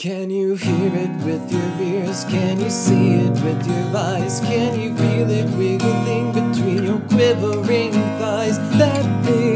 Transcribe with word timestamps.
Can 0.00 0.30
you 0.30 0.54
hear 0.54 0.94
it 0.94 1.10
with 1.26 1.52
your 1.52 1.72
ears? 1.78 2.24
Can 2.24 2.58
you 2.58 2.70
see 2.70 3.16
it 3.16 3.32
with 3.44 3.66
your 3.66 3.94
eyes? 3.94 4.40
Can 4.40 4.80
you 4.80 4.96
feel 4.96 5.28
it 5.28 5.44
wiggling 5.58 6.32
between 6.32 6.84
your 6.84 7.00
quivering 7.00 7.92
thighs? 8.18 8.58
That 8.78 9.04
thing, 9.26 9.49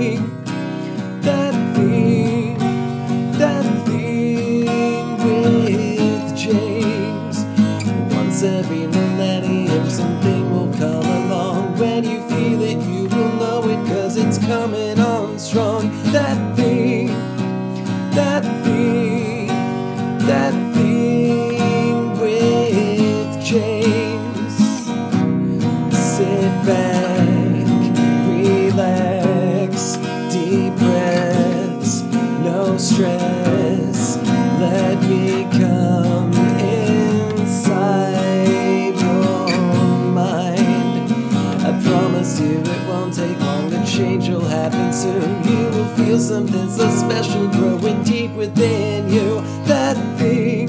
something 46.35 46.69
so 46.69 46.91
special 46.91 47.47
growing 47.49 48.03
deep 48.03 48.33
within 48.33 49.09
you. 49.09 49.41
That 49.67 49.97
thing, 50.19 50.67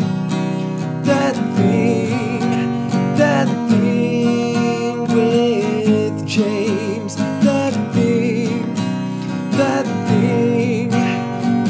that 1.03 1.35
thing, 1.57 2.39
that 3.17 3.47
thing 3.71 5.01
with 5.15 6.27
James. 6.27 7.15
That 7.15 7.73
thing, 7.95 8.75
that 9.57 9.87
thing, 10.09 10.89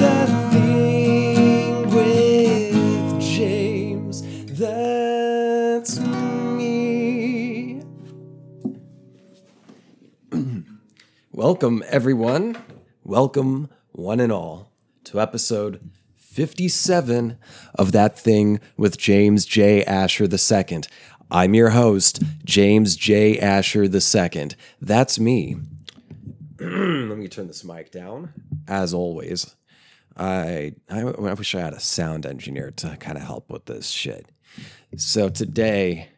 that 0.04 0.30
thing 0.52 1.90
with 1.96 3.22
James. 3.22 4.24
That's 4.60 6.02
me. 6.02 7.82
Welcome, 11.32 11.84
everyone. 11.88 12.58
Welcome, 13.06 13.70
one 14.06 14.20
and 14.20 14.32
all, 14.32 14.72
to 15.04 15.20
episode 15.20 15.90
57 16.16 17.40
of 17.74 17.92
That 17.92 18.16
Thing 18.20 18.60
with 18.78 19.00
James 19.00 19.48
J. 19.48 19.84
Asher 19.84 20.26
II. 20.26 20.82
I'm 21.32 21.56
your 21.56 21.72
host, 21.72 22.22
James 22.44 22.96
J. 22.96 23.40
Asher 23.40 23.86
II. 23.86 24.50
That's 24.80 25.20
me. 25.20 25.56
Let 26.60 27.18
me 27.18 27.28
turn 27.28 27.48
this 27.48 27.64
mic 27.64 27.90
down. 27.90 28.32
As 28.68 28.94
always, 28.94 29.56
I, 30.16 30.76
I, 30.88 31.00
I 31.02 31.34
wish 31.34 31.56
I 31.56 31.62
had 31.62 31.74
a 31.74 31.80
sound 31.80 32.28
engineer 32.28 32.70
to 32.78 32.96
kind 32.98 33.18
of 33.18 33.24
help 33.24 33.50
with 33.50 33.66
this 33.66 33.90
shit. 33.90 34.28
So 34.98 35.30
today, 35.30 36.10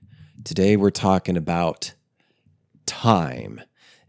today 0.44 0.76
we're 0.76 0.90
talking 0.90 1.38
about 1.38 1.94
time, 2.86 3.62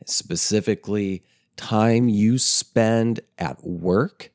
specifically 0.04 1.22
time 1.58 2.08
you 2.08 2.38
spend 2.38 3.20
at 3.36 3.62
work 3.62 4.30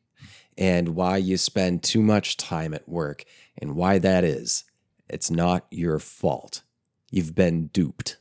and 0.58 0.90
why 0.90 1.18
you 1.18 1.38
spend 1.38 1.82
too 1.82 2.04
much 2.04 2.38
time 2.38 2.74
at 2.74 2.88
work 2.88 3.24
and 3.58 3.76
why 3.76 3.98
that 3.98 4.24
is. 4.24 4.66
It's 5.10 5.32
not 5.32 5.66
your 5.72 5.98
fault. 5.98 6.62
You've 7.10 7.34
been 7.34 7.68
duped, 7.68 8.18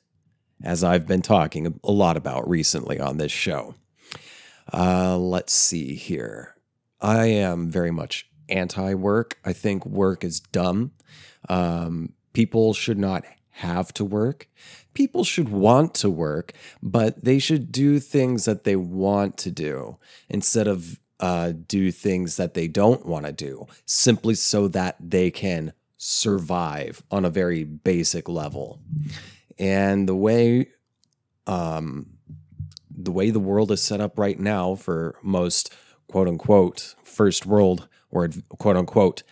as 0.63 0.83
I've 0.83 1.07
been 1.07 1.23
talking 1.23 1.79
a 1.85 1.93
lot 1.93 2.17
about 2.17 2.49
recently 2.49 3.01
on 3.01 3.19
this 3.19 3.33
show. 3.33 3.75
Uh, 4.73 5.19
let's 5.19 5.53
see 5.53 5.95
here. 5.95 6.55
I 7.01 7.27
am 7.27 7.69
very 7.69 7.91
much 7.91 8.29
anti 8.49 8.95
work. 8.95 9.39
I 9.45 9.53
think 9.53 9.85
work 9.85 10.25
is 10.25 10.41
dumb. 10.41 10.93
Um, 11.49 12.13
people 12.33 12.73
should 12.73 12.99
not 12.99 13.25
have 13.51 13.93
to 13.95 14.05
work. 14.05 14.49
People 14.95 15.25
should 15.25 15.49
want 15.49 15.95
to 15.95 16.11
work, 16.11 16.53
but 16.83 17.25
they 17.25 17.39
should 17.39 17.73
do 17.73 17.99
things 17.99 18.45
that 18.45 18.65
they 18.65 18.77
want 18.77 19.39
to 19.39 19.51
do 19.51 19.99
instead 20.29 20.69
of 20.69 21.01
uh, 21.21 21.53
do 21.69 21.91
things 21.93 22.37
that 22.37 22.55
they 22.55 22.67
don't 22.67 23.07
want 23.07 23.27
to 23.27 23.33
do, 23.33 23.67
simply 23.87 24.35
so 24.35 24.67
that 24.69 24.97
they 24.99 25.31
can 25.31 25.73
survive 25.97 27.03
on 27.11 27.25
a 27.25 27.31
very 27.31 27.63
basic 27.63 28.29
level. 28.29 28.81
And 29.59 30.09
the 30.09 30.17
way 30.17 30.69
um, 31.47 32.07
the 32.91 33.13
way 33.13 33.31
the 33.31 33.41
world 33.41 33.71
is 33.71 33.83
set 33.83 34.01
up 34.01 34.19
right 34.19 34.39
now 34.39 34.75
for 34.75 35.17
most 35.23 35.73
quote 36.09 36.29
unquote 36.29 36.95
first 37.03 37.47
world 37.47 37.89
or 38.11 38.29
quote 38.59 38.77
unquote 38.77 39.23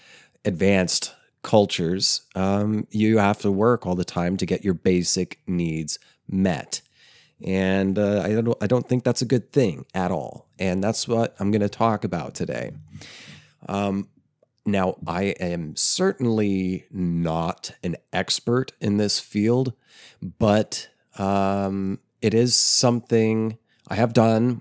advanced 0.44 1.14
cultures, 1.42 2.22
um, 2.34 2.86
you 2.90 3.18
have 3.18 3.38
to 3.38 3.50
work 3.50 3.86
all 3.86 3.94
the 3.94 4.04
time 4.04 4.36
to 4.36 4.46
get 4.46 4.64
your 4.64 4.74
basic 4.74 5.40
needs 5.46 5.98
met. 6.28 6.82
And 7.42 7.98
uh, 7.98 8.22
I 8.22 8.32
don't 8.32 8.56
I 8.60 8.66
don't 8.66 8.86
think 8.86 9.04
that's 9.04 9.22
a 9.22 9.26
good 9.26 9.50
thing 9.52 9.86
at 9.94 10.10
all. 10.10 10.46
And 10.58 10.84
that's 10.84 11.08
what 11.08 11.34
I'm 11.40 11.50
going 11.50 11.62
to 11.62 11.70
talk 11.70 12.04
about 12.04 12.34
today. 12.34 12.72
Um, 13.68 14.08
now, 14.66 14.96
I 15.06 15.34
am 15.40 15.74
certainly 15.74 16.84
not 16.90 17.72
an 17.82 17.96
expert 18.12 18.72
in 18.80 18.98
this 18.98 19.18
field, 19.18 19.72
but 20.38 20.88
um, 21.18 21.98
it 22.20 22.34
is 22.34 22.54
something 22.54 23.56
I 23.88 23.94
have 23.94 24.12
done 24.12 24.60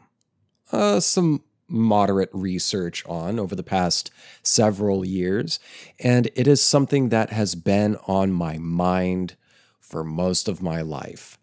uh, 0.72 1.00
some 1.00 1.44
moderate 1.70 2.30
research 2.34 3.06
on 3.06 3.40
over 3.40 3.56
the 3.56 3.64
past 3.64 4.12
several 4.44 5.06
years. 5.06 5.60
And 6.00 6.28
it 6.36 6.48
is 6.48 6.62
something 6.62 7.10
that 7.10 7.30
has 7.32 7.56
been 7.56 7.98
on 8.08 8.32
my 8.32 8.58
mind 8.58 9.36
for 9.80 10.04
most 10.04 10.48
of 10.48 10.62
my 10.62 10.82
life. 10.82 11.38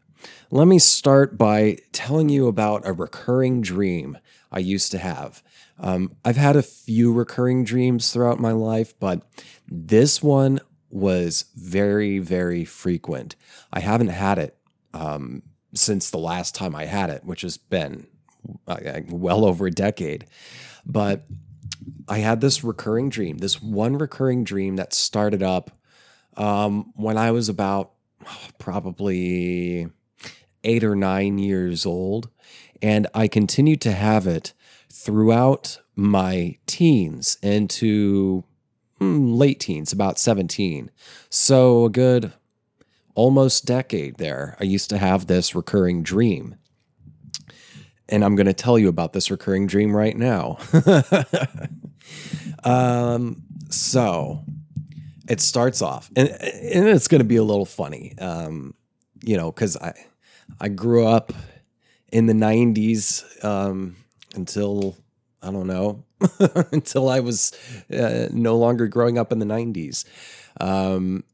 Let 0.51 0.67
me 0.67 0.79
start 0.79 1.37
by 1.37 1.79
telling 1.93 2.29
you 2.29 2.47
about 2.47 2.87
a 2.87 2.93
recurring 2.93 3.61
dream 3.61 4.19
I 4.51 4.61
used 4.61 4.91
to 4.93 4.99
have. 4.99 5.43
Um, 5.79 6.17
I've 6.25 6.37
had 6.37 6.57
a 6.57 6.63
few 6.63 7.13
recurring 7.13 7.65
dreams 7.65 8.13
throughout 8.13 8.41
my 8.41 8.53
life, 8.53 8.99
but 8.99 9.23
this 9.69 10.23
one 10.23 10.61
was 10.91 11.47
very, 11.55 12.19
very 12.19 12.65
frequent. 12.65 13.37
I 13.73 13.81
haven't 13.81 14.09
had 14.09 14.39
it 14.39 14.57
um, 14.95 15.43
since 15.75 16.11
the 16.11 16.19
last 16.19 16.55
time 16.55 16.75
I 16.75 16.87
had 16.87 17.11
it, 17.11 17.25
which 17.25 17.43
has 17.43 17.57
been 17.57 18.07
well 19.09 19.45
over 19.45 19.67
a 19.67 19.71
decade. 19.71 20.27
But 20.85 21.27
I 22.09 22.19
had 22.19 22.41
this 22.41 22.63
recurring 22.63 23.09
dream, 23.09 23.39
this 23.39 23.61
one 23.61 23.99
recurring 23.99 24.45
dream 24.45 24.77
that 24.77 24.95
started 24.95 25.43
up 25.43 25.71
um, 26.37 26.93
when 26.95 27.19
I 27.19 27.31
was 27.31 27.49
about 27.49 27.93
probably 28.59 29.89
eight 30.65 30.85
or 30.85 30.97
nine 30.97 31.39
years 31.39 31.87
old. 31.87 32.29
And 32.83 33.07
I 33.15 33.29
continued 33.29 33.81
to 33.83 33.93
have 33.93 34.27
it 34.27 34.53
throughout 34.93 35.81
my 35.95 36.59
teens 36.67 37.39
into 37.43 38.45
mm, 39.01 39.37
late 39.37 39.61
teens, 39.61 39.93
about 39.93 40.19
17. 40.19 40.91
So 41.31 41.87
a 41.87 41.91
good 41.91 42.33
almost 43.15 43.65
decade 43.65 44.19
there. 44.19 44.57
I 44.61 44.65
used 44.65 44.91
to 44.91 44.99
have 44.99 45.27
this 45.27 45.55
recurring 45.55 46.03
dream. 46.03 46.57
And 48.09 48.25
I'm 48.25 48.37
going 48.37 48.47
to 48.47 48.55
tell 48.55 48.79
you 48.79 48.89
about 48.89 49.13
this 49.13 49.31
recurring 49.31 49.67
dream 49.67 49.95
right 49.95 50.17
now. 50.17 50.59
um, 52.65 53.43
so 53.69 54.45
it 55.29 55.41
starts 55.41 55.83
off, 55.83 56.11
and, 56.15 56.29
and 56.29 56.89
it's 56.89 57.09
going 57.09 57.21
to 57.21 57.25
be 57.27 57.37
a 57.37 57.43
little 57.43 57.65
funny, 57.65 58.15
um, 58.19 58.75
you 59.23 59.37
know, 59.37 59.51
because 59.51 59.77
I, 59.77 59.93
I 60.61 60.69
grew 60.69 61.07
up 61.07 61.33
in 62.13 62.27
the 62.27 62.33
90s 62.33 63.45
um, 63.45 63.97
until, 64.35 64.97
I 65.43 65.51
don't 65.51 65.67
know, 65.67 66.05
until 66.73 67.09
I 67.09 67.21
was 67.21 67.53
uh, 67.93 68.29
no 68.31 68.57
longer 68.57 68.87
growing 68.87 69.19
up 69.19 69.33
in 69.33 69.41
the 69.41 69.47
90s. 69.47 70.05
Um, 70.61 71.25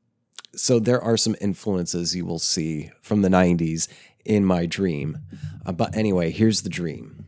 so 0.54 0.78
there 0.78 1.00
are 1.00 1.16
some 1.16 1.36
influences 1.40 2.14
you 2.14 2.24
will 2.26 2.38
see 2.38 2.90
from 3.00 3.22
the 3.22 3.28
90s 3.28 3.88
in 4.24 4.44
my 4.44 4.66
dream. 4.66 5.18
Uh, 5.64 5.72
but 5.72 5.96
anyway, 5.96 6.30
here's 6.30 6.62
the 6.62 6.68
dream. 6.68 7.26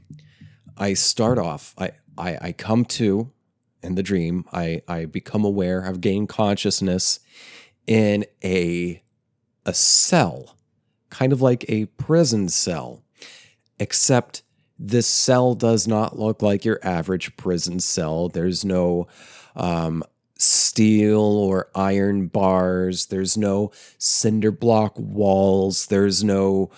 I 0.76 0.94
start 0.94 1.38
off, 1.38 1.74
I, 1.78 1.92
I, 2.18 2.38
I 2.40 2.52
come 2.52 2.84
to 2.86 3.30
in 3.82 3.94
the 3.94 4.02
dream, 4.02 4.44
I, 4.52 4.82
I 4.88 5.04
become 5.04 5.44
aware, 5.44 5.86
I've 5.86 6.00
gained 6.00 6.28
consciousness 6.28 7.20
in 7.86 8.24
a, 8.42 9.02
a 9.66 9.74
cell, 9.74 10.56
kind 11.10 11.32
of 11.32 11.42
like 11.42 11.64
a 11.68 11.86
prison 11.86 12.48
cell, 12.48 13.04
except 13.78 14.42
this 14.78 15.06
cell 15.06 15.54
does 15.54 15.86
not 15.86 16.18
look 16.18 16.42
like 16.42 16.64
your 16.64 16.80
average 16.82 17.36
prison 17.36 17.78
cell. 17.78 18.28
There's 18.28 18.64
no 18.64 19.06
um, 19.54 20.02
steel 20.38 21.20
or 21.20 21.68
iron 21.74 22.26
bars. 22.26 23.06
There's 23.06 23.36
no 23.36 23.70
cinder 23.98 24.50
block 24.50 24.94
walls. 24.96 25.86
There's 25.86 26.24
no 26.24 26.70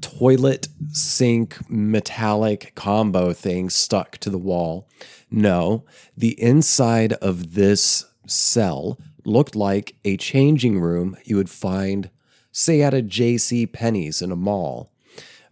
toilet 0.00 0.68
sink 0.92 1.58
metallic 1.68 2.72
combo 2.74 3.32
thing 3.32 3.70
stuck 3.70 4.18
to 4.18 4.30
the 4.30 4.38
wall. 4.38 4.88
No, 5.30 5.84
the 6.16 6.40
inside 6.40 7.14
of 7.14 7.54
this 7.54 8.04
cell 8.26 8.98
looked 9.24 9.56
like 9.56 9.96
a 10.04 10.16
changing 10.16 10.80
room 10.80 11.16
you 11.24 11.36
would 11.36 11.50
find, 11.50 12.10
say, 12.52 12.82
at 12.82 12.94
a 12.94 13.02
J.C. 13.02 13.66
Penney's 13.66 14.22
in 14.22 14.30
a 14.30 14.36
mall. 14.36 14.92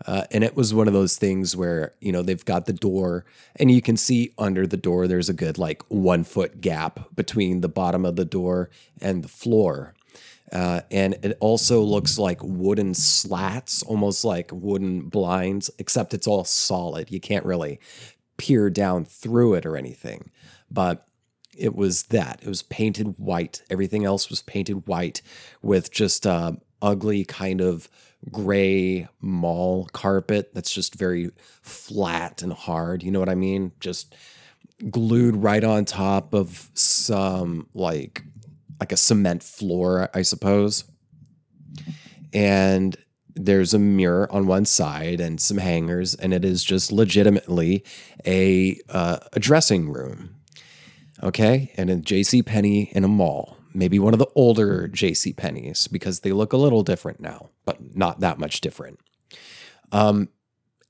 Uh, 0.06 0.24
and 0.30 0.44
it 0.44 0.54
was 0.54 0.74
one 0.74 0.86
of 0.86 0.94
those 0.94 1.16
things 1.16 1.56
where, 1.56 1.94
you 2.00 2.12
know, 2.12 2.22
they've 2.22 2.44
got 2.44 2.66
the 2.66 2.72
door 2.72 3.24
and 3.56 3.70
you 3.70 3.80
can 3.80 3.96
see 3.96 4.32
under 4.38 4.66
the 4.66 4.76
door, 4.76 5.08
there's 5.08 5.28
a 5.28 5.34
good 5.34 5.56
like 5.56 5.82
one 5.88 6.24
foot 6.24 6.60
gap 6.60 7.14
between 7.14 7.60
the 7.60 7.68
bottom 7.68 8.04
of 8.04 8.16
the 8.16 8.24
door 8.24 8.70
and 9.00 9.22
the 9.22 9.28
floor. 9.28 9.94
Uh, 10.52 10.82
and 10.90 11.14
it 11.22 11.36
also 11.40 11.80
looks 11.80 12.18
like 12.18 12.38
wooden 12.42 12.94
slats, 12.94 13.82
almost 13.82 14.24
like 14.24 14.50
wooden 14.52 15.08
blinds, 15.08 15.70
except 15.78 16.14
it's 16.14 16.26
all 16.26 16.44
solid. 16.44 17.10
You 17.10 17.18
can't 17.18 17.46
really 17.46 17.80
peer 18.36 18.68
down 18.70 19.04
through 19.04 19.54
it 19.54 19.64
or 19.64 19.76
anything. 19.76 20.30
But 20.70 21.06
it 21.56 21.74
was 21.74 22.04
that. 22.04 22.40
It 22.42 22.48
was 22.48 22.62
painted 22.62 23.18
white. 23.18 23.62
Everything 23.70 24.04
else 24.04 24.28
was 24.28 24.42
painted 24.42 24.86
white 24.86 25.22
with 25.62 25.90
just 25.90 26.26
a 26.26 26.58
ugly 26.82 27.24
kind 27.24 27.60
of 27.60 27.88
gray 28.30 29.08
mall 29.20 29.86
carpet 29.92 30.54
that's 30.54 30.72
just 30.72 30.94
very 30.94 31.30
flat 31.62 32.42
and 32.42 32.52
hard. 32.52 33.02
You 33.02 33.10
know 33.10 33.20
what 33.20 33.28
I 33.28 33.34
mean? 33.34 33.72
Just 33.80 34.14
glued 34.90 35.36
right 35.36 35.64
on 35.64 35.84
top 35.84 36.34
of 36.34 36.70
some 36.74 37.68
like 37.74 38.24
like 38.80 38.92
a 38.92 38.96
cement 38.96 39.42
floor, 39.42 40.10
I 40.14 40.22
suppose. 40.22 40.84
And 42.32 42.96
there's 43.34 43.74
a 43.74 43.78
mirror 43.78 44.30
on 44.30 44.46
one 44.46 44.64
side 44.64 45.20
and 45.20 45.40
some 45.40 45.58
hangers, 45.58 46.14
and 46.14 46.32
it 46.32 46.44
is 46.44 46.64
just 46.64 46.92
legitimately 46.92 47.84
a 48.26 48.78
uh, 48.88 49.18
a 49.32 49.40
dressing 49.40 49.90
room. 49.90 50.36
Okay, 51.22 51.72
and 51.76 51.90
a 51.90 51.96
J.C. 51.96 52.42
Penney 52.42 52.90
in 52.92 53.04
a 53.04 53.08
mall, 53.08 53.53
maybe 53.74 53.98
one 53.98 54.12
of 54.12 54.18
the 54.18 54.30
older 54.34 54.88
J.C. 54.88 55.32
Penney's 55.32 55.88
because 55.88 56.20
they 56.20 56.32
look 56.32 56.52
a 56.52 56.58
little 56.58 56.82
different 56.82 57.20
now, 57.20 57.50
but 57.64 57.96
not 57.96 58.20
that 58.20 58.38
much 58.38 58.60
different. 58.60 59.00
Um, 59.92 60.28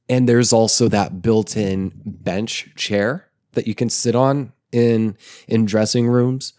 and 0.09 0.29
there's 0.29 0.53
also 0.53 0.89
that 0.89 1.23
built-in 1.23 1.93
bench 2.05 2.75
chair 2.77 3.29
that 3.53 3.67
you 3.67 3.75
can 3.75 3.89
sit 3.89 4.15
on 4.15 4.53
in 4.73 5.17
in 5.47 5.65
dressing 5.65 6.09
rooms, 6.09 6.53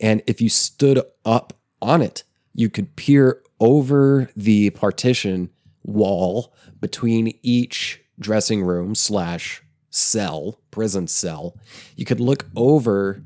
and 0.00 0.22
if 0.26 0.40
you 0.40 0.48
stood 0.48 1.02
up 1.24 1.52
on 1.82 2.02
it, 2.02 2.24
you 2.54 2.70
could 2.70 2.96
peer 2.96 3.42
over 3.60 4.30
the 4.36 4.70
partition 4.70 5.50
wall 5.84 6.54
between 6.80 7.36
each 7.42 8.00
dressing 8.18 8.62
room 8.62 8.94
slash 8.94 9.62
cell, 9.90 10.60
prison 10.70 11.06
cell. 11.06 11.56
You 11.96 12.04
could 12.04 12.20
look 12.20 12.46
over 12.54 13.22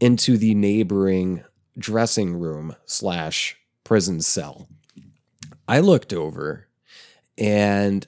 into 0.00 0.36
the 0.36 0.54
neighboring 0.54 1.44
dressing 1.78 2.34
room 2.34 2.76
slash 2.84 3.56
prison 3.82 4.20
cell. 4.20 4.68
I 5.66 5.80
looked 5.80 6.12
over 6.12 6.68
and 7.38 8.06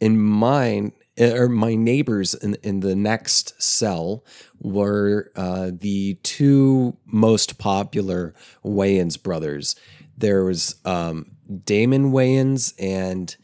in 0.00 0.20
mine 0.20 0.92
or 1.18 1.48
my 1.48 1.74
neighbors 1.74 2.34
in, 2.34 2.56
in 2.62 2.80
the 2.80 2.96
next 2.96 3.60
cell 3.62 4.24
were 4.60 5.30
uh, 5.36 5.70
the 5.72 6.14
two 6.22 6.96
most 7.06 7.58
popular 7.58 8.34
Wayans 8.64 9.22
brothers. 9.22 9.76
There 10.16 10.44
was 10.44 10.76
um, 10.84 11.32
Damon 11.64 12.12
Wayans 12.12 12.72
and 12.78 13.34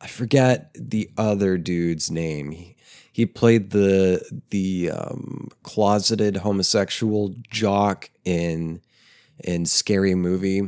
I 0.00 0.06
forget 0.06 0.70
the 0.74 1.10
other 1.18 1.58
dude's 1.58 2.10
name. 2.10 2.74
He, 3.12 3.26
played 3.26 3.70
the 3.70 4.24
the 4.50 4.92
um, 4.92 5.48
closeted 5.64 6.36
homosexual 6.36 7.34
jock 7.50 8.10
in 8.24 8.80
in 9.44 9.66
Scary 9.66 10.14
Movie. 10.14 10.62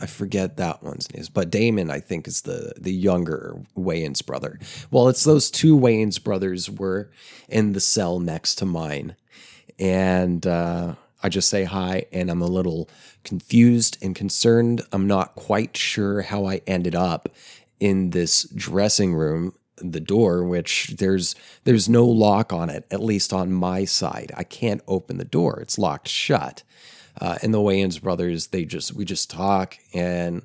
I 0.00 0.06
forget 0.06 0.56
that 0.56 0.82
one's 0.82 1.12
name, 1.12 1.24
but 1.32 1.50
Damon, 1.50 1.90
I 1.90 2.00
think, 2.00 2.26
is 2.26 2.42
the 2.42 2.74
the 2.76 2.92
younger 2.92 3.62
Wayans 3.76 4.24
brother. 4.24 4.58
Well, 4.90 5.08
it's 5.08 5.24
those 5.24 5.50
two 5.50 5.78
Wayans 5.78 6.22
brothers 6.22 6.68
were 6.70 7.10
in 7.48 7.72
the 7.72 7.80
cell 7.80 8.18
next 8.18 8.56
to 8.56 8.66
mine, 8.66 9.16
and 9.78 10.46
uh, 10.46 10.94
I 11.22 11.28
just 11.28 11.48
say 11.48 11.64
hi, 11.64 12.04
and 12.12 12.30
I'm 12.30 12.42
a 12.42 12.46
little 12.46 12.90
confused 13.22 13.96
and 14.02 14.14
concerned. 14.14 14.82
I'm 14.92 15.06
not 15.06 15.36
quite 15.36 15.76
sure 15.76 16.22
how 16.22 16.44
I 16.46 16.60
ended 16.66 16.94
up 16.94 17.28
in 17.80 18.10
this 18.10 18.44
dressing 18.54 19.14
room 19.14 19.54
the 19.76 20.00
door 20.00 20.44
which 20.44 20.94
there's 20.98 21.34
there's 21.64 21.88
no 21.88 22.06
lock 22.06 22.52
on 22.52 22.70
it 22.70 22.86
at 22.90 23.02
least 23.02 23.32
on 23.32 23.52
my 23.52 23.84
side 23.84 24.30
i 24.36 24.44
can't 24.44 24.80
open 24.86 25.18
the 25.18 25.24
door 25.24 25.58
it's 25.60 25.78
locked 25.78 26.06
shut 26.06 26.62
uh, 27.20 27.38
and 27.42 27.52
the 27.54 27.58
wayans 27.58 28.00
brothers 28.00 28.48
they 28.48 28.64
just 28.64 28.94
we 28.94 29.04
just 29.04 29.30
talk 29.30 29.78
and 29.92 30.42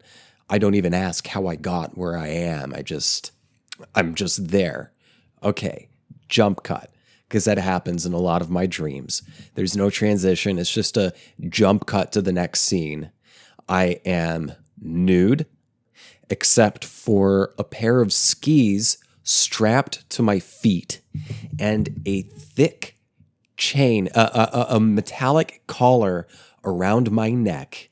i 0.50 0.58
don't 0.58 0.76
even 0.76 0.94
ask 0.94 1.28
how 1.28 1.48
i 1.48 1.56
got 1.56 1.98
where 1.98 2.18
i 2.18 2.28
am. 2.28 2.74
I 2.74 2.82
just 2.82 3.32
i'm 3.96 4.16
just 4.16 4.50
there. 4.50 4.92
Okay 5.44 5.90
jump 6.30 6.64
cut. 6.64 6.92
Because 7.28 7.46
that 7.46 7.60
happens 7.60 8.08
in 8.08 8.14
a 8.14 8.18
lot 8.18 8.42
of 8.42 8.50
my 8.50 8.66
dreams. 8.66 9.22
There's 9.54 9.78
no 9.78 9.92
transition. 9.92 10.58
It's 10.58 10.74
just 10.74 10.98
a 10.98 11.14
jump 11.48 11.86
cut 11.86 12.12
to 12.14 12.24
the 12.24 12.32
next 12.32 12.62
scene. 12.62 13.12
I 13.68 14.00
am 14.06 14.54
nude 14.82 15.46
except 16.32 16.86
for 16.86 17.54
a 17.60 17.64
pair 17.64 18.02
of 18.02 18.14
skis 18.14 18.98
strapped 19.24 20.10
to 20.12 20.24
my 20.24 20.40
feet 20.40 21.02
and 21.60 22.02
a 22.06 22.24
thick 22.24 22.98
chain, 23.58 24.10
a, 24.16 24.22
a, 24.70 24.76
a 24.76 24.80
metallic 24.80 25.62
collar 25.68 26.28
around 26.64 27.12
my 27.12 27.32
neck, 27.32 27.90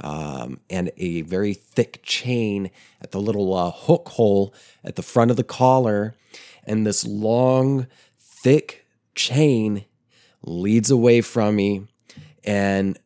um, 0.00 0.60
and 0.68 0.90
a 0.96 1.22
very 1.22 1.54
thick 1.54 2.00
chain 2.02 2.70
at 3.00 3.12
the 3.12 3.20
little 3.20 3.54
uh, 3.54 3.70
hook 3.70 4.08
hole 4.10 4.54
at 4.84 4.96
the 4.96 5.02
front 5.02 5.30
of 5.30 5.36
the 5.36 5.44
collar. 5.44 6.14
And 6.64 6.86
this 6.86 7.06
long, 7.06 7.86
thick 8.18 8.86
chain 9.14 9.84
leads 10.42 10.90
away 10.90 11.20
from 11.20 11.56
me 11.56 11.86
and 12.44 12.98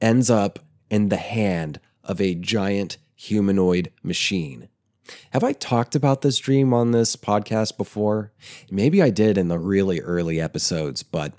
ends 0.00 0.30
up 0.30 0.58
in 0.90 1.08
the 1.08 1.16
hand 1.16 1.80
of 2.04 2.20
a 2.20 2.34
giant 2.34 2.96
humanoid 3.14 3.92
machine. 4.02 4.68
Have 5.30 5.44
I 5.44 5.52
talked 5.52 5.94
about 5.94 6.22
this 6.22 6.38
dream 6.38 6.72
on 6.72 6.90
this 6.90 7.16
podcast 7.16 7.76
before? 7.76 8.32
Maybe 8.70 9.02
I 9.02 9.10
did 9.10 9.38
in 9.38 9.48
the 9.48 9.58
really 9.58 10.00
early 10.00 10.40
episodes, 10.40 11.02
but 11.02 11.32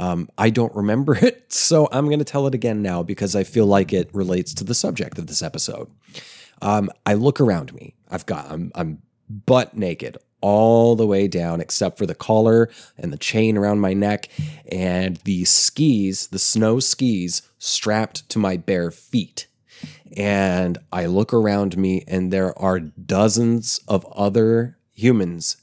um, 0.00 0.28
I 0.38 0.50
don't 0.50 0.74
remember 0.74 1.14
it. 1.24 1.52
So 1.52 1.88
I'm 1.92 2.06
going 2.06 2.18
to 2.18 2.24
tell 2.24 2.46
it 2.46 2.54
again 2.54 2.82
now 2.82 3.02
because 3.02 3.34
I 3.36 3.44
feel 3.44 3.66
like 3.66 3.92
it 3.92 4.10
relates 4.12 4.54
to 4.54 4.64
the 4.64 4.74
subject 4.74 5.18
of 5.18 5.26
this 5.26 5.42
episode. 5.42 5.90
Um, 6.62 6.90
I 7.04 7.14
look 7.14 7.40
around 7.40 7.74
me. 7.74 7.94
I've 8.08 8.26
got, 8.26 8.50
I'm, 8.50 8.72
I'm 8.74 9.02
butt 9.28 9.76
naked 9.76 10.16
all 10.40 10.94
the 10.94 11.06
way 11.06 11.26
down 11.26 11.60
except 11.60 11.98
for 11.98 12.06
the 12.06 12.14
collar 12.14 12.70
and 12.96 13.12
the 13.12 13.18
chain 13.18 13.56
around 13.56 13.80
my 13.80 13.92
neck 13.92 14.28
and 14.70 15.16
the 15.18 15.44
skis, 15.44 16.28
the 16.28 16.38
snow 16.38 16.78
skis 16.78 17.42
strapped 17.58 18.28
to 18.28 18.38
my 18.38 18.56
bare 18.56 18.90
feet 18.90 19.46
and 20.16 20.78
I 20.92 21.06
look 21.06 21.32
around 21.32 21.76
me, 21.76 22.04
and 22.06 22.32
there 22.32 22.56
are 22.58 22.80
dozens 22.80 23.80
of 23.88 24.06
other 24.06 24.78
humans, 24.92 25.56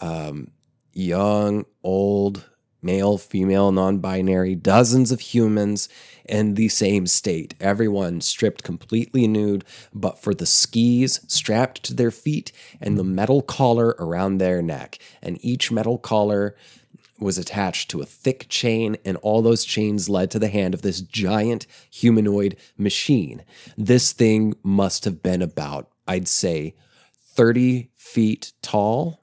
um, 0.00 0.52
young, 0.92 1.66
old, 1.82 2.48
male, 2.82 3.18
female, 3.18 3.72
non 3.72 3.98
binary, 3.98 4.54
dozens 4.54 5.12
of 5.12 5.20
humans 5.20 5.88
in 6.24 6.54
the 6.54 6.68
same 6.68 7.06
state. 7.06 7.54
Everyone 7.60 8.20
stripped 8.20 8.62
completely 8.62 9.26
nude, 9.26 9.64
but 9.92 10.20
for 10.22 10.34
the 10.34 10.46
skis 10.46 11.20
strapped 11.26 11.82
to 11.84 11.94
their 11.94 12.10
feet 12.10 12.52
and 12.80 12.96
the 12.96 13.04
metal 13.04 13.42
collar 13.42 13.96
around 13.98 14.38
their 14.38 14.62
neck. 14.62 14.98
And 15.22 15.38
each 15.44 15.70
metal 15.70 15.98
collar 15.98 16.54
was 17.18 17.36
attached 17.36 17.90
to 17.90 18.00
a 18.00 18.06
thick 18.06 18.46
chain, 18.48 18.96
and 19.04 19.16
all 19.18 19.42
those 19.42 19.64
chains 19.64 20.08
led 20.08 20.30
to 20.30 20.38
the 20.38 20.48
hand 20.48 20.74
of 20.74 20.82
this 20.82 21.00
giant 21.00 21.66
humanoid 21.90 22.56
machine. 22.78 23.44
This 23.76 24.12
thing 24.12 24.54
must 24.62 25.04
have 25.04 25.22
been 25.22 25.42
about, 25.42 25.90
I'd 26.08 26.28
say, 26.28 26.74
30 27.34 27.90
feet 27.94 28.52
tall. 28.62 29.22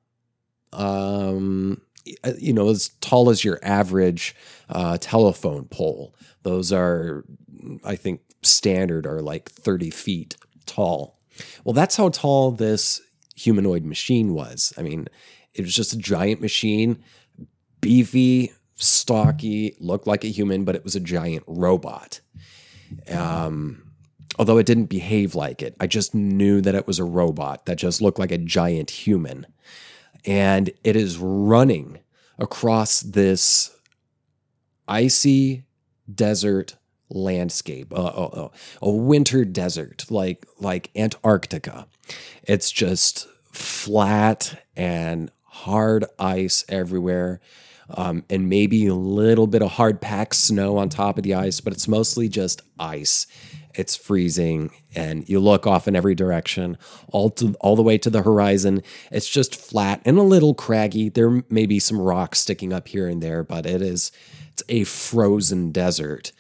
Um, 0.72 1.82
you 2.38 2.54
know, 2.54 2.70
as 2.70 2.90
tall 3.02 3.30
as 3.30 3.44
your 3.44 3.60
average 3.62 4.36
uh, 4.70 4.98
telephone 5.00 5.66
pole. 5.66 6.16
Those 6.44 6.72
are, 6.72 7.26
I 7.84 7.96
think, 7.96 8.22
standard 8.44 9.06
are 9.06 9.22
like 9.22 9.50
30 9.50 9.90
feet 9.90 10.36
tall. 10.66 11.20
Well, 11.64 11.74
that's 11.74 11.98
how 11.98 12.10
tall 12.10 12.52
this 12.52 13.02
humanoid 13.36 13.86
machine 13.86 14.34
was. 14.34 14.74
I 14.78 14.82
mean, 14.82 15.08
it 15.54 15.62
was 15.62 15.76
just 15.76 15.94
a 15.94 15.98
giant 15.98 16.42
machine 16.42 17.04
beefy, 17.82 18.52
stocky, 18.76 19.76
looked 19.80 20.08
like 20.08 20.24
a 20.24 20.28
human, 20.28 20.64
but 20.64 20.76
it 20.76 20.84
was 20.84 20.96
a 20.96 21.00
giant 21.00 21.44
robot. 21.48 22.22
Um, 23.10 23.92
although 24.40 24.58
it 24.58 24.66
didn't 24.66 24.86
behave 24.86 25.36
like 25.36 25.62
it, 25.62 25.76
I 25.80 25.88
just 25.88 26.16
knew 26.16 26.62
that 26.62 26.76
it 26.76 26.88
was 26.88 27.00
a 27.00 27.04
robot 27.04 27.66
that 27.66 27.78
just 27.78 28.02
looked 28.02 28.20
like 28.20 28.32
a 28.32 28.38
giant 28.38 28.90
human. 28.90 29.48
And 30.26 30.72
it 30.84 30.96
is 30.96 31.18
running 31.18 32.00
across 32.40 33.02
this 33.02 33.72
icy 34.88 35.66
desert 36.14 36.76
landscape, 37.10 37.94
uh, 37.94 38.04
uh, 38.06 38.30
uh, 38.34 38.50
a 38.82 38.92
winter 38.92 39.46
desert 39.46 40.06
like 40.10 40.46
like 40.60 40.92
Antarctica. 40.96 41.88
It's 42.44 42.72
just 42.72 43.28
flat 43.52 44.64
and 44.76 45.32
hard 45.44 46.06
ice 46.20 46.64
everywhere. 46.70 47.40
Um, 47.90 48.26
and 48.30 48.50
maybe 48.50 48.86
a 48.88 48.94
little 48.94 49.48
bit 49.48 49.62
of 49.62 49.72
hard 49.72 50.02
packed 50.02 50.36
snow 50.36 50.78
on 50.78 50.90
top 50.90 51.18
of 51.18 51.24
the 51.24 51.34
ice, 51.34 51.62
but 51.62 51.72
it's 51.72 51.88
mostly 51.88 52.28
just 52.28 52.62
ice. 52.78 53.28
It's 53.78 53.96
freezing, 53.96 54.72
and 54.96 55.28
you 55.30 55.40
look 55.40 55.68
off 55.68 55.88
in 55.88 55.96
every 55.96 56.16
direction, 56.16 56.78
all 57.12 57.30
to 57.32 57.56
all 57.62 57.76
the 57.76 57.84
way 57.84 57.98
to 58.00 58.10
the 58.10 58.24
horizon. 58.24 58.82
It's 59.12 59.30
just 59.30 59.56
flat 59.56 60.02
and 60.04 60.18
a 60.18 60.24
little 60.24 60.56
craggy. 60.56 61.10
There 61.10 61.44
may 61.50 61.68
be 61.68 61.80
some 61.80 62.02
rocks 62.02 62.40
sticking 62.40 62.74
up 62.74 62.88
here 62.88 63.08
and 63.08 63.22
there, 63.22 63.44
but 63.44 63.66
it 63.68 63.82
is 63.82 64.12
it's 64.52 64.64
a 64.68 64.84
frozen 64.84 65.72
desert, 65.72 66.32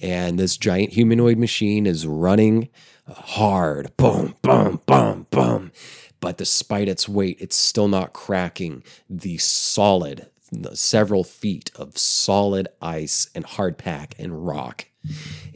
and 0.00 0.38
this 0.38 0.56
giant 0.56 0.94
humanoid 0.94 1.36
machine 1.36 1.86
is 1.86 2.06
running 2.06 2.70
hard, 3.08 3.94
boom, 3.96 4.34
boom, 4.42 4.80
boom, 4.86 5.26
boom. 5.30 5.72
But 6.20 6.38
despite 6.38 6.88
its 6.88 7.08
weight, 7.08 7.36
it's 7.40 7.56
still 7.56 7.88
not 7.88 8.14
cracking 8.14 8.82
the 9.08 9.38
solid 9.38 10.28
several 10.74 11.24
feet 11.24 11.70
of 11.76 11.98
solid 11.98 12.68
ice 12.80 13.28
and 13.34 13.44
hardpack 13.44 14.12
and 14.18 14.46
rock. 14.46 14.86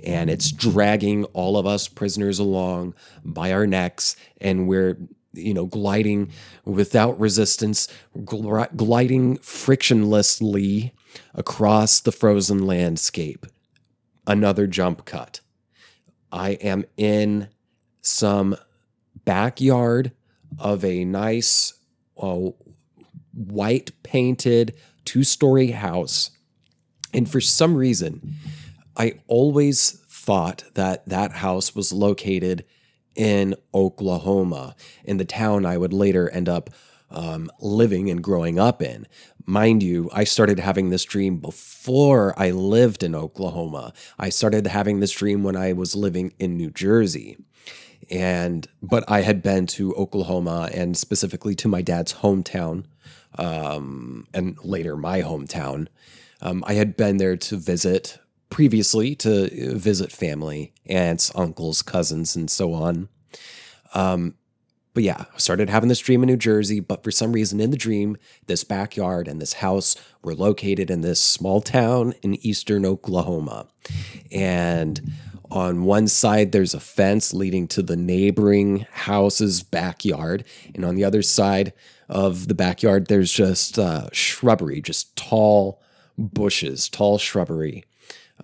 And 0.05 0.31
it's 0.31 0.53
dragging 0.53 1.25
all 1.27 1.57
of 1.57 1.67
us 1.67 1.89
prisoners 1.89 2.39
along 2.39 2.95
by 3.25 3.53
our 3.53 3.67
necks, 3.67 4.17
and 4.41 4.69
we're 4.69 4.97
you 5.33 5.55
know 5.55 5.67
gliding 5.67 6.31
without 6.65 7.19
resistance, 7.19 7.89
gl- 8.19 8.77
gliding 8.77 9.39
frictionlessly 9.39 10.93
across 11.35 12.01
the 12.01 12.13
frozen 12.13 12.67
landscape. 12.67 13.47
Another 14.27 14.67
jump 14.67 15.05
cut. 15.05 15.41
I 16.31 16.51
am 16.51 16.85
in 16.97 17.49
some 18.01 18.57
backyard 19.25 20.13
of 20.59 20.85
a 20.85 21.05
nice 21.05 21.75
uh, 22.21 22.51
white 23.49 23.91
painted 24.03 24.75
two 25.05 25.25
story 25.25 25.71
house. 25.71 26.31
And 27.13 27.31
for 27.31 27.41
some 27.41 27.75
reason, 27.77 28.35
I 28.97 29.15
always 29.27 29.93
thought 30.09 30.65
that 30.75 31.09
that 31.09 31.33
house 31.33 31.75
was 31.75 31.93
located 31.93 32.65
in 33.17 33.55
Oklahoma, 33.75 34.77
in 35.05 35.17
the 35.17 35.25
town 35.25 35.67
I 35.67 35.77
would 35.77 35.93
later 35.93 36.31
end 36.31 36.49
up 36.49 36.71
um, 37.11 37.51
living 37.61 38.09
and 38.09 38.23
growing 38.23 38.59
up 38.59 38.81
in. 38.81 39.07
Mind 39.45 39.83
you, 39.83 40.09
I 40.13 40.23
started 40.23 40.61
having 40.61 40.91
this 40.91 41.05
dream 41.05 41.39
before 41.39 42.39
I 42.39 42.51
lived 42.51 43.03
in 43.03 43.17
Oklahoma. 43.17 43.93
I 44.17 44.29
started 44.29 44.69
having 44.69 45.01
this 45.01 45.11
dream 45.11 45.43
when 45.43 45.57
I 45.57 45.73
was 45.73 45.97
living 45.97 46.35
in 46.39 46.57
New 46.57 46.71
Jersey 46.71 47.37
and 48.11 48.67
but 48.83 49.05
I 49.09 49.23
had 49.23 49.43
been 49.43 49.67
to 49.69 49.95
Oklahoma 49.95 50.69
and 50.73 50.97
specifically 50.97 51.55
to 51.57 51.69
my 51.69 51.81
dad's 51.81 52.15
hometown, 52.15 52.85
um, 53.39 54.27
and 54.35 54.59
later 54.65 54.97
my 54.97 55.23
hometown. 55.23 55.89
Um, 56.43 56.65
I 56.67 56.75
had 56.75 56.97
been 56.97 57.19
there 57.19 57.37
to 57.37 57.57
visit 57.57 58.19
previously 58.51 59.15
to 59.15 59.77
visit 59.77 60.13
family, 60.13 60.73
aunts, 60.87 61.33
uncles, 61.35 61.83
cousins, 61.83 62.37
and 62.37 62.51
so 62.51 62.75
on. 62.75 63.09
Um, 63.95 64.35
but 64.93 65.05
yeah, 65.05 65.25
I 65.33 65.39
started 65.39 65.71
having 65.71 65.89
this 65.89 66.01
dream 66.01 66.23
in 66.23 66.27
New 66.27 66.37
Jersey, 66.37 66.81
but 66.81 67.05
for 67.05 67.13
some 67.13 67.33
reason 67.33 67.61
in 67.61 67.71
the 67.71 67.77
dream, 67.77 68.17
this 68.47 68.65
backyard 68.65 69.29
and 69.29 69.41
this 69.41 69.55
house 69.55 69.95
were 70.23 70.35
located 70.35 70.91
in 70.91 71.01
this 71.01 71.21
small 71.21 71.61
town 71.61 72.13
in 72.23 72.35
eastern 72.45 72.85
Oklahoma. 72.85 73.69
And 74.33 75.13
on 75.49 75.85
one 75.85 76.09
side, 76.09 76.51
there's 76.51 76.75
a 76.75 76.81
fence 76.81 77.33
leading 77.33 77.69
to 77.69 77.83
the 77.83 77.97
neighboring 77.97 78.87
house's 78.91 79.63
backyard. 79.63 80.45
And 80.75 80.85
on 80.85 80.97
the 80.97 81.05
other 81.05 81.23
side 81.23 81.73
of 82.11 82.49
the 82.49 82.55
backyard, 82.55 83.07
there's 83.07 83.33
just 83.33 83.79
uh, 83.79 84.09
shrubbery, 84.13 84.83
just 84.83 85.15
tall 85.17 85.81
bushes, 86.19 86.89
tall 86.89 87.19
shrubbery, 87.19 87.85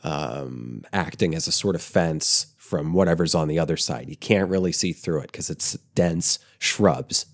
um, 0.04 0.84
acting 0.92 1.34
as 1.34 1.48
a 1.48 1.52
sort 1.52 1.74
of 1.74 1.82
fence 1.82 2.46
from 2.56 2.92
whatever's 2.92 3.34
on 3.34 3.48
the 3.48 3.58
other 3.58 3.76
side. 3.76 4.08
You 4.08 4.16
can't 4.16 4.48
really 4.48 4.72
see 4.72 4.92
through 4.92 5.20
it 5.20 5.32
because 5.32 5.50
it's 5.50 5.74
dense 5.94 6.38
shrubs. 6.58 7.26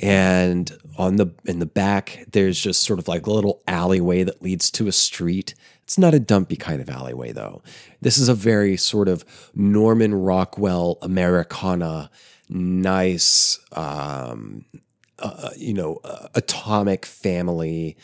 And 0.00 0.70
on 0.96 1.16
the 1.16 1.34
in 1.44 1.58
the 1.58 1.66
back, 1.66 2.24
there's 2.30 2.60
just 2.60 2.82
sort 2.82 2.98
of 2.98 3.08
like 3.08 3.26
a 3.26 3.32
little 3.32 3.62
alleyway 3.66 4.22
that 4.22 4.42
leads 4.42 4.70
to 4.72 4.86
a 4.86 4.92
street. 4.92 5.54
It's 5.82 5.98
not 5.98 6.14
a 6.14 6.20
dumpy 6.20 6.56
kind 6.56 6.80
of 6.80 6.88
alleyway, 6.88 7.32
though. 7.32 7.62
This 8.00 8.16
is 8.16 8.28
a 8.28 8.34
very 8.34 8.76
sort 8.76 9.08
of 9.08 9.24
Norman 9.54 10.14
Rockwell 10.14 10.98
Americana, 11.02 12.10
nice, 12.48 13.58
um, 13.72 14.64
uh, 15.22 15.34
uh, 15.38 15.50
you 15.56 15.74
know, 15.74 16.00
uh, 16.04 16.28
atomic 16.34 17.06
family, 17.06 17.96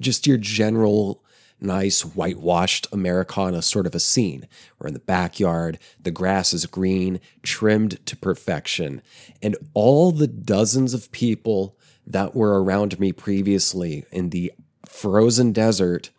just 0.00 0.26
your 0.26 0.36
general 0.36 1.22
nice 1.62 2.02
whitewashed 2.02 2.86
Americana 2.90 3.60
sort 3.60 3.86
of 3.86 3.94
a 3.94 4.00
scene. 4.00 4.46
We're 4.78 4.88
in 4.88 4.94
the 4.94 5.00
backyard, 5.00 5.78
the 6.02 6.10
grass 6.10 6.54
is 6.54 6.64
green, 6.66 7.20
trimmed 7.42 8.04
to 8.06 8.16
perfection, 8.16 9.02
and 9.42 9.56
all 9.74 10.10
the 10.10 10.26
dozens 10.26 10.94
of 10.94 11.12
people 11.12 11.76
that 12.06 12.34
were 12.34 12.62
around 12.62 12.98
me 12.98 13.12
previously 13.12 14.06
in 14.10 14.30
the 14.30 14.52
frozen 14.86 15.52
desert 15.52 16.10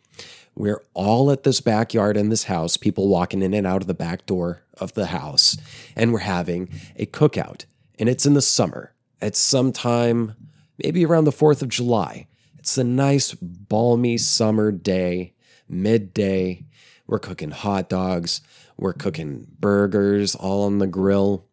we're 0.56 0.84
all 0.94 1.32
at 1.32 1.44
this 1.44 1.62
backyard 1.62 2.18
in 2.18 2.30
this 2.30 2.46
house, 2.46 2.78
people 2.78 3.08
walking 3.08 3.42
in 3.42 3.54
and 3.54 3.66
out 3.66 3.82
of 3.82 3.88
the 3.88 3.94
back 3.94 4.26
door 4.26 4.64
of 4.78 4.94
the 4.94 5.08
house, 5.08 5.58
and 5.96 6.12
we're 6.12 6.20
having 6.20 6.70
a 6.98 7.06
cookout. 7.06 7.66
And 7.98 8.10
it's 8.10 8.26
in 8.26 8.34
the 8.34 8.42
summer. 8.42 8.94
It's 9.22 9.40
sometime, 9.40 10.36
maybe 10.84 11.06
around 11.06 11.26
the 11.26 11.32
4th 11.32 11.62
of 11.62 11.70
July. 11.70 12.28
It's 12.58 12.78
a 12.78 12.84
nice, 12.84 13.34
balmy 13.34 14.18
summer 14.18 14.72
day, 14.72 15.34
midday. 15.68 16.66
We're 17.08 17.20
cooking 17.20 17.52
hot 17.52 17.90
dogs, 17.90 18.42
we're 18.78 18.94
cooking 18.94 19.48
burgers 19.60 20.36
all 20.36 20.64
on 20.64 20.80
the 20.80 20.88
grill. 20.88 21.46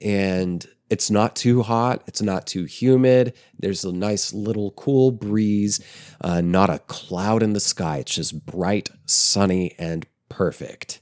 And 0.00 0.66
it's 0.90 1.10
not 1.10 1.36
too 1.36 1.62
hot. 1.62 2.02
It's 2.06 2.22
not 2.22 2.46
too 2.46 2.64
humid. 2.64 3.34
There's 3.58 3.84
a 3.84 3.92
nice 3.92 4.32
little 4.32 4.70
cool 4.72 5.10
breeze, 5.10 5.80
uh, 6.20 6.40
not 6.40 6.70
a 6.70 6.78
cloud 6.80 7.42
in 7.42 7.52
the 7.52 7.60
sky. 7.60 7.98
It's 7.98 8.14
just 8.14 8.46
bright, 8.46 8.90
sunny, 9.06 9.74
and 9.78 10.06
perfect. 10.28 11.00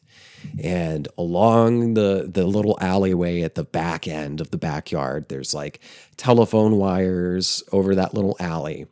And 0.62 1.08
along 1.16 1.94
the, 1.94 2.28
the 2.32 2.44
little 2.44 2.78
alleyway 2.80 3.42
at 3.42 3.54
the 3.54 3.64
back 3.64 4.08
end 4.08 4.40
of 4.40 4.50
the 4.50 4.58
backyard, 4.58 5.28
there's 5.28 5.54
like 5.54 5.80
telephone 6.16 6.76
wires 6.76 7.62
over 7.72 7.94
that 7.94 8.14
little 8.14 8.36
alley. 8.40 8.86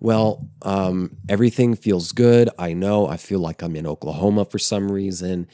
Well, 0.00 0.48
um, 0.62 1.16
everything 1.28 1.76
feels 1.76 2.12
good. 2.12 2.48
I 2.58 2.72
know 2.72 3.06
I 3.06 3.16
feel 3.16 3.38
like 3.38 3.62
I'm 3.62 3.76
in 3.76 3.86
Oklahoma 3.86 4.44
for 4.44 4.58
some 4.58 4.90
reason 4.90 5.46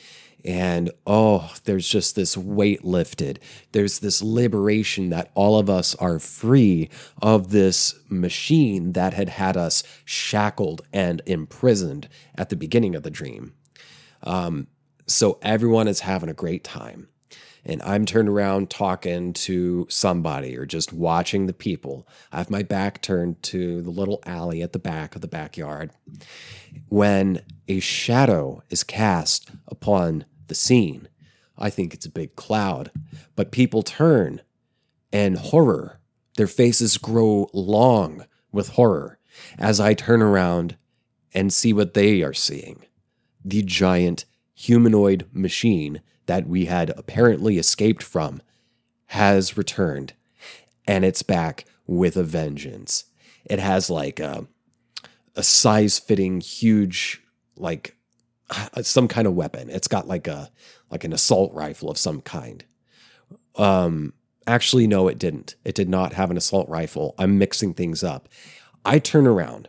and 0.45 0.91
oh, 1.07 1.53
there's 1.65 1.89
just 1.89 2.15
this 2.15 2.37
weight 2.37 2.85
lifted. 2.85 3.41
There's 3.73 3.99
this 3.99 4.23
liberation 4.23 5.11
that 5.11 5.31
all 5.35 5.59
of 5.59 5.69
us 5.69 5.95
are 5.97 6.19
free 6.19 6.91
of 7.21 7.51
this 7.51 7.95
machine 8.09 8.93
that 8.93 9.15
had 9.15 9.29
had 9.29 9.57
us 9.57 9.83
shackled 10.05 10.83
and 10.93 11.23
imprisoned 11.27 12.09
at 12.37 12.51
the 12.51 12.57
beginning 12.57 12.95
of 12.95 13.03
the 13.03 13.11
dream. 13.11 13.55
Um, 14.23 14.69
so 15.09 15.39
everyone 15.43 15.89
is 15.89 16.01
having 16.01 16.29
a 16.29 16.35
great 16.35 16.65
time. 16.65 17.09
And 17.65 17.83
I'm 17.83 18.07
turned 18.07 18.29
around 18.29 18.71
talking 18.71 19.33
to 19.35 19.87
somebody 19.91 20.57
or 20.57 20.65
just 20.65 20.93
watching 20.93 21.47
the 21.47 21.53
people. 21.53 22.09
I 22.33 22.39
have 22.39 22.51
my 22.51 22.63
back 22.63 23.03
turned 23.03 23.43
to 23.45 23.83
the 23.83 23.91
little 23.91 24.23
alley 24.25 24.63
at 24.63 24.73
the 24.73 24.79
back 24.79 25.15
of 25.15 25.21
the 25.21 25.29
backyard. 25.29 25.91
When 26.89 27.43
a 27.67 27.81
shadow 27.81 28.63
is 28.71 28.85
cast 28.85 29.51
upon 29.67 30.25
the 30.49 30.55
scene. 30.55 31.09
I 31.57 31.71
think 31.71 31.95
it's 31.95 32.07
a 32.07 32.11
big 32.11 32.35
cloud. 32.37 32.91
But 33.37 33.53
people 33.53 33.83
turn 33.83 34.41
and 35.13 35.39
horror, 35.39 36.01
their 36.37 36.47
faces 36.47 36.99
grow 36.99 37.49
long 37.53 38.25
with 38.51 38.71
horror 38.71 39.19
as 39.59 39.79
I 39.79 39.95
turn 39.95 40.23
around 40.23 40.77
and 41.33 41.53
see 41.53 41.73
what 41.73 41.95
they 41.95 42.23
are 42.23 42.35
seeing. 42.35 42.85
The 43.45 43.63
giant 43.63 44.25
humanoid 44.59 45.25
machine 45.33 46.01
that 46.27 46.49
we 46.49 46.65
had 46.65 46.91
apparently 46.97 47.59
escaped 47.59 48.03
from 48.03 48.43
has 49.07 49.57
returned 49.57 50.15
and 50.85 51.05
it's 51.05 51.23
back 51.23 51.65
with 51.87 52.17
a 52.17 52.25
vengeance. 52.25 53.05
It 53.45 53.61
has 53.61 53.89
like 53.89 54.19
a 54.19 54.49
a 55.37 55.45
size 55.45 56.01
fitting 56.01 56.41
huge 56.41 57.23
like 57.57 57.95
some 58.83 59.07
kind 59.07 59.29
of 59.29 59.35
weapon. 59.35 59.71
It's 59.71 59.87
got 59.87 60.09
like 60.09 60.27
a 60.27 60.51
like 60.91 61.05
an 61.05 61.13
assault 61.13 61.55
rifle 61.55 61.89
of 61.89 61.97
some 61.97 62.21
kind. 62.21 62.65
Um 63.55 64.13
actually 64.45 64.89
no 64.89 65.07
it 65.07 65.21
didn't. 65.21 65.55
It 65.65 65.77
did 65.77 65.89
not 65.89 66.15
have 66.15 66.33
an 66.33 66.37
assault 66.37 66.69
rifle. 66.69 67.15
I'm 67.17 67.39
mixing 67.39 67.75
things 67.75 68.03
up. 68.03 68.29
I 68.85 68.99
turn 68.99 69.29
around. 69.29 69.69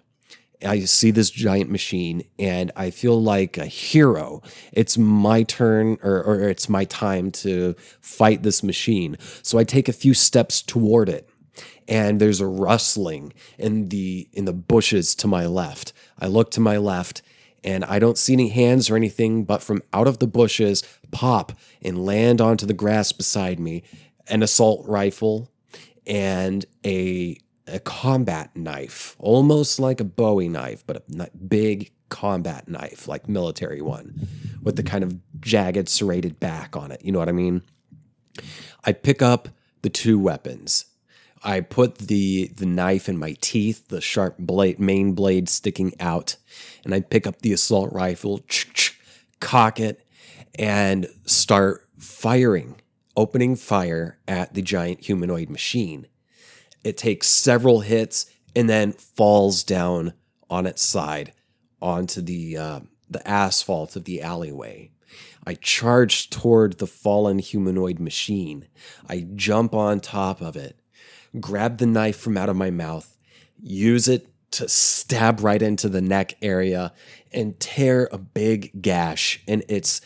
I 0.66 0.82
see 0.82 1.12
this 1.12 1.30
giant 1.30 1.70
machine 1.70 2.24
and 2.38 2.72
I 2.76 2.90
feel 2.90 3.22
like 3.22 3.58
a 3.58 3.66
hero. 3.66 4.42
It's 4.74 4.98
my 4.98 5.44
turn 5.44 5.98
or, 6.04 6.22
or 6.24 6.50
it's 6.50 6.68
my 6.68 6.86
time 6.86 7.32
to 7.32 7.76
fight 8.02 8.44
this 8.44 8.62
machine. 8.62 9.18
So 9.42 9.58
I 9.58 9.64
take 9.64 9.88
a 9.88 9.94
few 9.94 10.14
steps 10.14 10.62
toward 10.62 11.08
it 11.08 11.30
and 11.88 12.20
there's 12.20 12.42
a 12.42 12.48
rustling 12.48 13.34
in 13.58 13.90
the 13.90 14.30
in 14.34 14.46
the 14.46 14.54
bushes 14.54 15.16
to 15.16 15.28
my 15.28 15.46
left. 15.46 15.94
I 16.20 16.28
look 16.28 16.52
to 16.52 16.62
my 16.62 16.78
left 16.78 17.22
and 17.64 17.84
I 17.86 18.00
don't 18.00 18.18
see 18.18 18.34
any 18.34 18.50
hands 18.50 18.90
or 18.90 18.96
anything, 18.96 19.44
but 19.44 19.62
from 19.64 19.82
out 19.94 20.08
of 20.08 20.20
the 20.20 20.28
bushes 20.28 20.84
pop 21.12 21.54
and 21.82 22.06
land 22.06 22.42
onto 22.42 22.66
the 22.66 22.74
grass 22.74 23.12
beside 23.12 23.60
me 23.60 23.84
an 24.28 24.44
assault 24.44 24.86
rifle 24.88 25.50
and 26.06 26.66
a 26.86 27.38
a 27.70 27.80
combat 27.80 28.56
knife, 28.56 29.16
almost 29.20 29.80
like 29.80 30.00
a 30.00 30.06
Bowie 30.06 30.50
knife, 30.50 30.84
but 30.86 30.98
a 30.98 31.30
big 31.48 31.92
combat 32.10 32.68
knife, 32.68 33.08
like 33.08 33.30
military 33.30 33.82
one, 33.82 34.28
with 34.64 34.76
the 34.76 34.84
kind 34.84 35.04
of 35.04 35.18
jagged 35.40 35.90
serrated 35.90 36.40
back 36.40 36.76
on 36.76 36.92
it. 36.92 37.04
You 37.04 37.12
know 37.12 37.20
what 37.20 37.30
I 37.30 37.34
mean? 37.34 37.62
I 38.86 38.94
pick 38.94 39.22
up 39.22 39.50
the 39.82 39.90
two 39.90 40.20
weapons 40.20 40.86
I 41.44 41.62
put 41.62 41.98
the 41.98 42.48
the 42.56 42.66
knife 42.66 43.08
in 43.08 43.18
my 43.18 43.36
teeth, 43.40 43.88
the 43.88 44.02
sharp 44.02 44.38
blade, 44.38 44.80
main 44.80 45.14
blade 45.14 45.48
sticking 45.48 45.94
out, 46.00 46.36
and 46.84 46.94
I 46.94 47.02
pick 47.02 47.26
up 47.26 47.42
the 47.42 47.54
assault 47.54 47.94
rifle, 47.94 48.42
cock 49.40 49.80
it, 49.80 50.06
and 50.58 51.08
start 51.26 51.88
firing, 51.98 52.82
opening 53.16 53.56
fire 53.56 54.20
at 54.28 54.54
the 54.54 54.62
giant 54.62 55.06
humanoid 55.06 55.50
machine. 55.50 56.08
It 56.84 56.98
takes 56.98 57.28
several 57.28 57.82
hits 57.82 58.26
and 58.56 58.70
then 58.70 58.94
falls 58.94 59.64
down 59.64 60.14
on 60.50 60.66
its 60.66 60.82
side 60.82 61.34
onto 61.82 62.22
the 62.22 62.58
uh, 62.58 62.80
the 63.10 63.28
asphalt 63.28 63.96
of 63.96 64.06
the 64.06 64.22
alleyway. 64.22 64.92
I 65.46 65.56
charge 65.56 66.30
toward 66.30 66.78
the 66.78 66.88
fallen 66.88 67.40
humanoid 67.40 68.00
machine. 68.00 68.68
I 69.08 69.26
jump 69.36 69.74
on 69.74 70.00
top 70.00 70.42
of 70.42 70.56
it 70.56 70.80
grab 71.40 71.78
the 71.78 71.86
knife 71.86 72.18
from 72.18 72.38
out 72.38 72.50
of 72.50 72.56
my 72.56 72.70
mouth, 72.70 73.18
use 73.62 74.08
it 74.08 74.28
to 74.52 74.68
stab 74.68 75.42
right 75.42 75.62
into 75.62 75.90
the 75.90 76.02
neck 76.02 76.34
area, 76.42 76.94
and 77.32 77.60
tear 77.60 78.10
a 78.12 78.18
big 78.18 78.82
gash 78.82 79.42
in 79.46 79.64
its 79.68 80.02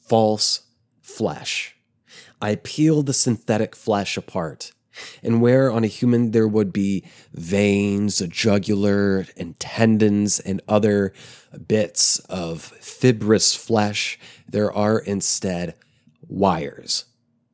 false 0.00 0.62
flesh. 1.00 1.76
I 2.40 2.56
peel 2.56 3.02
the 3.02 3.12
synthetic 3.12 3.76
flesh 3.76 4.16
apart. 4.16 4.72
And 5.22 5.40
where 5.40 5.70
on 5.70 5.84
a 5.84 5.88
human 5.88 6.30
there 6.30 6.48
would 6.48 6.72
be 6.72 7.04
veins, 7.32 8.20
a 8.20 8.28
jugular, 8.28 9.26
and 9.36 9.58
tendons, 9.58 10.40
and 10.40 10.60
other 10.68 11.12
bits 11.66 12.18
of 12.28 12.62
fibrous 12.62 13.54
flesh, 13.54 14.18
there 14.48 14.72
are 14.72 14.98
instead 14.98 15.74
wires. 16.28 17.06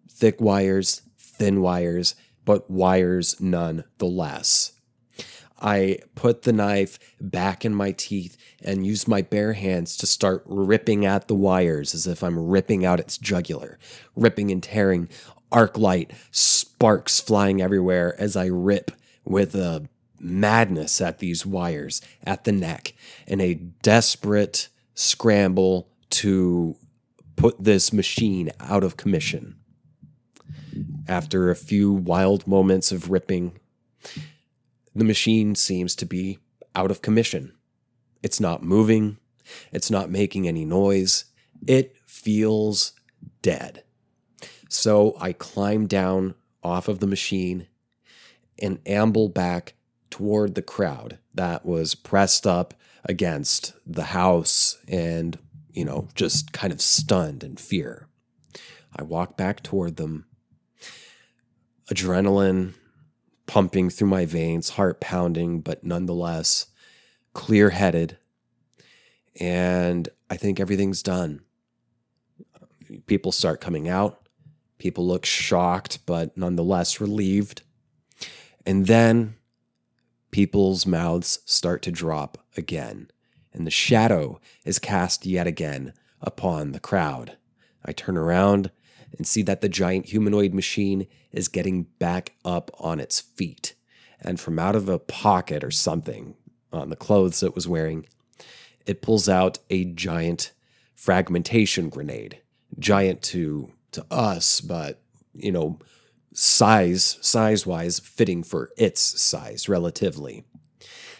Thick 0.08 0.40
wires, 0.40 1.02
thin 1.18 1.61
wires, 1.61 2.14
but 2.44 2.70
wires 2.70 3.40
none 3.40 3.84
the 3.99 4.06
less. 4.06 4.72
I 5.62 5.99
put 6.16 6.42
the 6.42 6.52
knife 6.52 6.99
back 7.20 7.64
in 7.64 7.72
my 7.72 7.92
teeth 7.92 8.37
and 8.61 8.84
use 8.84 9.06
my 9.06 9.22
bare 9.22 9.52
hands 9.52 9.96
to 9.99 10.06
start 10.06 10.42
ripping 10.44 11.06
at 11.06 11.28
the 11.28 11.37
wires 11.37 11.94
as 11.94 12.06
if 12.06 12.25
I'm 12.25 12.37
ripping 12.37 12.84
out 12.84 12.99
its 12.99 13.16
jugular, 13.16 13.78
ripping 14.16 14.50
and 14.50 14.61
tearing, 14.61 15.08
arc 15.52 15.78
light, 15.78 16.12
sparks 16.30 17.21
flying 17.21 17.60
everywhere 17.60 18.15
as 18.19 18.36
I 18.36 18.47
rip 18.47 18.91
with 19.25 19.54
a 19.54 19.88
madness 20.19 21.00
at 21.00 21.19
these 21.19 21.45
wires, 21.45 22.00
at 22.25 22.45
the 22.45 22.52
neck, 22.52 22.95
in 23.26 23.41
a 23.41 23.54
desperate 23.54 24.69
scramble 24.95 25.88
to 26.10 26.76
put 27.36 27.62
this 27.62 27.93
machine 27.93 28.50
out 28.60 28.84
of 28.84 28.97
commission. 28.97 29.56
After 31.08 31.50
a 31.50 31.56
few 31.56 31.93
wild 31.93 32.47
moments 32.47 32.93
of 32.93 33.10
ripping, 33.10 33.58
the 34.95 35.04
machine 35.04 35.54
seems 35.54 35.95
to 35.97 36.06
be 36.06 36.38
out 36.75 36.91
of 36.91 37.02
commission. 37.02 37.52
It's 38.23 38.41
not 38.41 38.62
moving, 38.62 39.19
it's 39.73 39.91
not 39.91 40.10
making 40.10 40.47
any 40.47 40.65
noise, 40.65 41.25
it 41.67 41.97
feels 42.06 42.93
dead. 43.43 43.82
So 44.73 45.17
I 45.21 45.35
climb 45.35 45.87
down 45.87 46.35
off 46.63 46.89
of 46.89 47.00
the 47.00 47.06
machine 47.06 47.67
and 48.58 48.78
amble 48.87 49.28
back 49.28 49.75
toward 50.08 50.54
the 50.54 50.63
crowd 50.63 51.19
that 51.35 51.67
was 51.67 51.95
pressed 51.95 52.47
up 52.47 52.73
against 53.04 53.75
the 53.87 54.04
house 54.04 54.78
and, 54.89 55.39
you 55.73 55.85
know, 55.85 56.08
just 56.15 56.52
kind 56.52 56.73
of 56.73 56.80
stunned 56.80 57.45
in 57.45 57.56
fear. 57.56 58.06
I 58.97 59.02
walk 59.02 59.37
back 59.37 59.63
toward 59.63 59.97
them 59.97 60.25
adrenaline 61.93 62.73
pumping 63.47 63.91
through 63.91 64.08
my 64.08 64.25
veins, 64.25 64.71
heart 64.71 65.00
pounding, 65.00 65.61
but 65.61 65.85
nonetheless 65.85 66.67
clear 67.35 67.71
headed. 67.71 68.17
And 69.39 70.08
I 70.30 70.39
think 70.39 70.58
everything's 70.58 71.02
done. 71.02 71.43
People 73.06 73.32
start 73.32 73.61
coming 73.61 73.87
out. 73.89 74.22
People 74.82 75.06
look 75.06 75.25
shocked, 75.25 76.00
but 76.06 76.36
nonetheless 76.36 77.00
relieved. 77.00 77.62
And 78.66 78.88
then 78.88 79.36
people's 80.32 80.86
mouths 80.86 81.38
start 81.45 81.82
to 81.82 81.92
drop 81.92 82.38
again, 82.56 83.08
and 83.52 83.64
the 83.64 83.71
shadow 83.71 84.40
is 84.64 84.80
cast 84.80 85.25
yet 85.25 85.47
again 85.47 85.92
upon 86.21 86.73
the 86.73 86.80
crowd. 86.80 87.36
I 87.84 87.92
turn 87.92 88.16
around 88.16 88.73
and 89.16 89.25
see 89.25 89.42
that 89.42 89.60
the 89.60 89.68
giant 89.68 90.06
humanoid 90.06 90.52
machine 90.52 91.06
is 91.30 91.47
getting 91.47 91.84
back 92.00 92.32
up 92.45 92.73
on 92.80 92.99
its 92.99 93.21
feet. 93.21 93.76
And 94.21 94.40
from 94.40 94.58
out 94.58 94.75
of 94.75 94.88
a 94.88 94.99
pocket 94.99 95.62
or 95.62 95.71
something 95.71 96.34
on 96.73 96.90
the 96.90 96.97
clothes 96.97 97.45
it 97.45 97.54
was 97.54 97.68
wearing, 97.68 98.04
it 98.84 99.00
pulls 99.00 99.28
out 99.28 99.60
a 99.71 99.84
giant 99.84 100.50
fragmentation 100.97 101.88
grenade. 101.88 102.40
Giant 102.80 103.23
to 103.23 103.71
to 103.93 104.05
us, 104.11 104.61
but 104.61 105.00
you 105.35 105.52
know, 105.52 105.78
size 106.33 107.19
size 107.21 107.67
wise 107.67 107.99
fitting 107.99 108.43
for 108.43 108.71
its 108.76 109.00
size 109.00 109.69
relatively. 109.69 110.45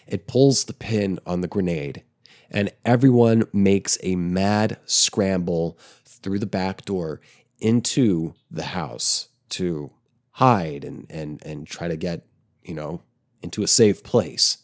It 0.07 0.27
pulls 0.27 0.65
the 0.65 0.73
pin 0.73 1.19
on 1.27 1.41
the 1.41 1.49
grenade, 1.49 2.03
and 2.51 2.73
everyone 2.85 3.45
makes 3.53 3.99
a 4.03 4.17
mad 4.17 4.79
scramble 4.85 5.79
through 6.05 6.39
the 6.39 6.47
back 6.47 6.85
door 6.85 7.21
into 7.61 8.35
the 8.51 8.65
house 8.65 9.29
to 9.51 9.93
hide 10.33 10.85
and 10.85 11.07
and 11.09 11.43
and 11.45 11.67
try 11.67 11.89
to 11.89 11.97
get, 11.97 12.27
you 12.63 12.75
know, 12.75 13.03
into 13.43 13.63
a 13.63 13.69
safe 13.69 14.03
place. 14.03 14.59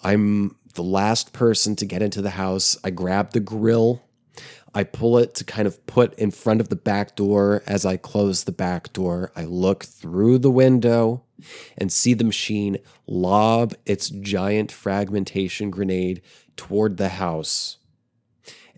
I'm 0.00 0.56
the 0.74 0.82
last 0.82 1.32
person 1.32 1.74
to 1.76 1.86
get 1.86 2.02
into 2.02 2.20
the 2.22 2.30
house. 2.30 2.76
I 2.84 2.90
grab 2.90 3.32
the 3.32 3.40
grill. 3.40 4.02
I 4.76 4.84
pull 4.84 5.16
it 5.16 5.34
to 5.36 5.44
kind 5.44 5.66
of 5.66 5.86
put 5.86 6.12
in 6.18 6.30
front 6.30 6.60
of 6.60 6.68
the 6.68 6.76
back 6.76 7.16
door. 7.16 7.62
As 7.66 7.86
I 7.86 7.96
close 7.96 8.44
the 8.44 8.52
back 8.52 8.92
door, 8.92 9.32
I 9.34 9.44
look 9.44 9.84
through 9.84 10.36
the 10.36 10.50
window 10.50 11.22
and 11.78 11.90
see 11.90 12.12
the 12.12 12.24
machine 12.24 12.76
lob 13.06 13.72
its 13.86 14.10
giant 14.10 14.70
fragmentation 14.70 15.70
grenade 15.70 16.20
toward 16.58 16.98
the 16.98 17.08
house. 17.08 17.78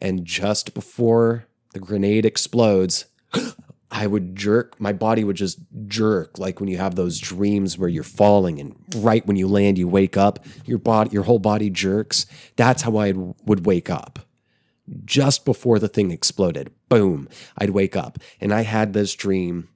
And 0.00 0.24
just 0.24 0.72
before 0.72 1.48
the 1.72 1.80
grenade 1.80 2.24
explodes, 2.24 3.06
I 3.90 4.06
would 4.06 4.36
jerk, 4.36 4.80
my 4.80 4.92
body 4.92 5.24
would 5.24 5.34
just 5.34 5.58
jerk 5.88 6.38
like 6.38 6.60
when 6.60 6.68
you 6.68 6.76
have 6.76 6.94
those 6.94 7.18
dreams 7.18 7.76
where 7.76 7.88
you're 7.88 8.04
falling 8.04 8.60
and 8.60 8.76
right 8.98 9.26
when 9.26 9.36
you 9.36 9.48
land 9.48 9.78
you 9.78 9.88
wake 9.88 10.16
up, 10.16 10.46
your 10.64 10.78
body 10.78 11.10
your 11.10 11.24
whole 11.24 11.40
body 11.40 11.70
jerks. 11.70 12.24
That's 12.54 12.82
how 12.82 12.98
I 12.98 13.14
would 13.46 13.66
wake 13.66 13.90
up. 13.90 14.27
Just 15.04 15.44
before 15.44 15.78
the 15.78 15.88
thing 15.88 16.10
exploded. 16.10 16.70
Boom, 16.88 17.28
I'd 17.56 17.70
wake 17.70 17.96
up. 17.96 18.18
And 18.40 18.52
I 18.52 18.62
had 18.62 18.92
this 18.92 19.14
dream 19.14 19.68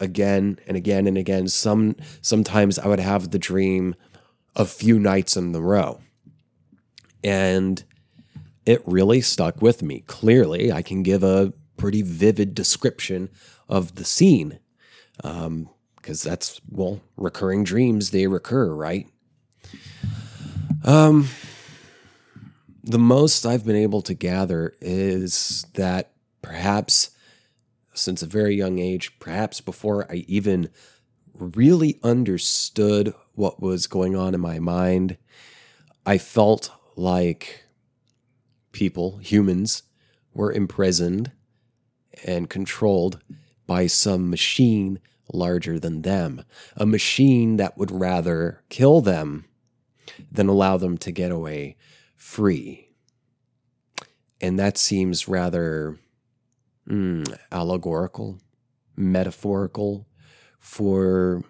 again 0.00 0.58
and 0.66 0.76
again 0.76 1.06
and 1.06 1.16
again. 1.16 1.48
Some 1.48 1.96
sometimes 2.20 2.78
I 2.78 2.88
would 2.88 3.00
have 3.00 3.30
the 3.30 3.38
dream 3.38 3.94
a 4.54 4.64
few 4.64 4.98
nights 4.98 5.36
in 5.36 5.54
a 5.54 5.60
row. 5.60 6.00
And 7.24 7.82
it 8.66 8.82
really 8.84 9.20
stuck 9.20 9.62
with 9.62 9.82
me. 9.82 10.00
Clearly, 10.06 10.72
I 10.72 10.82
can 10.82 11.02
give 11.02 11.22
a 11.22 11.52
pretty 11.76 12.02
vivid 12.02 12.54
description 12.54 13.28
of 13.68 13.94
the 13.94 14.04
scene. 14.04 14.58
Because 15.16 15.46
um, 15.46 15.68
that's, 16.30 16.60
well, 16.68 17.00
recurring 17.16 17.64
dreams, 17.64 18.10
they 18.10 18.26
recur, 18.26 18.74
right? 18.74 19.08
Um, 20.84 21.28
the 22.82 22.98
most 22.98 23.46
I've 23.46 23.64
been 23.64 23.76
able 23.76 24.02
to 24.02 24.14
gather 24.14 24.74
is 24.80 25.66
that 25.74 26.12
perhaps 26.40 27.10
since 27.94 28.22
a 28.22 28.26
very 28.26 28.56
young 28.56 28.78
age, 28.78 29.18
perhaps 29.18 29.60
before 29.60 30.10
I 30.10 30.24
even 30.26 30.70
really 31.34 32.00
understood 32.02 33.14
what 33.34 33.62
was 33.62 33.86
going 33.86 34.16
on 34.16 34.34
in 34.34 34.40
my 34.40 34.58
mind, 34.58 35.16
I 36.04 36.18
felt 36.18 36.70
like 36.96 37.64
people, 38.72 39.18
humans, 39.18 39.82
were 40.34 40.52
imprisoned 40.52 41.32
and 42.24 42.50
controlled 42.50 43.20
by 43.66 43.86
some 43.86 44.30
machine 44.30 44.98
larger 45.32 45.78
than 45.78 46.02
them, 46.02 46.44
a 46.76 46.86
machine 46.86 47.56
that 47.56 47.78
would 47.78 47.90
rather 47.90 48.62
kill 48.68 49.00
them 49.00 49.44
than 50.30 50.48
allow 50.48 50.76
them 50.76 50.98
to 50.98 51.12
get 51.12 51.30
away 51.30 51.76
free. 52.22 52.88
And 54.40 54.56
that 54.58 54.78
seems 54.78 55.28
rather 55.28 55.98
mm, 56.88 57.36
allegorical, 57.50 58.38
metaphorical 58.96 60.06
for 60.58 61.42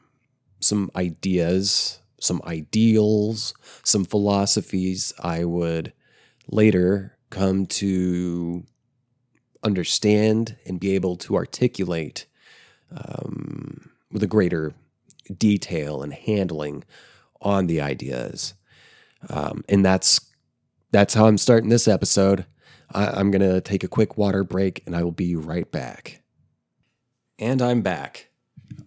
some 0.61 0.91
ideas, 0.97 2.01
some 2.19 2.41
ideals, 2.47 3.53
some 3.85 4.05
philosophies 4.05 5.13
I 5.23 5.45
would 5.45 5.93
later 6.49 7.19
come 7.29 7.67
to 7.67 8.65
understand 9.63 10.57
and 10.67 10.81
be 10.81 10.95
able 10.95 11.17
to 11.17 11.37
articulate 11.37 12.27
um, 12.91 13.91
with 14.11 14.23
a 14.23 14.27
greater 14.27 14.73
detail 15.37 16.03
and 16.03 16.15
handling 16.15 16.83
on 17.43 17.67
the 17.67 17.81
ideas. 17.81 18.55
Um, 19.29 19.65
and 19.69 19.85
that's 19.85 20.32
that's 20.93 21.15
how 21.15 21.27
I'm 21.27 21.39
starting 21.39 21.71
this 21.71 21.89
episode. 21.89 22.47
I, 22.93 23.07
I'm 23.09 23.31
gonna 23.31 23.61
take 23.61 23.83
a 23.83 23.89
quick 23.89 24.17
water 24.17 24.45
break, 24.45 24.83
and 24.87 24.95
I 24.95 25.03
will 25.03 25.11
be 25.11 25.35
right 25.35 25.71
back. 25.71 26.23
And 27.39 27.61
I'm 27.61 27.83
back. 27.83 28.29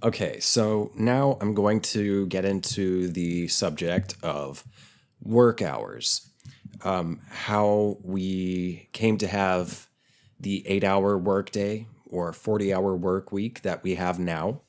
Okay, 0.03 0.39
so 0.39 0.91
now 0.95 1.37
I'm 1.41 1.53
going 1.53 1.81
to 1.81 2.27
get 2.27 2.45
into 2.45 3.07
the 3.09 3.47
subject 3.47 4.15
of 4.23 4.63
work 5.21 5.61
hours. 5.61 6.29
Um, 6.83 7.21
how 7.29 7.97
we 8.03 8.89
came 8.93 9.17
to 9.17 9.27
have 9.27 9.87
the 10.39 10.65
eight 10.67 10.83
hour 10.83 11.17
workday 11.17 11.87
or 12.05 12.33
40 12.33 12.73
hour 12.73 12.95
work 12.95 13.31
week 13.31 13.61
that 13.63 13.83
we 13.83 13.95
have 13.95 14.19
now 14.19 14.61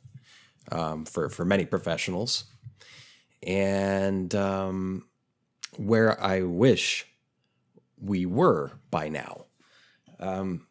um, 0.72 1.04
for, 1.04 1.28
for 1.28 1.44
many 1.44 1.66
professionals. 1.66 2.44
And 3.42 4.34
um, 4.34 5.06
where 5.76 6.20
I 6.22 6.42
wish 6.42 7.06
we 8.00 8.26
were 8.26 8.72
by 8.90 9.08
now. 9.08 9.46
Um, 10.18 10.66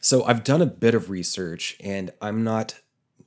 so 0.00 0.24
I've 0.24 0.44
done 0.44 0.62
a 0.62 0.66
bit 0.66 0.94
of 0.94 1.10
research 1.10 1.76
and 1.80 2.10
I'm 2.20 2.44
not 2.44 2.80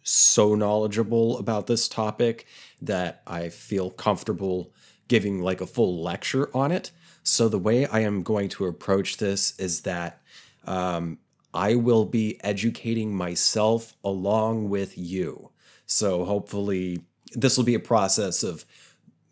so 0.04 0.56
knowledgeable 0.56 1.38
about 1.38 1.68
this 1.68 1.88
topic 1.88 2.48
that 2.82 3.22
I 3.28 3.50
feel 3.50 3.92
comfortable 3.92 4.74
giving 5.08 5.42
like 5.42 5.62
a 5.62 5.68
full 5.68 6.02
lecture 6.02 6.56
on 6.56 6.72
it. 6.72 6.92
So 7.24 7.50
the 7.50 7.60
way 7.60 7.86
I 7.86 8.00
am 8.00 8.24
going 8.24 8.50
to 8.50 8.66
approach 8.66 9.18
this 9.18 9.60
is 9.60 9.82
that 9.82 10.22
um, 10.66 11.20
I 11.54 11.76
will 11.76 12.06
be 12.06 12.40
educating 12.44 13.14
myself 13.14 13.94
along 14.04 14.70
with 14.70 14.98
you. 14.98 15.52
So 15.86 16.24
hopefully, 16.26 17.04
this 17.34 17.58
will 17.58 17.66
be 17.66 17.76
a 17.76 17.80
process 17.80 18.44
of 18.44 18.66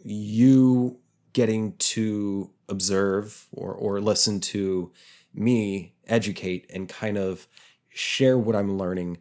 you 0.03 0.99
getting 1.33 1.73
to 1.77 2.49
observe 2.69 3.47
or, 3.51 3.73
or 3.73 3.99
listen 3.99 4.39
to 4.39 4.91
me 5.33 5.93
educate 6.07 6.69
and 6.73 6.89
kind 6.89 7.17
of 7.17 7.47
share 7.89 8.37
what 8.37 8.55
I'm 8.55 8.77
learning 8.77 9.17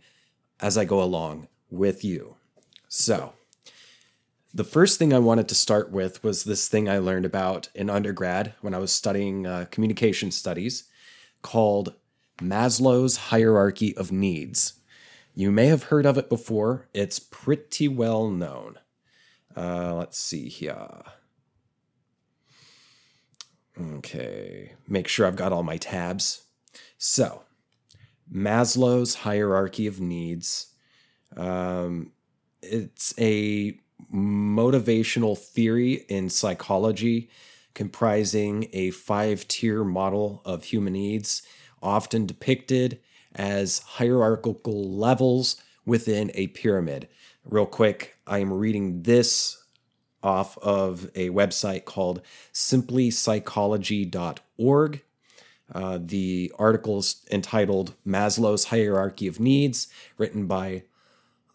as 0.61 0.78
I 0.78 0.85
go 0.85 1.02
along 1.02 1.48
with 1.70 2.04
you. 2.04 2.37
So, 2.88 3.32
the 4.54 4.64
first 4.64 4.98
thing 4.98 5.12
I 5.12 5.18
wanted 5.18 5.48
to 5.48 5.54
start 5.54 5.90
with 5.90 6.24
was 6.24 6.44
this 6.44 6.66
thing 6.66 6.88
I 6.88 6.96
learned 6.98 7.26
about 7.26 7.68
in 7.74 7.90
undergrad 7.90 8.54
when 8.62 8.72
I 8.72 8.78
was 8.78 8.90
studying 8.90 9.46
uh, 9.46 9.66
communication 9.70 10.30
studies 10.30 10.85
called 11.42 11.92
Maslow's 12.38 13.16
Hierarchy 13.16 13.94
of 13.96 14.11
Needs. 14.11 14.74
You 15.35 15.52
may 15.52 15.66
have 15.66 15.85
heard 15.85 16.06
of 16.06 16.16
it 16.16 16.30
before, 16.30 16.88
it's 16.94 17.18
pretty 17.18 17.87
well 17.88 18.30
known. 18.30 18.78
Uh, 19.54 19.94
let's 19.94 20.18
see 20.18 20.48
here. 20.48 21.02
Okay, 23.79 24.73
make 24.89 25.07
sure 25.07 25.27
I've 25.27 25.37
got 25.37 25.53
all 25.53 25.62
my 25.62 25.77
tabs. 25.77 26.43
So, 26.97 27.43
Maslow's 28.33 29.17
hierarchy 29.17 29.87
of 29.87 30.01
needs. 30.01 30.69
Um, 31.37 32.12
it's 32.62 33.12
a 33.19 33.79
motivational 34.12 35.37
theory 35.37 36.05
in 36.09 36.31
psychology 36.31 37.29
comprising 37.75 38.69
a 38.73 38.91
five 38.91 39.47
tier 39.49 39.85
model 39.85 40.41
of 40.47 40.65
human 40.65 40.95
needs, 40.95 41.43
often 41.83 42.25
depicted 42.25 42.99
as 43.35 43.81
hierarchical 43.81 44.91
levels 44.91 45.61
within 45.85 46.31
a 46.35 46.47
pyramid. 46.49 47.07
Real 47.45 47.67
quick, 47.67 48.17
I 48.27 48.39
am 48.39 48.53
reading 48.53 49.03
this 49.03 49.62
off 50.22 50.57
of 50.59 51.11
a 51.14 51.31
website 51.31 51.85
called 51.85 52.22
simplypsychology.org. 52.52 55.02
Uh, 55.74 55.98
the 56.00 56.52
article 56.59 56.98
is 56.98 57.24
entitled 57.31 57.94
Maslow's 58.07 58.66
Hierarchy 58.66 59.26
of 59.26 59.40
Needs, 59.40 59.88
written 60.16 60.46
by 60.46 60.85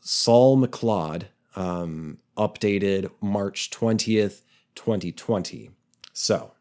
Saul 0.01 0.57
McLeod, 0.57 1.25
um, 1.55 2.17
updated 2.37 3.09
March 3.21 3.69
20th, 3.69 4.41
2020. 4.75 5.71
So, 6.13 6.51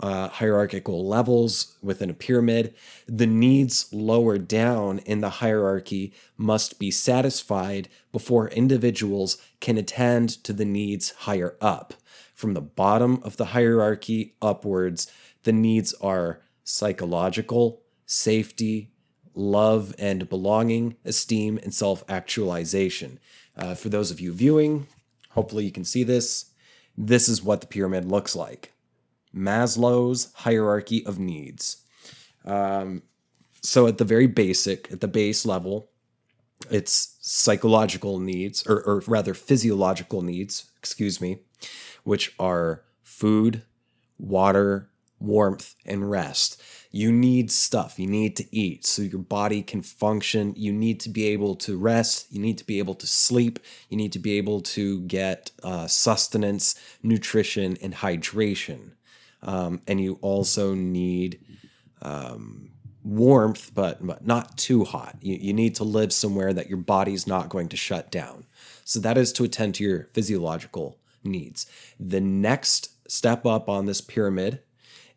uh, 0.00 0.28
hierarchical 0.28 1.06
levels 1.06 1.76
within 1.82 2.10
a 2.10 2.14
pyramid, 2.14 2.74
the 3.06 3.26
needs 3.26 3.92
lower 3.92 4.38
down 4.38 4.98
in 5.00 5.20
the 5.20 5.30
hierarchy 5.30 6.12
must 6.36 6.78
be 6.78 6.90
satisfied 6.90 7.88
before 8.12 8.48
individuals 8.48 9.38
can 9.60 9.78
attend 9.78 10.30
to 10.44 10.52
the 10.52 10.64
needs 10.64 11.10
higher 11.10 11.56
up. 11.60 11.94
From 12.34 12.54
the 12.54 12.60
bottom 12.60 13.20
of 13.22 13.36
the 13.36 13.46
hierarchy 13.46 14.34
upwards, 14.42 15.10
the 15.44 15.52
needs 15.52 15.94
are 15.94 16.42
psychological, 16.64 17.82
safety, 18.04 18.90
love 19.34 19.94
and 19.98 20.28
belonging, 20.28 20.96
esteem, 21.04 21.58
and 21.62 21.72
self 21.72 22.04
actualization. 22.08 23.18
Uh, 23.56 23.74
for 23.74 23.88
those 23.88 24.10
of 24.10 24.20
you 24.20 24.32
viewing, 24.32 24.86
hopefully 25.30 25.64
you 25.64 25.72
can 25.72 25.84
see 25.84 26.02
this. 26.02 26.46
This 26.96 27.28
is 27.28 27.42
what 27.42 27.60
the 27.60 27.66
pyramid 27.66 28.04
looks 28.04 28.34
like. 28.34 28.72
Maslow's 29.36 30.32
hierarchy 30.34 31.04
of 31.04 31.18
needs. 31.18 31.82
Um, 32.44 33.02
so, 33.62 33.86
at 33.86 33.98
the 33.98 34.04
very 34.04 34.26
basic, 34.26 34.90
at 34.92 35.00
the 35.00 35.08
base 35.08 35.44
level, 35.44 35.90
it's 36.70 37.16
psychological 37.20 38.18
needs, 38.18 38.66
or, 38.66 38.82
or 38.82 39.02
rather 39.06 39.34
physiological 39.34 40.22
needs, 40.22 40.70
excuse 40.78 41.20
me, 41.20 41.40
which 42.04 42.34
are 42.38 42.84
food, 43.02 43.62
water, 44.18 44.90
warmth, 45.18 45.74
and 45.84 46.10
rest. 46.10 46.62
You 46.90 47.12
need 47.12 47.50
stuff. 47.50 47.98
You 47.98 48.06
need 48.06 48.36
to 48.36 48.56
eat 48.56 48.86
so 48.86 49.02
your 49.02 49.20
body 49.20 49.62
can 49.62 49.82
function. 49.82 50.54
You 50.56 50.72
need 50.72 51.00
to 51.00 51.10
be 51.10 51.26
able 51.26 51.54
to 51.56 51.76
rest. 51.76 52.26
You 52.30 52.40
need 52.40 52.58
to 52.58 52.64
be 52.64 52.78
able 52.78 52.94
to 52.94 53.06
sleep. 53.06 53.58
You 53.88 53.96
need 53.96 54.12
to 54.12 54.18
be 54.18 54.38
able 54.38 54.60
to 54.62 55.00
get 55.02 55.50
uh, 55.62 55.86
sustenance, 55.88 56.74
nutrition, 57.02 57.76
and 57.82 57.94
hydration. 57.94 58.92
Um, 59.42 59.80
and 59.86 60.00
you 60.00 60.18
also 60.22 60.74
need 60.74 61.40
um, 62.02 62.70
warmth, 63.04 63.72
but, 63.74 64.04
but 64.04 64.26
not 64.26 64.58
too 64.58 64.84
hot. 64.84 65.16
You, 65.20 65.36
you 65.40 65.52
need 65.52 65.74
to 65.76 65.84
live 65.84 66.12
somewhere 66.12 66.52
that 66.52 66.68
your 66.68 66.78
body's 66.78 67.26
not 67.26 67.48
going 67.48 67.68
to 67.68 67.76
shut 67.76 68.10
down. 68.10 68.46
So 68.84 69.00
that 69.00 69.18
is 69.18 69.32
to 69.34 69.44
attend 69.44 69.76
to 69.76 69.84
your 69.84 70.08
physiological 70.12 70.98
needs. 71.22 71.66
The 71.98 72.20
next 72.20 72.90
step 73.10 73.46
up 73.46 73.68
on 73.68 73.86
this 73.86 74.00
pyramid 74.00 74.60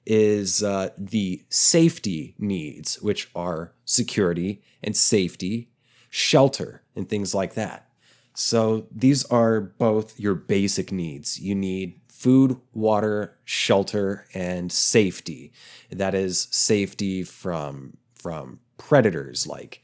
is 0.06 0.64
uh, 0.64 0.90
the 0.98 1.44
safety 1.50 2.36
needs, 2.40 3.02
which 3.02 3.30
are 3.36 3.74
security 3.86 4.62
and 4.84 4.96
safety, 4.96 5.70
shelter, 6.10 6.82
and 6.96 7.08
things 7.08 7.36
like 7.36 7.54
that. 7.54 7.90
So 8.34 8.88
these 8.92 9.26
are 9.26 9.60
both 9.60 10.20
your 10.20 10.34
basic 10.34 10.92
needs. 10.92 11.40
You 11.40 11.56
need 11.56 12.00
food, 12.20 12.58
water, 12.74 13.38
shelter, 13.46 14.26
and 14.34 14.70
safety. 14.74 15.54
That 15.90 16.14
is 16.14 16.50
safety 16.52 17.24
from 17.24 17.98
from 18.14 18.60
predators 18.78 19.48
like 19.48 19.82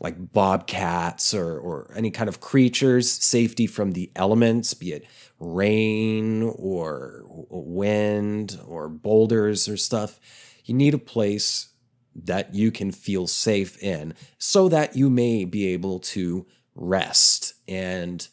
like 0.00 0.32
bobcats 0.32 1.34
or, 1.34 1.58
or 1.58 1.92
any 1.96 2.10
kind 2.10 2.28
of 2.28 2.40
creatures, 2.40 3.10
safety 3.10 3.66
from 3.66 3.92
the 3.92 4.10
elements, 4.16 4.74
be 4.74 4.92
it 4.92 5.04
rain 5.40 6.42
or 6.42 7.22
wind 7.28 8.58
or 8.66 8.88
boulders 8.88 9.68
or 9.68 9.76
stuff. 9.76 10.18
You 10.64 10.74
need 10.74 10.94
a 10.94 10.98
place 10.98 11.68
that 12.14 12.54
you 12.54 12.72
can 12.72 12.90
feel 12.90 13.26
safe 13.28 13.80
in 13.82 14.14
so 14.38 14.68
that 14.68 14.96
you 14.96 15.10
may 15.10 15.44
be 15.44 15.68
able 15.68 16.00
to 16.00 16.46
rest 16.74 17.54
and 17.68 18.26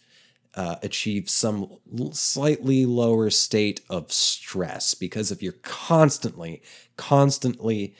uh, 0.55 0.77
achieve 0.81 1.29
some 1.29 1.77
slightly 2.11 2.85
lower 2.85 3.29
state 3.29 3.81
of 3.89 4.11
stress. 4.11 4.93
Because 4.93 5.31
if 5.31 5.43
you're 5.43 5.53
constantly, 5.63 6.61
constantly 6.95 7.95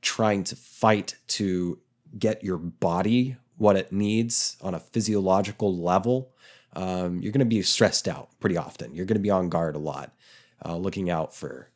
trying 0.00 0.44
to 0.44 0.56
fight 0.56 1.16
to 1.26 1.78
get 2.18 2.44
your 2.44 2.56
body 2.56 3.36
what 3.56 3.76
it 3.76 3.92
needs 3.92 4.56
on 4.62 4.74
a 4.74 4.80
physiological 4.80 5.76
level, 5.76 6.32
um, 6.74 7.20
you're 7.20 7.32
going 7.32 7.40
to 7.40 7.44
be 7.44 7.62
stressed 7.62 8.06
out 8.06 8.28
pretty 8.38 8.56
often. 8.56 8.94
You're 8.94 9.06
going 9.06 9.16
to 9.16 9.20
be 9.20 9.30
on 9.30 9.48
guard 9.48 9.74
a 9.74 9.80
lot, 9.80 10.14
uh, 10.64 10.76
looking 10.76 11.10
out 11.10 11.34
for 11.34 11.70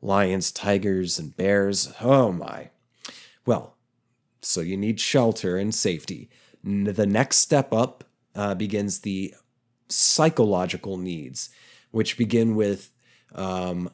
lions, 0.00 0.52
tigers, 0.52 1.18
and 1.18 1.36
bears. 1.36 1.92
Oh 2.00 2.30
my. 2.30 2.70
Well, 3.44 3.76
so 4.42 4.60
you 4.60 4.76
need 4.76 5.00
shelter 5.00 5.56
and 5.56 5.74
safety. 5.74 6.30
The 6.62 7.06
next 7.06 7.38
step 7.38 7.72
up 7.72 8.04
uh, 8.36 8.54
begins 8.54 9.00
the 9.00 9.34
psychological 9.88 10.96
needs, 10.96 11.50
which 11.90 12.18
begin 12.18 12.56
with 12.56 12.90
um, 13.34 13.90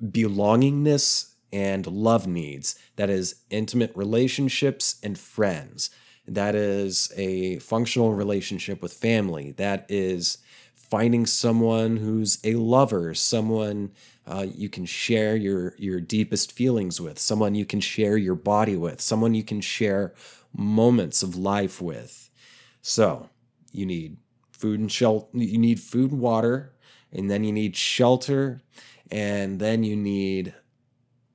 belongingness 0.00 1.34
and 1.52 1.86
love 1.86 2.26
needs. 2.26 2.76
That 2.96 3.10
is, 3.10 3.36
intimate 3.50 3.92
relationships 3.94 4.96
and 5.02 5.18
friends. 5.18 5.90
That 6.26 6.54
is 6.54 7.12
a 7.16 7.58
functional 7.58 8.14
relationship 8.14 8.80
with 8.80 8.92
family. 8.92 9.52
That 9.52 9.86
is 9.88 10.38
finding 10.74 11.26
someone 11.26 11.96
who's 11.96 12.38
a 12.44 12.54
lover, 12.54 13.14
someone 13.14 13.90
uh, 14.26 14.46
you 14.54 14.68
can 14.68 14.84
share 14.84 15.34
your 15.34 15.74
your 15.78 16.00
deepest 16.00 16.52
feelings 16.52 17.00
with, 17.00 17.18
someone 17.18 17.54
you 17.54 17.64
can 17.64 17.80
share 17.80 18.16
your 18.16 18.34
body 18.36 18.76
with, 18.76 19.00
someone 19.00 19.34
you 19.34 19.42
can 19.42 19.60
share 19.60 20.14
moments 20.54 21.22
of 21.22 21.34
life 21.34 21.82
with. 21.82 22.30
So 22.82 23.30
you 23.72 23.86
need 23.86 24.18
food 24.62 24.80
and 24.80 24.90
shelter. 24.90 25.26
You 25.34 25.58
need 25.58 25.80
food 25.80 26.12
and 26.12 26.20
water, 26.20 26.72
and 27.12 27.30
then 27.30 27.44
you 27.44 27.52
need 27.52 27.76
shelter, 27.76 28.62
and 29.10 29.58
then 29.58 29.82
you 29.82 29.96
need 29.96 30.54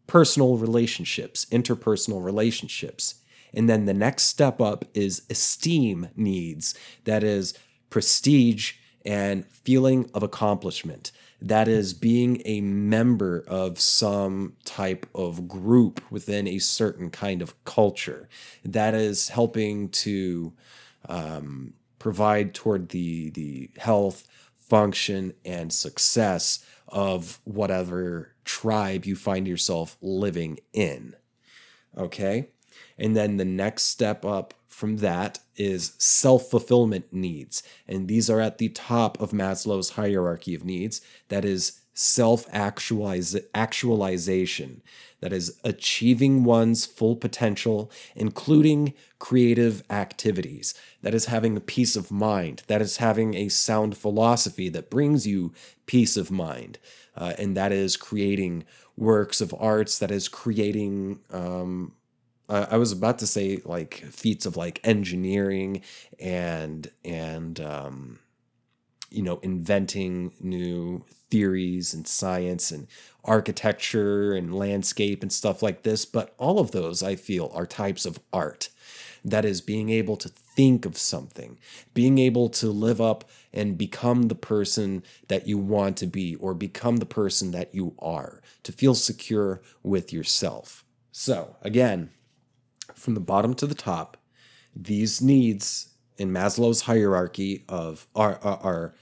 personal 0.07 0.57
relationships, 0.57 1.45
interpersonal 1.51 2.23
relationships. 2.23 3.15
And 3.53 3.69
then 3.69 3.85
the 3.85 3.93
next 3.93 4.23
step 4.23 4.61
up 4.61 4.85
is 4.93 5.23
esteem 5.29 6.07
needs. 6.15 6.73
That 7.03 7.23
is 7.23 7.53
prestige 7.89 8.73
and 9.05 9.45
feeling 9.45 10.09
of 10.13 10.23
accomplishment. 10.23 11.11
That 11.41 11.67
is 11.67 11.93
being 11.93 12.41
a 12.45 12.61
member 12.61 13.43
of 13.47 13.79
some 13.79 14.55
type 14.65 15.05
of 15.13 15.47
group 15.47 16.01
within 16.09 16.47
a 16.47 16.59
certain 16.59 17.09
kind 17.09 17.41
of 17.41 17.63
culture. 17.63 18.27
That 18.65 18.93
is 18.93 19.29
helping 19.29 19.89
to 19.89 20.53
um, 21.07 21.73
provide 21.99 22.53
toward 22.53 22.89
the 22.89 23.29
the 23.31 23.71
health, 23.77 24.27
function, 24.57 25.33
and 25.45 25.71
success 25.71 26.63
of 26.87 27.39
whatever 27.43 28.33
tribe 28.45 29.05
you 29.05 29.15
find 29.15 29.47
yourself 29.47 29.97
living 30.01 30.57
in. 30.73 31.15
Okay? 31.97 32.49
And 32.97 33.15
then 33.15 33.37
the 33.37 33.45
next 33.45 33.83
step 33.83 34.25
up 34.25 34.53
from 34.67 34.97
that 34.97 35.39
is 35.55 35.93
self 35.97 36.49
fulfillment 36.49 37.11
needs. 37.11 37.63
And 37.87 38.07
these 38.07 38.29
are 38.29 38.39
at 38.39 38.57
the 38.57 38.69
top 38.69 39.19
of 39.19 39.31
Maslow's 39.31 39.91
hierarchy 39.91 40.53
of 40.53 40.63
needs. 40.63 41.01
That 41.29 41.45
is 41.45 41.81
self 41.97 42.45
actualization. 42.53 44.81
That 45.19 45.33
is 45.33 45.59
achieving 45.63 46.43
one's 46.43 46.85
full 46.85 47.15
potential, 47.15 47.89
including 48.15 48.93
creative 49.17 49.81
activities. 49.89 50.75
That 51.01 51.15
is 51.15 51.25
having 51.25 51.57
a 51.57 51.61
peace 51.61 51.95
of 51.95 52.11
mind. 52.11 52.61
That 52.67 52.83
is 52.83 52.97
having 52.97 53.33
a 53.33 53.49
sound 53.49 53.97
philosophy 53.97 54.69
that 54.69 54.91
brings 54.91 55.25
you 55.25 55.53
peace 55.87 56.17
of 56.17 56.29
mind. 56.29 56.77
Uh, 57.15 57.33
and 57.39 57.57
that 57.57 57.71
is 57.71 57.97
creating 57.97 58.65
works 58.95 59.41
of 59.41 59.55
arts, 59.57 59.97
that 59.97 60.11
is 60.11 60.27
creating 60.27 61.21
um, 61.31 61.93
I 62.49 62.77
was 62.77 62.93
about 62.93 63.19
to 63.19 63.27
say 63.27 63.61
like 63.65 63.95
feats 64.09 64.45
of 64.45 64.55
like 64.55 64.79
engineering 64.85 65.81
and 66.17 66.89
and 67.03 67.59
um, 67.59 68.19
you 69.17 69.23
know 69.23 69.39
inventing 69.41 70.31
new 70.39 71.03
theories 71.31 71.93
and 71.93 72.07
science 72.07 72.71
and 72.71 72.87
architecture 73.25 74.33
and 74.33 74.55
landscape 74.55 75.23
and 75.23 75.33
stuff 75.33 75.63
like 75.63 75.81
this. 75.81 76.05
But 76.05 76.35
all 76.37 76.59
of 76.59 76.71
those 76.71 77.01
i 77.01 77.15
feel 77.15 77.51
are 77.53 77.65
types 77.65 78.05
of 78.05 78.19
art. 78.31 78.69
That 79.25 79.43
is 79.43 79.59
being 79.59 79.89
able 79.89 80.15
to 80.17 80.29
think 80.29 80.85
of 80.85 80.97
something 80.97 81.59
being 81.93 82.19
able 82.19 82.49
to 82.49 82.67
live 82.67 83.01
up 83.01 83.25
and 83.51 83.77
become 83.77 84.23
the 84.23 84.35
person 84.35 85.03
that 85.27 85.47
you 85.47 85.57
want 85.57 85.97
to 85.97 86.07
be 86.07 86.35
or 86.35 86.53
become 86.53 86.97
the 86.97 87.05
person 87.05 87.51
that 87.51 87.73
you 87.73 87.95
are 87.99 88.41
to 88.63 88.71
feel 88.71 88.95
secure 88.95 89.61
with 89.83 90.13
yourself. 90.13 90.85
So 91.11 91.55
again 91.61 92.11
from 92.95 93.15
the 93.15 93.19
bottom 93.19 93.53
to 93.55 93.67
the 93.67 93.75
top, 93.75 94.17
these 94.75 95.21
needs 95.21 95.89
in 96.17 96.31
Maslow's 96.31 96.81
hierarchy 96.81 97.63
of 97.67 98.07
are, 98.15 98.39
our, 98.41 98.57
our 98.57 98.95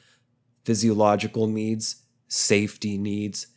physiological 0.65 1.47
needs, 1.47 2.03
safety 2.27 2.97
needs, 2.97 3.47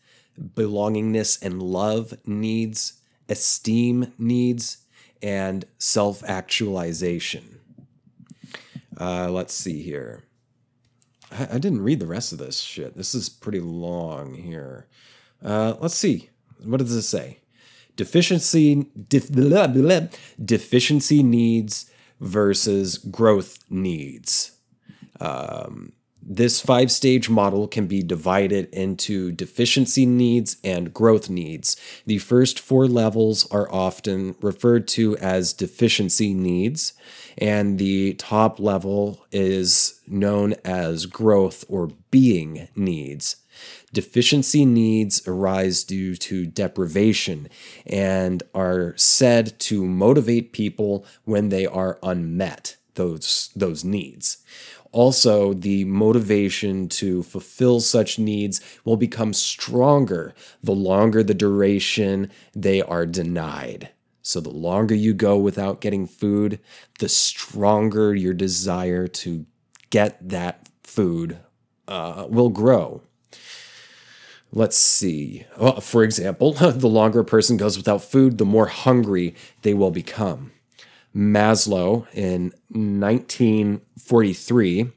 belongingness 0.40 1.42
and 1.42 1.62
love 1.62 2.14
needs, 2.24 3.00
esteem 3.28 4.12
needs, 4.18 4.78
and 5.20 5.64
self 5.78 6.22
actualization. 6.24 7.58
Uh, 9.00 9.30
let's 9.30 9.54
see 9.54 9.82
here. 9.82 10.24
I, 11.32 11.48
I, 11.52 11.58
didn't 11.58 11.82
read 11.82 12.00
the 12.00 12.06
rest 12.06 12.32
of 12.32 12.38
this 12.38 12.60
shit. 12.60 12.96
This 12.96 13.14
is 13.14 13.28
pretty 13.28 13.60
long 13.60 14.34
here. 14.34 14.86
Uh, 15.44 15.74
let's 15.80 15.94
see. 15.94 16.30
What 16.62 16.78
does 16.78 16.94
this 16.94 17.08
say? 17.08 17.38
deficiency 17.98 18.86
def, 19.08 19.30
blah, 19.30 19.66
blah, 19.66 20.00
deficiency 20.42 21.22
needs 21.22 21.90
versus 22.20 22.96
growth 22.96 23.58
needs. 23.68 24.52
Um, 25.20 25.92
this 26.28 26.60
five 26.60 26.92
stage 26.92 27.30
model 27.30 27.66
can 27.66 27.86
be 27.86 28.02
divided 28.02 28.68
into 28.72 29.32
deficiency 29.32 30.04
needs 30.04 30.58
and 30.62 30.92
growth 30.92 31.30
needs. 31.30 31.76
The 32.04 32.18
first 32.18 32.60
four 32.60 32.86
levels 32.86 33.50
are 33.50 33.72
often 33.72 34.34
referred 34.42 34.86
to 34.88 35.16
as 35.16 35.54
deficiency 35.54 36.34
needs, 36.34 36.92
and 37.38 37.78
the 37.78 38.12
top 38.14 38.60
level 38.60 39.26
is 39.32 40.00
known 40.06 40.54
as 40.66 41.06
growth 41.06 41.64
or 41.66 41.88
being 42.10 42.68
needs. 42.76 43.36
Deficiency 43.92 44.66
needs 44.66 45.26
arise 45.26 45.82
due 45.82 46.14
to 46.14 46.46
deprivation 46.46 47.48
and 47.86 48.42
are 48.54 48.94
said 48.96 49.58
to 49.60 49.84
motivate 49.84 50.52
people 50.52 51.06
when 51.24 51.48
they 51.48 51.66
are 51.66 51.98
unmet, 52.02 52.76
those, 52.98 53.50
those 53.56 53.84
needs. 53.84 54.38
Also, 54.92 55.54
the 55.54 55.84
motivation 55.84 56.88
to 56.88 57.22
fulfill 57.22 57.80
such 57.80 58.18
needs 58.18 58.60
will 58.84 58.96
become 58.96 59.32
stronger 59.32 60.34
the 60.62 60.74
longer 60.74 61.22
the 61.22 61.34
duration 61.34 62.30
they 62.54 62.82
are 62.82 63.06
denied. 63.06 63.90
So, 64.22 64.40
the 64.40 64.50
longer 64.50 64.94
you 64.94 65.14
go 65.14 65.38
without 65.38 65.80
getting 65.80 66.06
food, 66.06 66.58
the 66.98 67.08
stronger 67.08 68.14
your 68.14 68.34
desire 68.34 69.06
to 69.08 69.46
get 69.90 70.28
that 70.28 70.68
food 70.82 71.38
uh, 71.86 72.26
will 72.28 72.50
grow. 72.50 73.02
Let's 74.52 74.76
see. 74.76 75.46
Well, 75.58 75.80
for 75.80 76.02
example, 76.02 76.52
the 76.54 76.88
longer 76.88 77.20
a 77.20 77.24
person 77.24 77.56
goes 77.56 77.76
without 77.76 78.02
food, 78.02 78.38
the 78.38 78.44
more 78.44 78.66
hungry 78.66 79.34
they 79.62 79.74
will 79.74 79.90
become. 79.90 80.52
Maslow 81.14 82.06
in 82.14 82.52
1943 82.68 84.92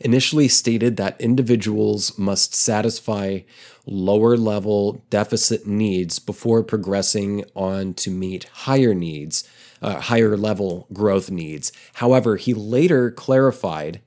initially 0.00 0.48
stated 0.48 0.96
that 0.96 1.20
individuals 1.20 2.18
must 2.18 2.54
satisfy 2.54 3.40
lower 3.86 4.36
level 4.36 5.04
deficit 5.10 5.66
needs 5.66 6.18
before 6.18 6.62
progressing 6.62 7.44
on 7.54 7.94
to 7.94 8.10
meet 8.10 8.44
higher 8.44 8.94
needs, 8.94 9.48
uh, 9.80 10.00
higher 10.00 10.36
level 10.36 10.86
growth 10.92 11.30
needs. 11.30 11.72
However, 11.94 12.36
he 12.36 12.54
later 12.54 13.10
clarified, 13.10 14.00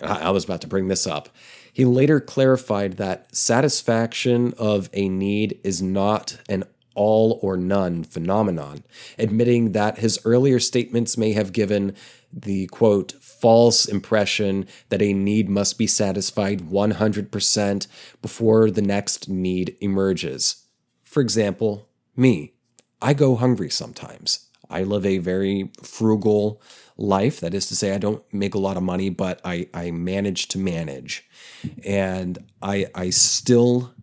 I 0.00 0.30
was 0.30 0.44
about 0.44 0.60
to 0.62 0.66
bring 0.66 0.88
this 0.88 1.06
up. 1.06 1.28
He 1.72 1.84
later 1.84 2.20
clarified 2.20 2.96
that 2.96 3.34
satisfaction 3.34 4.54
of 4.58 4.90
a 4.92 5.08
need 5.08 5.60
is 5.62 5.80
not 5.80 6.38
an 6.48 6.64
all 6.98 7.38
or 7.42 7.56
none 7.56 8.02
phenomenon, 8.02 8.82
admitting 9.18 9.70
that 9.72 9.98
his 9.98 10.18
earlier 10.24 10.58
statements 10.58 11.16
may 11.16 11.32
have 11.32 11.52
given 11.52 11.94
the 12.32 12.66
quote 12.66 13.12
false 13.12 13.86
impression 13.86 14.66
that 14.88 15.00
a 15.00 15.12
need 15.12 15.48
must 15.48 15.78
be 15.78 15.86
satisfied 15.86 16.60
100% 16.60 17.86
before 18.20 18.70
the 18.70 18.82
next 18.82 19.28
need 19.28 19.76
emerges. 19.80 20.64
For 21.04 21.20
example, 21.20 21.88
me. 22.16 22.54
I 23.00 23.14
go 23.14 23.36
hungry 23.36 23.70
sometimes. 23.70 24.48
I 24.68 24.82
live 24.82 25.06
a 25.06 25.18
very 25.18 25.70
frugal 25.82 26.60
life. 26.96 27.40
That 27.40 27.54
is 27.54 27.66
to 27.68 27.76
say, 27.76 27.94
I 27.94 27.98
don't 27.98 28.22
make 28.32 28.54
a 28.54 28.58
lot 28.58 28.76
of 28.76 28.82
money, 28.82 29.08
but 29.08 29.40
I, 29.44 29.68
I 29.72 29.92
manage 29.92 30.48
to 30.48 30.58
manage. 30.58 31.26
And 31.86 32.38
I, 32.60 32.86
I 32.94 33.10
still, 33.10 33.94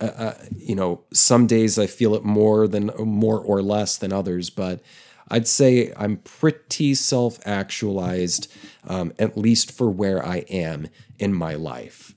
uh, 0.00 0.04
uh, 0.04 0.34
you 0.56 0.74
know, 0.74 1.02
some 1.12 1.46
days 1.46 1.78
I 1.78 1.86
feel 1.86 2.14
it 2.14 2.24
more 2.24 2.66
than 2.66 2.90
more 2.98 3.40
or 3.40 3.62
less 3.62 3.96
than 3.96 4.12
others, 4.12 4.50
but 4.50 4.80
I'd 5.28 5.48
say 5.48 5.92
I'm 5.96 6.18
pretty 6.18 6.94
self 6.94 7.38
actualized, 7.44 8.52
um, 8.86 9.12
at 9.18 9.36
least 9.36 9.72
for 9.72 9.90
where 9.90 10.24
I 10.24 10.38
am 10.48 10.88
in 11.18 11.32
my 11.32 11.54
life. 11.54 12.14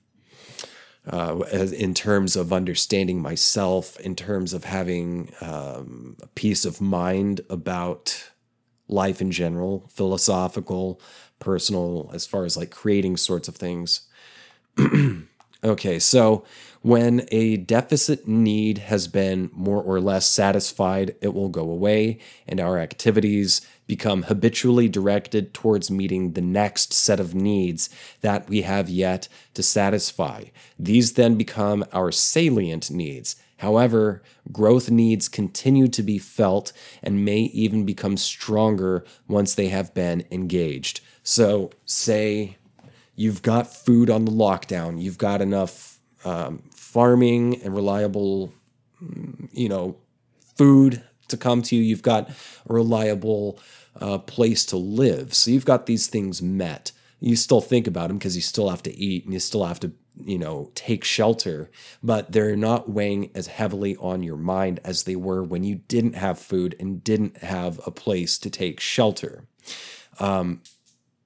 Uh, 1.08 1.44
in 1.52 1.96
terms 1.96 2.36
of 2.36 2.54
understanding 2.54 3.20
myself, 3.20 4.00
in 4.00 4.16
terms 4.16 4.54
of 4.54 4.64
having 4.64 5.32
um, 5.42 6.16
a 6.22 6.28
peace 6.28 6.66
of 6.66 6.80
mind 6.80 7.42
about 7.50 8.30
life 8.88 9.20
in 9.20 9.32
general, 9.32 9.90
philosophical, 9.90 11.02
personal, 11.40 12.12
as 12.14 12.28
far 12.28 12.46
as 12.46 12.58
like 12.58 12.70
creating 12.70 13.18
sorts 13.18 13.48
of 13.48 13.56
things. 13.56 14.08
okay, 15.64 15.98
so 15.98 16.44
when 16.82 17.28
a 17.30 17.58
deficit 17.58 18.28
need 18.28 18.78
has 18.78 19.08
been 19.08 19.50
more 19.54 19.82
or 19.82 20.00
less 20.00 20.26
satisfied, 20.28 21.16
it 21.22 21.34
will 21.34 21.50
go 21.50 21.70
away, 21.70 22.20
and 22.48 22.60
our 22.60 22.78
activities 22.78 23.62
become 23.88 24.24
habitually 24.24 24.88
directed 24.88 25.54
towards 25.54 25.92
meeting 25.92 26.34
the 26.34 26.42
next 26.42 26.94
set 26.94 27.20
of 27.20 27.36
needs 27.36 27.90
that 28.22 28.48
we 28.48 28.62
have 28.62 28.90
yet 28.90 29.28
to 29.56 29.64
satisfy. 29.64 30.46
These 30.78 31.14
then 31.14 31.36
become 31.36 31.84
our 31.92 32.12
salient 32.12 32.90
needs 32.92 33.36
However, 33.60 34.24
growth 34.54 34.90
needs 34.90 35.28
continue 35.28 35.90
to 35.90 36.02
be 36.02 36.18
felt 36.18 36.72
and 37.04 37.26
may 37.26 37.40
even 37.40 37.86
become 37.86 38.16
stronger 38.16 39.04
once 39.28 39.54
they 39.54 39.68
have 39.68 39.94
been 39.94 40.24
engaged. 40.32 41.02
So, 41.24 41.72
say 41.86 42.56
you've 43.18 43.42
got 43.42 43.74
food 43.74 44.10
on 44.10 44.24
the 44.24 44.32
lockdown, 44.32 45.02
you've 45.02 45.18
got 45.18 45.42
enough 45.42 46.00
um, 46.24 46.69
farming 46.94 47.62
and 47.62 47.76
reliable, 47.76 48.54
you 49.52 49.70
know, 49.70 49.98
food 50.58 51.04
to 51.28 51.38
come 51.38 51.62
to 51.62 51.76
you, 51.76 51.82
you've 51.84 52.02
got 52.02 52.30
a 52.30 52.74
reliable 52.74 53.60
uh, 54.00 54.18
place 54.18 54.66
to 54.66 54.78
live. 54.78 55.34
So, 55.34 55.52
you've 55.52 55.66
got 55.66 55.86
these 55.86 56.08
things 56.08 56.42
met. 56.42 56.92
You 57.20 57.36
still 57.36 57.62
think 57.62 57.86
about 57.86 58.08
them 58.08 58.18
because 58.18 58.36
you 58.36 58.42
still 58.42 58.70
have 58.70 58.84
to 58.84 58.96
eat 58.96 59.26
and 59.26 59.34
you 59.34 59.40
still 59.40 59.66
have 59.66 59.80
to 59.82 59.92
you 60.26 60.38
know, 60.38 60.70
take 60.76 61.04
shelter, 61.04 61.70
but 62.04 62.32
they're 62.32 62.56
not 62.56 62.90
weighing 62.90 63.32
as 63.36 63.48
heavily 63.48 63.96
on 63.98 64.24
your 64.24 64.36
mind 64.36 64.80
as 64.84 65.04
they 65.04 65.16
were 65.16 65.44
when 65.44 65.64
you 65.64 65.76
didn't 65.76 66.16
have 66.16 66.38
food 66.40 66.76
and 66.80 67.04
didn't 67.04 67.38
have 67.38 67.80
a 67.86 67.92
place 67.92 68.38
to 68.40 68.50
take 68.50 68.80
shelter. 68.80 69.46
Um, 70.20 70.62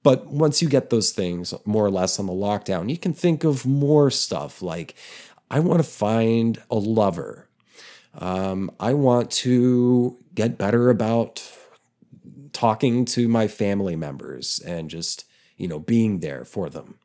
but 0.02 0.26
once 0.26 0.60
you 0.60 0.68
get 0.68 0.90
those 0.90 1.12
things 1.12 1.54
more 1.64 1.84
or 1.84 1.90
less 1.90 2.18
on 2.18 2.26
the 2.26 2.32
lockdown, 2.32 2.90
you 2.90 2.98
can 2.98 3.14
think 3.14 3.42
of 3.42 3.66
more 3.66 4.10
stuff 4.10 4.60
like, 4.60 4.94
I 5.54 5.60
want 5.60 5.78
to 5.78 5.88
find 5.88 6.60
a 6.68 6.74
lover. 6.74 7.48
Um, 8.18 8.72
I 8.80 8.92
want 8.94 9.30
to 9.30 10.16
get 10.34 10.58
better 10.58 10.90
about 10.90 11.48
talking 12.52 13.04
to 13.04 13.28
my 13.28 13.46
family 13.46 13.94
members 13.94 14.58
and 14.66 14.90
just, 14.90 15.26
you 15.56 15.68
know, 15.68 15.78
being 15.78 16.18
there 16.18 16.44
for 16.44 16.68
them. 16.68 16.98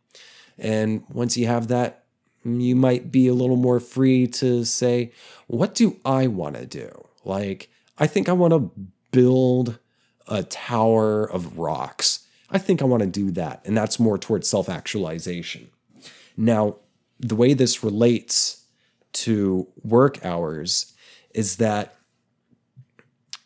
And 0.58 1.04
once 1.12 1.38
you 1.38 1.46
have 1.46 1.68
that, 1.68 2.06
you 2.44 2.76
might 2.76 3.12
be 3.12 3.28
a 3.28 3.36
little 3.36 3.56
more 3.56 3.80
free 3.80 4.26
to 4.26 4.66
say, 4.66 5.12
what 5.46 5.76
do 5.76 5.98
I 6.04 6.26
want 6.26 6.56
to 6.56 6.66
do? 6.66 6.90
Like, 7.24 7.70
I 8.00 8.08
think 8.08 8.28
I 8.28 8.34
want 8.34 8.54
to 8.54 8.72
build 9.12 9.78
a 10.28 10.42
tower 10.42 11.24
of 11.24 11.60
rocks. 11.60 12.26
I 12.50 12.58
think 12.58 12.82
I 12.82 12.86
want 12.86 13.02
to 13.02 13.08
do 13.08 13.30
that. 13.30 13.62
And 13.64 13.78
that's 13.78 14.00
more 14.00 14.18
towards 14.18 14.50
self 14.50 14.70
actualization. 14.70 15.70
Now, 16.36 16.78
the 17.20 17.36
way 17.36 17.54
this 17.54 17.84
relates 17.84 18.66
to 19.12 19.68
work 19.84 20.24
hours 20.24 20.94
is 21.34 21.58
that 21.58 21.96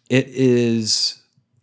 it 0.09 0.27
is 0.27 1.21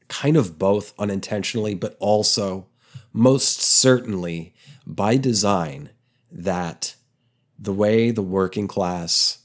kind 0.09 0.37
of 0.37 0.59
both 0.59 0.93
unintentionally, 0.99 1.75
but 1.75 1.97
also 2.01 2.67
most 3.13 3.61
certainly 3.61 4.55
by 4.87 5.17
design 5.17 5.91
that 6.31 6.95
the 7.59 7.73
way 7.73 8.11
the 8.11 8.23
working 8.23 8.67
class 8.67 9.39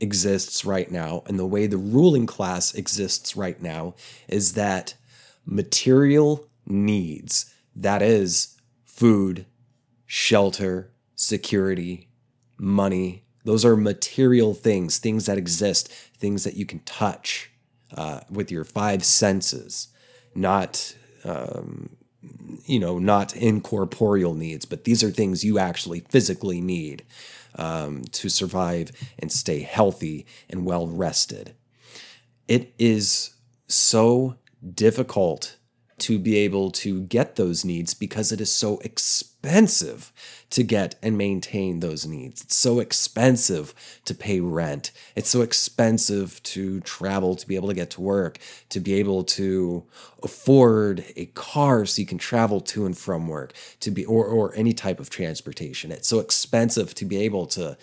exists 0.00 0.64
right 0.64 0.90
now 0.90 1.22
and 1.26 1.38
the 1.38 1.46
way 1.46 1.66
the 1.66 1.78
ruling 1.78 2.26
class 2.26 2.74
exists 2.74 3.36
right 3.36 3.62
now 3.62 3.94
is 4.28 4.54
that 4.54 4.94
material 5.44 6.48
needs, 6.66 7.54
that 7.74 8.02
is, 8.02 8.56
food, 8.84 9.46
shelter, 10.06 10.90
security, 11.16 12.08
money, 12.58 13.24
those 13.44 13.64
are 13.64 13.76
material 13.76 14.54
things, 14.54 14.98
things 14.98 15.26
that 15.26 15.38
exist, 15.38 15.88
things 16.18 16.44
that 16.44 16.56
you 16.56 16.66
can 16.66 16.80
touch 16.80 17.50
uh, 17.96 18.20
with 18.30 18.50
your 18.50 18.64
five 18.64 19.04
senses, 19.04 19.88
not 20.34 20.94
um, 21.24 21.96
you 22.64 22.78
know, 22.78 22.98
not 22.98 23.36
incorporeal 23.36 24.34
needs, 24.34 24.64
but 24.64 24.84
these 24.84 25.02
are 25.02 25.10
things 25.10 25.44
you 25.44 25.58
actually 25.58 26.00
physically 26.00 26.60
need 26.60 27.04
um, 27.56 28.02
to 28.04 28.28
survive 28.28 28.90
and 29.18 29.30
stay 29.30 29.60
healthy 29.60 30.26
and 30.48 30.64
well 30.64 30.86
rested. 30.86 31.54
It 32.48 32.74
is 32.78 33.34
so 33.66 34.36
difficult 34.74 35.56
to 35.98 36.18
be 36.18 36.36
able 36.36 36.70
to 36.70 37.02
get 37.02 37.36
those 37.36 37.64
needs 37.64 37.94
because 37.94 38.30
it 38.30 38.40
is 38.40 38.52
so 38.52 38.78
expensive 38.78 40.12
to 40.50 40.62
get 40.62 40.94
and 41.02 41.16
maintain 41.16 41.80
those 41.80 42.06
needs. 42.06 42.42
It's 42.42 42.54
so 42.54 42.80
expensive 42.80 43.74
to 44.04 44.14
pay 44.14 44.40
rent. 44.40 44.92
It's 45.14 45.30
so 45.30 45.40
expensive 45.40 46.42
to 46.44 46.80
travel 46.80 47.34
to 47.36 47.46
be 47.46 47.56
able 47.56 47.68
to 47.68 47.74
get 47.74 47.90
to 47.92 48.00
work, 48.00 48.38
to 48.68 48.80
be 48.80 48.94
able 48.94 49.24
to 49.24 49.84
afford 50.22 51.04
a 51.16 51.26
car 51.26 51.86
so 51.86 52.00
you 52.00 52.06
can 52.06 52.18
travel 52.18 52.60
to 52.60 52.84
and 52.84 52.96
from 52.96 53.26
work, 53.26 53.54
to 53.80 53.90
be 53.90 54.04
or 54.04 54.26
or 54.26 54.54
any 54.54 54.72
type 54.72 55.00
of 55.00 55.08
transportation. 55.08 55.90
It's 55.90 56.08
so 56.08 56.18
expensive 56.18 56.94
to 56.94 57.04
be 57.04 57.18
able 57.18 57.46
to 57.48 57.76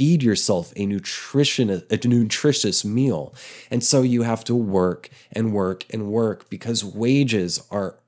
feed 0.00 0.22
yourself 0.22 0.72
a 0.76 0.86
nutrition 0.86 1.68
a 1.68 2.08
nutritious 2.08 2.86
meal. 2.86 3.34
And 3.70 3.84
so 3.84 4.00
you 4.00 4.22
have 4.22 4.42
to 4.44 4.54
work 4.54 5.10
and 5.30 5.52
work 5.52 5.84
and 5.90 6.06
work 6.10 6.48
because 6.48 6.82
wages 6.82 7.62
are 7.70 7.98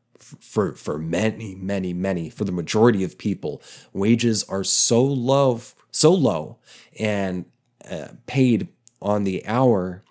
for 0.40 0.74
for 0.74 0.98
many 0.98 1.54
many 1.54 1.92
many 1.92 2.30
for 2.30 2.44
the 2.44 2.52
majority 2.52 3.04
of 3.04 3.18
people 3.18 3.60
wages 3.92 4.42
are 4.44 4.64
so 4.64 5.04
low 5.04 5.60
so 5.90 6.10
low 6.10 6.56
and 6.98 7.44
uh, 7.90 8.08
paid 8.26 8.68
on 9.02 9.24
the 9.24 9.46
hour 9.46 10.02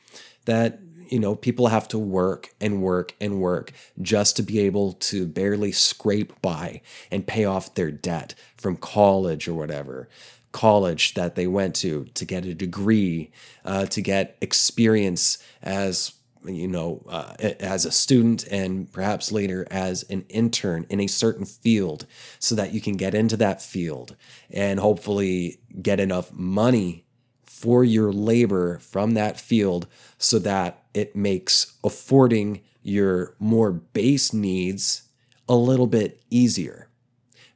that 0.45 0.77
you 1.07 1.17
know 1.17 1.33
people 1.33 1.67
have 1.67 1.87
to 1.87 1.97
work 1.97 2.53
and 2.61 2.83
work 2.83 3.15
and 3.19 3.41
work 3.41 3.73
just 3.99 4.35
to 4.35 4.43
be 4.43 4.59
able 4.59 4.93
to 4.93 5.25
barely 5.25 5.71
scrape 5.71 6.39
by 6.43 6.81
and 7.09 7.25
pay 7.25 7.45
off 7.45 7.73
their 7.73 7.89
debt 7.89 8.35
from 8.55 8.77
college 8.77 9.47
or 9.47 9.55
whatever 9.55 10.07
college 10.51 11.13
that 11.13 11.35
they 11.35 11.47
went 11.47 11.75
to 11.77 12.05
to 12.13 12.25
get 12.25 12.45
a 12.45 12.53
degree, 12.53 13.31
uh, 13.65 13.85
to 13.87 14.01
get 14.01 14.37
experience 14.41 15.37
as 15.61 16.13
you 16.45 16.67
know, 16.67 17.03
uh, 17.07 17.33
as 17.59 17.85
a 17.85 17.91
student 17.91 18.45
and 18.47 18.91
perhaps 18.91 19.31
later 19.31 19.67
as 19.69 20.03
an 20.03 20.25
intern 20.29 20.85
in 20.89 20.99
a 20.99 21.07
certain 21.07 21.45
field 21.45 22.05
so 22.39 22.55
that 22.55 22.73
you 22.73 22.81
can 22.81 22.97
get 22.97 23.13
into 23.13 23.37
that 23.37 23.61
field 23.61 24.15
and 24.49 24.79
hopefully 24.79 25.59
get 25.81 25.99
enough 25.99 26.31
money 26.33 27.05
for 27.45 27.83
your 27.83 28.11
labor 28.11 28.79
from 28.79 29.13
that 29.13 29.39
field 29.39 29.87
so 30.17 30.39
that 30.39 30.83
it 30.93 31.15
makes 31.15 31.77
affording 31.83 32.61
your 32.81 33.35
more 33.39 33.71
base 33.71 34.33
needs 34.33 35.03
a 35.47 35.55
little 35.55 35.87
bit 35.87 36.23
easier 36.29 36.87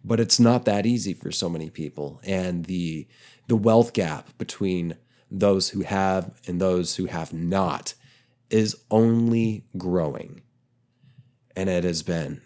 but 0.05 0.19
it's 0.19 0.39
not 0.39 0.65
that 0.65 0.85
easy 0.85 1.13
for 1.13 1.31
so 1.31 1.49
many 1.49 1.69
people. 1.69 2.19
And 2.23 2.65
the 2.65 3.07
the 3.47 3.55
wealth 3.55 3.93
gap 3.93 4.37
between 4.37 4.97
those 5.29 5.69
who 5.69 5.81
have 5.81 6.39
and 6.47 6.59
those 6.59 6.95
who 6.95 7.05
have 7.05 7.33
not 7.33 7.93
is 8.49 8.75
only 8.91 9.65
growing. 9.77 10.41
And 11.55 11.69
it 11.69 11.83
has 11.83 12.03
been 12.03 12.41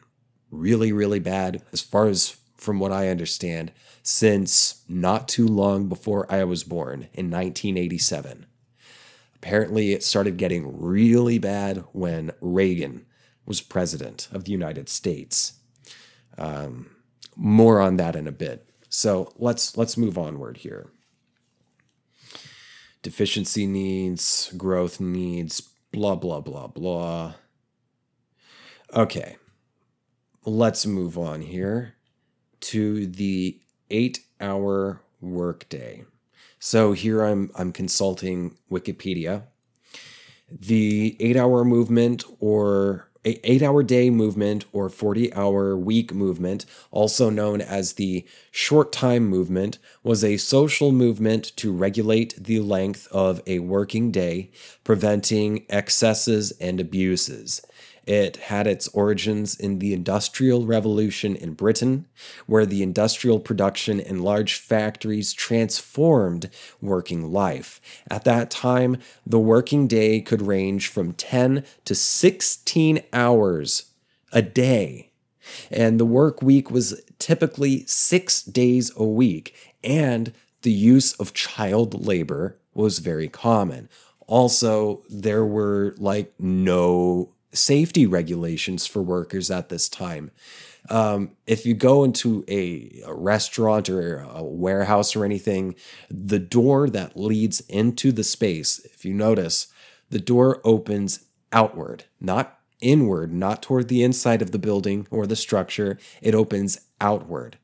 really 0.51 0.91
really 0.91 1.19
bad 1.19 1.61
as 1.71 1.81
far 1.81 2.07
as 2.07 2.35
from 2.57 2.79
what 2.79 2.91
i 2.91 3.07
understand 3.07 3.71
since 4.01 4.83
not 4.89 5.27
too 5.27 5.47
long 5.47 5.87
before 5.87 6.25
i 6.27 6.43
was 6.43 6.63
born 6.63 7.07
in 7.13 7.29
1987 7.29 8.47
Apparently, 9.41 9.93
it 9.93 10.03
started 10.03 10.35
getting 10.35 10.81
really 10.81 11.39
bad 11.39 11.85
when 11.93 12.31
Reagan 12.41 13.05
was 13.45 13.61
president 13.61 14.27
of 14.33 14.43
the 14.43 14.51
United 14.51 14.89
States. 14.89 15.53
Um, 16.37 16.89
more 17.35 17.79
on 17.79 17.97
that 17.97 18.15
in 18.15 18.27
a 18.27 18.31
bit. 18.31 18.69
So 18.89 19.31
let's 19.37 19.77
let's 19.77 19.97
move 19.97 20.17
onward 20.17 20.57
here. 20.57 20.89
Deficiency 23.01 23.65
needs, 23.65 24.51
growth 24.57 24.99
needs, 24.99 25.61
blah 25.91 26.15
blah 26.15 26.41
blah 26.41 26.67
blah. 26.67 27.35
Okay, 28.93 29.37
let's 30.45 30.85
move 30.85 31.17
on 31.17 31.41
here 31.41 31.95
to 32.61 33.05
the 33.05 33.59
eight-hour 33.91 35.01
workday. 35.21 36.03
So 36.59 36.91
here 36.93 37.23
I'm 37.23 37.51
I'm 37.55 37.71
consulting 37.71 38.57
Wikipedia. 38.71 39.43
The 40.51 41.15
8-hour 41.19 41.63
movement 41.63 42.23
or 42.39 43.08
eight 43.25 43.61
hour 43.61 43.83
day 43.83 44.09
movement 44.09 44.65
or 44.71 44.89
40 44.89 45.33
hour 45.33 45.75
week 45.75 46.13
movement, 46.13 46.65
also 46.91 47.29
known 47.29 47.61
as 47.61 47.93
the 47.93 48.25
short 48.51 48.91
time 48.91 49.27
movement, 49.27 49.77
was 50.03 50.23
a 50.23 50.37
social 50.37 50.91
movement 50.91 51.55
to 51.57 51.71
regulate 51.71 52.35
the 52.41 52.59
length 52.59 53.07
of 53.11 53.41
a 53.45 53.59
working 53.59 54.11
day, 54.11 54.49
preventing 54.83 55.65
excesses 55.69 56.51
and 56.59 56.79
abuses. 56.79 57.61
It 58.09 58.37
had 58.37 58.65
its 58.65 58.87
origins 58.87 59.55
in 59.55 59.77
the 59.77 59.93
Industrial 59.93 60.65
Revolution 60.65 61.35
in 61.35 61.53
Britain, 61.53 62.07
where 62.47 62.65
the 62.65 62.81
industrial 62.81 63.39
production 63.39 63.99
in 63.99 64.23
large 64.23 64.55
factories 64.55 65.31
transformed 65.31 66.49
working 66.81 67.31
life. 67.31 67.79
At 68.09 68.23
that 68.23 68.49
time, 68.49 68.97
the 69.27 69.37
working 69.37 69.87
day 69.87 70.21
could 70.21 70.41
range 70.41 70.87
from 70.87 71.13
10 71.13 71.63
to 71.85 71.93
16 71.93 73.03
hours 73.13 73.91
a 74.31 74.41
day. 74.41 75.11
And 75.69 75.99
the 75.99 76.05
work 76.05 76.41
week 76.41 76.71
was 76.71 76.99
typically 77.19 77.85
six 77.85 78.41
days 78.41 78.91
a 78.95 79.05
week, 79.05 79.53
and 79.83 80.33
the 80.63 80.71
use 80.71 81.13
of 81.19 81.35
child 81.35 82.07
labor 82.07 82.57
was 82.73 82.97
very 82.97 83.27
common. 83.27 83.87
Also, 84.25 85.03
there 85.09 85.45
were 85.45 85.93
like 85.99 86.33
no 86.39 87.35
safety 87.51 88.05
regulations 88.05 88.85
for 88.85 89.01
workers 89.01 89.49
at 89.49 89.69
this 89.69 89.89
time. 89.89 90.31
Um, 90.89 91.31
if 91.45 91.65
you 91.65 91.73
go 91.73 92.03
into 92.03 92.45
a, 92.47 93.01
a, 93.05 93.13
restaurant 93.13 93.89
or 93.89 94.19
a 94.19 94.43
warehouse 94.43 95.15
or 95.15 95.25
anything, 95.25 95.75
the 96.09 96.39
door 96.39 96.89
that 96.89 97.17
leads 97.17 97.59
into 97.61 98.11
the 98.11 98.23
space, 98.23 98.79
if 98.85 99.03
you 99.03 99.13
notice, 99.13 99.67
the 100.09 100.19
door 100.19 100.61
opens 100.63 101.25
outward, 101.51 102.05
not 102.19 102.59
inward, 102.81 103.33
not 103.33 103.61
toward 103.61 103.87
the 103.87 104.03
inside 104.03 104.41
of 104.41 104.51
the 104.51 104.59
building 104.59 105.05
or 105.11 105.27
the 105.27 105.35
structure. 105.35 105.97
It 106.21 106.33
opens 106.33 106.79
outward. 107.01 107.57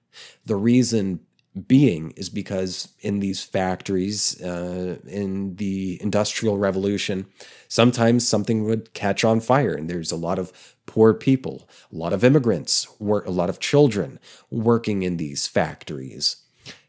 The 0.45 0.55
reason 0.55 1.21
being 1.67 2.11
is 2.11 2.29
because 2.29 2.89
in 2.99 3.19
these 3.19 3.43
factories, 3.43 4.41
uh, 4.41 4.97
in 5.07 5.55
the 5.55 6.01
Industrial 6.01 6.57
Revolution, 6.57 7.27
sometimes 7.67 8.27
something 8.27 8.65
would 8.65 8.93
catch 8.93 9.23
on 9.23 9.39
fire, 9.39 9.73
and 9.73 9.89
there's 9.89 10.11
a 10.11 10.17
lot 10.17 10.37
of 10.37 10.75
poor 10.85 11.13
people, 11.13 11.69
a 11.91 11.95
lot 11.95 12.13
of 12.13 12.23
immigrants, 12.23 12.87
work, 12.99 13.25
a 13.25 13.31
lot 13.31 13.49
of 13.49 13.59
children 13.59 14.19
working 14.49 15.03
in 15.03 15.17
these 15.17 15.47
factories, 15.47 16.37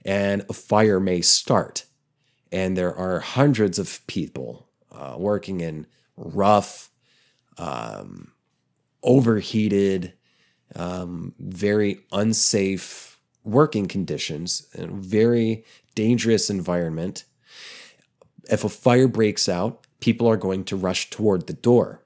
and 0.05 0.45
a 0.49 0.53
fire 0.53 0.99
may 0.99 1.21
start, 1.21 1.85
and 2.51 2.77
there 2.77 2.95
are 2.95 3.21
hundreds 3.21 3.79
of 3.79 4.05
people 4.09 4.69
uh, 4.91 5.15
working 5.17 5.61
in 5.61 5.87
rough, 6.17 6.91
um, 7.57 8.33
overheated, 9.03 10.13
um, 10.75 11.35
very 11.39 12.01
unsafe 12.11 13.16
working 13.47 13.87
conditions, 13.87 14.67
a 14.75 14.87
very 14.89 15.65
dangerous 15.95 16.51
environment. 16.51 17.25
If 18.51 18.65
a 18.65 18.69
fire 18.69 19.09
breaks 19.09 19.49
out, 19.49 19.87
people 20.01 20.27
are 20.27 20.37
going 20.37 20.65
to 20.65 20.77
rush 20.77 21.09
toward 21.11 21.47
the 21.47 21.53
door. 21.53 22.03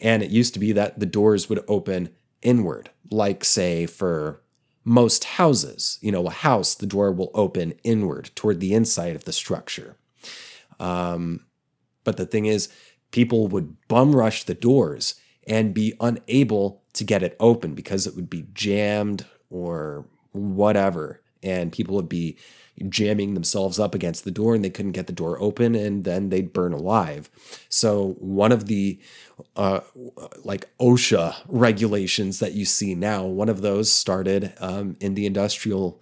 And 0.00 0.22
it 0.22 0.30
used 0.30 0.52
to 0.54 0.60
be 0.60 0.72
that 0.72 0.98
the 0.98 1.06
doors 1.06 1.48
would 1.48 1.64
open 1.68 2.10
inward, 2.42 2.90
like, 3.10 3.44
say, 3.44 3.86
for 3.86 4.42
most 4.84 5.24
houses. 5.24 5.98
You 6.02 6.12
know, 6.12 6.26
a 6.26 6.30
house, 6.30 6.74
the 6.74 6.86
door 6.86 7.12
will 7.12 7.30
open 7.32 7.74
inward 7.82 8.30
toward 8.34 8.60
the 8.60 8.74
inside 8.74 9.16
of 9.16 9.24
the 9.24 9.32
structure. 9.32 9.96
Um, 10.78 11.46
but 12.04 12.16
the 12.16 12.26
thing 12.26 12.46
is, 12.46 12.68
people 13.12 13.48
would 13.48 13.76
bum 13.88 14.14
rush 14.14 14.44
the 14.44 14.54
doors 14.54 15.14
and 15.46 15.72
be 15.72 15.94
unable 16.00 16.82
to 16.92 17.04
get 17.04 17.22
it 17.22 17.36
open 17.40 17.74
because 17.74 18.06
it 18.06 18.16
would 18.16 18.28
be 18.28 18.46
jammed 18.52 19.24
or 19.48 20.06
whatever. 20.36 21.20
And 21.42 21.72
people 21.72 21.94
would 21.96 22.08
be 22.08 22.36
jamming 22.88 23.34
themselves 23.34 23.78
up 23.78 23.94
against 23.94 24.24
the 24.24 24.30
door 24.30 24.54
and 24.54 24.64
they 24.64 24.70
couldn't 24.70 24.92
get 24.92 25.06
the 25.06 25.12
door 25.12 25.40
open 25.40 25.74
and 25.74 26.04
then 26.04 26.28
they'd 26.28 26.52
burn 26.52 26.72
alive. 26.72 27.30
So, 27.68 28.16
one 28.18 28.52
of 28.52 28.66
the 28.66 29.00
uh, 29.54 29.80
like 30.44 30.68
OSHA 30.78 31.36
regulations 31.48 32.38
that 32.40 32.52
you 32.52 32.64
see 32.64 32.94
now, 32.94 33.24
one 33.24 33.48
of 33.48 33.62
those 33.62 33.90
started 33.90 34.52
um, 34.58 34.96
in 35.00 35.14
the 35.14 35.26
industrial 35.26 36.00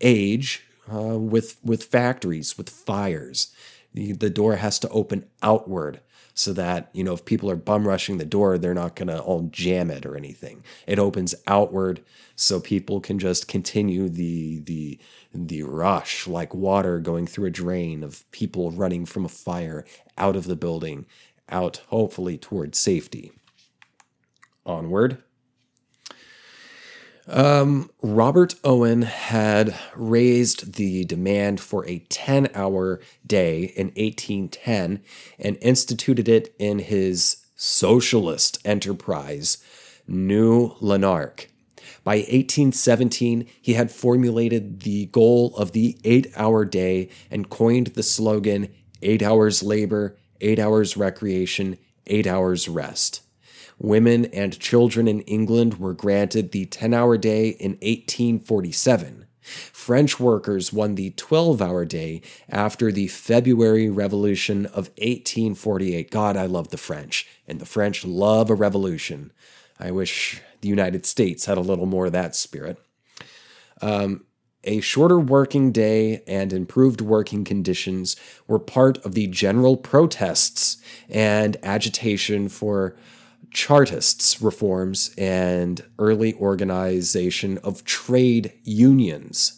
age 0.00 0.64
uh, 0.92 1.18
with, 1.18 1.58
with 1.62 1.84
factories, 1.84 2.56
with 2.56 2.70
fires. 2.70 3.54
The, 3.94 4.12
the 4.12 4.30
door 4.30 4.56
has 4.56 4.78
to 4.80 4.88
open 4.90 5.26
outward 5.42 6.00
so 6.38 6.52
that 6.52 6.88
you 6.92 7.02
know 7.02 7.14
if 7.14 7.24
people 7.24 7.50
are 7.50 7.56
bum 7.56 7.86
rushing 7.86 8.18
the 8.18 8.24
door 8.24 8.58
they're 8.58 8.72
not 8.72 8.94
going 8.94 9.08
to 9.08 9.20
all 9.20 9.48
jam 9.50 9.90
it 9.90 10.06
or 10.06 10.16
anything. 10.16 10.62
It 10.86 11.00
opens 11.00 11.34
outward 11.48 12.00
so 12.36 12.60
people 12.60 13.00
can 13.00 13.18
just 13.18 13.48
continue 13.48 14.08
the 14.08 14.60
the 14.60 15.00
the 15.34 15.64
rush 15.64 16.28
like 16.28 16.54
water 16.54 17.00
going 17.00 17.26
through 17.26 17.46
a 17.46 17.50
drain 17.50 18.04
of 18.04 18.30
people 18.30 18.70
running 18.70 19.04
from 19.04 19.24
a 19.24 19.28
fire 19.28 19.84
out 20.16 20.36
of 20.36 20.44
the 20.44 20.54
building 20.54 21.06
out 21.48 21.82
hopefully 21.88 22.38
towards 22.38 22.78
safety. 22.78 23.32
Onward 24.64 25.18
um, 27.28 27.90
Robert 28.02 28.54
Owen 28.64 29.02
had 29.02 29.74
raised 29.94 30.74
the 30.74 31.04
demand 31.04 31.60
for 31.60 31.86
a 31.86 32.00
10 32.08 32.48
hour 32.54 33.00
day 33.26 33.64
in 33.76 33.88
1810 33.88 35.02
and 35.38 35.58
instituted 35.60 36.28
it 36.28 36.54
in 36.58 36.78
his 36.78 37.44
socialist 37.56 38.58
enterprise, 38.64 39.58
New 40.06 40.74
Lanark. 40.80 41.48
By 42.04 42.16
1817, 42.16 43.46
he 43.60 43.74
had 43.74 43.90
formulated 43.90 44.80
the 44.80 45.06
goal 45.06 45.54
of 45.56 45.72
the 45.72 45.98
eight 46.04 46.32
hour 46.36 46.64
day 46.64 47.10
and 47.30 47.50
coined 47.50 47.88
the 47.88 48.02
slogan 48.02 48.68
eight 49.02 49.22
hours 49.22 49.62
labor, 49.62 50.16
eight 50.40 50.58
hours 50.58 50.96
recreation, 50.96 51.78
eight 52.06 52.26
hours 52.26 52.68
rest 52.68 53.20
women 53.78 54.26
and 54.26 54.58
children 54.58 55.08
in 55.08 55.20
England 55.22 55.78
were 55.78 55.94
granted 55.94 56.52
the 56.52 56.66
10 56.66 56.94
hour 56.94 57.16
day 57.16 57.48
in 57.48 57.72
1847. 57.72 59.26
French 59.40 60.20
workers 60.20 60.72
won 60.72 60.94
the 60.94 61.10
12 61.10 61.62
hour 61.62 61.84
day 61.84 62.20
after 62.50 62.92
the 62.92 63.08
February 63.08 63.88
Revolution 63.88 64.66
of 64.66 64.88
1848. 64.98 66.10
God, 66.10 66.36
I 66.36 66.46
love 66.46 66.68
the 66.68 66.76
French, 66.76 67.26
and 67.46 67.60
the 67.60 67.66
French 67.66 68.04
love 68.04 68.50
a 68.50 68.54
revolution. 68.54 69.32
I 69.80 69.90
wish 69.90 70.42
the 70.60 70.68
United 70.68 71.06
States 71.06 71.46
had 71.46 71.56
a 71.56 71.62
little 71.62 71.86
more 71.86 72.06
of 72.06 72.12
that 72.12 72.36
spirit. 72.36 72.78
Um, 73.80 74.24
a 74.64 74.80
shorter 74.80 75.18
working 75.18 75.72
day 75.72 76.22
and 76.26 76.52
improved 76.52 77.00
working 77.00 77.44
conditions 77.44 78.16
were 78.46 78.58
part 78.58 78.98
of 78.98 79.14
the 79.14 79.28
general 79.28 79.76
protests 79.76 80.78
and 81.08 81.56
agitation 81.62 82.48
for 82.48 82.96
Chartists 83.50 84.42
reforms 84.42 85.14
and 85.16 85.82
early 85.98 86.34
organization 86.34 87.58
of 87.58 87.84
trade 87.84 88.52
unions. 88.64 89.57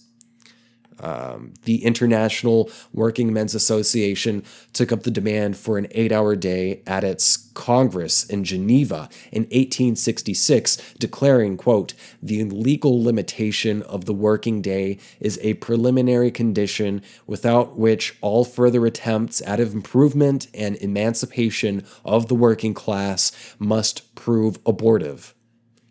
Um, 1.01 1.55
the 1.65 1.85
International 1.85 2.71
Working 2.93 3.33
Men's 3.33 3.55
Association 3.55 4.45
took 4.73 4.93
up 4.93 5.03
the 5.03 5.11
demand 5.11 5.57
for 5.57 5.79
an 5.79 5.87
eight 5.93 6.13
hour 6.13 6.37
day 6.37 6.83
at 6.87 7.05
its 7.05 7.51
Congress 7.55 8.25
in 8.25 8.45
Geneva 8.45 9.09
in 9.33 9.43
1866, 9.45 10.95
declaring, 10.99 11.57
quote, 11.57 11.95
the 12.23 12.45
legal 12.45 13.03
limitation 13.03 13.83
of 13.83 14.05
the 14.05 14.15
working 14.15 14.63
day 14.63 14.99
is 15.21 15.39
a 15.43 15.55
preliminary 15.55 16.31
condition 16.31 17.03
without 17.27 17.79
which 17.79 18.17
all 18.21 18.45
further 18.45 18.87
attempts 18.87 19.43
at 19.47 19.61
improvement 19.61 20.47
and 20.55 20.77
emancipation 20.77 21.85
of 22.05 22.29
the 22.29 22.35
working 22.35 22.75
class 22.75 23.33
must 23.59 24.15
prove 24.15 24.59
abortive, 24.65 25.35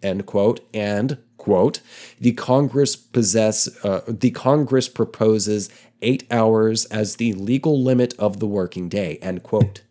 end 0.02 0.26
quote, 0.26 0.60
and 0.74 1.18
quote, 1.40 1.80
the 2.20 2.34
Congress 2.34 2.96
possess 2.96 3.68
uh, 3.84 4.02
the 4.08 4.30
Congress 4.30 4.88
proposes 4.88 5.70
eight 6.04 6.24
hours 6.30 6.86
as 6.86 7.16
the 7.16 7.34
legal 7.34 7.82
limit 7.82 8.14
of 8.20 8.40
the 8.40 8.48
working 8.48 8.88
day, 8.88 9.18
end 9.22 9.42
quote. 9.42 9.82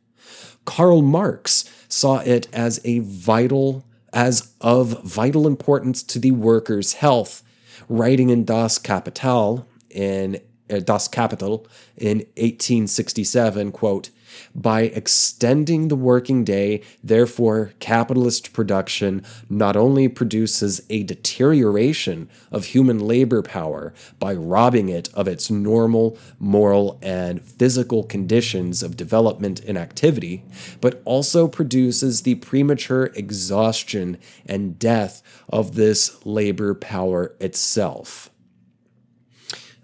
Karl 0.65 1.03
Marx 1.03 1.65
saw 1.89 2.19
it 2.19 2.47
as 2.53 2.81
a 2.85 3.01
vital 3.01 3.85
as 4.13 4.55
of 4.61 5.03
vital 5.03 5.47
importance 5.47 6.03
to 6.03 6.19
the 6.19 6.31
worker's 6.31 6.95
health, 6.95 7.43
writing 7.89 8.31
in 8.31 8.45
Das 8.45 8.79
Kapital 8.79 9.67
in 9.91 10.41
uh, 10.71 10.81
Das 10.81 11.09
Kapital 11.09 11.67
in 11.97 12.19
1867, 12.37 13.73
quote, 13.73 14.11
by 14.55 14.83
extending 14.83 15.89
the 15.89 15.97
working 15.97 16.45
day, 16.45 16.83
therefore, 17.03 17.73
capitalist 17.81 18.53
production 18.53 19.23
not 19.49 19.77
only 19.77 20.09
produces 20.09 20.81
a 20.91 21.03
deterioration 21.03 22.29
of 22.51 22.67
human 22.67 22.99
labor 22.99 23.43
power 23.43 23.93
by 24.19 24.35
robbing 24.35 24.89
it 24.89 25.09
of 25.15 25.29
its 25.29 25.51
normal, 25.51 26.19
moral, 26.39 26.99
and 27.03 27.43
physical 27.43 28.05
conditions 28.05 28.83
of 28.83 28.97
development 28.97 29.61
and 29.61 29.79
activity, 29.79 30.45
but 30.81 31.01
also 31.05 31.49
produces 31.49 32.23
the 32.23 32.35
premature 32.37 33.07
exhaustion 33.15 34.19
and 34.47 34.79
death 34.79 35.23
of 35.49 35.75
this 35.75 36.25
labor 36.25 36.75
power 36.75 37.35
itself. 37.41 38.31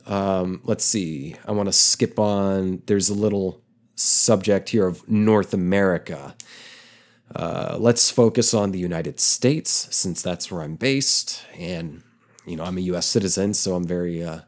Um, 0.07 0.61
let's 0.65 0.85
see. 0.85 1.37
I 1.47 1.53
want 1.53 1.69
to 1.69 1.73
skip 1.73 2.19
on. 2.19 2.83
There's 2.87 3.09
a 3.09 3.15
little 3.15 3.64
subject 3.95 4.71
here 4.71 4.87
of 4.87 5.09
North 5.09 5.55
America. 5.55 6.35
Uh, 7.35 7.77
let's 7.81 8.11
focus 8.11 8.55
on 8.55 8.73
the 8.73 8.79
United 8.79 9.19
States 9.19 9.89
since 9.91 10.23
that's 10.23 10.51
where 10.51 10.63
I'm 10.63 10.77
based. 10.77 11.45
And, 11.59 12.03
you 12.47 12.57
know, 12.57 12.65
I'm 12.65 12.79
a 12.79 12.83
US 12.83 13.07
citizen, 13.07 13.55
so 13.55 13.75
I'm 13.75 13.87
very 13.87 14.23
uh, 14.23 14.41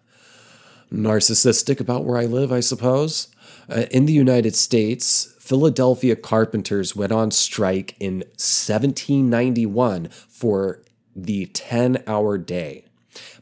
narcissistic 0.92 1.80
about 1.80 2.04
where 2.04 2.18
I 2.18 2.26
live, 2.26 2.52
I 2.52 2.60
suppose. 2.60 3.28
Uh, 3.68 3.86
in 3.90 4.06
the 4.06 4.12
United 4.12 4.54
States, 4.54 5.34
Philadelphia 5.38 6.16
carpenters 6.16 6.94
went 6.94 7.12
on 7.12 7.30
strike 7.30 7.96
in 7.98 8.18
1791 8.36 10.08
for 10.28 10.82
the 11.14 11.46
10 11.46 12.02
hour 12.06 12.38
day. 12.38 12.84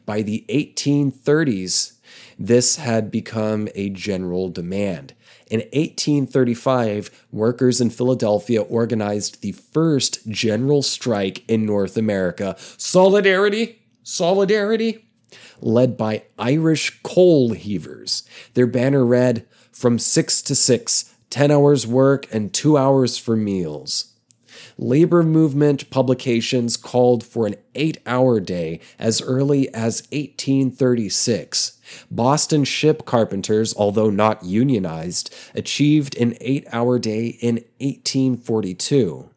By 0.05 0.21
the 0.21 0.45
1830s, 0.49 1.93
this 2.37 2.77
had 2.77 3.11
become 3.11 3.67
a 3.75 3.89
general 3.89 4.49
demand. 4.49 5.13
In 5.49 5.59
1835, 5.59 7.27
workers 7.31 7.79
in 7.79 7.91
Philadelphia 7.91 8.61
organized 8.63 9.41
the 9.41 9.51
first 9.51 10.27
general 10.27 10.81
strike 10.81 11.43
in 11.47 11.65
North 11.65 11.97
America. 11.97 12.55
Solidarity! 12.77 13.83
Solidarity! 14.01 15.05
Led 15.61 15.97
by 15.97 16.23
Irish 16.39 16.99
coal 17.03 17.53
heavers. 17.53 18.23
Their 18.55 18.67
banner 18.67 19.05
read, 19.05 19.45
From 19.71 19.99
6 19.99 20.41
to 20.43 20.55
6, 20.55 21.15
10 21.29 21.51
hours 21.51 21.85
work 21.85 22.27
and 22.33 22.53
2 22.53 22.77
hours 22.77 23.17
for 23.17 23.35
meals 23.35 24.15
labor 24.77 25.23
movement 25.23 25.89
publications 25.89 26.77
called 26.77 27.23
for 27.23 27.47
an 27.47 27.55
eight 27.75 27.97
hour 28.05 28.39
day 28.39 28.79
as 28.99 29.21
early 29.21 29.73
as 29.73 30.01
1836. 30.11 31.74
Boston 32.09 32.63
ship 32.63 33.05
carpenters, 33.05 33.73
although 33.75 34.09
not 34.09 34.43
unionized, 34.43 35.33
achieved 35.53 36.15
an 36.17 36.35
eight 36.41 36.65
hour 36.71 36.99
day 36.99 37.37
in 37.41 37.55
1842. 37.79 39.29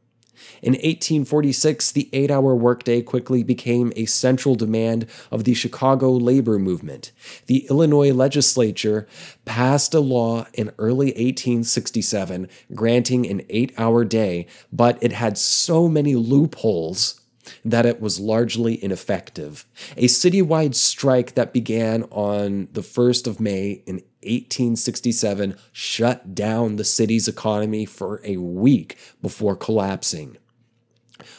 In 0.62 0.72
1846, 0.72 1.92
the 1.92 2.08
eight 2.12 2.30
hour 2.30 2.54
workday 2.54 3.02
quickly 3.02 3.42
became 3.42 3.92
a 3.96 4.06
central 4.06 4.54
demand 4.54 5.06
of 5.30 5.44
the 5.44 5.54
Chicago 5.54 6.10
labor 6.10 6.58
movement. 6.58 7.12
The 7.46 7.66
Illinois 7.68 8.12
legislature 8.12 9.06
passed 9.44 9.94
a 9.94 10.00
law 10.00 10.46
in 10.54 10.72
early 10.78 11.08
1867 11.08 12.48
granting 12.74 13.26
an 13.26 13.42
eight 13.48 13.72
hour 13.78 14.04
day, 14.04 14.46
but 14.72 14.98
it 15.02 15.12
had 15.12 15.38
so 15.38 15.88
many 15.88 16.14
loopholes 16.14 17.20
that 17.64 17.86
it 17.86 18.00
was 18.00 18.20
largely 18.20 18.82
ineffective. 18.82 19.64
A 19.96 20.04
citywide 20.04 20.74
strike 20.74 21.34
that 21.34 21.52
began 21.52 22.04
on 22.04 22.68
the 22.72 22.82
1st 22.82 23.26
of 23.26 23.40
May 23.40 23.82
in 23.86 24.02
1867 24.22 25.56
shut 25.72 26.34
down 26.34 26.76
the 26.76 26.84
city's 26.84 27.28
economy 27.28 27.84
for 27.84 28.20
a 28.24 28.36
week 28.36 28.98
before 29.22 29.56
collapsing. 29.56 30.36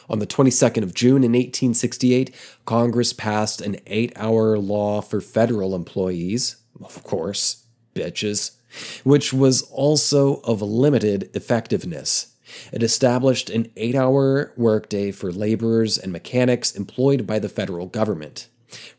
On 0.08 0.18
the 0.18 0.26
22nd 0.26 0.82
of 0.82 0.94
June 0.94 1.24
in 1.24 1.32
1868, 1.32 2.34
Congress 2.64 3.12
passed 3.12 3.60
an 3.60 3.76
eight 3.86 4.12
hour 4.16 4.58
law 4.58 5.00
for 5.00 5.20
federal 5.20 5.74
employees, 5.74 6.56
of 6.82 7.02
course, 7.04 7.66
bitches, 7.94 8.56
which 9.04 9.32
was 9.32 9.62
also 9.62 10.36
of 10.42 10.62
limited 10.62 11.30
effectiveness. 11.34 12.29
It 12.72 12.82
established 12.82 13.50
an 13.50 13.70
eight 13.76 13.94
hour 13.94 14.52
workday 14.56 15.10
for 15.10 15.32
laborers 15.32 15.98
and 15.98 16.12
mechanics 16.12 16.72
employed 16.72 17.26
by 17.26 17.38
the 17.38 17.48
federal 17.48 17.86
government. 17.86 18.48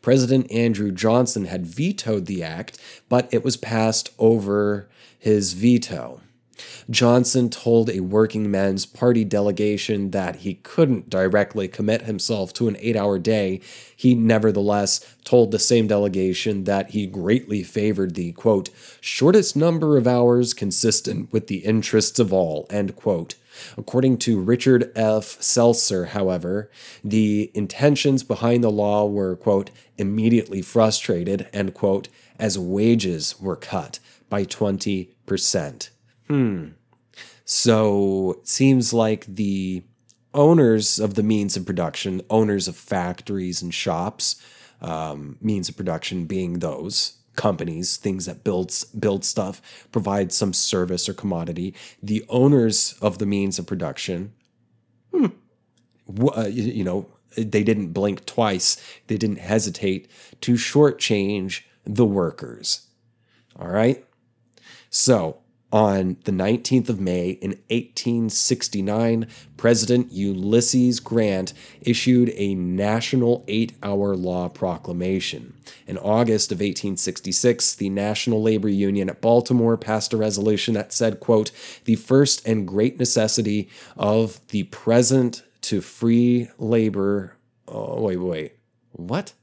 President 0.02 0.52
Andrew 0.52 0.92
Johnson 0.92 1.46
had 1.46 1.66
vetoed 1.66 2.26
the 2.26 2.44
act, 2.44 2.78
but 3.10 3.28
it 3.32 3.44
was 3.44 3.58
passed 3.58 4.12
over 4.20 4.90
his 5.18 5.54
veto. 5.54 6.22
Johnson 6.90 7.50
told 7.50 7.90
a 7.90 8.02
working 8.02 8.52
men's 8.52 8.86
party 8.86 9.24
delegation 9.24 10.12
that 10.12 10.38
he 10.38 10.56
couldn't 10.56 11.10
directly 11.10 11.68
commit 11.68 12.04
himself 12.04 12.54
to 12.54 12.68
an 12.68 12.78
eight 12.80 12.96
hour 12.96 13.18
day. 13.18 13.62
He 13.96 14.14
nevertheless 14.14 15.00
told 15.24 15.52
the 15.52 15.60
same 15.60 15.88
delegation 15.88 16.66
that 16.66 16.92
he 16.92 17.08
greatly 17.08 17.64
favored 17.64 18.16
the, 18.16 18.34
quote, 18.34 18.70
shortest 19.00 19.56
number 19.56 19.98
of 19.98 20.08
hours 20.08 20.54
consistent 20.54 21.32
with 21.32 21.48
the 21.48 21.60
interests 21.60 22.20
of 22.20 22.34
all, 22.34 22.68
end 22.70 22.96
quote. 22.96 23.36
According 23.78 24.18
to 24.20 24.40
Richard 24.40 24.92
F. 24.96 25.40
Selcer, 25.40 26.08
however, 26.10 26.70
the 27.04 27.52
intentions 27.54 28.24
behind 28.24 28.64
the 28.64 28.72
law 28.72 29.06
were, 29.08 29.36
quote, 29.36 29.72
immediately 29.98 30.62
frustrated, 30.62 31.48
end 31.54 31.74
quote, 31.74 32.08
as 32.40 32.58
wages 32.58 33.40
were 33.40 33.56
cut 33.56 34.00
by 34.30 34.46
20%. 34.46 35.90
Hmm. 36.28 36.68
So 37.46 38.38
it 38.40 38.48
seems 38.48 38.94
like 38.94 39.26
the 39.26 39.84
owners 40.34 41.00
of 41.00 41.16
the 41.16 41.24
means 41.24 41.58
of 41.58 41.66
production, 41.66 42.22
owners 42.30 42.68
of 42.68 42.76
factories 42.76 43.62
and 43.62 43.74
shops, 43.74 44.42
um, 44.82 45.38
means 45.42 45.70
of 45.70 45.78
production 45.78 46.26
being 46.26 46.60
those 46.60 47.21
companies, 47.36 47.98
things 47.98 48.26
that 48.26 48.44
builds 48.44 48.86
build 48.86 49.24
stuff, 49.26 49.62
provide 49.92 50.32
some 50.32 50.54
service 50.54 51.08
or 51.08 51.14
commodity. 51.14 51.74
The 52.02 52.24
owners 52.30 52.96
of 53.02 53.18
the 53.18 53.26
means 53.26 53.60
of 53.60 53.66
production, 53.66 54.34
hmm, 55.14 55.28
uh, 56.36 56.48
you 56.48 56.84
know, 56.84 57.08
they 57.36 57.64
didn't 57.64 57.94
blink 57.94 58.26
twice. 58.26 58.78
They 59.08 59.18
didn't 59.18 59.40
hesitate 59.40 60.10
to 60.42 60.54
shortchange 60.54 61.62
the 61.86 62.06
workers. 62.06 62.88
All 63.58 63.70
right. 63.70 64.06
So 64.90 65.41
on 65.72 66.18
the 66.26 66.32
19th 66.32 66.90
of 66.90 67.00
May 67.00 67.32
in 67.32 67.52
1869, 67.70 69.28
President 69.58 70.12
Ulysses 70.12 71.00
Grant 71.00 71.54
issued 71.82 72.32
a 72.36 72.56
national 72.56 73.46
eight 73.48 73.74
hour 73.82 74.16
law 74.16 74.50
proclamation. 74.50 75.54
In 75.88 75.98
August 75.98 76.52
of 76.52 76.58
1866, 76.58 77.76
the 77.76 77.90
National 77.90 78.42
Labor 78.42 78.70
Union 78.70 79.10
at 79.10 79.22
Baltimore 79.22 79.78
passed 79.78 80.14
a 80.14 80.18
resolution 80.18 80.74
that 80.74 80.94
said, 80.94 81.20
quote, 81.20 81.52
the 81.86 81.96
first 81.96 82.46
and 82.48 82.68
great 82.68 83.00
necessity 83.00 83.70
of 83.96 84.46
the 84.50 84.64
present 84.64 85.44
to 85.62 85.82
free 85.82 86.50
labor. 86.58 87.38
Oh, 87.68 88.02
wait, 88.02 88.18
wait. 88.18 88.54
What? 88.92 89.34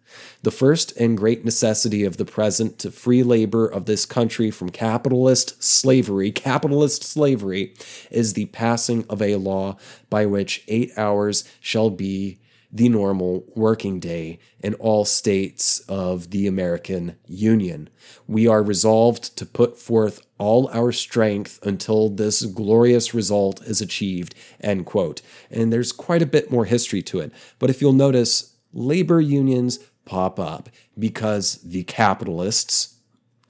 The 0.43 0.51
first 0.51 0.97
and 0.97 1.17
great 1.17 1.45
necessity 1.45 2.05
of 2.05 2.17
the 2.17 2.25
present 2.25 2.79
to 2.81 2.91
free 2.91 3.23
labor 3.23 3.67
of 3.67 3.87
this 3.87 4.07
country 4.07 4.51
from 4.51 4.71
capitalist 4.71 5.63
slavery, 5.63 6.31
capitalist 6.49 7.03
slavery, 7.03 7.75
is 8.11 8.33
the 8.33 8.47
passing 8.47 9.05
of 9.09 9.21
a 9.21 9.37
law 9.37 9.77
by 10.11 10.27
which 10.27 10.65
eight 10.69 10.93
hours 10.97 11.45
shall 11.61 11.91
be 11.91 12.39
the 12.71 12.89
normal 12.89 13.45
working 13.55 13.99
day 13.99 14.39
in 14.61 14.75
all 14.75 15.05
states 15.05 15.81
of 15.89 16.31
the 16.31 16.47
American 16.47 17.17
Union. 17.27 17.89
We 18.27 18.47
are 18.47 18.63
resolved 18.63 19.37
to 19.39 19.47
put 19.47 19.79
forth 19.79 20.21
all 20.37 20.69
our 20.73 20.93
strength 20.93 21.59
until 21.63 22.11
this 22.11 22.45
glorious 22.45 23.15
result 23.15 23.63
is 23.63 23.81
achieved. 23.81 24.35
End 24.61 24.85
quote. 24.87 25.23
And 25.51 25.73
there's 25.73 25.93
quite 25.93 26.23
a 26.23 26.27
bit 26.27 26.51
more 26.51 26.67
history 26.67 27.03
to 27.03 27.21
it. 27.21 27.33
But 27.59 27.71
if 27.71 27.81
you'll 27.81 27.93
notice, 27.93 28.55
labor 28.73 29.21
unions 29.21 29.79
pop 30.09 30.41
up 30.41 30.71
because 30.99 31.57
the 31.57 31.85
capitalists 31.85 32.97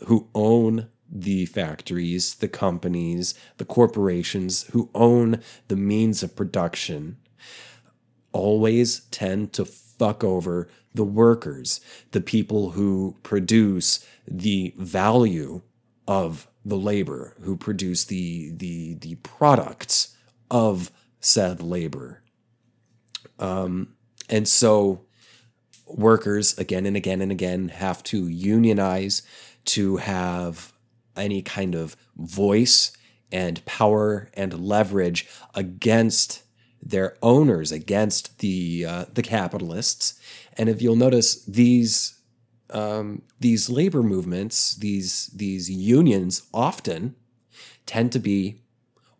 who 0.07 0.29
own 0.35 0.89
the 1.09 1.47
factories, 1.47 2.35
the 2.35 2.49
companies, 2.49 3.33
the 3.59 3.65
corporations 3.65 4.65
who 4.73 4.91
own 4.93 5.41
the 5.69 5.77
means 5.77 6.23
of 6.25 6.35
production 6.35 7.17
always 8.33 9.01
tend 9.13 9.53
to 9.53 9.65
fuck 9.65 10.25
over 10.25 10.69
the 10.95 11.05
workers, 11.05 11.81
the 12.11 12.21
people 12.21 12.71
who 12.71 13.17
produce 13.23 14.05
the 14.27 14.75
value 14.77 15.63
of 16.09 16.49
the 16.65 16.77
labor, 16.77 17.37
who 17.43 17.57
produce 17.57 18.05
the 18.05 18.51
the 18.57 18.95
the 18.95 19.15
products 19.17 20.17
of 20.51 20.91
said 21.21 21.63
labor. 21.63 22.23
Um, 23.39 23.95
and 24.29 24.49
so 24.49 25.08
workers 25.89 26.57
again 26.59 26.86
and 26.86 26.97
again 26.97 27.20
and 27.20 27.32
again 27.32 27.68
have 27.68 28.03
to 28.05 28.28
unionize 28.28 29.22
to 29.64 29.97
have 29.97 30.72
any 31.16 31.43
kind 31.43 31.74
of 31.74 31.97
voice 32.16 32.93
and 33.30 33.64
power 33.64 34.30
and 34.34 34.59
leverage 34.59 35.28
against 35.55 36.43
their 36.80 37.16
owners, 37.22 37.72
against 37.72 38.39
the 38.39 38.84
uh, 38.86 39.05
the 39.12 39.22
capitalists. 39.22 40.18
And 40.57 40.68
if 40.68 40.80
you'll 40.80 40.97
notice, 40.97 41.45
these 41.45 42.18
um, 42.70 43.22
these 43.41 43.68
labor 43.68 44.03
movements, 44.03 44.74
these 44.76 45.26
these 45.28 45.70
unions, 45.70 46.47
often 46.55 47.16
tend 47.86 48.12
to 48.12 48.18
be 48.18 48.62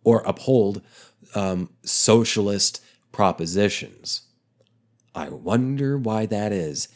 or 0.03 0.21
uphold 0.25 0.81
um, 1.35 1.69
socialist 1.83 2.81
propositions. 3.11 4.21
I 5.15 5.29
wonder 5.29 5.97
why 5.97 6.25
that 6.27 6.51
is. 6.51 6.87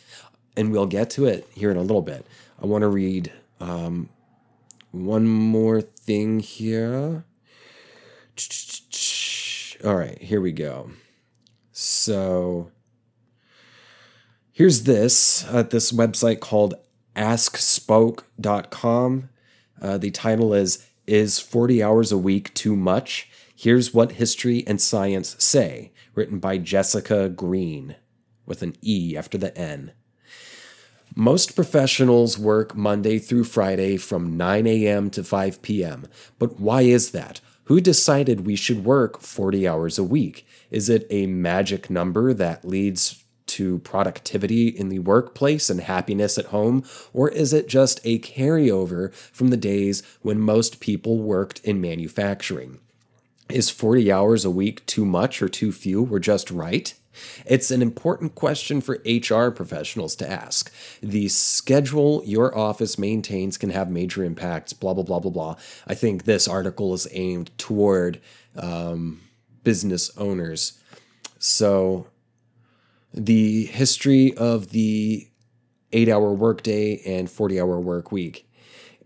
And 0.55 0.71
we'll 0.71 0.85
get 0.85 1.09
to 1.11 1.25
it 1.25 1.47
here 1.53 1.71
in 1.71 1.77
a 1.77 1.81
little 1.81 2.01
bit. 2.01 2.25
I 2.61 2.65
want 2.65 2.83
to 2.83 2.87
read 2.87 3.31
um, 3.59 4.09
one 4.91 5.27
more 5.27 5.81
thing 5.81 6.39
here. 6.39 7.25
All 9.83 9.95
right, 9.95 10.21
here 10.21 10.39
we 10.39 10.51
go. 10.51 10.91
So 11.71 12.71
here's 14.51 14.83
this 14.83 15.45
at 15.51 15.71
this 15.71 15.91
website 15.91 16.39
called 16.39 16.75
askspoke.com. 17.15 19.29
Uh, 19.81 19.97
the 19.97 20.11
title 20.11 20.53
is 20.53 20.87
Is 21.07 21.39
40 21.39 21.83
Hours 21.83 22.11
a 22.11 22.17
Week 22.17 22.53
Too 22.53 22.75
Much? 22.75 23.29
Here's 23.55 23.93
What 23.93 24.13
History 24.13 24.63
and 24.67 24.79
Science 24.79 25.35
Say, 25.39 25.91
written 26.15 26.39
by 26.39 26.59
Jessica 26.59 27.29
Greene 27.29 27.95
with 28.45 28.61
an 28.61 28.75
E 28.81 29.15
after 29.17 29.37
the 29.37 29.57
N. 29.57 29.93
Most 31.15 31.55
professionals 31.55 32.39
work 32.39 32.75
Monday 32.75 33.19
through 33.19 33.43
Friday 33.43 33.97
from 33.97 34.35
9 34.35 34.65
a.m. 34.65 35.09
to 35.11 35.23
5 35.23 35.61
p.m. 35.61 36.07
But 36.39 36.59
why 36.59 36.81
is 36.81 37.11
that? 37.11 37.39
Who 37.65 37.79
decided 37.79 38.45
we 38.45 38.55
should 38.55 38.83
work 38.83 39.21
40 39.21 39.67
hours 39.67 39.97
a 39.99 40.03
week? 40.03 40.47
Is 40.71 40.89
it 40.89 41.05
a 41.09 41.27
magic 41.27 41.89
number 41.89 42.33
that 42.33 42.65
leads 42.65 43.23
to 43.45 43.79
productivity 43.79 44.67
in 44.67 44.89
the 44.89 44.99
workplace 44.99 45.69
and 45.69 45.81
happiness 45.81 46.37
at 46.39 46.47
home? 46.47 46.83
Or 47.13 47.29
is 47.29 47.53
it 47.53 47.67
just 47.67 48.01
a 48.03 48.19
carryover 48.19 49.13
from 49.13 49.49
the 49.49 49.57
days 49.57 50.01
when 50.21 50.39
most 50.39 50.79
people 50.79 51.19
worked 51.19 51.59
in 51.59 51.79
manufacturing? 51.79 52.79
Is 53.49 53.69
40 53.69 54.11
hours 54.11 54.43
a 54.43 54.49
week 54.49 54.83
too 54.87 55.05
much 55.05 55.41
or 55.41 55.49
too 55.49 55.71
few 55.71 56.07
or 56.11 56.19
just 56.19 56.49
right? 56.49 56.95
It's 57.45 57.71
an 57.71 57.81
important 57.81 58.35
question 58.35 58.81
for 58.81 59.01
HR 59.05 59.49
professionals 59.49 60.15
to 60.17 60.29
ask. 60.29 60.73
The 61.01 61.27
schedule 61.27 62.23
your 62.25 62.57
office 62.57 62.97
maintains 62.97 63.57
can 63.57 63.69
have 63.69 63.89
major 63.89 64.23
impacts, 64.23 64.73
blah, 64.73 64.93
blah, 64.93 65.03
blah, 65.03 65.19
blah, 65.19 65.31
blah. 65.31 65.55
I 65.87 65.95
think 65.95 66.23
this 66.23 66.47
article 66.47 66.93
is 66.93 67.07
aimed 67.11 67.57
toward 67.57 68.19
um, 68.55 69.21
business 69.63 70.15
owners. 70.17 70.79
So, 71.39 72.07
the 73.13 73.65
history 73.65 74.35
of 74.37 74.69
the 74.69 75.27
eight 75.91 76.09
hour 76.09 76.33
workday 76.33 77.01
and 77.05 77.29
40 77.29 77.61
hour 77.61 77.79
work 77.79 78.11
week. 78.11 78.49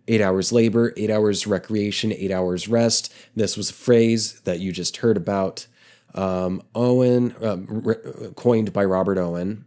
Eight 0.08 0.22
hours 0.22 0.53
labor, 0.53 0.93
eight 0.95 1.12
hours 1.12 1.45
recreation, 1.45 2.14
eight 2.14 2.32
hours 2.32 2.70
rest. 2.70 3.14
This 3.36 3.58
was 3.58 3.70
a 3.70 3.74
phrase 3.74 4.39
that 4.41 4.60
you 4.60 4.72
just 4.72 4.97
heard 4.97 5.18
about 5.18 5.68
um, 6.16 6.62
Owen, 6.74 7.36
uh, 7.41 7.58
re- 7.68 8.32
coined 8.36 8.74
by 8.74 8.86
Robert 8.86 9.18
Owen, 9.18 9.66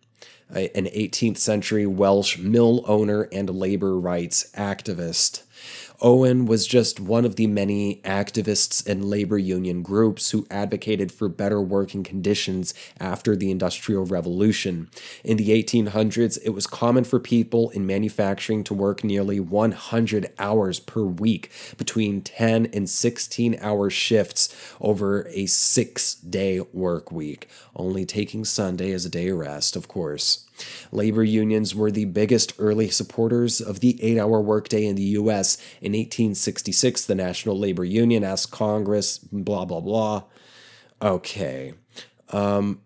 an 0.50 0.86
18th 0.86 1.38
century 1.38 1.86
Welsh 1.86 2.38
mill 2.38 2.84
owner 2.86 3.28
and 3.32 3.48
labor 3.50 3.98
rights 3.98 4.50
activist. 4.56 5.42
Owen 6.02 6.46
was 6.46 6.66
just 6.66 6.98
one 6.98 7.26
of 7.26 7.36
the 7.36 7.46
many 7.46 7.96
activists 8.04 8.86
and 8.86 9.04
labor 9.04 9.36
union 9.36 9.82
groups 9.82 10.30
who 10.30 10.46
advocated 10.50 11.12
for 11.12 11.28
better 11.28 11.60
working 11.60 12.02
conditions 12.02 12.72
after 12.98 13.36
the 13.36 13.50
Industrial 13.50 14.06
Revolution. 14.06 14.88
In 15.24 15.36
the 15.36 15.50
1800s, 15.50 16.38
it 16.42 16.50
was 16.50 16.66
common 16.66 17.04
for 17.04 17.20
people 17.20 17.68
in 17.70 17.86
manufacturing 17.86 18.64
to 18.64 18.74
work 18.74 19.04
nearly 19.04 19.40
100 19.40 20.32
hours 20.38 20.80
per 20.80 21.02
week, 21.02 21.50
between 21.76 22.22
10 22.22 22.66
and 22.72 22.88
16 22.88 23.58
hour 23.60 23.90
shifts 23.90 24.54
over 24.80 25.28
a 25.28 25.46
six 25.46 26.14
day 26.14 26.60
work 26.72 27.12
week, 27.12 27.48
only 27.76 28.06
taking 28.06 28.44
Sunday 28.44 28.92
as 28.92 29.04
a 29.04 29.10
day 29.10 29.28
of 29.28 29.38
rest, 29.38 29.76
of 29.76 29.86
course. 29.88 30.46
Labor 30.92 31.24
unions 31.24 31.74
were 31.74 31.90
the 31.90 32.04
biggest 32.06 32.52
early 32.58 32.88
supporters 32.88 33.60
of 33.60 33.80
the 33.80 34.02
eight 34.02 34.18
hour 34.18 34.40
workday 34.40 34.86
in 34.86 34.96
the 34.96 35.02
U.S. 35.02 35.56
In 35.80 35.92
1866, 35.92 37.06
the 37.06 37.14
National 37.14 37.58
Labor 37.58 37.84
Union 37.84 38.24
asked 38.24 38.50
Congress, 38.50 39.18
blah, 39.18 39.64
blah, 39.64 39.80
blah. 39.80 40.24
Okay. 41.02 41.74
Um, 42.30 42.80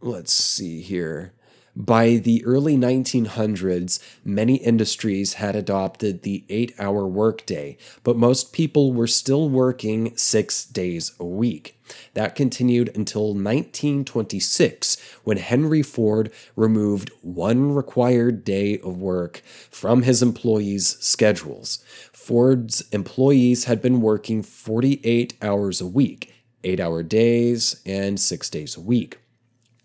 let's 0.00 0.32
see 0.32 0.82
here. 0.82 1.32
By 1.76 2.16
the 2.16 2.44
early 2.44 2.76
1900s, 2.76 4.00
many 4.24 4.56
industries 4.56 5.34
had 5.34 5.54
adopted 5.54 6.22
the 6.22 6.44
eight 6.48 6.74
hour 6.78 7.06
workday, 7.06 7.76
but 8.02 8.16
most 8.16 8.52
people 8.52 8.92
were 8.92 9.06
still 9.06 9.48
working 9.48 10.16
six 10.16 10.64
days 10.64 11.12
a 11.20 11.24
week. 11.24 11.79
That 12.14 12.34
continued 12.34 12.88
until 12.94 13.34
1926, 13.34 14.96
when 15.24 15.36
Henry 15.36 15.82
Ford 15.82 16.32
removed 16.56 17.10
one 17.22 17.74
required 17.74 18.44
day 18.44 18.78
of 18.78 19.00
work 19.00 19.42
from 19.70 20.02
his 20.02 20.22
employees' 20.22 20.96
schedules. 21.00 21.84
Ford's 22.12 22.82
employees 22.92 23.64
had 23.64 23.80
been 23.82 24.00
working 24.00 24.42
48 24.42 25.34
hours 25.42 25.80
a 25.80 25.86
week, 25.86 26.34
eight 26.64 26.80
hour 26.80 27.02
days, 27.02 27.80
and 27.84 28.20
six 28.20 28.50
days 28.50 28.76
a 28.76 28.80
week. 28.80 29.18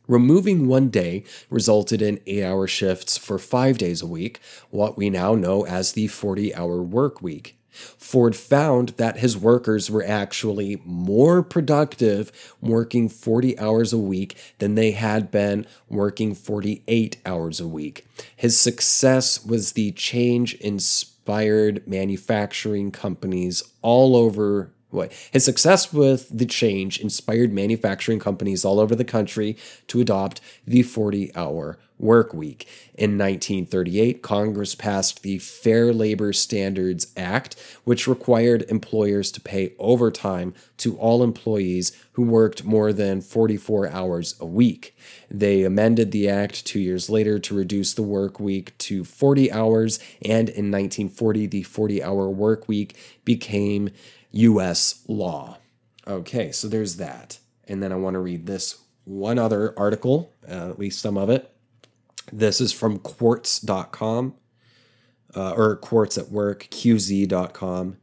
Removing 0.08 0.68
one 0.68 0.90
day 0.90 1.24
resulted 1.50 2.02
in 2.02 2.20
eight 2.28 2.44
hour 2.44 2.68
shifts 2.68 3.18
for 3.18 3.40
five 3.40 3.78
days 3.78 4.02
a 4.02 4.08
week, 4.08 4.40
what 4.70 4.98
we 4.98 5.10
now 5.10 5.34
know 5.34 5.66
as 5.66 5.94
the 5.94 6.08
40 6.08 6.54
hour 6.54 6.82
work 6.82 7.22
week. 7.22 7.58
Ford 7.98 8.36
found 8.36 8.90
that 8.98 9.18
his 9.18 9.38
workers 9.38 9.90
were 9.90 10.06
actually 10.06 10.82
more 10.86 11.44
productive 11.44 12.32
working 12.62 13.10
40 13.10 13.58
hours 13.60 13.94
a 13.94 13.98
week 13.98 14.38
than 14.60 14.76
they 14.76 14.92
had 14.92 15.32
been 15.32 15.66
working 15.90 16.34
48 16.34 17.18
hours 17.26 17.60
a 17.60 17.68
week. 17.68 18.06
His 18.36 18.60
success 18.60 19.46
was 19.46 19.74
the 19.74 19.92
change 19.92 20.54
inspired 20.56 21.88
manufacturing 21.88 22.92
companies 22.92 23.64
all 23.82 24.16
over 24.16 24.72
way. 24.96 25.10
His 25.32 25.46
success 25.46 25.94
with 25.94 26.28
the 26.36 26.46
change 26.46 27.00
inspired 27.00 27.54
manufacturing 27.54 28.20
companies 28.20 28.66
all 28.66 28.80
over 28.80 28.96
the 28.96 29.04
country 29.04 29.58
to 29.88 30.02
adopt 30.02 30.42
the 30.66 30.82
40 30.82 31.36
hour 31.36 31.78
work 31.98 32.34
week. 32.34 32.68
In 32.96 33.18
1938, 33.18 34.22
Congress 34.22 34.76
passed 34.76 35.22
the 35.24 35.38
Fair 35.40 35.94
Labor 35.94 36.34
Standards 36.34 37.08
Act, 37.18 37.56
which 37.84 38.08
required 38.08 38.66
employers 38.70 39.32
to 39.32 39.42
pay 39.42 39.74
overtime 39.80 40.54
to 40.78 40.98
all 40.98 41.24
employees 41.24 41.92
who 42.14 42.24
worked 42.24 42.64
more 42.64 42.94
than 42.94 43.22
44 43.22 43.90
hours 43.90 44.36
a 44.40 44.46
week. 44.46 44.96
They 45.30 45.64
amended 45.64 46.12
the 46.12 46.30
act 46.30 46.66
two 46.66 46.80
years 46.80 47.10
later 47.10 47.40
to 47.40 47.56
reduce 47.56 47.94
the 47.94 48.04
work 48.04 48.40
week 48.40 48.78
to 48.80 49.04
40 49.04 49.52
hours, 49.52 50.00
and 50.22 50.50
in 50.50 50.72
1940, 50.72 51.48
the 51.48 51.64
40 51.64 52.04
hour 52.04 52.30
work 52.30 52.68
week 52.68 52.96
became 53.26 53.90
US 54.36 55.04
law. 55.08 55.58
Okay, 56.08 56.52
so 56.52 56.68
there's 56.68 56.98
that. 56.98 57.40
And 57.68 57.82
then 57.82 57.92
I 57.92 57.96
want 57.96 58.14
to 58.16 58.20
read 58.20 58.46
this 58.46 58.80
one 59.06 59.40
other 59.40 59.74
article, 59.78 60.32
uh, 60.48 60.70
at 60.70 60.80
least 60.80 61.02
some 61.02 61.18
of 61.18 61.30
it. 61.30 61.52
This 62.32 62.60
is 62.60 62.72
from 62.72 63.00
quartz.com 63.00 64.36
uh, 65.36 65.52
or 65.52 65.76
quartz 65.78 66.18
at 66.18 66.30
work, 66.30 66.68
qz.com. 66.70 67.98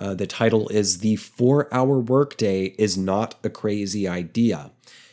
Uh, 0.00 0.14
the 0.14 0.26
title 0.26 0.68
is 0.68 0.98
The 0.98 1.16
Four 1.16 1.72
Hour 1.72 1.98
Workday 1.98 2.74
is 2.78 2.96
Not 2.96 3.34
a 3.44 3.50
Crazy 3.50 4.08
Idea. 4.08 4.70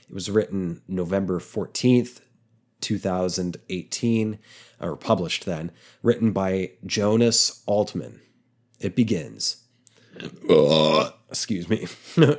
It 0.08 0.14
was 0.14 0.30
written 0.30 0.82
November 0.88 1.40
14th, 1.40 2.22
2018, 2.80 4.40
or 4.80 4.96
published 4.96 5.46
then, 5.46 5.72
written 6.02 6.32
by 6.32 6.72
Jonas 6.86 7.64
Altman. 7.66 8.22
It 8.80 8.96
begins 8.96 9.67
excuse 11.30 11.70
me. 11.70 11.88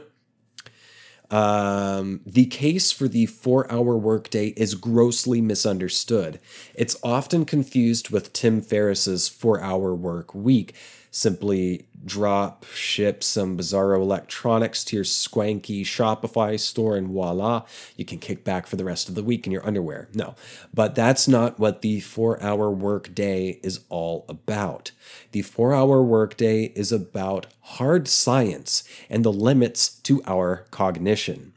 Um, 1.31 2.20
the 2.24 2.47
case 2.47 2.91
for 2.91 3.07
the 3.07 3.26
four 3.26 3.70
hour 3.70 3.97
workday 3.97 4.49
is 4.57 4.74
grossly 4.74 5.41
misunderstood. 5.41 6.41
It's 6.74 6.97
often 7.03 7.45
confused 7.45 8.11
with 8.11 8.33
Tim 8.33 8.62
Ferriss's 8.62 9.29
four 9.29 9.61
hour 9.61 9.95
work 9.95 10.35
week. 10.35 10.74
Simply 11.11 11.87
drop, 12.05 12.65
ship 12.67 13.23
some 13.23 13.57
bizarro 13.57 14.01
electronics 14.01 14.85
to 14.85 14.97
your 14.97 15.05
swanky 15.05 15.85
Shopify 15.85 16.59
store, 16.59 16.97
and 16.97 17.09
voila, 17.09 17.65
you 17.97 18.05
can 18.05 18.19
kick 18.19 18.45
back 18.45 18.67
for 18.67 18.77
the 18.77 18.85
rest 18.85 19.09
of 19.09 19.15
the 19.15 19.23
week 19.23 19.47
in 19.47 19.53
your 19.53 19.67
underwear. 19.67 20.09
No, 20.15 20.35
but 20.73 20.95
that's 20.95 21.27
not 21.27 21.59
what 21.59 21.83
the 21.83 22.01
four 22.01 22.43
hour 22.43 22.71
workday 22.71 23.61
is 23.63 23.81
all 23.89 24.25
about. 24.29 24.91
The 25.33 25.43
four 25.43 25.75
hour 25.75 26.03
workday 26.03 26.65
is 26.75 26.93
about 26.93 27.47
hard 27.61 28.09
science 28.09 28.85
and 29.09 29.25
the 29.25 29.33
limits 29.33 29.89
to 29.89 30.23
our 30.27 30.67
cognition. 30.71 31.53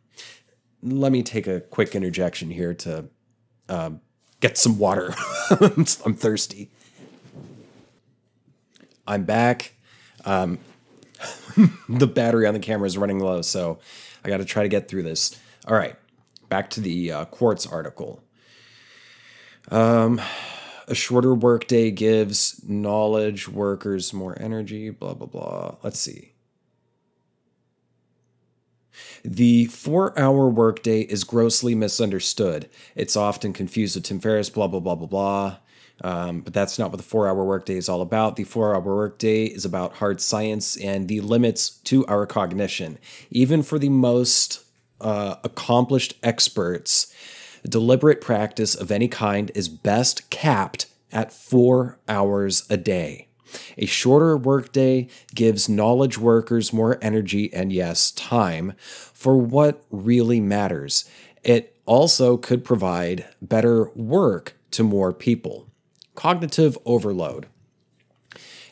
Let 0.83 1.11
me 1.11 1.23
take 1.23 1.47
a 1.47 1.61
quick 1.61 1.93
interjection 1.93 2.51
here 2.51 2.73
to 2.75 3.05
uh, 3.69 3.91
get 4.39 4.57
some 4.57 4.79
water. 4.79 5.13
I'm 5.49 5.85
thirsty. 5.85 6.71
I'm 9.07 9.23
back. 9.23 9.73
Um, 10.25 10.59
the 11.89 12.07
battery 12.07 12.47
on 12.47 12.53
the 12.53 12.59
camera 12.59 12.87
is 12.87 12.97
running 12.97 13.19
low, 13.19 13.41
so 13.41 13.79
I 14.23 14.29
got 14.29 14.37
to 14.37 14.45
try 14.45 14.63
to 14.63 14.69
get 14.69 14.87
through 14.87 15.03
this. 15.03 15.39
All 15.67 15.75
right, 15.75 15.95
back 16.49 16.69
to 16.71 16.81
the 16.81 17.11
uh, 17.11 17.25
Quartz 17.25 17.65
article. 17.65 18.23
Um, 19.69 20.19
a 20.87 20.95
shorter 20.95 21.33
workday 21.33 21.91
gives 21.91 22.61
knowledge 22.67 23.47
workers 23.47 24.13
more 24.13 24.39
energy, 24.41 24.89
blah, 24.89 25.13
blah, 25.13 25.27
blah. 25.27 25.75
Let's 25.83 25.99
see. 25.99 26.33
The 29.23 29.65
four 29.65 30.17
hour 30.19 30.49
workday 30.49 31.01
is 31.01 31.23
grossly 31.23 31.75
misunderstood. 31.75 32.69
It's 32.95 33.15
often 33.15 33.53
confused 33.53 33.95
with 33.95 34.05
Tim 34.05 34.19
Ferriss, 34.19 34.49
blah, 34.49 34.67
blah, 34.67 34.79
blah, 34.79 34.95
blah, 34.95 35.07
blah. 35.07 35.57
Um, 36.03 36.41
but 36.41 36.53
that's 36.53 36.79
not 36.79 36.89
what 36.89 36.97
the 36.97 37.03
four 37.03 37.27
hour 37.27 37.43
workday 37.45 37.77
is 37.77 37.87
all 37.87 38.01
about. 38.01 38.35
The 38.35 38.43
four 38.43 38.75
hour 38.75 38.81
workday 38.81 39.45
is 39.45 39.65
about 39.65 39.95
hard 39.95 40.19
science 40.19 40.75
and 40.77 41.07
the 41.07 41.21
limits 41.21 41.69
to 41.85 42.05
our 42.07 42.25
cognition. 42.25 42.97
Even 43.29 43.61
for 43.61 43.77
the 43.77 43.89
most 43.89 44.63
uh, 44.99 45.35
accomplished 45.43 46.15
experts, 46.23 47.13
deliberate 47.67 48.21
practice 48.21 48.73
of 48.73 48.91
any 48.91 49.07
kind 49.07 49.51
is 49.53 49.69
best 49.69 50.29
capped 50.29 50.87
at 51.11 51.31
four 51.31 51.99
hours 52.07 52.65
a 52.69 52.77
day. 52.77 53.27
A 53.77 53.85
shorter 53.85 54.37
workday 54.37 55.07
gives 55.35 55.67
knowledge 55.67 56.17
workers 56.17 56.71
more 56.71 56.97
energy 57.01 57.53
and, 57.53 57.73
yes, 57.73 58.11
time 58.11 58.73
for 58.79 59.37
what 59.37 59.83
really 59.91 60.39
matters. 60.39 61.05
It 61.43 61.75
also 61.85 62.37
could 62.37 62.63
provide 62.63 63.25
better 63.41 63.89
work 63.91 64.53
to 64.71 64.83
more 64.83 65.11
people. 65.11 65.67
Cognitive 66.15 66.77
overload. 66.85 67.47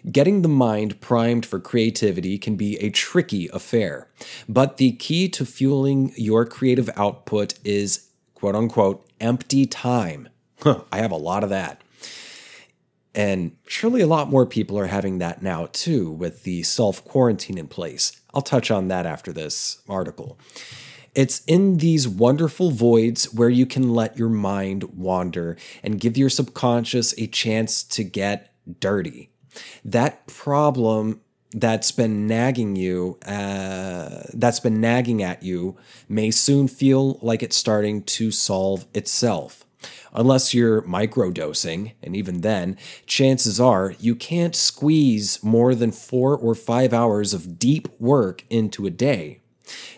Getting 0.10 0.42
the 0.42 0.48
mind 0.50 1.02
primed 1.02 1.46
for 1.46 1.60
creativity 1.60 2.38
can 2.38 2.56
be 2.56 2.78
a 2.78 2.90
tricky 2.90 3.50
affair, 3.52 4.08
but 4.48 4.78
the 4.78 4.94
key 4.94 5.28
to 5.30 5.46
fueling 5.46 6.14
your 6.16 6.46
creative 6.46 6.90
output 6.96 7.56
is 7.66 8.10
quote 8.34 8.56
unquote 8.56 9.06
empty 9.20 9.66
time. 9.66 10.30
I 10.66 10.98
have 11.00 11.12
a 11.12 11.18
lot 11.18 11.44
of 11.44 11.50
that. 11.50 11.84
And 13.14 13.58
surely 13.68 14.02
a 14.02 14.08
lot 14.08 14.30
more 14.30 14.46
people 14.46 14.78
are 14.78 14.88
having 14.88 15.18
that 15.18 15.42
now 15.42 15.68
too, 15.74 16.12
with 16.12 16.44
the 16.44 16.64
self 16.64 17.04
quarantine 17.04 17.58
in 17.58 17.68
place. 17.68 18.22
I'll 18.34 18.42
touch 18.42 18.72
on 18.72 18.88
that 18.90 19.06
after 19.06 19.34
this 19.34 19.82
article. 19.90 20.38
It's 21.20 21.42
in 21.48 21.80
these 21.80 22.08
wonderful 22.08 22.72
voids 22.72 23.34
where 23.34 23.50
you 23.50 23.66
can 23.66 23.94
let 23.94 24.18
your 24.18 24.30
mind 24.30 24.86
wander 24.96 25.58
and 25.84 26.00
give 26.00 26.16
your 26.16 26.30
subconscious 26.30 27.14
a 27.18 27.28
chance 27.28 27.84
to 27.84 28.06
get 28.06 28.54
dirty. 28.80 29.30
That 29.84 30.28
problem 30.28 31.20
that's 31.52 31.92
been 31.92 32.26
nagging 32.26 32.78
you, 32.78 33.20
uh, 33.26 34.28
that's 34.34 34.62
been 34.62 34.80
nagging 34.80 35.22
at 35.22 35.44
you, 35.44 35.76
may 36.08 36.32
soon 36.32 36.70
feel 36.70 37.20
like 37.22 37.44
it's 37.44 37.58
starting 37.58 38.04
to 38.04 38.32
solve 38.32 38.86
itself. 38.94 39.66
Unless 40.14 40.54
you're 40.54 40.84
microdosing, 40.84 41.96
and 42.02 42.16
even 42.16 42.40
then, 42.40 42.78
chances 43.06 43.60
are 43.60 43.94
you 44.00 44.16
can't 44.16 44.56
squeeze 44.56 45.44
more 45.44 45.76
than 45.76 45.92
four 45.92 46.38
or 46.38 46.56
five 46.56 46.94
hours 46.94 47.34
of 47.34 47.60
deep 47.60 47.90
work 48.00 48.46
into 48.50 48.86
a 48.86 48.90
day. 48.90 49.42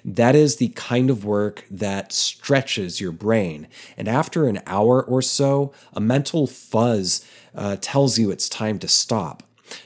That 0.04 0.36
is 0.36 0.56
the 0.56 0.70
kind 0.70 1.10
of 1.10 1.26
work 1.26 1.66
that 1.70 2.14
stretches 2.14 3.00
your 3.00 3.12
brain. 3.12 3.68
And 3.98 4.08
after 4.08 4.48
an 4.48 4.60
hour 4.66 5.04
or 5.04 5.22
so, 5.22 5.74
a 5.94 6.00
mental 6.00 6.48
fuzz 6.48 7.26
uh, 7.56 7.78
tells 7.80 8.18
you 8.18 8.32
it's 8.32 8.50
time 8.50 8.80
to 8.80 8.88
stop. 8.88 9.44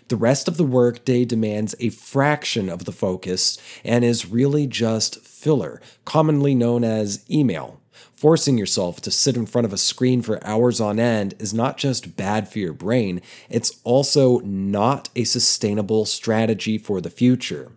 The 0.08 0.16
rest 0.16 0.48
of 0.48 0.58
the 0.58 0.64
workday 0.64 1.26
demands 1.26 1.76
a 1.80 1.90
fraction 1.90 2.70
of 2.70 2.86
the 2.86 2.92
focus 2.92 3.58
and 3.84 4.04
is 4.04 4.26
really 4.26 4.68
just 4.68 5.20
filler, 5.20 5.82
commonly 6.06 6.56
known 6.56 6.84
as 6.84 7.24
email. 7.30 7.80
Forcing 8.16 8.58
yourself 8.58 9.02
to 9.02 9.12
sit 9.12 9.36
in 9.36 9.46
front 9.46 9.66
of 9.66 9.74
a 9.74 9.78
screen 9.78 10.22
for 10.22 10.46
hours 10.46 10.80
on 10.80 11.00
end 11.00 11.36
is 11.38 11.54
not 11.54 11.78
just 11.78 12.16
bad 12.16 12.48
for 12.48 12.60
your 12.60 12.74
brain, 12.74 13.22
it's 13.50 13.80
also 13.84 14.40
not 14.40 15.10
a 15.16 15.26
sustainable 15.26 16.06
strategy 16.06 16.78
for 16.78 17.02
the 17.02 17.10
future. 17.10 17.72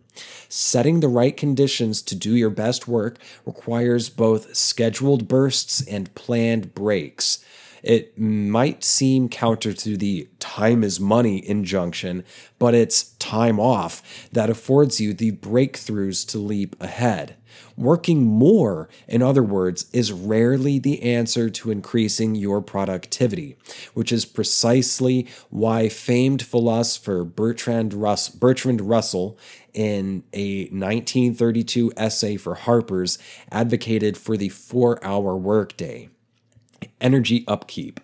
Setting 0.49 1.01
the 1.01 1.09
right 1.09 1.37
conditions 1.37 2.03
to 2.03 2.15
do 2.15 2.35
your 2.35 2.51
best 2.51 2.89
work 2.89 3.19
requires 3.45 4.09
both 4.09 4.55
scheduled 4.55 5.29
bursts 5.29 5.87
and 5.87 6.15
planned 6.15 6.75
breaks. 6.75 7.45
It 7.83 8.19
might 8.19 8.83
seem 8.85 9.29
counter 9.29 9.73
to 9.73 9.97
the 9.97 10.29
time 10.41 10.83
is 10.83 10.99
money 10.99 11.47
injunction, 11.49 12.25
but 12.59 12.75
it's 12.75 13.15
time 13.19 13.61
off 13.61 14.29
that 14.33 14.51
affords 14.51 15.01
you 15.01 15.15
the 15.15 15.33
breakthroughs 15.33 16.27
to 16.31 16.39
leap 16.39 16.77
ahead. 16.81 17.37
Working 17.77 18.25
more, 18.25 18.89
in 19.07 19.23
other 19.23 19.43
words, 19.43 19.87
is 19.93 20.13
rarely 20.13 20.79
the 20.79 21.03
answer 21.03 21.49
to 21.51 21.71
increasing 21.71 22.35
your 22.35 22.61
productivity, 22.61 23.57
which 23.95 24.13
is 24.13 24.25
precisely 24.25 25.29
why 25.49 25.89
famed 25.89 26.43
philosopher 26.43 27.25
Bertrand, 27.25 27.95
Russ- 27.95 28.29
Bertrand 28.29 28.81
Russell, 28.81 29.39
in 29.79 30.25
a 30.33 30.63
1932 30.65 31.93
essay 31.97 32.37
for 32.37 32.57
Harper's, 32.57 33.17
advocated 33.53 34.17
for 34.17 34.37
the 34.37 34.49
four 34.49 35.03
hour 35.05 35.37
workday. 35.37 36.09
Energy 37.01 37.45
upkeep. 37.47 38.01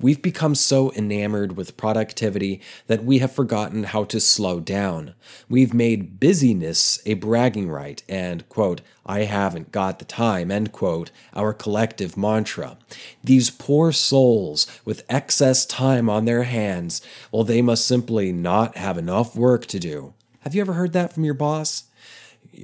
We've 0.00 0.22
become 0.22 0.54
so 0.54 0.90
enamored 0.94 1.58
with 1.58 1.76
productivity 1.76 2.62
that 2.86 3.04
we 3.04 3.18
have 3.18 3.32
forgotten 3.32 3.84
how 3.84 4.04
to 4.04 4.18
slow 4.18 4.60
down. 4.60 5.14
We've 5.46 5.74
made 5.74 6.18
busyness 6.18 7.00
a 7.04 7.14
bragging 7.14 7.68
right 7.68 8.02
and, 8.08 8.48
quote, 8.48 8.80
I 9.04 9.24
haven't 9.24 9.72
got 9.72 9.98
the 9.98 10.06
time, 10.06 10.50
end 10.50 10.72
quote, 10.72 11.10
our 11.34 11.52
collective 11.52 12.16
mantra. 12.16 12.78
These 13.22 13.50
poor 13.50 13.92
souls 13.92 14.66
with 14.86 15.04
excess 15.10 15.66
time 15.66 16.08
on 16.08 16.24
their 16.24 16.44
hands, 16.44 17.02
well, 17.30 17.44
they 17.44 17.60
must 17.60 17.86
simply 17.86 18.32
not 18.32 18.78
have 18.78 18.96
enough 18.96 19.36
work 19.36 19.66
to 19.66 19.78
do. 19.78 20.14
Have 20.40 20.54
you 20.54 20.60
ever 20.60 20.72
heard 20.72 20.92
that 20.94 21.12
from 21.12 21.24
your 21.24 21.34
boss? 21.34 21.84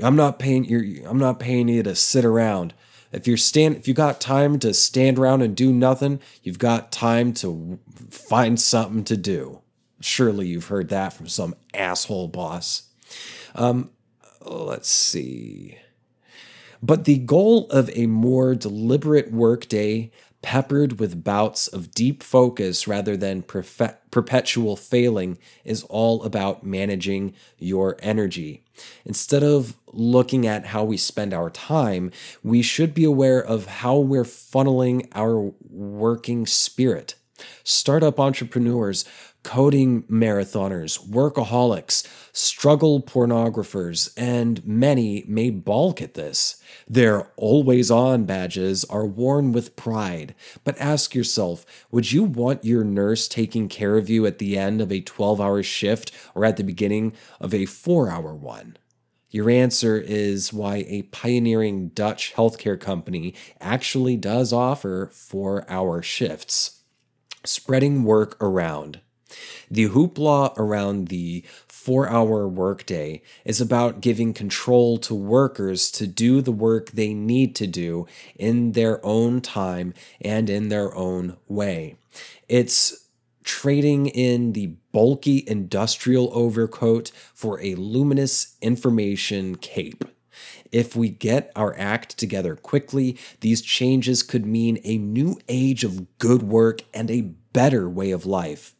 I'm 0.02 0.16
not 0.16 0.38
paying 0.38 0.64
you 0.64 1.04
I'm 1.06 1.18
not 1.18 1.38
paying 1.38 1.68
you 1.68 1.82
to 1.82 1.94
sit 1.94 2.24
around. 2.24 2.74
If 3.12 3.26
you're 3.26 3.36
stand, 3.36 3.76
if 3.76 3.86
you 3.86 3.94
got 3.94 4.20
time 4.20 4.58
to 4.60 4.74
stand 4.74 5.18
around 5.18 5.42
and 5.42 5.56
do 5.56 5.72
nothing, 5.72 6.20
you've 6.42 6.58
got 6.58 6.90
time 6.90 7.32
to 7.34 7.78
find 8.10 8.60
something 8.60 9.04
to 9.04 9.16
do. 9.16 9.60
Surely 10.00 10.48
you've 10.48 10.66
heard 10.66 10.88
that 10.88 11.12
from 11.12 11.28
some 11.28 11.54
asshole 11.72 12.28
boss. 12.28 12.90
Um, 13.54 13.90
let's 14.42 14.88
see. 14.88 15.78
But 16.82 17.04
the 17.04 17.18
goal 17.18 17.68
of 17.70 17.90
a 17.94 18.06
more 18.06 18.54
deliberate 18.54 19.32
workday 19.32 20.10
peppered 20.46 21.00
with 21.00 21.24
bouts 21.24 21.66
of 21.66 21.90
deep 21.90 22.22
focus 22.22 22.86
rather 22.86 23.16
than 23.16 23.42
perpetual 23.42 24.76
failing, 24.76 25.36
is 25.64 25.82
all 25.88 26.22
about 26.22 26.64
managing 26.64 27.34
your 27.58 27.96
energy. 27.98 28.62
Instead 29.04 29.42
of 29.42 29.74
looking 29.92 30.46
at 30.46 30.66
how 30.66 30.84
we 30.84 30.96
spend 30.96 31.34
our 31.34 31.50
time, 31.50 32.12
we 32.44 32.62
should 32.62 32.94
be 32.94 33.02
aware 33.02 33.42
of 33.44 33.66
how 33.66 33.98
we're 33.98 34.22
funneling 34.22 35.08
our 35.16 35.52
working 35.68 36.46
spirit. 36.46 37.16
Startup 37.64 38.20
entrepreneurs 38.20 39.04
coding 39.46 40.02
marathoners, 40.10 40.98
workaholics, 41.08 42.04
struggle 42.32 43.00
pornographers, 43.00 44.12
and 44.16 44.66
many 44.66 45.22
may 45.28 45.50
balk 45.50 46.02
at 46.02 46.14
this. 46.14 46.60
Their 46.88 47.30
always 47.36 47.88
on 47.88 48.24
badges 48.24 48.84
are 48.86 49.06
worn 49.06 49.52
with 49.52 49.76
pride, 49.76 50.34
but 50.64 50.76
ask 50.80 51.14
yourself 51.14 51.64
would 51.92 52.10
you 52.10 52.24
want 52.24 52.64
your 52.64 52.82
nurse 52.82 53.28
taking 53.28 53.68
care 53.68 53.96
of 53.96 54.10
you 54.10 54.26
at 54.26 54.40
the 54.40 54.58
end 54.58 54.80
of 54.80 54.90
a 54.90 55.00
12 55.00 55.40
hour 55.40 55.62
shift 55.62 56.10
or 56.34 56.44
at 56.44 56.56
the 56.56 56.64
beginning 56.64 57.12
of 57.40 57.54
a 57.54 57.66
4 57.66 58.10
hour 58.10 58.34
one? 58.34 58.76
Your 59.30 59.48
answer 59.48 59.96
is 59.96 60.52
why 60.52 60.84
a 60.88 61.02
pioneering 61.02 61.90
Dutch 61.90 62.34
healthcare 62.34 62.80
company 62.80 63.32
actually 63.60 64.16
does 64.16 64.52
offer 64.52 65.08
four 65.12 65.64
hour 65.70 66.02
shifts. 66.02 66.80
Spreading 67.44 68.02
work 68.02 68.36
around. 68.42 69.02
The 69.70 69.88
hoopla 69.88 70.56
around 70.56 71.08
the 71.08 71.44
four 71.66 72.08
hour 72.08 72.46
workday 72.48 73.22
is 73.44 73.60
about 73.60 74.00
giving 74.00 74.32
control 74.32 74.98
to 74.98 75.14
workers 75.14 75.90
to 75.92 76.06
do 76.06 76.40
the 76.40 76.52
work 76.52 76.90
they 76.90 77.14
need 77.14 77.54
to 77.56 77.66
do 77.66 78.06
in 78.36 78.72
their 78.72 79.04
own 79.04 79.40
time 79.40 79.94
and 80.20 80.48
in 80.48 80.68
their 80.68 80.94
own 80.94 81.36
way. 81.48 81.96
It's 82.48 83.08
trading 83.42 84.06
in 84.06 84.52
the 84.52 84.74
bulky 84.92 85.44
industrial 85.46 86.30
overcoat 86.32 87.10
for 87.32 87.60
a 87.60 87.74
luminous 87.76 88.56
information 88.60 89.56
cape. 89.56 90.04
If 90.72 90.96
we 90.96 91.08
get 91.08 91.52
our 91.56 91.76
act 91.78 92.18
together 92.18 92.56
quickly, 92.56 93.16
these 93.40 93.62
changes 93.62 94.22
could 94.22 94.44
mean 94.44 94.78
a 94.84 94.98
new 94.98 95.38
age 95.48 95.84
of 95.84 96.18
good 96.18 96.42
work 96.42 96.82
and 96.92 97.10
a 97.10 97.22
better 97.52 97.88
way 97.88 98.10
of 98.10 98.26
life. 98.26 98.75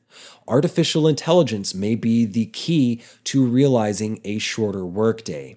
Artificial 0.49 1.09
intelligence 1.09 1.75
may 1.75 1.97
be 1.97 2.25
the 2.25 2.47
key 2.47 3.03
to 3.25 3.45
realizing 3.45 4.21
a 4.25 4.39
shorter 4.39 4.87
workday. 4.87 5.57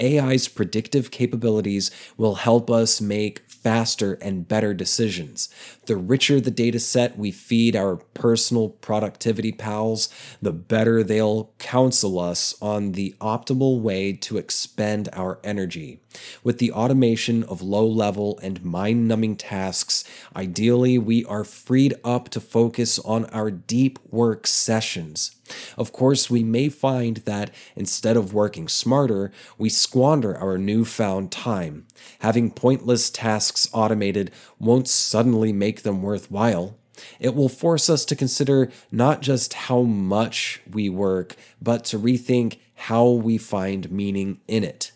AI's 0.00 0.48
predictive 0.48 1.10
capabilities 1.10 1.90
will 2.16 2.36
help 2.36 2.70
us 2.70 3.00
make 3.00 3.42
faster 3.48 4.14
and 4.14 4.48
better 4.48 4.72
decisions. 4.72 5.48
The 5.86 5.96
richer 5.96 6.40
the 6.40 6.50
data 6.50 6.80
set 6.80 7.18
we 7.18 7.30
feed 7.30 7.76
our 7.76 7.96
personal 7.96 8.70
productivity 8.70 9.52
pals, 9.52 10.08
the 10.40 10.52
better 10.52 11.02
they'll 11.02 11.52
counsel 11.58 12.18
us 12.18 12.54
on 12.62 12.92
the 12.92 13.14
optimal 13.20 13.80
way 13.80 14.14
to 14.14 14.38
expend 14.38 15.08
our 15.12 15.38
energy. 15.44 16.00
With 16.42 16.58
the 16.58 16.72
automation 16.72 17.44
of 17.44 17.62
low 17.62 17.86
level 17.86 18.38
and 18.42 18.64
mind 18.64 19.06
numbing 19.06 19.36
tasks, 19.36 20.04
ideally 20.34 20.98
we 20.98 21.24
are 21.26 21.44
freed 21.44 21.94
up 22.02 22.30
to 22.30 22.40
focus 22.40 22.98
on 23.00 23.26
our 23.26 23.50
deep 23.50 23.98
work 24.10 24.46
sessions. 24.46 25.36
Of 25.76 25.92
course, 25.92 26.30
we 26.30 26.42
may 26.44 26.68
find 26.68 27.18
that 27.18 27.50
instead 27.76 28.16
of 28.16 28.34
working 28.34 28.68
smarter, 28.68 29.32
we 29.58 29.68
squander 29.68 30.36
our 30.36 30.58
newfound 30.58 31.30
time. 31.32 31.86
Having 32.20 32.52
pointless 32.52 33.10
tasks 33.10 33.68
automated 33.72 34.30
won't 34.58 34.88
suddenly 34.88 35.52
make 35.52 35.82
them 35.82 36.02
worthwhile. 36.02 36.76
It 37.18 37.34
will 37.34 37.48
force 37.48 37.88
us 37.88 38.04
to 38.06 38.16
consider 38.16 38.70
not 38.90 39.22
just 39.22 39.54
how 39.54 39.82
much 39.82 40.60
we 40.70 40.88
work, 40.88 41.36
but 41.60 41.84
to 41.86 41.98
rethink 41.98 42.58
how 42.74 43.08
we 43.08 43.38
find 43.38 43.90
meaning 43.90 44.40
in 44.48 44.64
it. 44.64 44.92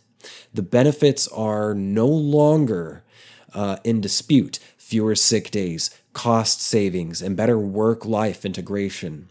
The 0.52 0.62
benefits 0.62 1.28
are 1.28 1.74
no 1.74 2.06
longer 2.06 3.04
uh, 3.52 3.76
in 3.84 4.00
dispute 4.00 4.58
fewer 4.76 5.14
sick 5.14 5.50
days, 5.50 5.90
cost 6.12 6.60
savings, 6.60 7.22
and 7.22 7.36
better 7.36 7.58
work 7.58 8.04
life 8.04 8.44
integration. 8.44 9.30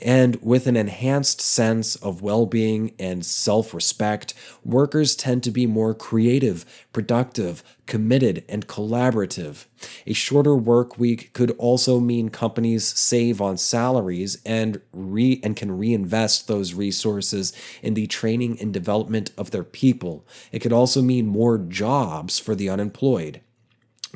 And 0.00 0.36
with 0.42 0.66
an 0.66 0.76
enhanced 0.76 1.40
sense 1.40 1.96
of 1.96 2.22
well 2.22 2.46
being 2.46 2.92
and 2.98 3.24
self 3.24 3.72
respect, 3.72 4.34
workers 4.64 5.14
tend 5.14 5.42
to 5.44 5.50
be 5.50 5.66
more 5.66 5.94
creative, 5.94 6.64
productive, 6.92 7.62
committed, 7.86 8.44
and 8.48 8.66
collaborative. 8.66 9.66
A 10.06 10.12
shorter 10.12 10.54
work 10.54 10.98
week 10.98 11.32
could 11.32 11.52
also 11.52 12.00
mean 12.00 12.28
companies 12.28 12.84
save 12.86 13.40
on 13.40 13.56
salaries 13.56 14.38
and, 14.44 14.80
re- 14.92 15.40
and 15.42 15.56
can 15.56 15.76
reinvest 15.76 16.48
those 16.48 16.74
resources 16.74 17.52
in 17.82 17.94
the 17.94 18.06
training 18.06 18.58
and 18.60 18.72
development 18.72 19.30
of 19.36 19.50
their 19.50 19.64
people. 19.64 20.26
It 20.50 20.60
could 20.60 20.72
also 20.72 21.02
mean 21.02 21.26
more 21.26 21.58
jobs 21.58 22.38
for 22.38 22.54
the 22.54 22.68
unemployed. 22.68 23.40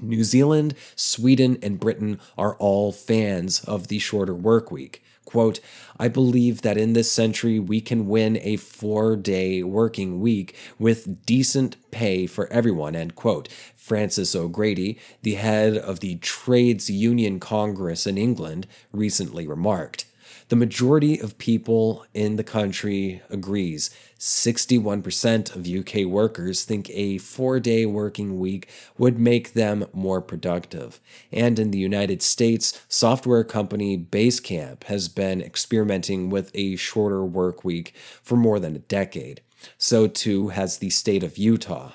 New 0.01 0.24
Zealand, 0.24 0.74
Sweden, 0.94 1.59
and 1.62 1.80
Britain 1.80 2.20
are 2.36 2.57
all 2.57 2.92
fans 2.92 3.64
of 3.64 3.88
the 3.88 3.99
shorter 3.99 4.34
work 4.34 4.70
week. 4.70 5.03
Quote, 5.27 5.59
I 5.99 6.07
believe 6.07 6.62
that 6.62 6.79
in 6.79 6.93
this 6.93 7.11
century 7.11 7.59
we 7.59 7.81
can 7.81 8.07
win 8.07 8.39
a 8.43 8.57
four 8.57 9.16
day 9.16 9.62
working 9.62 10.20
week 10.20 10.57
with 10.79 11.27
decent 11.27 11.77
pay 11.91 12.27
for 12.27 12.51
everyone, 12.53 12.97
end 12.97 13.16
quote. 13.16 13.49
Frances 13.74 14.35
O'Grady, 14.37 14.99
the 15.22 15.35
head 15.35 15.77
of 15.77 16.01
the 16.01 16.16
Trades 16.16 16.89
Union 16.89 17.41
Congress 17.41 18.07
in 18.07 18.16
England, 18.16 18.68
recently 18.93 19.47
remarked. 19.47 20.07
The 20.49 20.57
majority 20.57 21.18
of 21.18 21.39
people 21.39 22.07
in 22.14 22.37
the 22.37 22.45
country 22.45 23.20
agrees. 23.29 23.91
61% 24.19 25.55
of 25.55 25.67
UK 25.69 26.07
workers 26.07 26.64
think 26.64 26.89
a 26.91 27.19
four 27.19 27.61
day 27.61 27.85
working 27.85 28.39
week 28.39 28.69
would 28.97 29.19
make 29.19 29.53
them 29.53 29.87
more 29.93 30.23
productive. 30.23 31.01
And 31.31 31.59
in 31.59 31.71
the 31.71 31.79
United 31.79 32.23
States, 32.23 32.81
software 32.89 33.45
company 33.45 33.99
Basecamp 33.99 34.85
has 34.85 35.09
been 35.09 35.43
experimenting 35.43 36.31
with 36.31 36.51
a 36.55 36.77
shorter 36.77 37.25
work 37.25 37.64
week 37.64 37.95
for 38.23 38.37
more 38.37 38.59
than 38.59 38.75
a 38.75 38.81
decade. 38.81 39.43
So 39.77 40.07
too 40.07 40.49
has 40.49 40.79
the 40.79 40.91
state 40.91 41.23
of 41.23 41.37
Utah. 41.37 41.93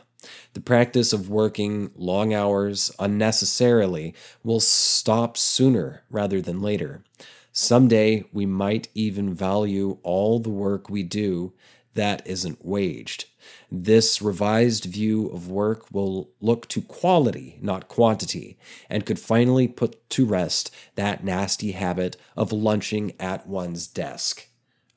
The 0.54 0.62
practice 0.62 1.14
of 1.14 1.30
working 1.30 1.92
long 1.96 2.34
hours 2.34 2.92
unnecessarily 3.00 4.14
will 4.44 4.60
stop 4.60 5.38
sooner 5.38 6.04
rather 6.12 6.42
than 6.42 6.62
later. 6.62 7.04
Someday 7.52 8.24
we 8.32 8.46
might 8.46 8.88
even 8.94 9.34
value 9.34 9.98
all 10.04 10.40
the 10.40 10.50
work 10.50 10.90
we 10.90 11.04
do 11.04 11.54
that 11.94 12.26
isn't 12.26 12.66
waged. 12.66 13.26
This 13.72 14.22
revised 14.22 14.86
view 14.86 15.28
of 15.28 15.50
work 15.50 15.86
will 15.92 16.32
look 16.40 16.68
to 16.70 16.82
quality, 16.82 17.58
not 17.62 17.88
quantity, 17.88 18.58
and 18.90 19.06
could 19.06 19.20
finally 19.20 19.68
put 19.68 20.10
to 20.12 20.26
rest 20.26 20.74
that 20.96 21.24
nasty 21.24 21.72
habit 21.72 22.18
of 22.38 22.52
lunching 22.52 23.14
at 23.20 23.48
one's 23.48 23.88
desk. 23.88 24.48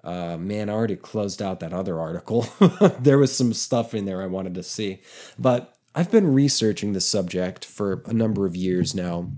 Uh, 0.02 0.36
man, 0.36 0.68
I 0.68 0.72
already 0.72 0.96
closed 0.96 1.40
out 1.40 1.60
that 1.60 1.72
other 1.72 1.98
article. 1.98 2.46
there 3.00 3.18
was 3.18 3.34
some 3.34 3.54
stuff 3.54 3.94
in 3.94 4.04
there 4.04 4.22
I 4.22 4.26
wanted 4.26 4.54
to 4.54 4.62
see. 4.62 5.00
But 5.38 5.74
I've 5.94 6.10
been 6.10 6.34
researching 6.34 6.92
this 6.92 7.06
subject 7.06 7.64
for 7.64 8.02
a 8.06 8.12
number 8.12 8.44
of 8.44 8.54
years 8.54 8.94
now. 8.94 9.30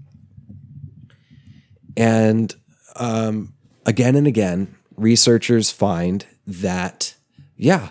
And 1.97 2.55
um, 2.97 3.55
again 3.85 4.17
and 4.17 4.27
again, 4.27 4.75
researchers 4.97 5.71
find 5.71 6.27
that, 6.47 7.15
yeah, 7.57 7.91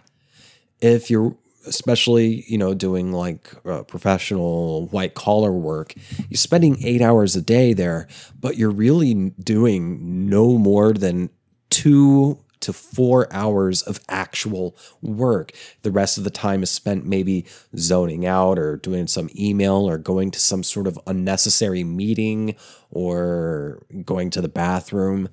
if 0.82 1.10
you're 1.10 1.36
especially 1.68 2.44
you 2.48 2.60
know 2.60 2.76
doing 2.76 3.12
like 3.12 3.56
uh, 3.66 3.82
professional 3.84 4.86
white 4.90 5.16
collar 5.16 5.52
work 5.52 5.96
you're 6.30 6.38
spending 6.38 6.78
eight 6.84 7.02
hours 7.02 7.36
a 7.36 7.42
day 7.42 7.74
there 7.74 8.08
but 8.40 8.56
you're 8.56 8.70
really 8.70 9.32
doing 9.40 10.30
no 10.30 10.60
more 10.60 10.94
than 10.94 11.28
two 11.72 12.38
to 12.66 12.74
four 12.74 13.32
hours 13.32 13.84
of 13.84 14.00
actual 14.10 14.76
work. 15.02 15.52
The 15.84 15.92
rest 15.92 16.18
of 16.18 16.24
the 16.24 16.32
time 16.32 16.64
is 16.64 16.72
spent 16.72 17.06
maybe 17.06 17.46
zoning 17.78 18.26
out 18.26 18.58
or 18.58 18.78
doing 18.78 19.06
some 19.06 19.30
email 19.38 19.88
or 19.88 20.00
going 20.00 20.32
to 20.32 20.40
some 20.40 20.64
sort 20.64 20.88
of 20.88 21.00
unnecessary 21.06 21.84
meeting 21.84 22.56
or 22.90 23.84
going 24.04 24.32
to 24.32 24.42
the 24.42 24.48
bathroom. 24.48 25.30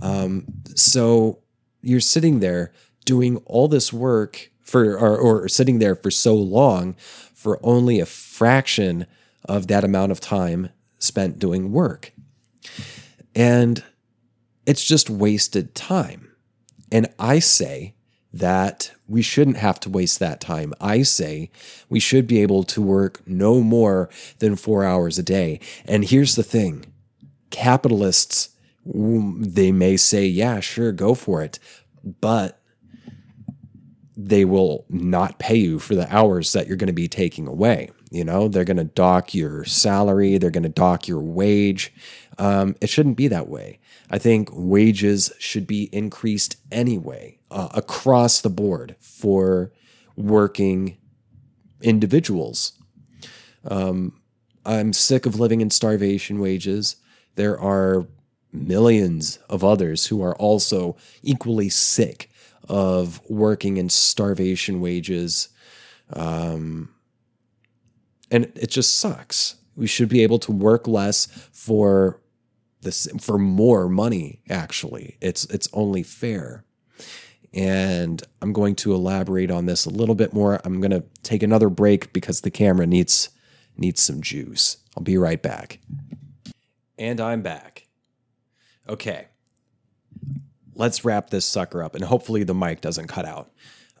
Um, 0.00 0.46
so 0.74 1.40
you're 1.82 2.00
sitting 2.00 2.40
there 2.40 2.72
doing 3.04 3.38
all 3.46 3.68
this 3.68 3.92
work 3.92 4.50
for, 4.60 4.96
or, 4.96 5.16
or 5.16 5.48
sitting 5.48 5.78
there 5.78 5.94
for 5.94 6.10
so 6.10 6.34
long 6.34 6.94
for 7.34 7.58
only 7.62 8.00
a 8.00 8.06
fraction 8.06 9.06
of 9.44 9.66
that 9.68 9.84
amount 9.84 10.12
of 10.12 10.20
time 10.20 10.70
spent 10.98 11.38
doing 11.38 11.72
work. 11.72 12.12
And 13.34 13.82
it's 14.66 14.84
just 14.84 15.08
wasted 15.10 15.74
time. 15.74 16.30
And 16.92 17.08
I 17.18 17.38
say 17.38 17.94
that 18.32 18.92
we 19.08 19.22
shouldn't 19.22 19.56
have 19.56 19.80
to 19.80 19.90
waste 19.90 20.18
that 20.20 20.40
time. 20.40 20.72
I 20.80 21.02
say 21.02 21.50
we 21.88 21.98
should 21.98 22.26
be 22.26 22.40
able 22.42 22.62
to 22.64 22.80
work 22.80 23.26
no 23.26 23.60
more 23.60 24.08
than 24.38 24.54
four 24.54 24.84
hours 24.84 25.18
a 25.18 25.22
day. 25.22 25.60
And 25.84 26.04
here's 26.04 26.36
the 26.36 26.44
thing 26.44 26.84
capitalists, 27.50 28.50
mm, 28.86 29.52
they 29.54 29.72
may 29.72 29.96
say, 29.96 30.26
yeah, 30.26 30.60
sure, 30.60 30.92
go 30.92 31.14
for 31.14 31.42
it. 31.42 31.58
But 32.20 32.59
they 34.28 34.44
will 34.44 34.84
not 34.88 35.38
pay 35.38 35.56
you 35.56 35.78
for 35.78 35.94
the 35.94 36.12
hours 36.14 36.52
that 36.52 36.66
you're 36.66 36.76
going 36.76 36.88
to 36.88 36.92
be 36.92 37.08
taking 37.08 37.46
away. 37.46 37.90
You 38.10 38.24
know, 38.24 38.48
they're 38.48 38.64
going 38.64 38.76
to 38.76 38.84
dock 38.84 39.34
your 39.34 39.64
salary, 39.64 40.38
they're 40.38 40.50
going 40.50 40.64
to 40.64 40.68
dock 40.68 41.06
your 41.06 41.20
wage. 41.20 41.92
Um, 42.38 42.74
it 42.80 42.88
shouldn't 42.88 43.16
be 43.16 43.28
that 43.28 43.48
way. 43.48 43.78
I 44.10 44.18
think 44.18 44.48
wages 44.52 45.32
should 45.38 45.66
be 45.66 45.84
increased 45.92 46.56
anyway 46.72 47.38
uh, 47.50 47.68
across 47.74 48.40
the 48.40 48.50
board 48.50 48.96
for 49.00 49.72
working 50.16 50.96
individuals. 51.82 52.72
Um, 53.64 54.20
I'm 54.64 54.92
sick 54.92 55.26
of 55.26 55.38
living 55.38 55.60
in 55.60 55.70
starvation 55.70 56.40
wages. 56.40 56.96
There 57.36 57.58
are 57.58 58.06
millions 58.52 59.38
of 59.48 59.62
others 59.62 60.06
who 60.06 60.22
are 60.22 60.36
also 60.36 60.96
equally 61.22 61.68
sick 61.68 62.29
of 62.70 63.20
working 63.28 63.78
in 63.78 63.88
starvation 63.88 64.80
wages. 64.80 65.48
Um, 66.12 66.94
and 68.30 68.44
it 68.54 68.70
just 68.70 69.00
sucks. 69.00 69.56
We 69.74 69.88
should 69.88 70.08
be 70.08 70.22
able 70.22 70.38
to 70.40 70.52
work 70.52 70.86
less 70.86 71.26
for 71.52 72.20
this 72.82 73.08
for 73.20 73.38
more 73.38 73.88
money 73.88 74.40
actually. 74.48 75.18
It's 75.20 75.44
it's 75.46 75.68
only 75.72 76.04
fair. 76.04 76.64
And 77.52 78.22
I'm 78.40 78.52
going 78.52 78.76
to 78.76 78.94
elaborate 78.94 79.50
on 79.50 79.66
this 79.66 79.84
a 79.84 79.90
little 79.90 80.14
bit 80.14 80.32
more. 80.32 80.60
I'm 80.64 80.80
going 80.80 80.92
to 80.92 81.02
take 81.24 81.42
another 81.42 81.68
break 81.68 82.12
because 82.12 82.42
the 82.42 82.50
camera 82.52 82.86
needs 82.86 83.30
needs 83.76 84.00
some 84.00 84.22
juice. 84.22 84.76
I'll 84.96 85.02
be 85.02 85.18
right 85.18 85.42
back. 85.42 85.80
And 86.96 87.20
I'm 87.20 87.42
back. 87.42 87.88
Okay. 88.88 89.26
Let's 90.80 91.04
wrap 91.04 91.28
this 91.28 91.44
sucker 91.44 91.82
up 91.82 91.94
and 91.94 92.02
hopefully 92.02 92.42
the 92.42 92.54
mic 92.54 92.80
doesn't 92.80 93.08
cut 93.08 93.26
out. 93.26 93.50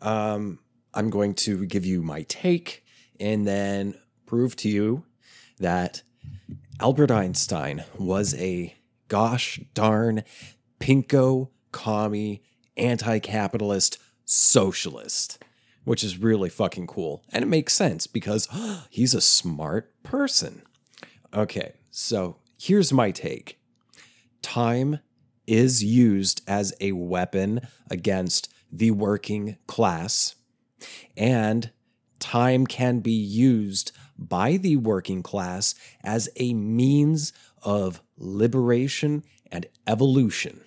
Um, 0.00 0.60
I'm 0.94 1.10
going 1.10 1.34
to 1.34 1.66
give 1.66 1.84
you 1.84 2.00
my 2.00 2.22
take 2.22 2.82
and 3.20 3.46
then 3.46 3.96
prove 4.24 4.56
to 4.56 4.68
you 4.70 5.04
that 5.58 6.00
Albert 6.80 7.10
Einstein 7.10 7.84
was 7.98 8.34
a 8.36 8.74
gosh 9.08 9.60
darn 9.74 10.22
pinko 10.80 11.50
commie 11.70 12.42
anti-capitalist 12.78 13.98
socialist, 14.24 15.44
which 15.84 16.02
is 16.02 16.16
really 16.16 16.48
fucking 16.48 16.86
cool. 16.86 17.22
And 17.30 17.42
it 17.42 17.48
makes 17.48 17.74
sense 17.74 18.06
because 18.06 18.48
he's 18.88 19.12
a 19.12 19.20
smart 19.20 19.92
person. 20.02 20.62
Okay, 21.34 21.74
so 21.90 22.38
here's 22.58 22.90
my 22.90 23.10
take. 23.10 23.60
Time 24.40 25.00
is 25.50 25.82
used 25.82 26.42
as 26.46 26.72
a 26.80 26.92
weapon 26.92 27.60
against 27.90 28.48
the 28.70 28.92
working 28.92 29.56
class, 29.66 30.36
and 31.16 31.72
time 32.20 32.68
can 32.68 33.00
be 33.00 33.10
used 33.10 33.90
by 34.16 34.56
the 34.56 34.76
working 34.76 35.24
class 35.24 35.74
as 36.04 36.28
a 36.36 36.54
means 36.54 37.32
of 37.62 38.00
liberation 38.16 39.24
and 39.50 39.66
evolution. 39.88 40.60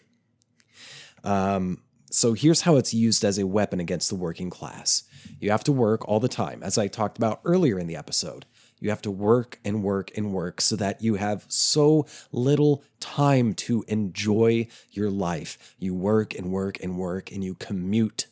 Um, 1.24 1.82
so 2.12 2.34
here's 2.34 2.62
how 2.62 2.76
it's 2.76 2.94
used 2.94 3.24
as 3.24 3.40
a 3.40 3.48
weapon 3.48 3.80
against 3.80 4.10
the 4.10 4.16
working 4.16 4.50
class. 4.50 5.04
You 5.40 5.52
have 5.52 5.64
to 5.64 5.72
work 5.72 6.06
all 6.10 6.20
the 6.20 6.28
time, 6.28 6.62
as 6.62 6.78
I 6.78 6.88
talked 6.88 7.18
about 7.18 7.40
earlier 7.46 7.80
in 7.80 7.88
the 7.88 7.96
episode. 7.96 8.46
You 8.84 8.90
have 8.90 9.02
to 9.04 9.12
work 9.12 9.60
and 9.64 9.82
work 9.82 10.12
and 10.18 10.34
work 10.34 10.60
so 10.60 10.76
that 10.76 11.02
you 11.02 11.16
have 11.16 11.46
so 11.48 12.06
little 12.34 12.84
time 13.00 13.54
to 13.54 13.86
enjoy 13.88 14.68
your 14.92 15.10
life. 15.10 15.76
You 15.80 15.96
work 15.96 16.36
and 16.36 16.52
work 16.52 16.84
and 16.84 16.98
work 16.98 17.32
and 17.32 17.42
you 17.42 17.56
commute. 17.56 18.28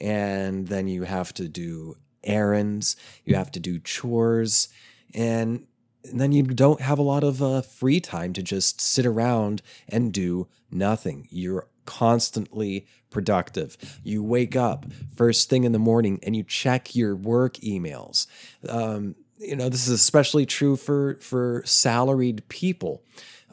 And 0.00 0.68
then 0.68 0.88
you 0.88 1.02
have 1.02 1.34
to 1.34 1.48
do 1.48 1.98
errands, 2.24 2.96
you 3.26 3.34
have 3.34 3.52
to 3.52 3.60
do 3.60 3.78
chores, 3.78 4.70
and 5.12 5.66
then 6.02 6.32
you 6.32 6.44
don't 6.44 6.80
have 6.80 6.98
a 6.98 7.02
lot 7.02 7.22
of 7.22 7.42
uh, 7.42 7.60
free 7.60 8.00
time 8.00 8.32
to 8.32 8.42
just 8.42 8.80
sit 8.80 9.04
around 9.04 9.60
and 9.86 10.14
do 10.14 10.48
nothing. 10.70 11.28
You're 11.30 11.68
constantly 11.84 12.86
productive. 13.10 13.76
You 14.02 14.22
wake 14.22 14.56
up 14.56 14.86
first 15.14 15.50
thing 15.50 15.64
in 15.64 15.72
the 15.72 15.78
morning 15.78 16.20
and 16.22 16.34
you 16.34 16.42
check 16.42 16.94
your 16.94 17.14
work 17.14 17.54
emails. 17.56 18.26
Um, 18.66 19.16
you 19.40 19.56
know 19.56 19.68
this 19.68 19.88
is 19.88 19.92
especially 19.92 20.46
true 20.46 20.76
for 20.76 21.16
for 21.20 21.62
salaried 21.64 22.48
people. 22.48 23.02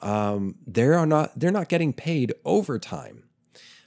Um, 0.01 0.55
they 0.67 0.83
are 0.83 1.05
not 1.05 1.39
they're 1.39 1.51
not 1.51 1.69
getting 1.69 1.93
paid 1.93 2.33
overtime. 2.45 3.23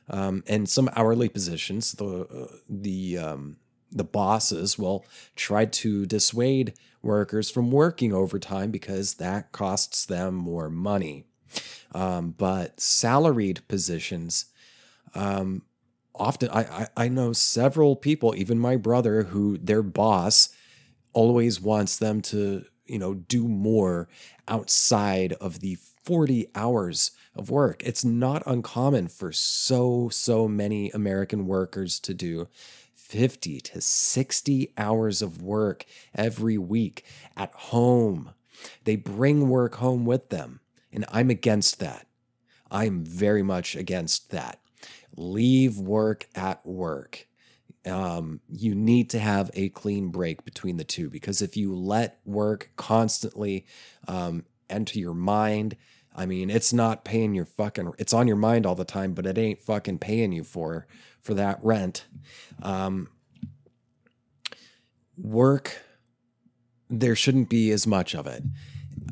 Um, 0.08 0.42
and 0.48 0.68
some 0.68 0.90
hourly 0.96 1.28
positions, 1.28 1.92
the 1.92 2.26
uh, 2.26 2.56
the 2.68 3.18
um, 3.18 3.56
the 3.92 4.04
bosses 4.04 4.78
will 4.78 5.04
try 5.36 5.66
to 5.66 6.06
dissuade 6.06 6.74
workers 7.02 7.50
from 7.50 7.70
working 7.70 8.12
overtime 8.12 8.70
because 8.70 9.14
that 9.14 9.52
costs 9.52 10.04
them 10.04 10.34
more 10.34 10.68
money. 10.68 11.26
Um, 11.92 12.34
but 12.36 12.80
salaried 12.80 13.66
positions, 13.68 14.46
um, 15.14 15.62
often 16.14 16.48
I, 16.50 16.60
I, 16.60 16.88
I 16.96 17.08
know 17.08 17.32
several 17.32 17.96
people, 17.96 18.34
even 18.36 18.58
my 18.58 18.76
brother, 18.76 19.24
who 19.24 19.58
their 19.58 19.82
boss 19.82 20.50
always 21.12 21.60
wants 21.60 21.98
them 21.98 22.20
to 22.22 22.64
you 22.86 22.98
know 22.98 23.14
do 23.14 23.46
more 23.46 24.08
outside 24.48 25.32
of 25.34 25.60
the 25.60 25.78
40 26.02 26.48
hours 26.54 27.12
of 27.34 27.50
work. 27.50 27.82
It's 27.84 28.04
not 28.04 28.42
uncommon 28.46 29.08
for 29.08 29.32
so 29.32 30.08
so 30.08 30.48
many 30.48 30.90
American 30.90 31.46
workers 31.46 32.00
to 32.00 32.14
do 32.14 32.48
50 32.94 33.60
to 33.60 33.80
60 33.80 34.72
hours 34.78 35.22
of 35.22 35.42
work 35.42 35.84
every 36.14 36.58
week 36.58 37.04
at 37.36 37.52
home. 37.52 38.30
They 38.84 38.96
bring 38.96 39.48
work 39.48 39.76
home 39.76 40.04
with 40.04 40.28
them, 40.28 40.60
and 40.92 41.04
I'm 41.10 41.30
against 41.30 41.80
that. 41.80 42.06
I'm 42.70 43.04
very 43.04 43.42
much 43.42 43.74
against 43.74 44.30
that. 44.30 44.60
Leave 45.16 45.78
work 45.78 46.28
at 46.34 46.64
work. 46.64 47.26
Um, 47.86 48.40
you 48.50 48.74
need 48.74 49.10
to 49.10 49.18
have 49.18 49.50
a 49.54 49.70
clean 49.70 50.08
break 50.08 50.44
between 50.44 50.76
the 50.76 50.84
two 50.84 51.08
because 51.08 51.40
if 51.40 51.56
you 51.56 51.74
let 51.74 52.18
work 52.26 52.70
constantly 52.76 53.64
um, 54.06 54.44
enter 54.68 54.98
your 54.98 55.14
mind, 55.14 55.76
I 56.14 56.26
mean, 56.26 56.50
it's 56.50 56.72
not 56.72 57.04
paying 57.04 57.34
your 57.34 57.46
fucking. 57.46 57.92
It's 57.98 58.12
on 58.12 58.26
your 58.26 58.36
mind 58.36 58.66
all 58.66 58.74
the 58.74 58.84
time, 58.84 59.14
but 59.14 59.26
it 59.26 59.38
ain't 59.38 59.62
fucking 59.62 59.98
paying 59.98 60.32
you 60.32 60.44
for 60.44 60.86
for 61.22 61.34
that 61.34 61.58
rent. 61.62 62.04
Um, 62.62 63.08
work, 65.16 65.78
there 66.88 67.14
shouldn't 67.14 67.48
be 67.48 67.70
as 67.70 67.86
much 67.86 68.14
of 68.14 68.26
it, 68.26 68.42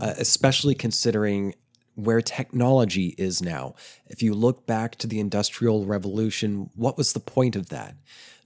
uh, 0.01 0.15
especially 0.19 0.75
considering 0.75 1.55
where 1.99 2.23
technology 2.23 3.13
is 3.19 3.43
now. 3.43 3.75
If 4.07 4.23
you 4.23 4.33
look 4.33 4.67
back 4.67 4.95
to 4.97 5.09
the 5.09 5.19
Industrial 5.19 5.85
Revolution, 5.85 6.71
what 6.77 6.97
was 6.97 7.13
the 7.13 7.19
point 7.19 7.57
of 7.57 7.71
that? 7.71 7.97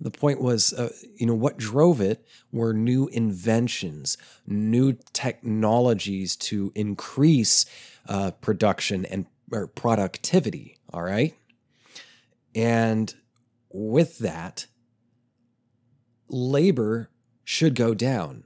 The 0.01 0.11
point 0.11 0.41
was, 0.41 0.73
uh, 0.73 0.91
you 1.17 1.27
know, 1.27 1.35
what 1.35 1.59
drove 1.59 2.01
it 2.01 2.27
were 2.51 2.73
new 2.73 3.09
inventions, 3.09 4.17
new 4.47 4.97
technologies 5.13 6.35
to 6.37 6.73
increase 6.75 7.67
uh, 8.09 8.31
production 8.31 9.05
and 9.05 9.27
productivity. 9.75 10.79
All 10.91 11.03
right. 11.03 11.35
And 12.55 13.15
with 13.71 14.19
that, 14.21 14.67
labor 16.31 17.11
should 17.45 17.75
go 17.75 17.93
down. 17.93 18.45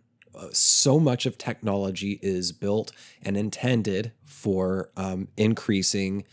So 0.52 0.98
much 1.00 1.26
of 1.26 1.38
technology 1.38 2.18
is 2.22 2.52
built 2.52 2.92
and 3.22 3.36
intended 3.36 4.12
for 4.24 4.90
um, 4.96 5.28
increasing 5.36 6.24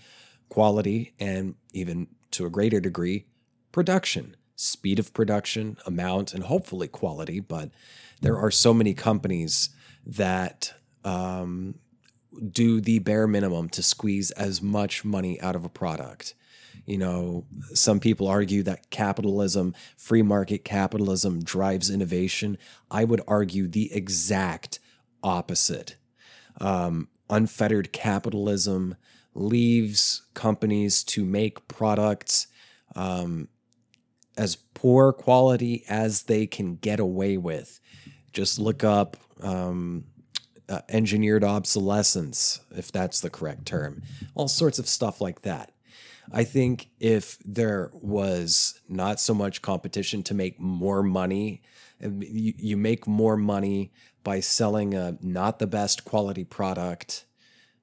quality 0.49 1.13
and 1.19 1.55
even 1.73 2.07
to 2.31 2.45
a 2.45 2.49
greater 2.49 2.79
degree, 2.79 3.25
production, 3.71 4.35
speed 4.55 4.99
of 4.99 5.13
production, 5.13 5.77
amount, 5.85 6.33
and 6.33 6.43
hopefully 6.43 6.87
quality. 6.87 7.39
But 7.39 7.71
there 8.21 8.37
are 8.37 8.51
so 8.51 8.73
many 8.73 8.93
companies 8.93 9.69
that 10.05 10.73
um, 11.03 11.75
do 12.51 12.81
the 12.81 12.99
bare 12.99 13.27
minimum 13.27 13.69
to 13.69 13.83
squeeze 13.83 14.31
as 14.31 14.61
much 14.61 15.05
money 15.05 15.39
out 15.41 15.55
of 15.55 15.65
a 15.65 15.69
product. 15.69 16.33
You 16.85 16.97
know, 16.97 17.45
some 17.73 17.99
people 17.99 18.27
argue 18.27 18.63
that 18.63 18.89
capitalism, 18.89 19.73
free 19.95 20.21
market 20.21 20.65
capitalism, 20.65 21.41
drives 21.43 21.89
innovation. 21.89 22.57
I 22.91 23.05
would 23.05 23.21
argue 23.27 23.67
the 23.67 23.93
exact 23.93 24.79
opposite. 25.23 25.95
Um, 26.59 27.07
unfettered 27.29 27.93
capitalism 27.93 28.95
leaves 29.33 30.23
companies 30.33 31.03
to 31.03 31.23
make 31.23 31.67
products 31.67 32.47
um, 32.95 33.47
as 34.37 34.55
poor 34.55 35.13
quality 35.13 35.83
as 35.87 36.23
they 36.23 36.45
can 36.45 36.75
get 36.75 36.99
away 36.99 37.37
with. 37.37 37.79
Just 38.33 38.59
look 38.59 38.83
up 38.83 39.17
um, 39.41 40.05
uh, 40.69 40.81
engineered 40.89 41.43
obsolescence, 41.43 42.61
if 42.71 42.91
that's 42.91 43.21
the 43.21 43.29
correct 43.29 43.65
term, 43.65 44.01
all 44.35 44.47
sorts 44.47 44.79
of 44.79 44.87
stuff 44.87 45.21
like 45.21 45.41
that. 45.43 45.71
I 46.31 46.43
think 46.43 46.89
if 46.99 47.37
there 47.43 47.91
was 47.93 48.79
not 48.87 49.19
so 49.19 49.33
much 49.33 49.61
competition 49.61 50.23
to 50.23 50.33
make 50.33 50.59
more 50.59 51.03
money, 51.03 51.61
you, 51.99 52.53
you 52.57 52.77
make 52.77 53.07
more 53.07 53.37
money 53.37 53.91
by 54.23 54.39
selling 54.39 54.93
a 54.93 55.17
not 55.21 55.59
the 55.59 55.67
best 55.67 56.05
quality 56.05 56.43
product 56.43 57.25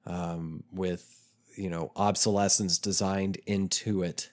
um, 0.05 0.63
with 0.71 1.17
you 1.55 1.69
know 1.69 1.91
obsolescence 1.95 2.77
designed 2.77 3.37
into 3.45 4.03
it 4.03 4.31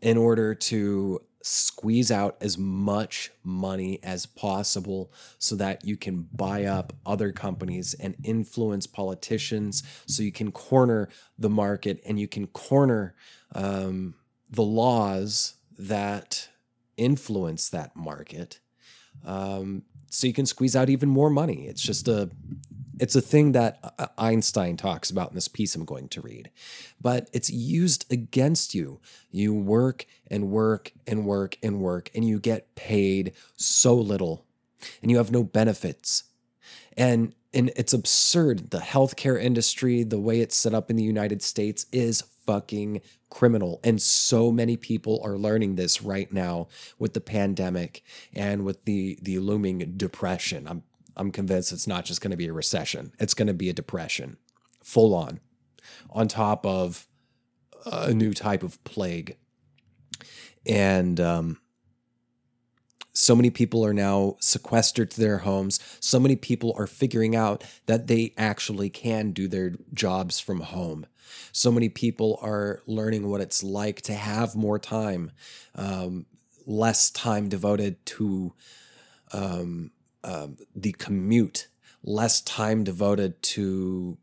in 0.00 0.16
order 0.16 0.54
to 0.54 1.20
squeeze 1.42 2.10
out 2.10 2.36
as 2.40 2.58
much 2.58 3.30
money 3.42 3.98
as 4.02 4.26
possible 4.26 5.12
so 5.38 5.56
that 5.56 5.84
you 5.84 5.96
can 5.96 6.28
buy 6.32 6.64
up 6.64 6.92
other 7.06 7.32
companies 7.32 7.94
and 7.94 8.14
influence 8.22 8.86
politicians 8.86 9.82
so 10.06 10.22
you 10.22 10.32
can 10.32 10.52
corner 10.52 11.08
the 11.38 11.48
market 11.48 12.00
and 12.04 12.20
you 12.20 12.28
can 12.28 12.46
corner 12.48 13.14
um, 13.54 14.14
the 14.50 14.62
laws 14.62 15.54
that 15.78 16.48
influence 16.96 17.70
that 17.70 17.96
market 17.96 18.60
um, 19.24 19.82
so 20.08 20.26
you 20.26 20.32
can 20.32 20.46
squeeze 20.46 20.74
out 20.76 20.90
even 20.90 21.08
more 21.08 21.30
money. 21.30 21.66
It's 21.66 21.82
just 21.82 22.08
a 22.08 22.30
it's 23.00 23.16
a 23.16 23.20
thing 23.20 23.52
that 23.52 23.94
uh, 23.98 24.06
Einstein 24.18 24.76
talks 24.76 25.10
about 25.10 25.30
in 25.30 25.34
this 25.34 25.48
piece 25.48 25.74
I'm 25.74 25.84
going 25.84 26.08
to 26.10 26.20
read, 26.20 26.50
but 27.00 27.28
it's 27.32 27.50
used 27.50 28.10
against 28.12 28.74
you. 28.74 29.00
You 29.30 29.54
work 29.54 30.04
and 30.30 30.50
work 30.50 30.92
and 31.06 31.24
work 31.24 31.56
and 31.62 31.80
work, 31.80 32.10
and 32.14 32.24
you 32.24 32.38
get 32.38 32.74
paid 32.74 33.32
so 33.56 33.94
little, 33.94 34.44
and 35.00 35.10
you 35.10 35.16
have 35.16 35.32
no 35.32 35.42
benefits. 35.42 36.24
And 36.96 37.34
and 37.52 37.72
it's 37.74 37.92
absurd. 37.92 38.70
The 38.70 38.78
healthcare 38.78 39.40
industry, 39.40 40.04
the 40.04 40.20
way 40.20 40.40
it's 40.40 40.56
set 40.56 40.74
up 40.74 40.90
in 40.90 40.96
the 40.96 41.02
United 41.02 41.42
States, 41.42 41.86
is 41.90 42.22
fucking 42.46 43.00
criminal. 43.28 43.80
And 43.82 44.00
so 44.00 44.52
many 44.52 44.76
people 44.76 45.20
are 45.24 45.38
learning 45.38 45.76
this 45.76 46.02
right 46.02 46.32
now 46.32 46.68
with 46.98 47.14
the 47.14 47.20
pandemic 47.20 48.02
and 48.34 48.64
with 48.64 48.84
the 48.84 49.18
the 49.22 49.38
looming 49.38 49.94
depression. 49.96 50.68
I'm 50.68 50.82
I'm 51.16 51.30
convinced 51.30 51.72
it's 51.72 51.86
not 51.86 52.04
just 52.04 52.20
going 52.20 52.30
to 52.30 52.36
be 52.36 52.48
a 52.48 52.52
recession. 52.52 53.12
It's 53.18 53.34
going 53.34 53.48
to 53.48 53.54
be 53.54 53.68
a 53.68 53.74
depression, 53.74 54.36
full 54.82 55.14
on, 55.14 55.40
on 56.10 56.28
top 56.28 56.64
of 56.64 57.06
a 57.86 58.12
new 58.12 58.32
type 58.32 58.62
of 58.62 58.82
plague. 58.84 59.36
And 60.66 61.18
um, 61.20 61.60
so 63.12 63.34
many 63.34 63.50
people 63.50 63.84
are 63.84 63.94
now 63.94 64.36
sequestered 64.40 65.10
to 65.12 65.20
their 65.20 65.38
homes. 65.38 65.80
So 66.00 66.20
many 66.20 66.36
people 66.36 66.74
are 66.76 66.86
figuring 66.86 67.34
out 67.34 67.64
that 67.86 68.06
they 68.06 68.34
actually 68.36 68.90
can 68.90 69.32
do 69.32 69.48
their 69.48 69.74
jobs 69.92 70.38
from 70.40 70.60
home. 70.60 71.06
So 71.52 71.70
many 71.70 71.88
people 71.88 72.38
are 72.42 72.82
learning 72.86 73.28
what 73.28 73.40
it's 73.40 73.62
like 73.62 74.00
to 74.02 74.14
have 74.14 74.54
more 74.54 74.78
time, 74.78 75.32
um, 75.74 76.26
less 76.66 77.10
time 77.10 77.48
devoted 77.48 78.04
to 78.06 78.54
um, 79.32 79.90
um, 80.24 80.56
the 80.74 80.92
commute, 80.92 81.68
less 82.02 82.40
time 82.40 82.84
devoted 82.84 83.42
to, 83.42 84.18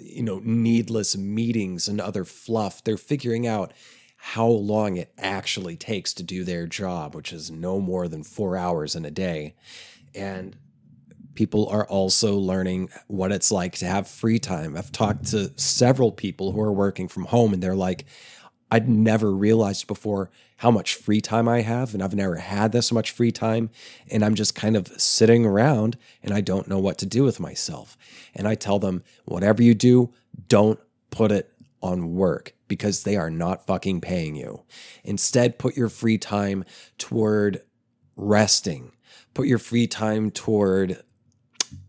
you 0.00 0.22
know, 0.22 0.40
needless 0.44 1.16
meetings 1.16 1.88
and 1.88 2.00
other 2.00 2.24
fluff. 2.24 2.82
They're 2.82 2.96
figuring 2.96 3.46
out 3.46 3.72
how 4.16 4.48
long 4.48 4.96
it 4.96 5.12
actually 5.18 5.76
takes 5.76 6.12
to 6.14 6.22
do 6.22 6.42
their 6.42 6.66
job, 6.66 7.14
which 7.14 7.32
is 7.32 7.50
no 7.50 7.80
more 7.80 8.08
than 8.08 8.24
four 8.24 8.56
hours 8.56 8.96
in 8.96 9.04
a 9.04 9.10
day. 9.10 9.54
And 10.14 10.56
people 11.34 11.68
are 11.68 11.86
also 11.86 12.36
learning 12.36 12.88
what 13.06 13.30
it's 13.30 13.52
like 13.52 13.76
to 13.76 13.86
have 13.86 14.08
free 14.08 14.38
time. 14.38 14.76
I've 14.76 14.90
talked 14.90 15.26
to 15.26 15.52
several 15.56 16.10
people 16.10 16.52
who 16.52 16.60
are 16.60 16.72
working 16.72 17.08
from 17.08 17.26
home, 17.26 17.52
and 17.52 17.62
they're 17.62 17.76
like, 17.76 18.06
I'd 18.70 18.88
never 18.88 19.32
realized 19.32 19.86
before 19.86 20.30
how 20.58 20.70
much 20.70 20.94
free 20.94 21.20
time 21.20 21.48
I 21.48 21.60
have, 21.60 21.94
and 21.94 22.02
I've 22.02 22.14
never 22.14 22.36
had 22.36 22.72
this 22.72 22.90
much 22.90 23.10
free 23.10 23.30
time. 23.30 23.70
And 24.10 24.24
I'm 24.24 24.34
just 24.34 24.54
kind 24.54 24.76
of 24.76 24.88
sitting 25.00 25.44
around 25.44 25.96
and 26.22 26.32
I 26.32 26.40
don't 26.40 26.68
know 26.68 26.78
what 26.78 26.98
to 26.98 27.06
do 27.06 27.22
with 27.22 27.38
myself. 27.38 27.96
And 28.34 28.48
I 28.48 28.54
tell 28.54 28.78
them, 28.78 29.02
whatever 29.24 29.62
you 29.62 29.74
do, 29.74 30.12
don't 30.48 30.80
put 31.10 31.30
it 31.30 31.52
on 31.82 32.14
work 32.14 32.54
because 32.68 33.04
they 33.04 33.16
are 33.16 33.30
not 33.30 33.66
fucking 33.66 34.00
paying 34.00 34.34
you. 34.34 34.62
Instead, 35.04 35.58
put 35.58 35.76
your 35.76 35.88
free 35.88 36.18
time 36.18 36.64
toward 36.98 37.62
resting, 38.16 38.92
put 39.34 39.46
your 39.46 39.58
free 39.58 39.86
time 39.86 40.30
toward 40.30 41.02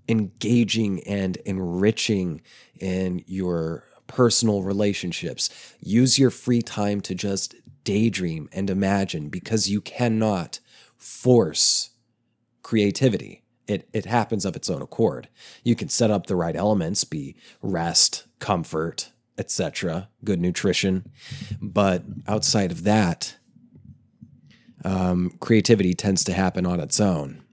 engaging 0.10 1.04
and 1.04 1.38
enriching 1.38 2.42
in 2.80 3.24
your 3.26 3.86
personal 4.08 4.64
relationships. 4.64 5.50
Use 5.80 6.18
your 6.18 6.30
free 6.30 6.62
time 6.62 7.02
to 7.02 7.16
just 7.16 7.56
daydream 7.84 8.50
and 8.52 8.70
imagine 8.70 9.30
because 9.30 9.70
you 9.70 9.82
cannot 9.82 10.60
force 10.98 11.92
creativity. 12.64 13.44
It, 13.68 13.88
it 13.94 14.06
happens 14.06 14.46
of 14.46 14.56
its 14.56 14.70
own 14.70 14.82
accord. 14.82 15.28
You 15.64 15.76
can 15.76 15.90
set 15.90 16.12
up 16.12 16.28
the 16.28 16.36
right 16.36 16.56
elements, 16.56 17.04
be 17.04 17.36
rest, 17.62 18.26
comfort, 18.40 19.12
etc., 19.38 20.10
good 20.24 20.40
nutrition. 20.42 21.12
But 21.62 22.04
outside 22.28 22.72
of 22.72 22.84
that, 22.84 23.38
um, 24.84 25.32
creativity 25.40 25.94
tends 25.94 26.24
to 26.26 26.34
happen 26.34 26.66
on 26.66 26.80
its 26.80 27.00
own. 27.00 27.44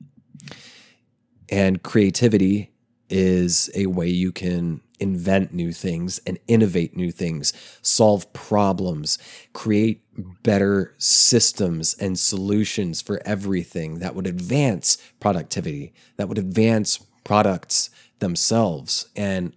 And 1.49 1.83
creativity 1.83 2.73
is 3.11 3.71
a 3.75 3.87
way 3.87 4.09
you 4.09 4.33
can 4.33 4.81
invent 5.01 5.53
new 5.53 5.73
things 5.73 6.21
and 6.27 6.39
innovate 6.47 6.97
new 6.97 7.11
things, 7.11 7.53
solve 7.83 8.33
problems, 8.33 9.19
create 9.53 10.03
better 10.43 10.95
systems 10.99 11.95
and 11.95 12.19
solutions 12.19 13.03
for 13.03 13.21
everything 13.25 13.99
that 13.99 14.15
would 14.15 14.27
advance 14.27 14.97
productivity, 15.21 15.93
that 16.17 16.29
would 16.29 16.39
advance 16.39 16.99
products 17.25 17.91
themselves. 18.21 19.09
And 19.17 19.53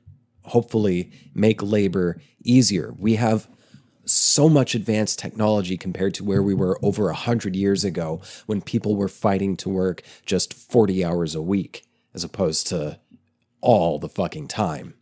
hopefully 0.48 1.12
make 1.34 1.62
labor 1.62 2.20
easier. 2.44 2.94
We 2.98 3.16
have 3.16 3.48
so 4.06 4.48
much 4.48 4.74
advanced 4.74 5.20
technology 5.20 5.78
compared 5.78 6.14
to 6.16 6.24
where 6.24 6.42
we 6.42 6.54
were 6.54 6.80
over 6.82 7.06
100 7.06 7.56
years 7.56 7.84
ago 7.84 8.22
when 8.46 8.62
people 8.62 8.96
were 8.96 9.10
fighting 9.10 9.58
to 9.58 9.70
work 9.70 10.02
just 10.26 10.54
40 10.54 11.04
hours 11.04 11.36
a 11.36 11.42
week 11.42 11.84
as 12.14 12.24
opposed 12.24 12.68
to 12.68 13.00
all 13.62 14.00
the 14.00 14.10
fucking 14.10 14.48
time. 14.48 14.94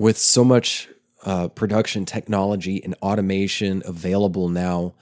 With 0.00 0.16
so 0.16 0.44
much 0.44 0.88
uh, 1.26 1.48
production 1.48 2.06
technology 2.06 2.82
and 2.82 2.94
automation 3.02 3.82
available 3.84 4.48
now, 4.48 4.94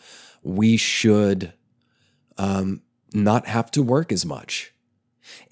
we 0.43 0.77
should 0.77 1.53
um, 2.37 2.83
not 3.15 3.47
have 3.47 3.71
to 3.71 3.83
work 3.85 4.11
as 4.11 4.27
much. 4.27 4.73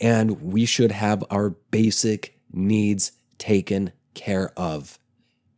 And 0.01 0.43
we 0.43 0.65
should 0.65 0.91
have 0.91 1.23
our 1.31 1.51
basic 1.51 2.41
needs 2.53 3.13
taken 3.39 3.93
care 4.15 4.51
of 4.57 4.99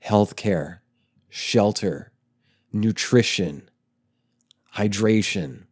healthcare, 0.05 0.80
shelter, 1.30 2.12
nutrition, 2.74 3.70
hydration, 4.76 5.62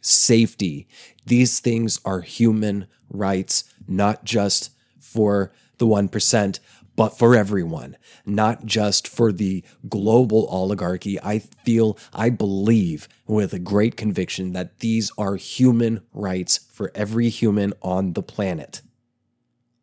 safety. 0.00 0.88
These 1.26 1.60
things 1.60 2.00
are 2.06 2.22
human 2.22 2.86
rights, 3.10 3.64
not 3.86 4.24
just 4.24 4.70
for 4.98 5.52
the 5.76 5.86
1%, 5.86 6.58
but 7.00 7.16
for 7.16 7.34
everyone, 7.34 7.96
not 8.26 8.66
just 8.66 9.08
for 9.08 9.32
the 9.32 9.64
global 9.88 10.46
oligarchy. 10.48 11.18
I 11.22 11.38
feel, 11.38 11.96
I 12.12 12.28
believe 12.28 13.08
with 13.26 13.54
a 13.54 13.58
great 13.58 13.96
conviction 13.96 14.52
that 14.52 14.80
these 14.80 15.10
are 15.16 15.36
human 15.36 16.02
rights 16.12 16.58
for 16.70 16.92
every 16.94 17.30
human 17.30 17.72
on 17.80 18.12
the 18.12 18.22
planet. 18.22 18.82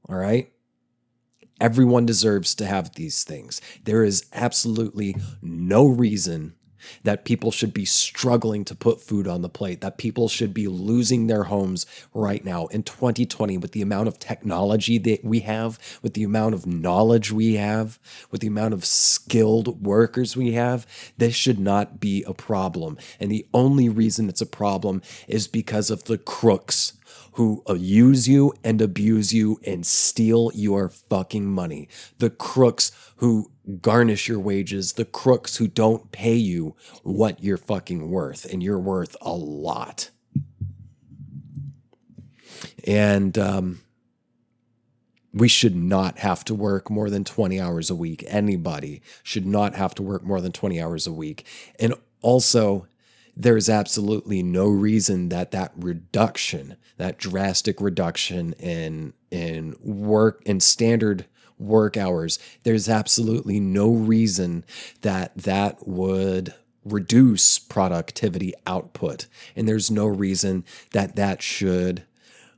All 0.07 0.15
right? 0.15 0.51
Everyone 1.59 2.05
deserves 2.05 2.53
to 2.53 2.68
have 2.68 2.93
these 2.93 3.24
things. 3.24 3.61
There 3.84 4.03
is 4.03 4.28
absolutely 4.32 5.15
no 5.41 5.88
reason 5.88 6.53
that 7.04 7.26
people 7.26 7.52
should 7.52 7.74
be 7.74 7.86
struggling 7.86 8.66
to 8.66 8.76
put 8.76 9.02
food 9.02 9.28
on 9.28 9.42
the 9.42 9.50
plate, 9.50 9.82
that 9.82 9.98
people 9.98 10.28
should 10.28 10.54
be 10.54 10.68
losing 10.68 11.28
their 11.28 11.44
homes 11.44 11.86
right 12.14 12.44
now 12.44 12.68
in 12.68 12.84
2020 12.84 13.58
with 13.58 13.72
the 13.72 13.82
amount 13.82 14.08
of 14.08 14.20
technology 14.20 14.98
that 14.98 15.24
we 15.24 15.42
have, 15.42 15.80
with 16.02 16.14
the 16.14 16.24
amount 16.24 16.54
of 16.56 16.66
knowledge 16.66 17.32
we 17.32 17.56
have, 17.56 18.00
with 18.32 18.42
the 18.42 18.47
amount 18.47 18.74
of 18.74 18.86
skilled 18.86 19.84
workers 19.86 20.36
we 20.36 20.54
have. 20.54 20.86
This 21.18 21.36
should 21.36 21.59
not 21.59 22.00
be 22.00 22.24
a 22.24 22.34
problem. 22.34 22.97
And 23.20 23.32
the 23.32 23.47
only 23.54 23.89
reason 23.89 24.30
it's 24.30 24.42
a 24.42 24.46
problem 24.46 25.01
is 25.28 25.47
because 25.47 25.89
of 25.89 26.05
the 26.05 26.18
crooks 26.18 26.93
who 27.34 27.64
use 27.76 28.28
you 28.28 28.51
and 28.64 28.82
abuse 28.82 29.32
you 29.32 29.59
and 29.64 29.86
steal 29.86 30.51
your 30.55 30.89
fucking 30.89 31.46
money. 31.46 31.88
The 32.18 32.32
crooks 32.32 32.92
who 33.18 33.51
garnish 33.82 34.28
your 34.28 34.39
wages, 34.39 34.94
the 34.94 35.06
crooks 35.06 35.58
who 35.58 35.68
don't 35.68 36.12
pay 36.12 36.36
you 36.36 36.76
what 37.04 37.44
you're 37.44 37.58
fucking 37.58 38.10
worth, 38.10 38.46
and 38.46 38.64
you're 38.64 38.80
worth 38.80 39.16
a 39.22 39.34
lot. 39.34 40.10
And 42.86 43.38
um, 43.38 43.82
we 45.34 45.48
should 45.48 45.76
not 45.76 46.20
have 46.20 46.44
to 46.46 46.56
work 46.56 46.89
more 46.89 47.10
than 47.10 47.24
20 47.24 47.60
hours 47.60 47.89
a 47.89 47.96
week. 47.96 48.24
Anybody 48.28 49.02
should 49.24 49.46
not 49.46 49.76
have 49.76 49.94
to 49.96 50.04
work 50.04 50.24
more 50.24 50.42
than 50.42 50.52
20 50.52 50.82
hours 50.82 51.06
a 51.06 51.12
week. 51.12 51.46
And 51.80 51.94
also, 52.22 52.88
there's 53.36 53.70
absolutely 53.70 54.42
no 54.42 54.68
reason 54.68 55.30
that 55.30 55.52
that 55.52 55.72
reduction, 55.78 56.76
that 56.98 57.20
drastic 57.20 57.80
reduction 57.80 58.54
in 58.54 59.14
in 59.30 59.76
work 59.82 60.42
and 60.46 60.64
standard 60.64 61.26
work 61.58 61.97
hours, 61.97 62.39
there's 62.63 62.89
absolutely 62.89 63.59
no 63.59 63.89
reason 63.92 64.63
that 65.01 65.38
that 65.38 65.88
would 65.88 66.54
reduce 66.84 67.59
productivity 67.59 68.54
output. 68.66 69.28
And 69.55 69.67
there's 69.67 69.92
no 69.92 70.05
reason 70.08 70.63
that 70.93 71.16
that 71.16 71.42
should 71.42 72.04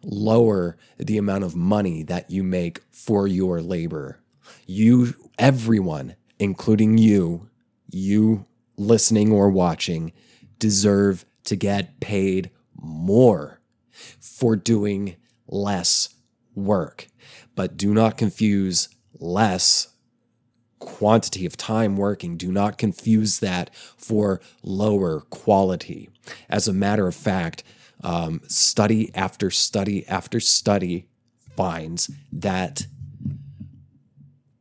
lower 0.03 0.77
the 0.97 1.17
amount 1.17 1.43
of 1.43 1.55
money 1.55 2.03
that 2.03 2.29
you 2.29 2.43
make 2.43 2.81
for 2.91 3.27
your 3.27 3.61
labor. 3.61 4.19
You, 4.65 5.15
everyone, 5.37 6.15
including 6.37 6.97
you, 6.97 7.49
you 7.89 8.45
listening 8.77 9.31
or 9.31 9.49
watching, 9.49 10.13
deserve 10.57 11.25
to 11.45 11.55
get 11.55 11.99
paid 11.99 12.49
more 12.75 13.59
for 14.19 14.55
doing 14.55 15.15
less 15.47 16.09
work. 16.55 17.08
But 17.59 17.75
do 17.75 17.93
not 17.93 18.15
confuse 18.15 18.87
less 19.19 19.89
quantity 20.79 21.45
of 21.45 21.57
time 21.57 21.97
working. 21.97 22.37
Do 22.37 22.53
not 22.53 22.77
confuse 22.77 23.39
that 23.39 23.69
for 23.75 24.39
lower 24.63 25.19
quality. 25.29 26.09
As 26.49 26.69
a 26.69 26.73
matter 26.73 27.05
of 27.05 27.15
fact, 27.15 27.65
um, 28.01 28.39
study 28.47 29.13
after 29.13 29.51
study 29.51 30.07
after 30.07 30.39
study 30.39 31.09
finds 31.57 32.09
that 32.31 32.87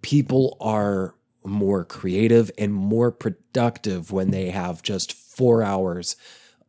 people 0.03 0.57
are 0.61 1.15
more 1.45 1.85
creative 1.85 2.51
and 2.59 2.75
more 2.75 3.13
productive 3.13 4.11
when 4.11 4.33
they 4.33 4.51
have 4.51 4.83
just 4.83 5.13
four 5.13 5.63
hours 5.63 6.17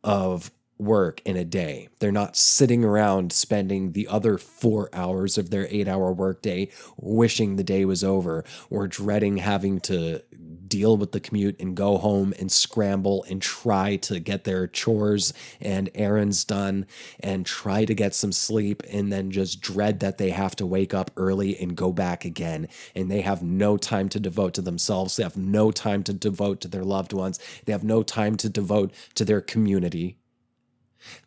of 0.04 0.52
work 0.80 1.20
in 1.24 1.36
a 1.36 1.44
day. 1.44 1.88
They're 1.98 2.10
not 2.10 2.36
sitting 2.36 2.84
around 2.84 3.32
spending 3.32 3.92
the 3.92 4.08
other 4.08 4.38
four 4.38 4.88
hours 4.92 5.38
of 5.38 5.50
their 5.50 5.66
eight 5.70 5.88
hour 5.88 6.12
workday 6.12 6.70
wishing 6.96 7.56
the 7.56 7.64
day 7.64 7.84
was 7.84 8.02
over 8.02 8.44
or 8.70 8.88
dreading 8.88 9.38
having 9.38 9.80
to 9.80 10.22
deal 10.70 10.96
with 10.96 11.12
the 11.12 11.20
commute 11.20 11.60
and 11.60 11.76
go 11.76 11.98
home 11.98 12.32
and 12.38 12.50
scramble 12.50 13.24
and 13.28 13.42
try 13.42 13.96
to 13.96 14.20
get 14.20 14.44
their 14.44 14.66
chores 14.66 15.34
and 15.60 15.90
errands 15.94 16.44
done 16.44 16.86
and 17.18 17.44
try 17.44 17.84
to 17.84 17.94
get 17.94 18.14
some 18.14 18.32
sleep 18.32 18.82
and 18.88 19.12
then 19.12 19.30
just 19.30 19.60
dread 19.60 20.00
that 20.00 20.16
they 20.16 20.30
have 20.30 20.56
to 20.56 20.64
wake 20.64 20.94
up 20.94 21.10
early 21.16 21.58
and 21.58 21.76
go 21.76 21.92
back 21.92 22.24
again. 22.24 22.68
And 22.94 23.10
they 23.10 23.20
have 23.20 23.42
no 23.42 23.76
time 23.76 24.08
to 24.10 24.20
devote 24.20 24.54
to 24.54 24.62
themselves. 24.62 25.16
They 25.16 25.24
have 25.24 25.36
no 25.36 25.70
time 25.72 26.04
to 26.04 26.14
devote 26.14 26.60
to 26.62 26.68
their 26.68 26.84
loved 26.84 27.12
ones. 27.12 27.38
They 27.66 27.72
have 27.72 27.84
no 27.84 28.02
time 28.02 28.36
to 28.36 28.48
devote 28.48 28.94
to 29.16 29.24
their 29.24 29.40
community 29.40 30.19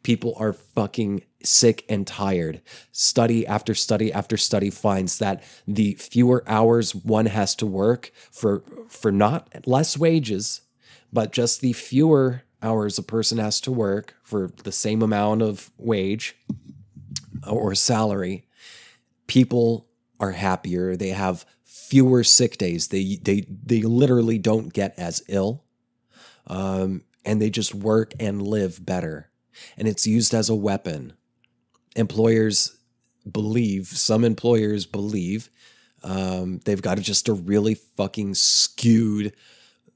People 0.04 0.34
are 0.38 0.54
fucking 0.54 1.24
sick 1.44 1.86
and 1.90 2.08
tired. 2.08 2.62
Study 2.92 3.46
after 3.46 3.76
study 3.76 4.12
after 4.12 4.38
study 4.38 4.70
finds 4.70 5.20
that 5.20 5.44
the 5.68 5.94
fewer 5.96 6.44
hours 6.48 6.96
one 6.96 7.26
has 7.28 7.56
to 7.56 7.66
work 7.66 8.12
for 8.32 8.64
for 8.88 9.12
not 9.12 9.68
less 9.68 9.98
wages, 9.98 10.62
but 11.12 11.32
just 11.32 11.62
the 11.62 11.74
fewer 11.74 12.44
hours 12.62 12.98
a 12.98 13.04
person 13.04 13.38
has 13.38 13.60
to 13.62 13.72
work 13.72 14.16
for 14.24 14.52
the 14.64 14.72
same 14.72 15.02
amount 15.02 15.42
of 15.42 15.70
wage 15.78 16.36
or 17.48 17.76
salary, 17.76 18.48
people 19.28 19.88
are 20.20 20.32
happier. 20.32 20.96
They 20.96 21.10
have 21.10 21.46
fewer 21.64 22.24
sick 22.24 22.58
days. 22.58 22.88
They 22.88 23.20
they 23.22 23.46
they 23.50 23.82
literally 23.82 24.38
don't 24.38 24.74
get 24.74 24.98
as 24.98 25.22
ill, 25.28 25.64
um, 26.48 27.04
and 27.26 27.42
they 27.42 27.50
just 27.50 27.76
work 27.76 28.14
and 28.20 28.42
live 28.42 28.86
better 28.86 29.30
and 29.78 29.88
it's 29.88 30.08
used 30.08 30.34
as 30.34 30.50
a 30.50 30.56
weapon. 30.56 31.14
Employers 31.96 32.78
believe, 33.30 33.88
some 33.88 34.24
employers 34.24 34.86
believe, 34.86 35.50
um, 36.04 36.60
they've 36.66 36.82
got 36.82 37.00
just 37.00 37.30
a 37.30 37.34
really 37.34 37.76
fucking 37.76 38.36
skewed, 38.36 39.34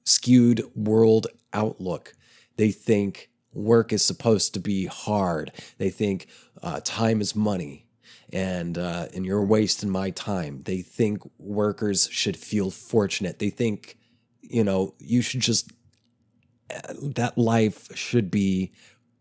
skewed 0.05 0.63
world 0.75 1.27
outlook. 1.53 2.13
They 2.55 2.71
think 2.71 3.29
work 3.53 3.91
is 3.91 4.05
supposed 4.05 4.53
to 4.53 4.59
be 4.59 4.85
hard. 4.85 5.51
They 5.77 5.89
think 5.89 6.27
uh, 6.63 6.79
time 6.83 7.21
is 7.21 7.35
money 7.35 7.87
and 8.31 8.77
uh, 8.77 9.07
and 9.13 9.25
you're 9.25 9.43
wasting 9.43 9.89
my 9.89 10.09
time. 10.11 10.61
They 10.65 10.81
think 10.81 11.21
workers 11.37 12.09
should 12.11 12.37
feel 12.37 12.71
fortunate. 12.71 13.39
They 13.39 13.49
think, 13.49 13.97
you 14.41 14.63
know, 14.63 14.93
you 14.99 15.21
should 15.21 15.41
just 15.41 15.71
uh, 16.73 16.93
that 17.15 17.37
life 17.37 17.95
should 17.95 18.29
be 18.29 18.73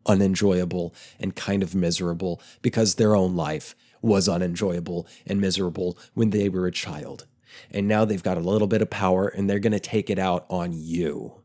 unenjoyable 0.06 0.94
and 1.20 1.36
kind 1.36 1.62
of 1.62 1.74
miserable 1.74 2.40
because 2.62 2.94
their 2.94 3.14
own 3.14 3.36
life 3.36 3.74
was 4.02 4.28
unenjoyable 4.28 5.06
and 5.26 5.40
miserable 5.40 5.98
when 6.14 6.30
they 6.30 6.48
were 6.48 6.66
a 6.66 6.72
child. 6.72 7.26
And 7.70 7.88
now 7.88 8.04
they've 8.04 8.22
got 8.22 8.38
a 8.38 8.40
little 8.40 8.68
bit 8.68 8.82
of 8.82 8.90
power 8.90 9.28
and 9.28 9.48
they're 9.48 9.58
going 9.58 9.72
to 9.72 9.80
take 9.80 10.10
it 10.10 10.18
out 10.18 10.46
on 10.48 10.72
you. 10.72 11.42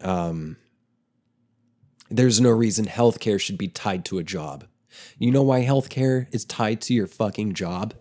Um, 0.00 0.56
there's 2.10 2.40
no 2.40 2.50
reason 2.50 2.86
healthcare 2.86 3.40
should 3.40 3.58
be 3.58 3.68
tied 3.68 4.04
to 4.06 4.18
a 4.18 4.24
job. 4.24 4.64
You 5.18 5.30
know 5.30 5.42
why 5.42 5.64
healthcare 5.64 6.26
is 6.32 6.44
tied 6.44 6.80
to 6.82 6.94
your 6.94 7.06
fucking 7.06 7.54
job? 7.54 7.94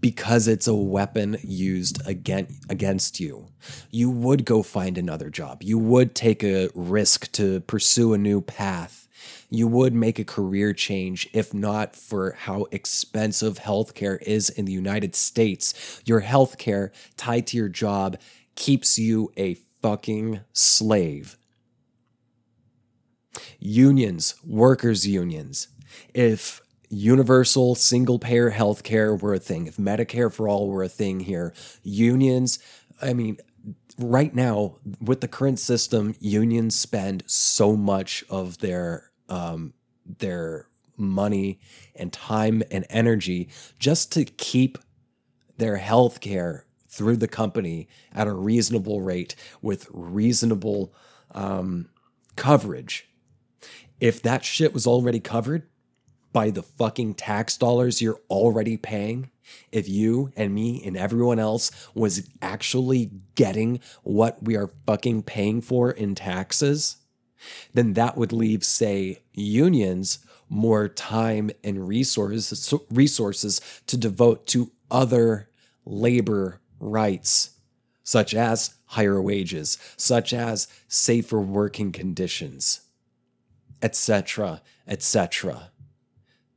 Because 0.00 0.48
it's 0.48 0.66
a 0.66 0.74
weapon 0.74 1.36
used 1.42 2.00
against 2.06 2.70
against 2.70 3.20
you. 3.20 3.48
You 3.90 4.10
would 4.10 4.44
go 4.44 4.62
find 4.62 4.98
another 4.98 5.30
job. 5.30 5.62
You 5.62 5.78
would 5.78 6.14
take 6.14 6.42
a 6.42 6.70
risk 6.74 7.30
to 7.32 7.60
pursue 7.60 8.12
a 8.12 8.18
new 8.18 8.40
path. 8.40 9.08
You 9.50 9.68
would 9.68 9.92
make 9.92 10.18
a 10.18 10.24
career 10.24 10.72
change 10.72 11.28
if 11.32 11.52
not 11.52 11.94
for 11.94 12.32
how 12.32 12.66
expensive 12.72 13.58
healthcare 13.58 14.20
is 14.22 14.48
in 14.48 14.64
the 14.64 14.72
United 14.72 15.14
States. 15.14 16.00
Your 16.04 16.22
healthcare 16.22 16.90
tied 17.16 17.46
to 17.48 17.56
your 17.56 17.68
job 17.68 18.18
keeps 18.54 18.98
you 18.98 19.32
a 19.36 19.58
fucking 19.82 20.40
slave. 20.52 21.36
Unions, 23.58 24.34
workers' 24.44 25.06
unions. 25.06 25.68
If 26.14 26.62
universal 26.92 27.74
single 27.74 28.18
payer 28.18 28.50
health 28.50 28.82
care 28.82 29.14
were 29.14 29.34
a 29.34 29.38
thing, 29.38 29.66
if 29.66 29.76
Medicare 29.76 30.32
for 30.32 30.48
all 30.48 30.68
were 30.68 30.82
a 30.82 30.88
thing 30.88 31.20
here, 31.20 31.54
unions, 31.82 32.58
I 33.00 33.14
mean, 33.14 33.38
right 33.98 34.34
now 34.34 34.76
with 35.00 35.20
the 35.20 35.28
current 35.28 35.58
system, 35.58 36.14
unions 36.20 36.78
spend 36.78 37.24
so 37.26 37.76
much 37.76 38.24
of 38.28 38.58
their 38.58 39.10
um, 39.28 39.72
their 40.18 40.68
money 40.96 41.58
and 41.96 42.12
time 42.12 42.62
and 42.70 42.84
energy 42.90 43.48
just 43.78 44.12
to 44.12 44.24
keep 44.24 44.78
their 45.56 45.76
health 45.76 46.20
care 46.20 46.66
through 46.88 47.16
the 47.16 47.28
company 47.28 47.88
at 48.12 48.26
a 48.28 48.32
reasonable 48.32 49.00
rate 49.00 49.34
with 49.62 49.88
reasonable 49.90 50.92
um, 51.34 51.88
coverage. 52.36 53.08
If 54.00 54.20
that 54.22 54.44
shit 54.44 54.74
was 54.74 54.86
already 54.86 55.20
covered, 55.20 55.66
by 56.32 56.50
the 56.50 56.62
fucking 56.62 57.14
tax 57.14 57.56
dollars 57.56 58.00
you're 58.00 58.20
already 58.30 58.76
paying, 58.76 59.30
if 59.70 59.88
you 59.88 60.32
and 60.36 60.54
me 60.54 60.82
and 60.84 60.96
everyone 60.96 61.38
else 61.38 61.70
was 61.94 62.28
actually 62.40 63.10
getting 63.34 63.80
what 64.02 64.42
we 64.42 64.56
are 64.56 64.70
fucking 64.86 65.22
paying 65.22 65.60
for 65.60 65.90
in 65.90 66.14
taxes, 66.14 66.96
then 67.74 67.94
that 67.94 68.16
would 68.16 68.32
leave, 68.32 68.64
say, 68.64 69.22
unions 69.34 70.20
more 70.48 70.86
time 70.86 71.50
and 71.64 71.88
resources 71.88 72.74
resources 72.90 73.60
to 73.86 73.96
devote 73.96 74.46
to 74.46 74.70
other 74.90 75.48
labor 75.86 76.60
rights, 76.78 77.58
such 78.02 78.34
as 78.34 78.74
higher 78.84 79.20
wages, 79.20 79.78
such 79.96 80.34
as 80.34 80.68
safer 80.88 81.40
working 81.40 81.90
conditions, 81.90 82.82
etc., 83.82 84.60
etc 84.86 85.71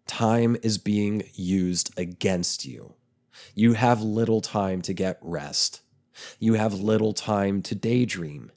time 0.07 0.57
is 0.61 0.77
being 0.77 1.23
used 1.34 1.98
against 1.98 2.65
you. 2.65 2.95
You 3.53 3.73
have 3.73 4.02
little 4.02 4.41
time 4.41 4.82
to 4.84 4.94
get 4.94 5.18
rest. 5.22 5.82
You 6.40 6.53
have 6.53 6.73
little 6.73 7.14
time 7.14 7.61
to 7.64 7.76
daydream. 7.76 8.52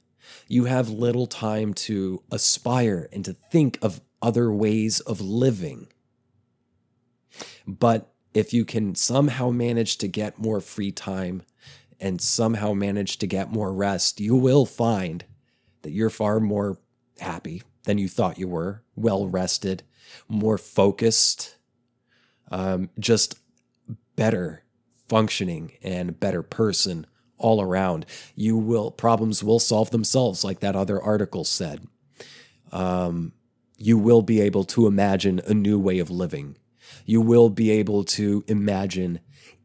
You 0.47 0.65
have 0.65 0.89
little 0.89 1.27
time 1.27 1.73
to 1.73 2.23
aspire 2.31 3.09
and 3.11 3.25
to 3.25 3.33
think 3.33 3.77
of 3.81 4.01
other 4.21 4.51
ways 4.51 4.99
of 5.01 5.21
living. 5.21 5.87
But 7.67 8.11
if 8.33 8.53
you 8.53 8.65
can 8.65 8.95
somehow 8.95 9.49
manage 9.49 9.97
to 9.97 10.07
get 10.07 10.39
more 10.39 10.61
free 10.61 10.91
time 10.91 11.43
and 11.99 12.21
somehow 12.21 12.73
manage 12.73 13.17
to 13.17 13.27
get 13.27 13.51
more 13.51 13.73
rest, 13.73 14.19
you 14.19 14.35
will 14.35 14.65
find 14.65 15.25
that 15.81 15.91
you're 15.91 16.09
far 16.09 16.39
more 16.39 16.77
happy 17.19 17.63
than 17.83 17.97
you 17.97 18.07
thought 18.07 18.37
you 18.37 18.47
were, 18.47 18.83
well 18.95 19.27
rested, 19.27 19.83
more 20.27 20.57
focused, 20.57 21.57
um, 22.51 22.89
just 22.99 23.39
better 24.15 24.63
functioning 25.07 25.71
and 25.81 26.19
better 26.19 26.43
person 26.43 27.05
all 27.37 27.61
around. 27.61 28.05
You 28.35 28.57
will 28.57 28.91
problems 28.91 29.43
will 29.43 29.59
solve 29.59 29.91
themselves, 29.91 30.43
like 30.43 30.59
that 30.59 30.75
other 30.75 31.01
article 31.01 31.43
said. 31.43 31.87
Um, 32.71 33.33
you 33.77 33.97
will 33.97 34.21
be 34.21 34.41
able 34.41 34.65
to 34.65 34.87
imagine 34.87 35.41
a 35.47 35.53
new 35.53 35.79
way 35.79 35.99
of 35.99 36.09
living. 36.09 36.57
You 37.05 37.21
will 37.21 37.49
be 37.49 37.71
able 37.71 38.03
to 38.03 38.43
imagine 38.47 39.21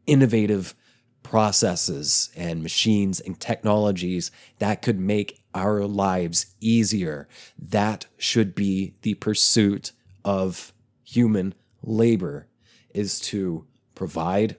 innovative 0.07 0.73
processes 1.21 2.29
and 2.35 2.63
machines 2.63 3.19
and 3.19 3.39
technologies 3.39 4.31
that 4.59 4.81
could 4.81 4.99
make 4.99 5.43
our 5.53 5.85
lives 5.85 6.55
easier. 6.61 7.27
That 7.57 8.05
should 8.17 8.55
be 8.55 8.93
the 9.01 9.15
pursuit 9.15 9.91
of 10.25 10.73
human 11.05 11.55
labor 11.83 12.49
is 12.93 13.21
to 13.21 13.65
provide 13.95 14.57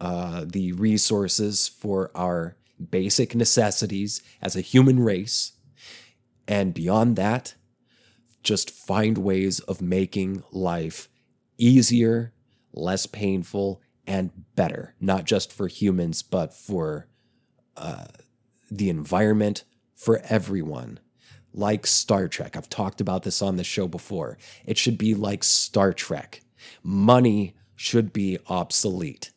uh, 0.00 0.44
the 0.46 0.72
resources 0.72 1.68
for 1.68 2.10
our 2.16 2.56
basic 2.90 3.34
necessities 3.34 4.22
as 4.42 4.56
a 4.56 4.60
human 4.60 5.00
race 5.00 5.52
And 6.48 6.74
beyond 6.74 7.16
that, 7.16 7.54
just 8.42 8.70
find 8.70 9.18
ways 9.18 9.60
of 9.60 9.82
making 9.82 10.44
life 10.52 11.08
easier, 11.58 12.32
less 12.72 13.06
painful, 13.06 13.80
and 14.06 14.30
better, 14.54 14.94
not 15.00 15.24
just 15.24 15.52
for 15.52 15.66
humans, 15.66 16.22
but 16.22 16.54
for 16.54 17.08
uh, 17.76 18.06
the 18.70 18.88
environment, 18.88 19.64
for 19.96 20.20
everyone. 20.28 21.00
Like 21.56 21.86
Star 21.86 22.28
Trek. 22.28 22.56
I've 22.56 22.68
talked 22.68 23.00
about 23.00 23.24
this 23.24 23.42
on 23.42 23.56
the 23.56 23.64
show 23.64 23.88
before. 23.88 24.38
It 24.64 24.78
should 24.78 24.98
be 24.98 25.14
like 25.14 25.42
Star 25.42 25.92
Trek. 25.92 26.42
Money 26.82 27.56
should 27.74 28.12
be 28.12 28.38
obsolete. 28.46 29.32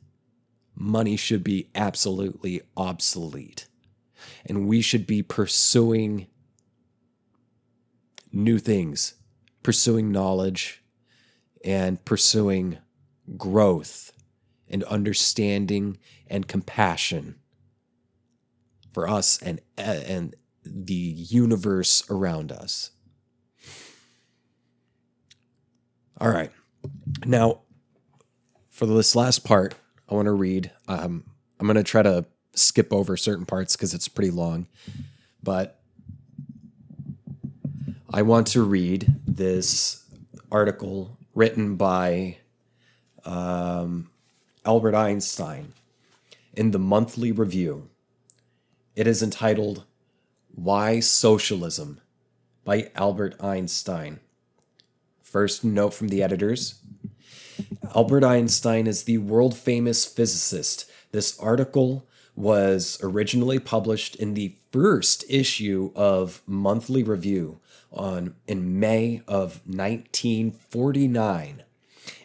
Money 0.75 1.15
should 1.15 1.43
be 1.43 1.69
absolutely 1.73 2.61
obsolete. 2.77 3.67
And 4.45 4.67
we 4.67 4.81
should 4.81 5.07
be 5.07 5.23
pursuing 5.23 6.27
new 8.31 8.59
things, 8.59 9.15
pursuing 9.63 10.11
knowledge, 10.11 10.83
and 11.63 12.03
pursuing 12.05 12.77
growth 13.37 14.11
and 14.69 14.83
understanding 14.83 15.97
and 16.27 16.47
compassion 16.47 17.35
for 18.93 19.07
us 19.07 19.41
and 19.41 19.59
and 19.77 20.35
the 20.63 20.93
universe 20.93 22.03
around 22.09 22.51
us. 22.51 22.91
All 26.19 26.29
right. 26.29 26.51
Now, 27.25 27.61
for 28.69 28.85
this 28.85 29.15
last 29.15 29.43
part, 29.45 29.75
I 30.09 30.15
want 30.15 30.25
to 30.25 30.33
read. 30.33 30.71
Um, 30.87 31.23
I'm 31.59 31.67
going 31.67 31.75
to 31.75 31.83
try 31.83 32.01
to 32.01 32.25
skip 32.53 32.91
over 32.91 33.15
certain 33.15 33.45
parts 33.45 33.75
because 33.75 33.93
it's 33.93 34.07
pretty 34.07 34.31
long, 34.31 34.67
but 35.41 35.79
I 38.11 38.21
want 38.21 38.47
to 38.47 38.63
read 38.63 39.15
this 39.27 40.03
article 40.51 41.17
written 41.35 41.75
by 41.75 42.37
um, 43.23 44.09
Albert 44.65 44.95
Einstein 44.95 45.73
in 46.53 46.71
the 46.71 46.79
Monthly 46.79 47.31
Review. 47.31 47.89
It 48.95 49.07
is 49.07 49.23
entitled 49.23 49.85
Why 50.61 50.99
Socialism 50.99 52.01
by 52.65 52.91
Albert 52.93 53.41
Einstein. 53.41 54.19
First 55.23 55.63
note 55.63 55.93
from 55.93 56.09
the 56.09 56.21
editors 56.21 56.81
Albert 57.95 58.25
Einstein 58.25 58.85
is 58.85 59.03
the 59.03 59.19
world 59.19 59.55
famous 59.55 60.05
physicist. 60.05 60.91
This 61.13 61.39
article 61.39 62.05
was 62.35 62.99
originally 63.01 63.57
published 63.57 64.17
in 64.17 64.33
the 64.33 64.57
first 64.73 65.23
issue 65.29 65.93
of 65.95 66.41
Monthly 66.45 67.03
Review 67.03 67.61
on 67.93 68.35
in 68.45 68.81
May 68.81 69.21
of 69.29 69.61
1949. 69.65 71.63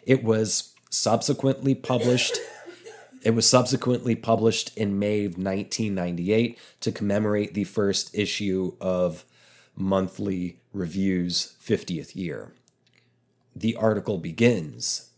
It 0.05 0.25
was 0.25 0.73
subsequently 0.89 1.73
published 1.73 2.37
it 3.25 3.33
was 3.33 3.49
subsequently 3.49 4.15
published 4.15 4.77
in 4.77 4.99
May 4.99 5.25
of 5.25 5.31
1998 5.31 6.59
to 6.81 6.91
commemorate 6.91 7.55
the 7.55 7.63
first 7.63 8.15
issue 8.15 8.73
of 8.79 9.25
Monthly 9.75 10.59
Review's 10.71 11.55
50th 11.61 12.15
year. 12.15 12.53
The 13.55 13.75
article 13.77 14.19
begins 14.19 15.09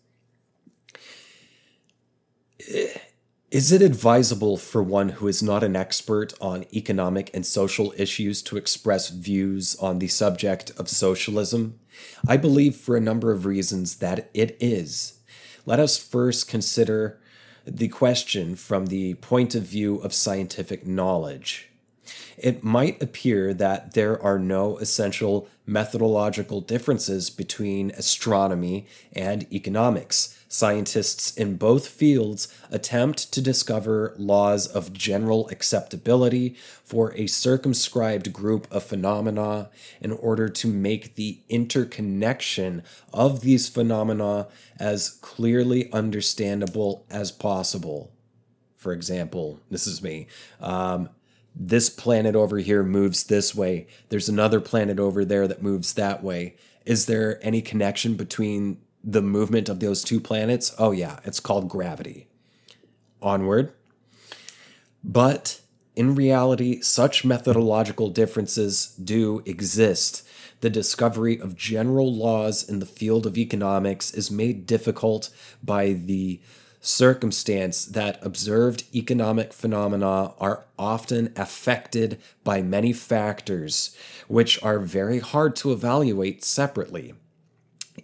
Is 3.52 3.72
it 3.74 3.82
advisable 3.82 4.56
for 4.56 4.82
one 4.82 5.10
who 5.10 5.28
is 5.28 5.44
not 5.44 5.64
an 5.64 5.76
expert 5.76 6.34
on 6.40 6.66
economic 6.74 7.30
and 7.34 7.46
social 7.46 7.94
issues 7.98 8.42
to 8.44 8.56
express 8.56 9.10
views 9.10 9.76
on 9.82 10.00
the 10.00 10.08
subject 10.08 10.72
of 10.78 10.88
socialism? 10.88 11.78
I 12.26 12.38
believe 12.38 12.78
for 12.78 12.96
a 12.96 13.02
number 13.02 13.34
of 13.34 13.46
reasons 13.46 13.98
that 13.98 14.30
it 14.34 14.56
is. 14.62 15.20
Let 15.66 15.80
us 15.80 15.98
first 15.98 16.48
consider 16.48 17.20
the 17.68 17.90
question 17.90 18.56
from 18.56 18.88
the 18.88 19.16
point 19.16 19.54
of 19.56 19.64
view 19.64 19.98
of 19.98 20.14
scientific 20.14 20.88
knowledge. 20.88 21.70
It 22.38 22.64
might 22.64 23.02
appear 23.02 23.54
that 23.54 23.94
there 23.94 24.22
are 24.22 24.40
no 24.40 24.78
essential 24.78 25.48
methodological 25.66 26.62
differences 26.62 27.30
between 27.30 27.92
astronomy 27.92 28.88
and 29.12 29.52
economics. 29.52 30.37
Scientists 30.50 31.36
in 31.36 31.58
both 31.58 31.88
fields 31.88 32.48
attempt 32.72 33.34
to 33.34 33.42
discover 33.42 34.14
laws 34.18 34.66
of 34.66 34.94
general 34.94 35.50
acceptability 35.50 36.56
for 36.84 37.14
a 37.16 37.28
circumscribed 37.28 38.32
group 38.32 38.66
of 38.72 38.84
phenomena 38.84 39.70
in 40.00 40.12
order 40.14 40.48
to 40.48 40.68
make 40.68 41.16
the 41.16 41.42
interconnection 41.50 42.82
of 43.14 43.42
these 43.42 43.68
phenomena 43.68 44.48
as 44.80 45.10
clearly 45.10 45.92
understandable 45.92 47.06
as 47.10 47.30
possible. 47.30 48.14
For 48.78 48.94
example, 48.94 49.60
this 49.70 49.86
is 49.86 50.02
me. 50.02 50.28
Um, 50.62 51.10
this 51.54 51.90
planet 51.90 52.36
over 52.36 52.60
here 52.60 52.84
moves 52.84 53.26
this 53.26 53.54
way. 53.54 53.88
There's 54.10 54.30
another 54.30 54.62
planet 54.62 55.00
over 55.00 55.26
there 55.26 55.48
that 55.48 55.62
moves 55.62 55.96
that 55.96 56.24
way. 56.24 56.56
Is 56.86 57.08
there 57.08 57.40
any 57.44 57.62
connection 57.62 58.14
between 58.14 58.80
the 59.08 59.22
movement 59.22 59.70
of 59.70 59.80
those 59.80 60.04
two 60.04 60.20
planets? 60.20 60.76
Oh, 60.78 60.92
yeah, 60.92 61.20
it's 61.24 61.40
called 61.40 61.70
gravity. 61.70 62.28
Onward. 63.22 63.72
But 65.02 65.62
in 65.96 66.14
reality, 66.14 66.82
such 66.82 67.24
methodological 67.24 68.10
differences 68.10 68.88
do 69.04 69.42
exist. 69.46 70.28
The 70.60 70.70
discovery 70.70 71.40
of 71.40 71.56
general 71.56 72.14
laws 72.14 72.68
in 72.68 72.80
the 72.80 72.86
field 72.86 73.26
of 73.26 73.38
economics 73.38 74.14
is 74.14 74.30
made 74.30 74.66
difficult 74.66 75.30
by 75.64 75.94
the 75.94 76.42
circumstance 76.82 77.86
that 77.86 78.24
observed 78.26 78.84
economic 78.94 79.54
phenomena 79.54 80.34
are 80.40 80.66
often 80.78 81.34
affected 81.36 82.20
by 82.44 82.62
many 82.62 82.94
factors, 82.94 83.96
which 84.28 84.62
are 84.64 84.80
very 84.80 85.20
hard 85.20 85.56
to 85.56 85.72
evaluate 85.72 86.44
separately. 86.44 87.14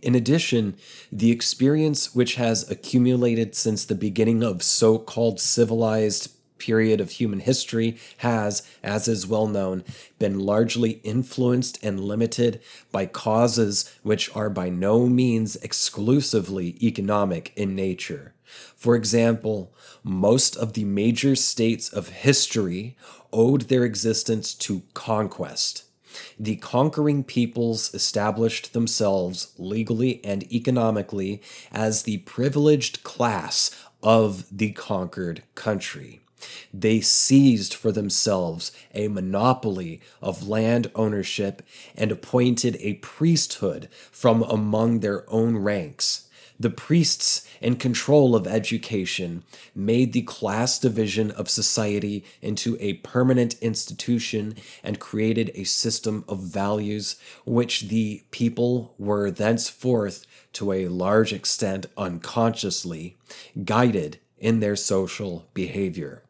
In 0.03 0.15
addition, 0.15 0.75
the 1.13 1.31
experience 1.31 2.13
which 2.13 2.35
has 2.35 2.69
accumulated 2.69 3.55
since 3.55 3.85
the 3.85 3.95
beginning 3.95 4.43
of 4.43 4.61
so 4.61 4.99
called 4.99 5.39
civilized 5.39 6.29
period 6.57 6.99
of 6.99 7.11
human 7.11 7.39
history 7.39 7.97
has, 8.17 8.63
as 8.83 9.07
is 9.07 9.25
well 9.25 9.47
known, 9.47 9.81
been 10.19 10.39
largely 10.39 10.99
influenced 11.05 11.81
and 11.81 12.01
limited 12.01 12.61
by 12.91 13.05
causes 13.05 13.97
which 14.03 14.29
are 14.35 14.49
by 14.49 14.67
no 14.67 15.07
means 15.07 15.55
exclusively 15.57 16.77
economic 16.85 17.53
in 17.55 17.73
nature. 17.73 18.33
For 18.75 18.97
example, 18.97 19.73
most 20.03 20.57
of 20.57 20.73
the 20.73 20.83
major 20.83 21.33
states 21.37 21.87
of 21.87 22.09
history 22.09 22.97
owed 23.31 23.63
their 23.63 23.85
existence 23.85 24.53
to 24.55 24.83
conquest. 24.93 25.85
The 26.39 26.57
conquering 26.57 27.23
peoples 27.23 27.93
established 27.93 28.73
themselves 28.73 29.53
legally 29.57 30.23
and 30.23 30.43
economically 30.51 31.41
as 31.71 32.03
the 32.03 32.17
privileged 32.19 33.03
class 33.03 33.71
of 34.01 34.45
the 34.51 34.71
conquered 34.71 35.43
country. 35.55 36.21
They 36.73 36.99
seized 36.99 37.73
for 37.73 37.91
themselves 37.91 38.71
a 38.93 39.07
monopoly 39.07 40.01
of 40.21 40.47
land 40.47 40.91
ownership 40.95 41.61
and 41.95 42.11
appointed 42.11 42.77
a 42.79 42.95
priesthood 42.95 43.87
from 44.11 44.43
among 44.43 44.99
their 44.99 45.29
own 45.29 45.57
ranks. 45.57 46.27
The 46.59 46.69
priests 46.69 47.47
in 47.61 47.75
control 47.77 48.35
of 48.35 48.47
education 48.47 49.43
made 49.75 50.13
the 50.13 50.21
class 50.21 50.79
division 50.79 51.31
of 51.31 51.49
society 51.49 52.23
into 52.41 52.77
a 52.79 52.93
permanent 52.95 53.55
institution 53.59 54.55
and 54.83 54.99
created 54.99 55.51
a 55.55 55.63
system 55.63 56.23
of 56.27 56.39
values 56.39 57.15
which 57.45 57.89
the 57.89 58.23
people 58.31 58.93
were 58.97 59.31
thenceforth, 59.31 60.25
to 60.53 60.71
a 60.71 60.87
large 60.87 61.33
extent 61.33 61.87
unconsciously, 61.97 63.17
guided 63.65 64.19
in 64.37 64.59
their 64.59 64.75
social 64.75 65.47
behavior. 65.53 66.23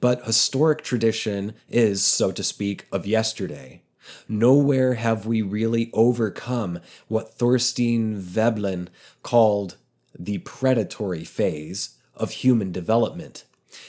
But 0.00 0.24
historic 0.24 0.82
tradition 0.82 1.54
is, 1.68 2.04
so 2.04 2.30
to 2.32 2.44
speak, 2.44 2.86
of 2.92 3.06
yesterday. 3.06 3.82
Nowhere 4.28 4.94
have 4.94 5.26
we 5.26 5.42
really 5.42 5.90
overcome 5.92 6.80
what 7.08 7.34
Thorstein 7.34 8.16
Veblen 8.16 8.88
called 9.22 9.76
the 10.18 10.38
predatory 10.38 11.24
phase 11.24 11.96
of 12.16 12.30
human 12.30 12.72
development. 12.72 13.44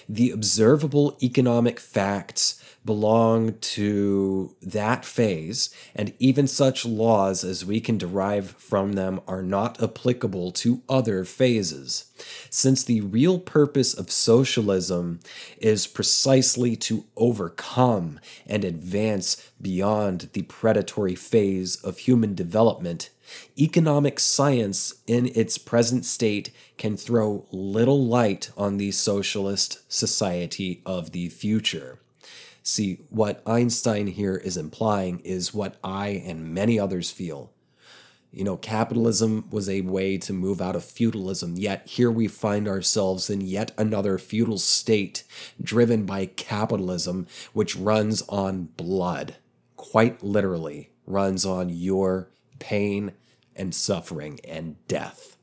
The 0.07 0.31
observable 0.31 1.17
economic 1.21 1.79
facts 1.79 2.59
belong 2.90 3.53
to 3.60 4.56
that 4.64 5.06
phase, 5.06 5.70
and 5.94 6.11
even 6.18 6.48
such 6.48 6.88
laws 6.88 7.44
as 7.44 7.64
we 7.64 7.80
can 7.80 7.99
derive 7.99 8.49
from 8.53 8.94
them 8.94 9.22
are 9.28 9.44
not 9.44 9.80
applicable 9.80 10.49
to 10.52 10.82
other 10.90 11.24
phases. 11.24 12.10
Since 12.49 12.84
the 12.84 13.02
real 13.02 13.38
purpose 13.38 13.94
of 13.94 14.10
socialism 14.10 15.20
is 15.60 15.86
precisely 15.86 16.76
to 16.78 17.06
overcome 17.16 18.20
and 18.48 18.66
advance 18.66 19.52
beyond 19.61 20.30
the 20.34 20.41
predatory 20.41 21.14
phase 21.14 21.76
of 21.84 21.99
human 21.99 22.34
development, 22.34 23.11
economic 23.56 24.20
science 24.20 24.95
in 25.06 25.28
its 25.36 25.60
present 25.60 26.06
state 26.06 26.49
can 26.80 26.98
throw 26.98 27.45
little 27.52 28.03
light 28.03 28.49
on 28.57 28.78
the 28.78 28.90
socialist 28.90 29.80
society 29.94 30.82
of 30.88 31.11
the 31.11 31.30
future. 31.30 31.99
See, 32.69 32.99
what 33.09 33.41
Einstein 33.47 34.05
here 34.05 34.35
is 34.35 34.55
implying 34.55 35.21
is 35.21 35.55
what 35.55 35.77
I 35.83 36.09
and 36.09 36.53
many 36.53 36.79
others 36.79 37.09
feel. 37.09 37.51
You 38.31 38.43
know, 38.43 38.57
capitalism 38.57 39.49
was 39.49 39.67
a 39.67 39.81
way 39.81 40.19
to 40.19 40.33
move 40.33 40.61
out 40.61 40.75
of 40.75 40.83
feudalism, 40.83 41.55
yet 41.57 41.87
here 41.87 42.11
we 42.11 42.27
find 42.27 42.67
ourselves 42.67 43.27
in 43.27 43.41
yet 43.41 43.71
another 43.75 44.19
feudal 44.19 44.59
state 44.59 45.23
driven 45.59 46.05
by 46.05 46.27
capitalism, 46.27 47.25
which 47.53 47.75
runs 47.75 48.21
on 48.29 48.65
blood. 48.77 49.37
Quite 49.75 50.21
literally, 50.21 50.91
runs 51.07 51.47
on 51.47 51.69
your 51.69 52.29
pain 52.59 53.13
and 53.55 53.73
suffering 53.73 54.39
and 54.47 54.75
death. 54.87 55.37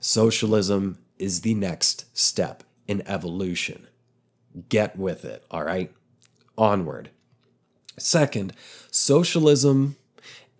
Socialism 0.00 0.98
is 1.20 1.42
the 1.42 1.54
next 1.54 2.06
step 2.18 2.64
in 2.88 3.00
evolution. 3.06 3.86
Get 4.68 4.96
with 4.98 5.24
it, 5.24 5.44
all 5.50 5.64
right? 5.64 5.92
Onward. 6.56 7.10
Second, 7.98 8.52
socialism 8.90 9.96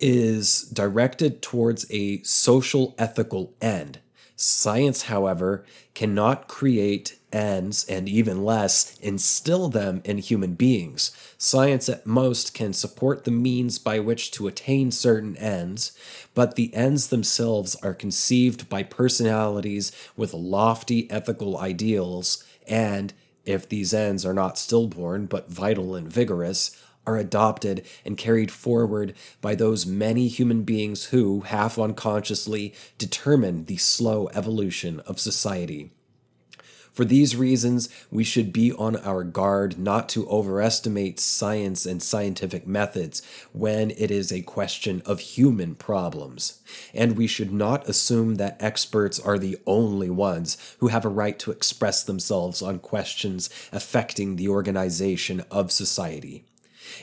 is 0.00 0.62
directed 0.62 1.42
towards 1.42 1.86
a 1.90 2.22
social 2.22 2.94
ethical 2.98 3.54
end. 3.60 3.98
Science, 4.36 5.02
however, 5.02 5.64
cannot 5.94 6.46
create 6.46 7.18
ends 7.32 7.84
and 7.88 8.08
even 8.08 8.44
less 8.44 8.96
instill 9.00 9.68
them 9.68 10.00
in 10.04 10.18
human 10.18 10.54
beings. 10.54 11.10
Science 11.36 11.88
at 11.88 12.06
most 12.06 12.54
can 12.54 12.72
support 12.72 13.24
the 13.24 13.32
means 13.32 13.80
by 13.80 13.98
which 13.98 14.30
to 14.30 14.46
attain 14.46 14.92
certain 14.92 15.36
ends, 15.38 15.90
but 16.34 16.54
the 16.54 16.72
ends 16.72 17.08
themselves 17.08 17.74
are 17.82 17.94
conceived 17.94 18.68
by 18.68 18.82
personalities 18.82 19.90
with 20.16 20.32
lofty 20.32 21.10
ethical 21.10 21.58
ideals 21.58 22.44
and 22.68 23.12
if 23.48 23.68
these 23.68 23.94
ends 23.94 24.26
are 24.26 24.34
not 24.34 24.58
stillborn 24.58 25.26
but 25.26 25.50
vital 25.50 25.94
and 25.94 26.12
vigorous, 26.12 26.76
are 27.06 27.16
adopted 27.16 27.86
and 28.04 28.18
carried 28.18 28.50
forward 28.50 29.14
by 29.40 29.54
those 29.54 29.86
many 29.86 30.28
human 30.28 30.62
beings 30.62 31.06
who, 31.06 31.40
half 31.40 31.78
unconsciously, 31.78 32.74
determine 32.98 33.64
the 33.64 33.78
slow 33.78 34.28
evolution 34.34 35.00
of 35.00 35.18
society. 35.18 35.90
For 36.98 37.04
these 37.04 37.36
reasons, 37.36 37.88
we 38.10 38.24
should 38.24 38.52
be 38.52 38.72
on 38.72 38.96
our 38.96 39.22
guard 39.22 39.78
not 39.78 40.08
to 40.08 40.28
overestimate 40.28 41.20
science 41.20 41.86
and 41.86 42.02
scientific 42.02 42.66
methods 42.66 43.22
when 43.52 43.92
it 43.92 44.10
is 44.10 44.32
a 44.32 44.42
question 44.42 45.00
of 45.06 45.20
human 45.20 45.76
problems. 45.76 46.60
And 46.92 47.16
we 47.16 47.28
should 47.28 47.52
not 47.52 47.88
assume 47.88 48.34
that 48.34 48.60
experts 48.60 49.20
are 49.20 49.38
the 49.38 49.58
only 49.64 50.10
ones 50.10 50.58
who 50.80 50.88
have 50.88 51.04
a 51.04 51.08
right 51.08 51.38
to 51.38 51.52
express 51.52 52.02
themselves 52.02 52.62
on 52.62 52.80
questions 52.80 53.48
affecting 53.70 54.34
the 54.34 54.48
organization 54.48 55.44
of 55.52 55.70
society. 55.70 56.46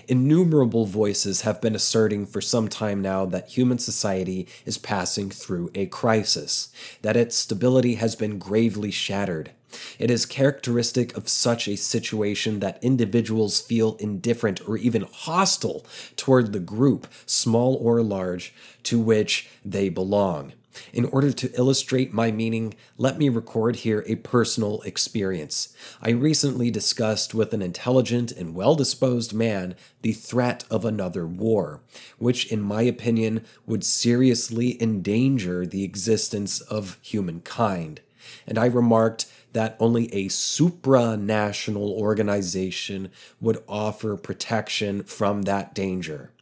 Innumerable 0.09 0.85
voices 0.85 1.41
have 1.41 1.61
been 1.61 1.73
asserting 1.73 2.25
for 2.25 2.41
some 2.41 2.67
time 2.67 3.01
now 3.01 3.25
that 3.27 3.47
human 3.47 3.79
society 3.79 4.45
is 4.65 4.77
passing 4.77 5.29
through 5.29 5.71
a 5.73 5.85
crisis, 5.85 6.67
that 7.01 7.15
its 7.15 7.37
stability 7.37 7.95
has 7.95 8.17
been 8.17 8.37
gravely 8.37 8.91
shattered. 8.91 9.51
It 9.99 10.11
is 10.11 10.25
characteristic 10.25 11.15
of 11.15 11.29
such 11.29 11.67
a 11.67 11.77
situation 11.77 12.59
that 12.59 12.83
individuals 12.83 13.61
feel 13.61 13.95
indifferent 13.95 14.67
or 14.67 14.77
even 14.77 15.07
hostile 15.11 15.85
toward 16.15 16.53
the 16.53 16.59
group, 16.59 17.07
small 17.25 17.75
or 17.75 18.01
large, 18.01 18.53
to 18.83 18.99
which 18.99 19.47
they 19.63 19.89
belong. 19.89 20.53
In 20.91 21.05
order 21.05 21.31
to 21.31 21.51
illustrate 21.53 22.13
my 22.13 22.31
meaning, 22.31 22.73
let 22.97 23.17
me 23.17 23.29
record 23.29 23.77
here 23.77 24.03
a 24.07 24.15
personal 24.15 24.81
experience. 24.81 25.73
I 26.01 26.09
recently 26.09 26.69
discussed 26.69 27.33
with 27.33 27.53
an 27.53 27.61
intelligent 27.61 28.31
and 28.31 28.55
well 28.55 28.75
disposed 28.75 29.33
man 29.33 29.75
the 30.01 30.13
threat 30.13 30.65
of 30.69 30.83
another 30.85 31.25
war, 31.25 31.81
which, 32.17 32.51
in 32.51 32.61
my 32.61 32.81
opinion, 32.81 33.45
would 33.65 33.83
seriously 33.83 34.81
endanger 34.81 35.65
the 35.65 35.83
existence 35.83 36.61
of 36.61 36.97
humankind. 37.01 38.01
And 38.47 38.57
I 38.57 38.65
remarked 38.65 39.27
that 39.55 39.77
only 39.79 40.13
a 40.13 40.27
supranational 40.27 41.89
organization 41.91 43.09
would 43.39 43.63
offer 43.69 44.17
protection 44.17 45.01
from 45.01 45.43
that 45.43 45.73
danger. 45.73 46.33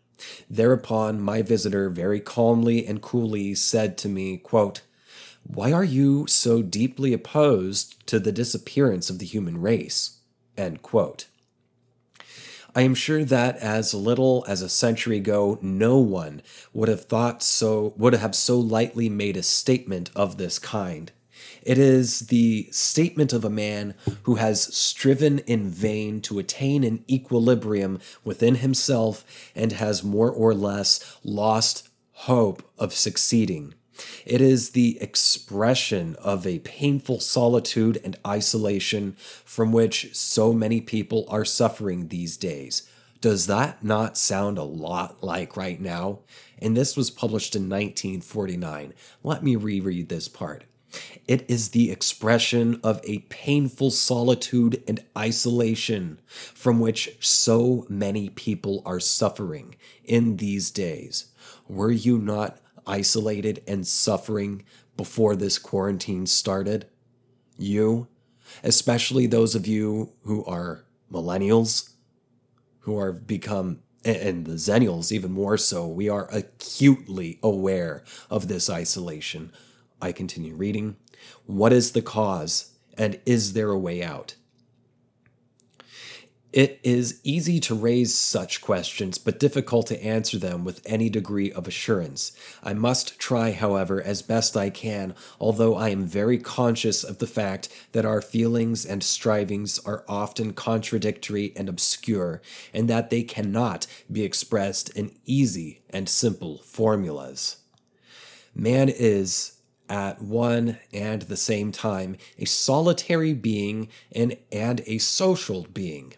Thereupon 0.49 1.21
my 1.21 1.43
visitor 1.43 1.91
very 1.91 2.19
calmly 2.19 2.87
and 2.87 3.03
coolly 3.03 3.53
said 3.53 3.99
to 3.99 4.09
me, 4.09 4.37
quote, 4.37 4.81
Why 5.43 5.71
are 5.71 5.83
you 5.83 6.25
so 6.25 6.63
deeply 6.63 7.13
opposed 7.13 8.05
to 8.07 8.19
the 8.19 8.31
disappearance 8.31 9.11
of 9.11 9.19
the 9.19 9.27
human 9.27 9.61
race? 9.61 10.17
End 10.57 10.81
quote. 10.81 11.27
I 12.75 12.81
am 12.81 12.95
sure 12.95 13.23
that 13.25 13.57
as 13.57 13.93
little 13.93 14.43
as 14.47 14.63
a 14.63 14.69
century 14.69 15.17
ago, 15.17 15.59
no 15.61 15.99
one 15.99 16.41
would 16.73 16.89
have 16.89 17.05
thought 17.05 17.43
so, 17.43 17.93
would 17.95 18.15
have 18.15 18.33
so 18.33 18.57
lightly 18.57 19.07
made 19.07 19.37
a 19.37 19.43
statement 19.43 20.09
of 20.15 20.37
this 20.37 20.57
kind. 20.57 21.11
It 21.63 21.77
is 21.77 22.27
the 22.27 22.67
statement 22.71 23.31
of 23.31 23.45
a 23.45 23.49
man 23.49 23.95
who 24.23 24.35
has 24.35 24.75
striven 24.75 25.39
in 25.39 25.69
vain 25.69 26.19
to 26.21 26.39
attain 26.39 26.83
an 26.83 27.05
equilibrium 27.09 27.99
within 28.23 28.55
himself 28.55 29.25
and 29.55 29.71
has 29.71 30.03
more 30.03 30.29
or 30.29 30.53
less 30.53 31.17
lost 31.23 31.87
hope 32.11 32.63
of 32.77 32.93
succeeding. 32.93 33.73
It 34.25 34.41
is 34.41 34.71
the 34.71 35.01
expression 35.01 36.15
of 36.15 36.45
a 36.45 36.59
painful 36.59 37.19
solitude 37.19 38.01
and 38.03 38.17
isolation 38.25 39.15
from 39.45 39.71
which 39.71 40.15
so 40.15 40.51
many 40.51 40.81
people 40.81 41.25
are 41.29 41.45
suffering 41.45 42.07
these 42.07 42.35
days. 42.35 42.89
Does 43.21 43.47
that 43.47 43.83
not 43.83 44.17
sound 44.17 44.57
a 44.57 44.63
lot 44.63 45.23
like 45.23 45.55
right 45.55 45.79
now? 45.79 46.19
And 46.59 46.75
this 46.75 46.97
was 46.97 47.09
published 47.09 47.55
in 47.55 47.69
1949. 47.69 48.93
Let 49.23 49.43
me 49.43 49.55
reread 49.55 50.09
this 50.09 50.27
part. 50.27 50.65
It 51.27 51.49
is 51.49 51.69
the 51.69 51.91
expression 51.91 52.79
of 52.83 52.99
a 53.03 53.19
painful 53.29 53.91
solitude 53.91 54.83
and 54.87 55.03
isolation 55.17 56.19
from 56.27 56.79
which 56.79 57.17
so 57.19 57.85
many 57.89 58.29
people 58.29 58.81
are 58.85 58.99
suffering 58.99 59.75
in 60.03 60.37
these 60.37 60.71
days. 60.71 61.27
Were 61.67 61.91
you 61.91 62.17
not 62.17 62.59
isolated 62.85 63.63
and 63.67 63.87
suffering 63.87 64.63
before 64.97 65.35
this 65.35 65.57
quarantine 65.57 66.25
started? 66.25 66.87
You, 67.57 68.07
especially 68.63 69.27
those 69.27 69.55
of 69.55 69.65
you 69.65 70.13
who 70.23 70.43
are 70.45 70.85
millennials, 71.11 71.93
who 72.79 72.97
are 72.97 73.13
become 73.13 73.79
and 74.05 74.45
the 74.45 74.55
Zennials 74.55 75.13
even 75.13 75.31
more 75.31 75.57
so, 75.57 75.87
we 75.87 76.09
are 76.09 76.27
acutely 76.29 77.39
aware 77.41 78.03
of 78.29 78.49
this 78.49 78.69
isolation 78.69 79.53
I 80.03 80.11
continue 80.11 80.53
reading. 80.53 80.97
What 81.45 81.71
is 81.71 81.93
the 81.93 82.01
cause, 82.01 82.73
and 82.97 83.21
is 83.25 83.53
there 83.53 83.69
a 83.69 83.79
way 83.79 84.03
out? 84.03 84.35
It 86.51 86.81
is 86.83 87.21
easy 87.23 87.59
to 87.61 87.73
raise 87.73 88.13
such 88.13 88.61
questions, 88.61 89.17
but 89.17 89.39
difficult 89.39 89.87
to 89.87 90.03
answer 90.03 90.37
them 90.37 90.65
with 90.65 90.81
any 90.85 91.09
degree 91.09 91.51
of 91.51 91.67
assurance. 91.67 92.33
I 92.61 92.73
must 92.73 93.17
try, 93.17 93.53
however, 93.53 94.01
as 94.01 94.21
best 94.21 94.57
I 94.57 94.69
can, 94.69 95.15
although 95.39 95.75
I 95.75 95.89
am 95.89 96.05
very 96.05 96.37
conscious 96.37 97.03
of 97.03 97.19
the 97.19 97.25
fact 97.25 97.69
that 97.93 98.05
our 98.05 98.21
feelings 98.21 98.85
and 98.85 99.01
strivings 99.01 99.79
are 99.79 100.03
often 100.07 100.53
contradictory 100.53 101.53
and 101.55 101.69
obscure, 101.69 102.41
and 102.73 102.89
that 102.89 103.09
they 103.09 103.23
cannot 103.23 103.87
be 104.11 104.23
expressed 104.23 104.89
in 104.89 105.15
easy 105.25 105.81
and 105.89 106.09
simple 106.09 106.59
formulas. 106.59 107.57
Man 108.53 108.89
is, 108.89 109.53
at 109.89 110.21
one 110.21 110.77
and 110.91 111.23
the 111.23 111.37
same 111.37 111.71
time 111.71 112.15
a 112.39 112.45
solitary 112.45 113.33
being 113.33 113.89
and, 114.11 114.37
and 114.51 114.81
a 114.85 114.97
social 114.97 115.67
being. 115.73 116.13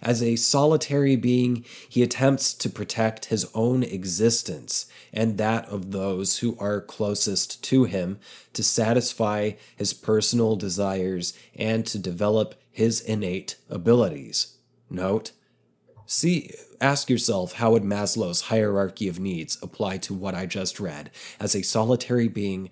As 0.00 0.22
a 0.22 0.36
solitary 0.36 1.16
being, 1.16 1.64
he 1.88 2.02
attempts 2.02 2.54
to 2.54 2.70
protect 2.70 3.26
his 3.26 3.46
own 3.54 3.82
existence 3.82 4.86
and 5.12 5.38
that 5.38 5.66
of 5.66 5.92
those 5.92 6.38
who 6.38 6.56
are 6.58 6.80
closest 6.80 7.62
to 7.64 7.84
him, 7.84 8.18
to 8.52 8.62
satisfy 8.62 9.52
his 9.76 9.92
personal 9.92 10.56
desires 10.56 11.34
and 11.54 11.86
to 11.86 11.98
develop 11.98 12.54
his 12.70 13.00
innate 13.00 13.56
abilities. 13.68 14.56
Note, 14.88 15.32
see, 16.06 16.50
ask 16.80 17.10
yourself 17.10 17.54
how 17.54 17.72
would 17.72 17.82
Maslow's 17.82 18.42
hierarchy 18.42 19.08
of 19.08 19.18
needs 19.18 19.58
apply 19.62 19.98
to 19.98 20.14
what 20.14 20.34
I 20.34 20.46
just 20.46 20.78
read? 20.78 21.10
As 21.40 21.54
a 21.54 21.62
solitary 21.62 22.28
being, 22.28 22.70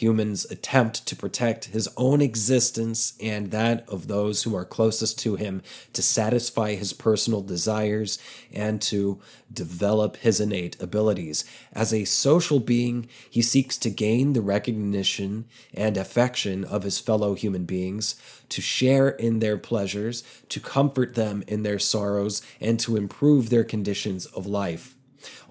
humans 0.00 0.46
attempt 0.50 1.06
to 1.06 1.14
protect 1.14 1.66
his 1.66 1.88
own 1.96 2.20
existence 2.20 3.12
and 3.20 3.50
that 3.50 3.86
of 3.88 4.08
those 4.08 4.42
who 4.42 4.54
are 4.56 4.64
closest 4.64 5.18
to 5.18 5.36
him, 5.36 5.62
to 5.92 6.02
satisfy 6.02 6.74
his 6.74 6.92
personal 6.92 7.42
desires, 7.42 8.18
and 8.52 8.80
to 8.80 9.20
develop 9.52 10.16
his 10.16 10.40
innate 10.40 10.80
abilities. 10.80 11.44
As 11.72 11.92
a 11.92 12.04
social 12.04 12.60
being, 12.60 13.08
he 13.28 13.42
seeks 13.42 13.76
to 13.78 13.90
gain 13.90 14.32
the 14.32 14.40
recognition 14.40 15.44
and 15.74 15.96
affection 15.96 16.64
of 16.64 16.84
his 16.84 16.98
fellow 16.98 17.34
human 17.34 17.64
beings, 17.64 18.14
to 18.48 18.62
share 18.62 19.10
in 19.10 19.40
their 19.40 19.58
pleasures, 19.58 20.24
to 20.48 20.60
comfort 20.60 21.14
them 21.14 21.44
in 21.46 21.62
their 21.62 21.78
sorrows, 21.78 22.42
and 22.60 22.80
to 22.80 22.96
improve 22.96 23.50
their 23.50 23.64
conditions 23.64 24.26
of 24.26 24.46
life. 24.46 24.94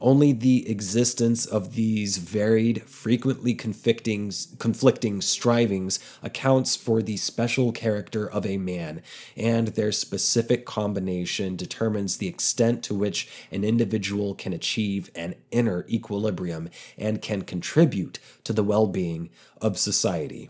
Only 0.02 0.32
the 0.32 0.70
existence 0.70 1.46
of 1.46 1.76
these 1.76 2.18
varied, 2.18 2.84
frequently 2.84 3.54
conflicting, 3.54 4.32
conflicting 4.58 5.22
strivings 5.22 6.00
accounts 6.22 6.76
for 6.76 7.02
the 7.02 7.18
special 7.18 7.72
character 7.72 8.30
of 8.30 8.46
a 8.46 8.58
man, 8.58 9.02
and 9.36 9.70
their 9.70 9.91
specific 9.91 10.66
combination 10.66 11.56
determines 11.56 12.18
the 12.18 12.28
extent 12.28 12.84
to 12.84 12.96
which 12.96 13.30
an 13.52 13.64
individual 13.64 14.36
can 14.36 14.54
achieve 14.54 15.10
an 15.16 15.36
inner 15.52 15.86
equilibrium 15.90 16.70
and 16.98 17.22
can 17.22 17.41
contribute 17.41 18.20
to 18.44 18.54
the 18.54 18.64
well 18.64 18.88
being 18.88 19.30
of 19.62 19.78
society. 19.78 20.50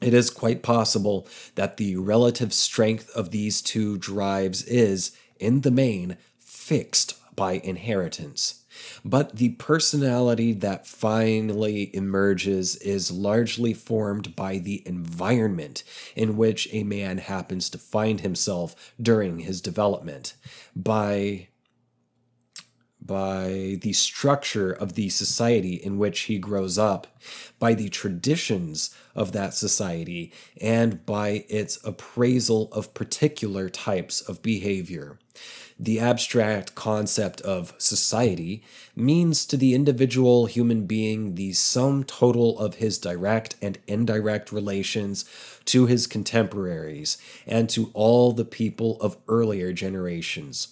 It 0.00 0.12
is 0.12 0.28
quite 0.30 0.62
possible 0.62 1.26
that 1.54 1.78
the 1.78 1.96
relative 1.96 2.52
strength 2.52 3.08
of 3.10 3.30
these 3.30 3.62
two 3.62 3.96
drives 3.96 4.62
is, 4.64 5.12
in 5.38 5.62
the 5.62 5.70
main, 5.70 6.18
fixed 6.38 7.14
by 7.36 7.60
inheritance. 7.62 8.64
But 9.04 9.36
the 9.36 9.50
personality 9.50 10.52
that 10.54 10.86
finally 10.86 11.94
emerges 11.94 12.76
is 12.76 13.10
largely 13.10 13.74
formed 13.74 14.34
by 14.34 14.58
the 14.58 14.82
environment 14.86 15.84
in 16.14 16.36
which 16.36 16.68
a 16.72 16.82
man 16.82 17.18
happens 17.18 17.70
to 17.70 17.78
find 17.78 18.20
himself 18.20 18.94
during 19.00 19.40
his 19.40 19.60
development, 19.60 20.34
by 20.74 21.48
by 23.06 23.78
the 23.82 23.92
structure 23.92 24.72
of 24.72 24.94
the 24.94 25.08
society 25.08 25.74
in 25.74 25.96
which 25.96 26.22
he 26.22 26.38
grows 26.38 26.76
up, 26.76 27.06
by 27.60 27.72
the 27.72 27.88
traditions 27.88 28.92
of 29.14 29.30
that 29.30 29.54
society, 29.54 30.32
and 30.60 31.06
by 31.06 31.44
its 31.48 31.78
appraisal 31.84 32.68
of 32.72 32.94
particular 32.94 33.68
types 33.68 34.20
of 34.20 34.42
behavior 34.42 35.20
the 35.78 36.00
abstract 36.00 36.74
concept 36.74 37.40
of 37.42 37.74
society 37.76 38.62
means 38.94 39.44
to 39.44 39.56
the 39.56 39.74
individual 39.74 40.46
human 40.46 40.86
being 40.86 41.34
the 41.34 41.52
sum 41.52 42.02
total 42.02 42.58
of 42.58 42.76
his 42.76 42.96
direct 42.96 43.56
and 43.60 43.78
indirect 43.86 44.50
relations 44.50 45.26
to 45.66 45.84
his 45.86 46.06
contemporaries 46.06 47.18
and 47.46 47.68
to 47.68 47.90
all 47.92 48.32
the 48.32 48.44
people 48.44 48.98
of 49.02 49.18
earlier 49.28 49.72
generations. 49.72 50.68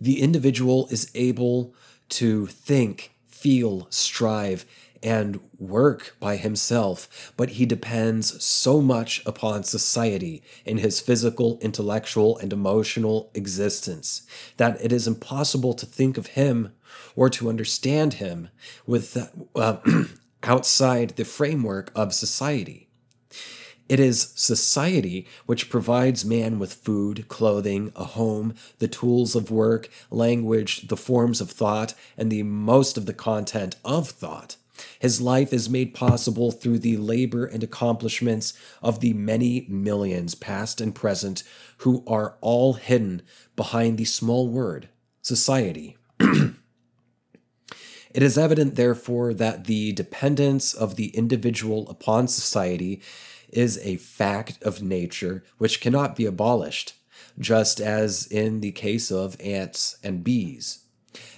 The 0.00 0.20
individual 0.20 0.86
is 0.90 1.10
able 1.14 1.74
to 2.10 2.46
think, 2.46 3.12
feel, 3.26 3.88
strive, 3.90 4.64
and 5.06 5.38
work 5.56 6.16
by 6.18 6.34
himself, 6.34 7.32
but 7.36 7.50
he 7.50 7.64
depends 7.64 8.42
so 8.44 8.80
much 8.80 9.22
upon 9.24 9.62
society 9.62 10.42
in 10.64 10.78
his 10.78 11.00
physical, 11.00 11.60
intellectual, 11.62 12.36
and 12.38 12.52
emotional 12.52 13.30
existence 13.32 14.26
that 14.56 14.84
it 14.84 14.90
is 14.90 15.06
impossible 15.06 15.74
to 15.74 15.86
think 15.86 16.18
of 16.18 16.26
him 16.28 16.72
or 17.14 17.30
to 17.30 17.48
understand 17.48 18.14
him 18.14 18.48
with 18.84 19.16
uh, 19.54 19.76
outside 20.42 21.10
the 21.10 21.24
framework 21.24 21.92
of 21.94 22.12
society. 22.12 22.88
It 23.88 24.00
is 24.00 24.32
society 24.34 25.28
which 25.46 25.70
provides 25.70 26.24
man 26.24 26.58
with 26.58 26.74
food, 26.74 27.28
clothing, 27.28 27.92
a 27.94 28.02
home, 28.02 28.54
the 28.80 28.88
tools 28.88 29.36
of 29.36 29.52
work, 29.52 29.88
language, 30.10 30.88
the 30.88 30.96
forms 30.96 31.40
of 31.40 31.52
thought, 31.52 31.94
and 32.16 32.32
the 32.32 32.42
most 32.42 32.98
of 32.98 33.06
the 33.06 33.14
content 33.14 33.76
of 33.84 34.08
thought. 34.08 34.56
His 34.98 35.20
life 35.20 35.52
is 35.52 35.68
made 35.68 35.94
possible 35.94 36.50
through 36.50 36.80
the 36.80 36.96
labor 36.96 37.44
and 37.44 37.62
accomplishments 37.62 38.52
of 38.82 39.00
the 39.00 39.12
many 39.12 39.66
millions, 39.68 40.34
past 40.34 40.80
and 40.80 40.94
present, 40.94 41.42
who 41.78 42.02
are 42.06 42.36
all 42.40 42.74
hidden 42.74 43.22
behind 43.54 43.98
the 43.98 44.04
small 44.04 44.48
word, 44.48 44.88
society. 45.22 45.96
it 46.20 46.54
is 48.14 48.38
evident, 48.38 48.74
therefore, 48.74 49.34
that 49.34 49.64
the 49.64 49.92
dependence 49.92 50.74
of 50.74 50.96
the 50.96 51.08
individual 51.08 51.88
upon 51.88 52.28
society 52.28 53.00
is 53.48 53.78
a 53.82 53.96
fact 53.96 54.62
of 54.62 54.82
nature 54.82 55.44
which 55.58 55.80
cannot 55.80 56.16
be 56.16 56.26
abolished, 56.26 56.94
just 57.38 57.80
as 57.80 58.26
in 58.26 58.60
the 58.60 58.72
case 58.72 59.10
of 59.10 59.36
ants 59.40 59.96
and 60.02 60.24
bees. 60.24 60.85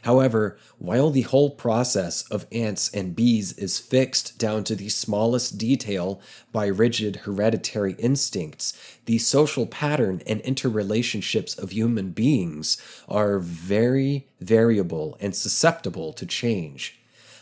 However, 0.02 0.56
while 0.78 1.10
the 1.10 1.22
whole 1.22 1.50
process 1.50 2.22
of 2.30 2.46
ants 2.52 2.90
and 2.92 3.14
bees 3.14 3.52
is 3.54 3.78
fixed 3.78 4.38
down 4.38 4.64
to 4.64 4.74
the 4.74 4.88
smallest 4.88 5.58
detail 5.58 6.20
by 6.52 6.66
rigid 6.66 7.16
hereditary 7.16 7.94
instincts, 7.98 8.72
the 9.06 9.18
social 9.18 9.66
pattern 9.66 10.22
and 10.26 10.42
interrelationships 10.42 11.58
of 11.58 11.70
human 11.70 12.10
beings 12.10 12.76
are 13.08 13.38
very 13.38 14.26
variable 14.40 15.16
and 15.20 15.34
susceptible 15.34 16.12
to 16.12 16.26
change 16.26 16.98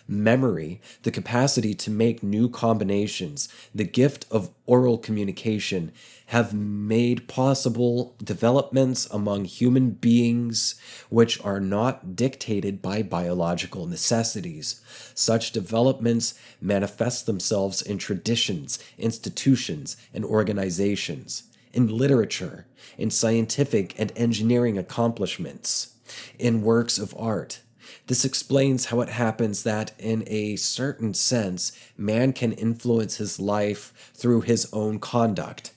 memory, 0.08 0.80
the 1.02 1.10
capacity 1.10 1.74
to 1.74 1.90
make 1.90 2.22
new 2.22 2.48
combinations, 2.48 3.48
the 3.74 3.84
gift 3.84 4.26
of 4.30 4.50
oral 4.66 4.98
communication 4.98 5.92
have 6.26 6.52
made 6.52 7.28
possible 7.28 8.14
developments 8.22 9.06
among 9.10 9.44
human 9.44 9.90
beings 9.90 10.74
which 11.08 11.42
are 11.44 11.60
not 11.60 12.16
dictated 12.16 12.82
by 12.82 13.02
biological 13.02 13.86
necessities. 13.86 14.80
Such 15.14 15.52
developments 15.52 16.34
manifest 16.60 17.26
themselves 17.26 17.80
in 17.82 17.98
traditions, 17.98 18.78
institutions, 18.98 19.96
and 20.12 20.24
organizations, 20.24 21.44
in 21.72 21.88
literature, 21.88 22.66
in 22.98 23.10
scientific 23.10 23.98
and 23.98 24.12
engineering 24.16 24.78
accomplishments, 24.78 25.94
in 26.38 26.62
works 26.62 26.98
of 26.98 27.14
art 27.18 27.60
this 28.06 28.24
explains 28.24 28.86
how 28.86 29.00
it 29.00 29.08
happens 29.08 29.62
that, 29.64 29.92
in 29.98 30.22
a 30.26 30.56
certain 30.56 31.12
sense, 31.12 31.72
man 31.96 32.32
can 32.32 32.52
influence 32.52 33.16
his 33.16 33.40
life 33.40 34.12
through 34.14 34.42
his 34.42 34.68
own 34.72 34.98
conduct, 34.98 35.72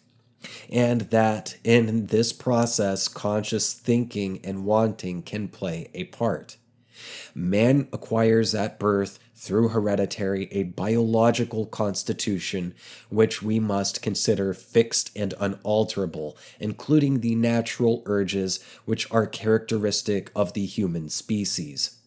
and 0.69 1.01
that 1.01 1.57
in 1.63 2.05
this 2.07 2.31
process, 2.31 3.07
conscious 3.07 3.73
thinking 3.73 4.39
and 4.43 4.65
wanting 4.65 5.23
can 5.23 5.47
play 5.47 5.89
a 5.93 6.03
part. 6.05 6.57
Man 7.33 7.87
acquires 7.93 8.53
at 8.53 8.77
birth 8.77 9.19
through 9.33 9.69
hereditary 9.69 10.49
a 10.51 10.63
biological 10.63 11.65
constitution 11.65 12.75
which 13.09 13.41
we 13.41 13.57
must 13.59 14.01
consider 14.01 14.53
fixed 14.53 15.09
and 15.15 15.33
unalterable, 15.39 16.37
including 16.59 17.21
the 17.21 17.35
natural 17.35 18.03
urges 18.05 18.59
which 18.83 19.09
are 19.11 19.25
characteristic 19.25 20.29
of 20.35 20.53
the 20.53 20.65
human 20.65 21.07
species. 21.07 21.98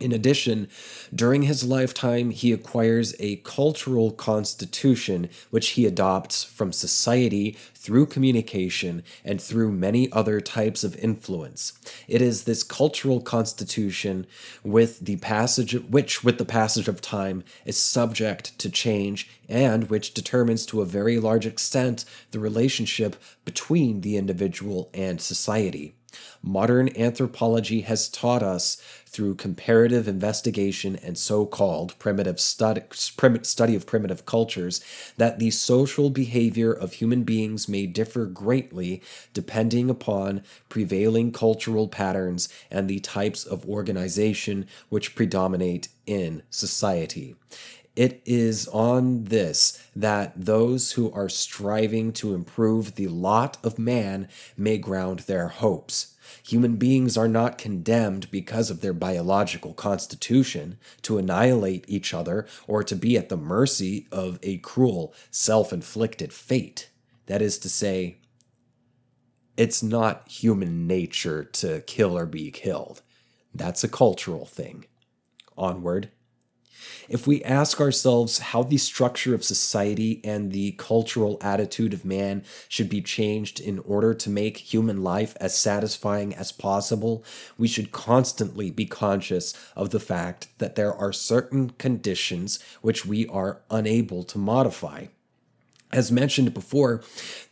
In 0.00 0.12
addition, 0.12 0.68
during 1.12 1.42
his 1.42 1.64
lifetime, 1.64 2.30
he 2.30 2.52
acquires 2.52 3.16
a 3.18 3.36
cultural 3.36 4.12
constitution 4.12 5.28
which 5.50 5.70
he 5.70 5.86
adopts 5.86 6.44
from 6.44 6.72
society 6.72 7.56
through 7.74 8.06
communication 8.06 9.02
and 9.24 9.42
through 9.42 9.72
many 9.72 10.10
other 10.12 10.40
types 10.40 10.84
of 10.84 10.96
influence. 10.98 11.72
It 12.06 12.22
is 12.22 12.44
this 12.44 12.62
cultural 12.62 13.20
constitution 13.20 14.26
with 14.62 15.00
the 15.00 15.16
passage 15.16 15.74
which 15.74 16.22
with 16.22 16.38
the 16.38 16.44
passage 16.44 16.86
of 16.86 17.00
time 17.00 17.42
is 17.64 17.76
subject 17.76 18.56
to 18.60 18.70
change 18.70 19.28
and 19.48 19.90
which 19.90 20.14
determines 20.14 20.64
to 20.66 20.80
a 20.80 20.86
very 20.86 21.18
large 21.18 21.46
extent 21.46 22.04
the 22.30 22.38
relationship 22.38 23.16
between 23.44 24.02
the 24.02 24.16
individual 24.16 24.90
and 24.94 25.20
society. 25.20 25.97
Modern 26.42 26.96
anthropology 26.96 27.82
has 27.82 28.08
taught 28.08 28.42
us 28.42 28.76
through 29.06 29.34
comparative 29.34 30.06
investigation 30.06 30.96
and 30.96 31.18
so 31.18 31.46
called 31.46 31.98
primitive 31.98 32.38
study, 32.38 32.82
study 33.42 33.74
of 33.74 33.86
primitive 33.86 34.24
cultures 34.26 34.80
that 35.16 35.38
the 35.38 35.50
social 35.50 36.10
behavior 36.10 36.72
of 36.72 36.94
human 36.94 37.24
beings 37.24 37.68
may 37.68 37.86
differ 37.86 38.26
greatly 38.26 39.02
depending 39.32 39.90
upon 39.90 40.42
prevailing 40.68 41.32
cultural 41.32 41.88
patterns 41.88 42.48
and 42.70 42.88
the 42.88 43.00
types 43.00 43.44
of 43.44 43.68
organization 43.68 44.66
which 44.88 45.14
predominate 45.14 45.88
in 46.06 46.42
society. 46.50 47.34
It 47.98 48.22
is 48.24 48.68
on 48.68 49.24
this 49.24 49.84
that 49.96 50.32
those 50.36 50.92
who 50.92 51.10
are 51.10 51.28
striving 51.28 52.12
to 52.12 52.32
improve 52.32 52.94
the 52.94 53.08
lot 53.08 53.58
of 53.64 53.76
man 53.76 54.28
may 54.56 54.78
ground 54.78 55.18
their 55.26 55.48
hopes. 55.48 56.14
Human 56.46 56.76
beings 56.76 57.16
are 57.16 57.26
not 57.26 57.58
condemned 57.58 58.30
because 58.30 58.70
of 58.70 58.82
their 58.82 58.92
biological 58.92 59.74
constitution 59.74 60.78
to 61.02 61.18
annihilate 61.18 61.86
each 61.88 62.14
other 62.14 62.46
or 62.68 62.84
to 62.84 62.94
be 62.94 63.18
at 63.18 63.30
the 63.30 63.36
mercy 63.36 64.06
of 64.12 64.38
a 64.44 64.58
cruel, 64.58 65.12
self 65.32 65.72
inflicted 65.72 66.32
fate. 66.32 66.90
That 67.26 67.42
is 67.42 67.58
to 67.58 67.68
say, 67.68 68.18
it's 69.56 69.82
not 69.82 70.28
human 70.28 70.86
nature 70.86 71.42
to 71.42 71.80
kill 71.80 72.16
or 72.16 72.26
be 72.26 72.52
killed. 72.52 73.02
That's 73.52 73.82
a 73.82 73.88
cultural 73.88 74.46
thing. 74.46 74.84
Onward. 75.56 76.12
If 77.08 77.26
we 77.26 77.42
ask 77.42 77.80
ourselves 77.80 78.38
how 78.38 78.62
the 78.62 78.76
structure 78.76 79.34
of 79.34 79.42
society 79.42 80.20
and 80.22 80.52
the 80.52 80.72
cultural 80.72 81.38
attitude 81.40 81.94
of 81.94 82.04
man 82.04 82.44
should 82.68 82.90
be 82.90 83.00
changed 83.00 83.60
in 83.60 83.78
order 83.78 84.12
to 84.12 84.28
make 84.28 84.58
human 84.58 85.02
life 85.02 85.34
as 85.40 85.56
satisfying 85.56 86.34
as 86.34 86.52
possible, 86.52 87.24
we 87.56 87.66
should 87.66 87.92
constantly 87.92 88.70
be 88.70 88.84
conscious 88.84 89.54
of 89.74 89.88
the 89.88 90.00
fact 90.00 90.48
that 90.58 90.76
there 90.76 90.94
are 90.94 91.12
certain 91.12 91.70
conditions 91.70 92.58
which 92.82 93.06
we 93.06 93.26
are 93.28 93.62
unable 93.70 94.22
to 94.24 94.36
modify. 94.36 95.06
As 95.90 96.12
mentioned 96.12 96.52
before, 96.52 97.02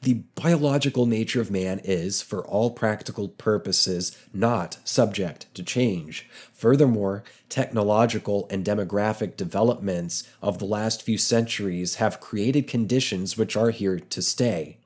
the 0.02 0.22
biological 0.34 1.06
nature 1.06 1.40
of 1.40 1.50
man 1.50 1.80
is, 1.84 2.20
for 2.20 2.46
all 2.46 2.70
practical 2.70 3.28
purposes, 3.28 4.16
not 4.32 4.78
subject 4.84 5.46
to 5.54 5.62
change. 5.62 6.28
Furthermore, 6.52 7.24
technological 7.48 8.46
and 8.50 8.64
demographic 8.64 9.36
developments 9.36 10.28
of 10.42 10.58
the 10.58 10.66
last 10.66 11.02
few 11.02 11.16
centuries 11.16 11.94
have 11.94 12.20
created 12.20 12.68
conditions 12.68 13.38
which 13.38 13.56
are 13.56 13.70
here 13.70 13.98
to 13.98 14.20
stay. 14.20 14.76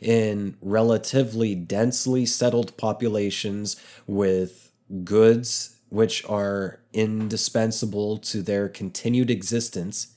In 0.00 0.56
relatively 0.60 1.54
densely 1.56 2.24
settled 2.24 2.76
populations 2.76 3.76
with 4.06 4.70
goods 5.02 5.76
which 5.88 6.24
are 6.24 6.80
indispensable 6.92 8.16
to 8.16 8.42
their 8.42 8.68
continued 8.68 9.30
existence, 9.30 10.11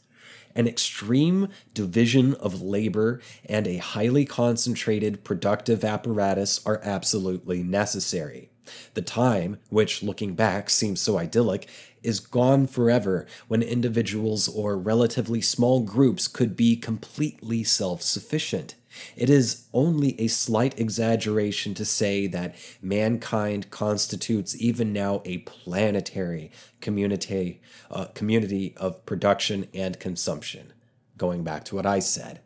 an 0.56 0.68
extreme 0.68 1.50
division 1.74 2.34
of 2.36 2.62
labor 2.62 3.22
and 3.46 3.68
a 3.68 3.78
highly 3.78 4.26
concentrated 4.26 5.24
productive 5.24 5.84
apparatus 5.84 6.66
are 6.66 6.80
absolutely 6.84 7.62
necessary. 7.62 8.50
The 8.96 9.02
time, 9.02 9.58
which 9.70 10.02
looking 10.02 10.34
back 10.34 10.70
seems 10.70 11.02
so 11.02 11.20
idyllic, 11.20 11.68
is 12.02 12.20
gone 12.20 12.68
forever 12.68 13.26
when 13.48 13.62
individuals 13.62 14.48
or 14.48 14.78
relatively 14.78 15.42
small 15.42 15.82
groups 15.82 16.28
could 16.28 16.56
be 16.56 16.76
completely 16.76 17.64
self 17.64 18.02
sufficient. 18.02 18.76
It 19.16 19.30
is 19.30 19.68
only 19.74 20.20
a 20.20 20.28
slight 20.28 20.80
exaggeration 20.80 21.74
to 21.76 21.86
say 21.86 22.28
that 22.28 22.56
mankind 22.82 23.70
constitutes 23.72 24.60
even 24.60 24.94
now 24.94 25.22
a 25.26 25.40
planetary 25.40 26.52
community, 26.82 27.62
uh, 27.90 28.06
community 28.14 28.74
of 28.78 29.06
production 29.06 29.68
and 29.74 30.00
consumption. 30.00 30.74
Going 31.18 31.44
back 31.44 31.64
to 31.66 31.76
what 31.76 31.86
I 31.86 32.00
said, 32.00 32.42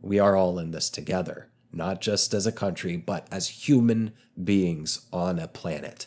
we 0.00 0.18
are 0.18 0.36
all 0.36 0.58
in 0.58 0.70
this 0.70 0.90
together, 0.90 1.48
not 1.72 2.00
just 2.00 2.34
as 2.34 2.46
a 2.46 2.52
country, 2.52 2.96
but 2.96 3.26
as 3.30 3.66
human 3.66 4.12
beings 4.42 5.06
on 5.12 5.38
a 5.38 5.48
planet. 5.48 6.06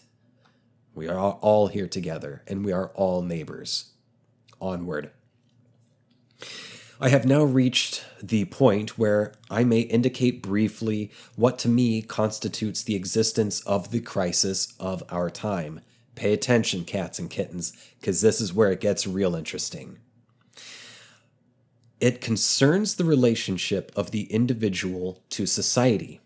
We 0.93 1.07
are 1.07 1.17
all 1.17 1.67
here 1.67 1.87
together, 1.87 2.43
and 2.47 2.65
we 2.65 2.71
are 2.71 2.89
all 2.89 3.21
neighbors. 3.21 3.91
Onward. 4.59 5.11
I 7.03 7.09
have 7.09 7.25
now 7.25 7.43
reached 7.43 8.05
the 8.21 8.45
point 8.45 8.95
where 8.95 9.33
I 9.49 9.63
may 9.63 9.79
indicate 9.79 10.43
briefly 10.43 11.09
what 11.35 11.57
to 11.59 11.67
me 11.67 12.03
constitutes 12.03 12.83
the 12.83 12.93
existence 12.95 13.59
of 13.61 13.89
the 13.89 14.01
crisis 14.01 14.75
of 14.79 15.01
our 15.09 15.31
time. 15.31 15.81
Pay 16.13 16.31
attention, 16.31 16.85
cats 16.85 17.17
and 17.17 17.27
kittens, 17.27 17.73
because 17.99 18.21
this 18.21 18.39
is 18.39 18.53
where 18.53 18.71
it 18.71 18.79
gets 18.79 19.07
real 19.07 19.33
interesting. 19.33 19.97
It 21.99 22.21
concerns 22.21 22.93
the 22.93 23.05
relationship 23.05 23.91
of 23.95 24.11
the 24.11 24.31
individual 24.31 25.23
to 25.31 25.47
society. 25.47 26.21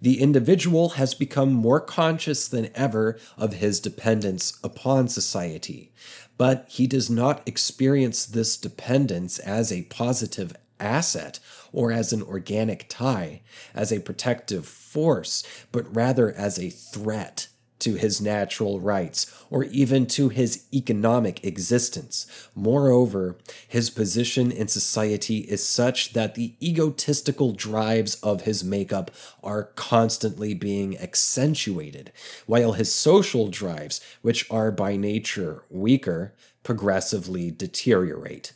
The 0.00 0.20
individual 0.20 0.90
has 0.90 1.14
become 1.14 1.52
more 1.52 1.80
conscious 1.80 2.46
than 2.46 2.70
ever 2.74 3.18
of 3.36 3.54
his 3.54 3.80
dependence 3.80 4.58
upon 4.62 5.08
society. 5.08 5.92
But 6.36 6.66
he 6.68 6.86
does 6.86 7.10
not 7.10 7.42
experience 7.46 8.24
this 8.24 8.56
dependence 8.56 9.38
as 9.40 9.72
a 9.72 9.82
positive 9.82 10.54
asset 10.78 11.40
or 11.72 11.90
as 11.90 12.12
an 12.12 12.22
organic 12.22 12.86
tie, 12.88 13.42
as 13.74 13.92
a 13.92 14.00
protective 14.00 14.66
force, 14.66 15.42
but 15.72 15.94
rather 15.94 16.32
as 16.32 16.58
a 16.58 16.70
threat 16.70 17.48
to 17.80 17.94
his 17.94 18.20
natural 18.20 18.80
rights 18.80 19.26
or 19.50 19.64
even 19.64 20.06
to 20.06 20.28
his 20.28 20.64
economic 20.72 21.44
existence. 21.44 22.26
Moreover, 22.54 23.38
his 23.66 23.90
position 23.90 24.50
in 24.50 24.68
society 24.68 25.38
is 25.38 25.66
such 25.66 26.12
that 26.12 26.34
the 26.34 26.54
egotistical 26.62 27.52
drives 27.52 28.16
of 28.16 28.42
his 28.42 28.64
makeup 28.64 29.10
are 29.42 29.64
constantly 29.74 30.54
being 30.54 30.98
accentuated, 30.98 32.12
while 32.46 32.72
his 32.72 32.94
social 32.94 33.48
drives, 33.48 34.00
which 34.22 34.50
are 34.50 34.70
by 34.70 34.96
nature 34.96 35.64
weaker, 35.70 36.34
progressively 36.62 37.50
deteriorate 37.50 38.52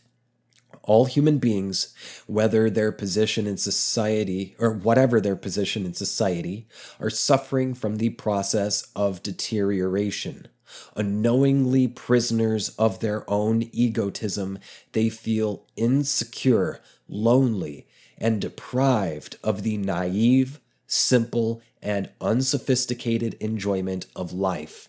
all 0.82 1.04
human 1.04 1.38
beings, 1.38 1.94
whether 2.26 2.68
their 2.68 2.92
position 2.92 3.46
in 3.46 3.56
society 3.56 4.54
or 4.58 4.72
whatever 4.72 5.20
their 5.20 5.36
position 5.36 5.86
in 5.86 5.94
society, 5.94 6.66
are 7.00 7.10
suffering 7.10 7.74
from 7.74 7.96
the 7.96 8.10
process 8.10 8.88
of 8.94 9.22
deterioration. 9.22 10.48
Unknowingly 10.96 11.86
prisoners 11.86 12.70
of 12.70 13.00
their 13.00 13.28
own 13.30 13.68
egotism, 13.72 14.58
they 14.92 15.08
feel 15.08 15.66
insecure, 15.76 16.80
lonely, 17.08 17.86
and 18.18 18.40
deprived 18.40 19.36
of 19.42 19.62
the 19.62 19.76
naive, 19.76 20.60
simple, 20.86 21.60
and 21.82 22.08
unsophisticated 22.20 23.34
enjoyment 23.34 24.06
of 24.14 24.32
life. 24.32 24.88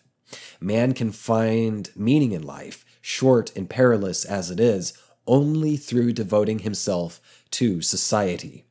Man 0.60 0.94
can 0.94 1.12
find 1.12 1.90
meaning 1.96 2.32
in 2.32 2.44
life, 2.44 2.86
short 3.02 3.56
and 3.56 3.70
perilous 3.70 4.24
as 4.24 4.50
it 4.50 4.60
is, 4.60 4.94
only 5.28 5.78
through 5.78 6.14
devoting 6.14 6.60
himself 6.60 7.22
to 7.52 7.82
society. 7.82 8.66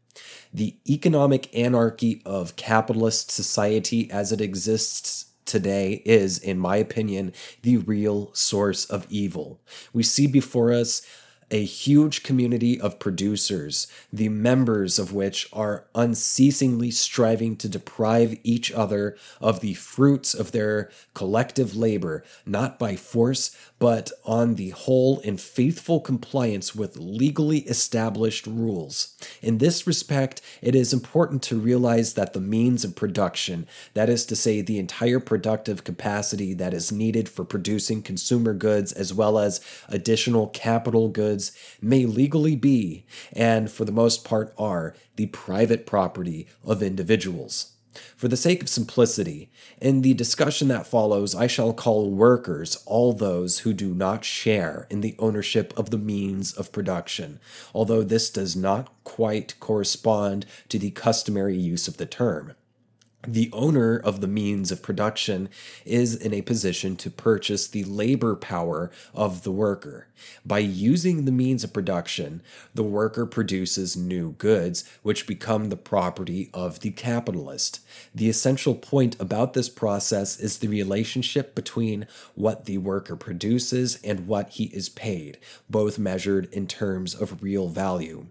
The 0.53 0.77
economic 0.89 1.55
anarchy 1.57 2.21
of 2.27 2.57
capitalist 2.57 3.31
society 3.31 4.11
as 4.11 4.33
it 4.33 4.41
exists 4.41 5.27
today 5.47 6.03
is, 6.05 6.39
in 6.39 6.59
my 6.59 6.77
opinion, 6.77 7.33
the 7.63 7.79
real 7.79 8.31
source 8.35 8.85
of 8.85 9.07
evil. 9.09 9.61
We 9.93 10.03
see 10.03 10.27
before 10.27 10.73
us 10.73 11.03
a 11.53 11.65
huge 11.65 12.23
community 12.23 12.81
of 12.81 12.99
producers, 12.99 13.87
the 14.11 14.31
members 14.31 14.99
of 14.99 15.13
which 15.13 15.49
are 15.53 15.85
unceasingly 15.95 16.91
striving 16.91 17.55
to 17.55 17.69
deprive 17.69 18.39
each 18.43 18.73
other 18.73 19.17
of 19.41 19.61
the 19.61 19.75
fruits 19.75 20.33
of 20.33 20.53
their 20.53 20.91
collective 21.13 21.77
labor, 21.77 22.25
not 22.47 22.79
by 22.79 22.97
force, 22.97 23.55
but 23.79 24.11
on 24.25 24.55
the 24.55 24.71
whole 24.71 25.19
in 25.21 25.37
faithful 25.37 26.01
compliance 26.01 26.75
with 26.75 26.97
legally 26.97 27.59
established 27.61 28.47
rules. 28.47 29.15
In 29.43 29.59
this 29.59 29.87
respect, 29.87 30.41
it 30.63 30.75
is 30.75 30.93
important 30.93 31.43
to 31.43 31.59
realize 31.59 32.15
that 32.15 32.33
the 32.33 32.41
means 32.41 32.83
of 32.83 32.97
production, 32.97 33.67
that 33.93 34.09
is 34.09 34.25
to 34.27 34.37
say, 34.37 34.63
the 34.63 34.79
entire 34.79 35.21
productive 35.21 35.85
capacity 35.85 36.55
that 36.55 36.73
is 36.73 36.91
needed 36.91 37.29
for 37.29 37.45
producing 37.45 38.01
consumer 38.01 38.55
goods 38.55 38.93
as 38.93 39.13
well 39.13 39.39
as 39.39 39.61
additional 39.89 40.47
capital 40.47 41.09
goods 41.09 41.42
goods 41.43 41.59
may 41.81 42.07
legally 42.07 42.57
be, 42.57 43.05
and 43.33 43.71
for 43.71 43.85
the 43.85 43.93
most 43.93 44.25
part 44.25 44.55
are, 44.57 44.95
the 45.17 45.27
private 45.27 45.87
property 45.87 46.47
of 46.65 46.83
individuals. 46.83 47.73
For 48.17 48.29
the 48.29 48.39
sake 48.39 48.63
of 48.63 48.71
simplicity, 48.71 49.51
in 49.79 50.01
the 50.01 50.15
discussion 50.15 50.69
that 50.69 50.87
follows, 50.87 51.35
I 51.35 51.47
shall 51.47 51.75
call 51.75 52.11
workers 52.11 52.83
all 52.87 53.13
those 53.13 53.61
who 53.61 53.75
do 53.75 53.93
not 53.93 54.25
share 54.25 54.87
in 54.89 55.03
the 55.03 55.15
ownership 55.19 55.75
of 55.77 55.91
the 55.91 55.99
means 55.99 56.55
of 56.55 56.73
production, 56.73 57.39
although 57.75 58.03
this 58.03 58.31
does 58.31 58.57
not 58.57 58.89
quite 59.05 59.61
correspond 59.61 60.47
to 60.71 60.79
the 60.79 60.91
customary 60.91 61.57
use 61.57 61.87
of 61.87 61.99
the 61.99 62.07
term. 62.07 62.55
The 63.27 63.51
owner 63.53 63.97
of 63.97 64.21
the 64.21 64.27
means 64.27 64.73
of 64.73 64.83
production 64.83 65.49
is 65.85 66.17
in 66.17 66.35
a 66.35 66.43
position 66.43 66.97
to 66.97 67.11
purchase 67.11 67.69
the 67.69 67.85
labor 67.85 68.35
power 68.35 68.91
of 69.15 69.45
the 69.45 69.53
worker. 69.53 70.09
By 70.45 70.59
using 70.59 71.25
the 71.25 71.33
means 71.33 71.63
of 71.63 71.73
production, 71.73 72.43
the 72.75 72.83
worker 72.83 73.25
produces 73.25 73.97
new 73.97 74.33
goods, 74.33 74.85
which 75.03 75.27
become 75.27 75.69
the 75.69 75.77
property 75.77 76.51
of 76.53 76.81
the 76.81 76.91
capitalist. 76.91 77.81
The 78.15 78.29
essential 78.29 78.75
point 78.75 79.17
about 79.21 79.55
this 79.55 79.69
process 79.69 80.39
is 80.39 80.59
the 80.59 80.69
relationship 80.69 81.55
between 81.55 82.07
what 82.35 82.65
the 82.65 82.79
worker 82.79 83.17
produces 83.17 84.01
and 84.03 84.27
what 84.27 84.51
he 84.51 84.65
is 84.65 84.89
paid, 84.89 85.39
both 85.71 85.99
measured 85.99 86.53
in 86.53 86.67
terms 86.67 87.15
of 87.15 87.43
real 87.43 87.69
value. 87.69 88.27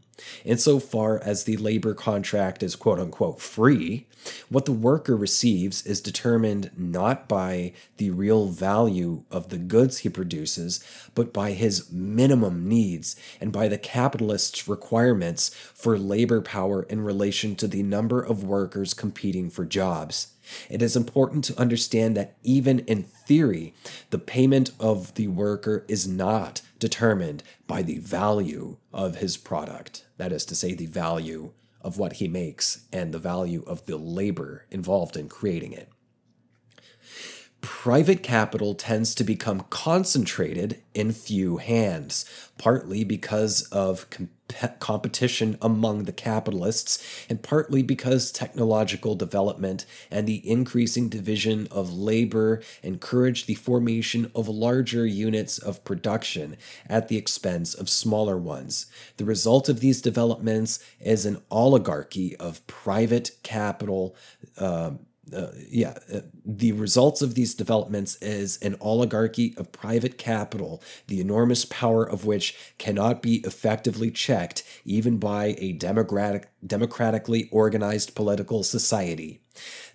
Insofar 0.46 1.20
as 1.20 1.44
the 1.44 1.58
labor 1.58 1.94
contract 1.94 2.64
is 2.64 2.76
quote 2.76 3.00
unquote 3.00 3.42
free, 3.42 4.08
what 4.50 4.66
the 4.66 4.72
worker 4.72 5.16
receives 5.18 5.86
is 5.86 6.02
determined 6.02 6.70
not 6.78 7.28
by 7.28 7.74
the 7.98 8.12
real 8.12 8.48
value 8.48 9.24
of 9.32 9.50
the 9.50 9.58
goods 9.58 10.00
he 10.00 10.10
produces, 10.10 10.84
but 11.16 11.34
by 11.34 11.52
his 11.52 11.92
minimum 11.92 12.68
needs 12.68 13.16
and 13.40 13.52
by 13.52 13.68
the 13.68 13.78
capitalist's 13.78 14.68
requirements 14.68 15.50
for 15.50 15.98
labor 15.98 16.42
power 16.42 16.84
in 16.84 17.02
relation 17.02 17.56
to 17.56 17.68
the 17.68 17.84
number 17.84 18.22
of 18.22 18.44
workers 18.44 18.94
competing 18.94 19.50
for 19.50 19.66
jobs. 19.66 20.34
It 20.70 20.82
is 20.82 20.96
important 20.96 21.44
to 21.46 21.60
understand 21.60 22.16
that 22.18 22.36
even 22.44 22.80
in 22.80 23.04
theory, 23.04 23.74
the 24.10 24.20
payment 24.20 24.72
of 24.80 25.14
the 25.16 25.28
worker 25.28 25.86
is 25.88 26.08
not 26.08 26.62
determined 26.82 27.44
by 27.68 27.84
the 27.84 28.00
value 28.00 28.76
of 28.92 29.18
his 29.18 29.38
product. 29.38 30.04
That 30.18 30.34
is 30.34 30.44
to 30.46 30.56
say, 30.56 30.74
the 30.74 30.88
value 30.88 31.54
of 31.80 31.98
what 31.98 32.14
he 32.14 32.28
makes 32.28 32.88
and 32.92 33.14
the 33.14 33.20
value 33.20 33.64
of 33.68 33.86
the 33.86 33.98
labor 33.98 34.66
involved 34.72 35.16
in 35.16 35.30
creating 35.30 35.74
it. 35.74 35.90
Private 37.62 38.24
capital 38.24 38.74
tends 38.74 39.14
to 39.14 39.24
become 39.24 39.66
concentrated 39.70 40.82
in 40.96 41.12
few 41.12 41.58
hands, 41.58 42.26
partly 42.58 43.04
because 43.04 43.62
of 43.72 44.10
comp- 44.10 44.80
competition 44.80 45.60
among 45.62 46.06
the 46.06 46.12
capitalists, 46.12 47.04
and 47.30 47.44
partly 47.44 47.84
because 47.84 48.32
technological 48.32 49.14
development 49.14 49.86
and 50.10 50.26
the 50.26 50.48
increasing 50.50 51.08
division 51.08 51.68
of 51.70 51.94
labor 51.94 52.64
encourage 52.82 53.46
the 53.46 53.54
formation 53.54 54.32
of 54.34 54.48
larger 54.48 55.06
units 55.06 55.60
of 55.60 55.84
production 55.84 56.58
at 56.90 57.10
the 57.10 57.18
expense 57.18 57.76
of 57.76 57.90
smaller 57.90 58.38
ones. 58.38 58.88
The 59.18 59.26
result 59.26 59.70
of 59.70 59.82
these 59.82 60.02
developments 60.02 60.84
is 61.00 61.28
an 61.28 61.42
oligarchy 61.52 62.36
of 62.38 62.66
private 62.66 63.32
capital. 63.44 64.16
Uh, 64.58 64.94
uh, 65.34 65.52
yeah, 65.70 65.96
uh, 66.14 66.22
the 66.46 66.72
results 66.72 67.22
of 67.22 67.36
these 67.36 67.54
developments 67.54 68.16
is 68.22 68.58
an 68.58 68.76
oligarchy 68.82 69.54
of 69.58 69.72
private 69.72 70.18
capital, 70.18 70.82
the 71.08 71.22
enormous 71.22 71.66
power 71.66 72.04
of 72.04 72.26
which 72.26 72.56
cannot 72.78 73.22
be 73.22 73.38
effectively 73.46 74.12
checked 74.12 74.64
even 74.86 75.18
by 75.18 75.56
a 75.58 75.74
democratic, 75.74 76.50
democratically 76.66 77.50
organized 77.52 78.16
political 78.16 78.64
society. 78.64 79.42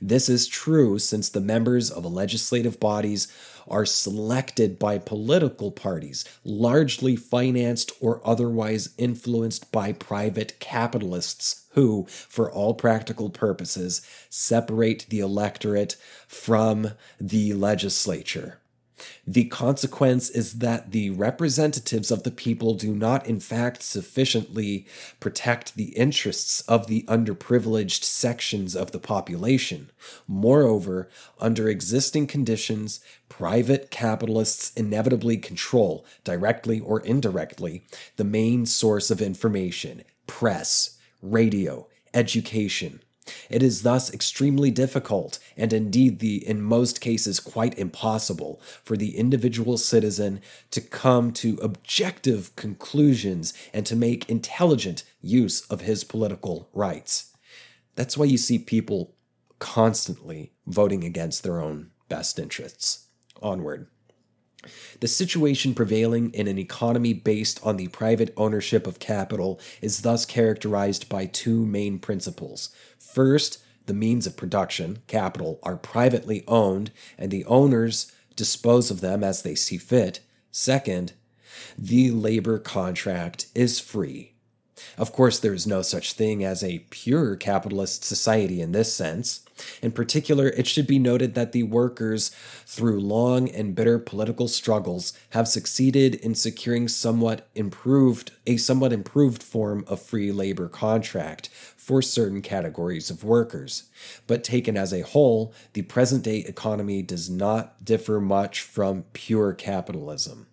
This 0.01 0.29
is 0.29 0.47
true 0.47 0.99
since 0.99 1.29
the 1.29 1.41
members 1.41 1.91
of 1.91 2.05
legislative 2.05 2.79
bodies 2.79 3.29
are 3.69 3.87
selected 3.87 4.79
by 4.79 4.99
political 4.99 5.71
parties, 5.71 6.25
largely 6.45 7.17
financed 7.17 7.93
or 8.01 8.21
otherwise 8.25 8.91
influenced 8.99 9.71
by 9.73 9.93
private 9.93 10.59
capitalists 10.61 11.67
who, 11.73 12.07
for 12.09 12.51
all 12.51 12.75
practical 12.75 13.31
purposes, 13.31 14.01
separate 14.31 15.07
the 15.11 15.21
electorate 15.21 15.97
from 16.27 16.93
the 17.21 17.53
legislature. 17.55 18.59
The 19.27 19.45
consequence 19.47 20.31
is 20.31 20.55
that 20.55 20.93
the 20.93 21.11
representatives 21.11 22.11
of 22.11 22.23
the 22.23 22.31
people 22.31 22.75
do 22.75 22.95
not, 22.95 23.27
in 23.27 23.41
fact, 23.41 23.83
sufficiently 23.83 24.87
protect 25.21 25.75
the 25.75 25.97
interests 25.97 26.63
of 26.63 26.87
the 26.87 27.03
underprivileged 27.03 28.03
sections 28.05 28.75
of 28.75 28.93
the 28.93 28.99
population. 28.99 29.91
Moreover, 30.27 31.09
under 31.39 31.69
existing 31.69 32.27
conditions, 32.27 33.01
private 33.29 33.91
capitalists 33.91 34.73
inevitably 34.75 35.37
control, 35.37 36.07
directly 36.25 36.81
or 36.81 37.01
indirectly, 37.01 37.85
the 38.17 38.25
main 38.25 38.65
source 38.65 39.11
of 39.11 39.21
information 39.21 40.03
press, 40.27 40.99
radio, 41.23 41.87
education, 42.15 43.01
it 43.51 43.63
is 43.63 43.83
thus 43.83 44.13
extremely 44.13 44.71
difficult, 44.71 45.39
and 45.57 45.73
indeed 45.73 46.19
the 46.19 46.47
in 46.47 46.61
most 46.63 47.01
cases 47.01 47.41
quite 47.41 47.79
impossible, 47.79 48.61
for 48.85 48.97
the 48.97 49.17
individual 49.17 49.79
citizen 49.79 50.41
to 50.71 50.81
come 50.81 51.33
to 51.33 51.59
objective 51.63 52.55
conclusions 52.57 53.53
and 53.73 53.87
to 53.87 53.97
make 53.97 54.29
intelligent 54.29 55.05
use 55.21 55.63
of 55.63 55.81
his 55.83 56.05
political 56.05 56.69
rights. 56.73 57.33
That's 57.95 58.17
why 58.17 58.27
you 58.27 58.39
see 58.39 58.59
people 58.59 59.15
constantly 59.59 60.53
voting 60.67 61.03
against 61.05 61.43
their 61.43 61.61
own 61.61 61.91
best 62.09 62.39
interests. 62.39 63.09
Onward. 63.43 63.89
The 65.01 65.09
situation 65.09 65.75
prevailing 65.75 66.33
in 66.33 66.49
an 66.49 66.59
economy 66.59 67.13
based 67.13 67.61
on 67.63 67.77
the 67.77 67.89
private 67.89 68.33
ownership 68.37 68.87
of 68.87 68.99
capital 68.99 69.61
is 69.81 70.03
thus 70.03 70.25
characterized 70.25 71.09
by 71.09 71.27
two 71.27 71.65
main 71.67 71.99
principles. 71.99 72.71
First, 72.99 73.59
the 73.87 73.95
means 73.95 74.27
of 74.27 74.37
production, 74.37 74.99
capital, 75.07 75.59
are 75.63 75.77
privately 75.77 76.45
owned, 76.49 76.91
and 77.17 77.31
the 77.31 77.45
owners 77.45 78.13
dispose 78.35 78.91
of 78.91 79.01
them 79.01 79.25
as 79.25 79.43
they 79.43 79.55
see 79.55 79.79
fit. 79.79 80.21
Second, 80.51 81.13
the 81.79 82.11
labor 82.11 82.59
contract 82.59 83.47
is 83.55 83.81
free. 83.81 84.33
Of 84.99 85.13
course, 85.13 85.39
there 85.39 85.55
is 85.55 85.67
no 85.67 85.83
such 85.83 86.13
thing 86.13 86.45
as 86.45 86.63
a 86.63 86.85
pure 86.91 87.37
capitalist 87.37 88.05
society 88.05 88.61
in 88.61 88.73
this 88.73 88.93
sense. 88.93 89.46
In 89.83 89.93
particular, 89.93 90.49
it 90.49 90.67
should 90.67 90.87
be 90.87 90.99
noted 90.99 91.35
that 91.35 91.53
the 91.53 91.63
workers, 91.63 92.31
through 92.67 93.01
long 93.01 93.49
and 93.49 93.75
bitter 93.75 93.99
political 93.99 94.49
struggles, 94.49 95.13
have 95.31 95.49
succeeded 95.49 96.15
in 96.17 96.35
securing 96.35 96.89
somewhat 96.89 97.49
improved 97.55 98.33
a 98.47 98.57
somewhat 98.57 98.93
improved 98.93 99.43
form 99.43 99.85
of 99.87 100.01
free 100.01 100.33
labor 100.33 100.69
contract 100.69 101.49
for 101.49 102.03
certain 102.03 102.43
categories 102.43 103.11
of 103.11 103.25
workers. 103.25 103.85
But 104.27 104.45
taken 104.45 104.77
as 104.77 104.93
a 104.93 105.03
whole, 105.03 105.55
the 105.73 105.83
present 105.83 106.25
day 106.25 106.39
economy 106.39 107.03
does 107.03 107.31
not 107.31 107.85
differ 107.85 108.21
much 108.21 108.61
from 108.61 109.05
pure 109.13 109.53
capitalism. 109.53 110.49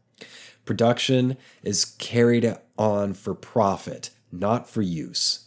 Production 0.66 1.38
is 1.62 1.84
carried 1.84 2.56
on 2.78 3.14
for 3.14 3.36
profit, 3.36 4.12
not 4.32 4.70
for 4.70 4.82
use. 4.82 5.43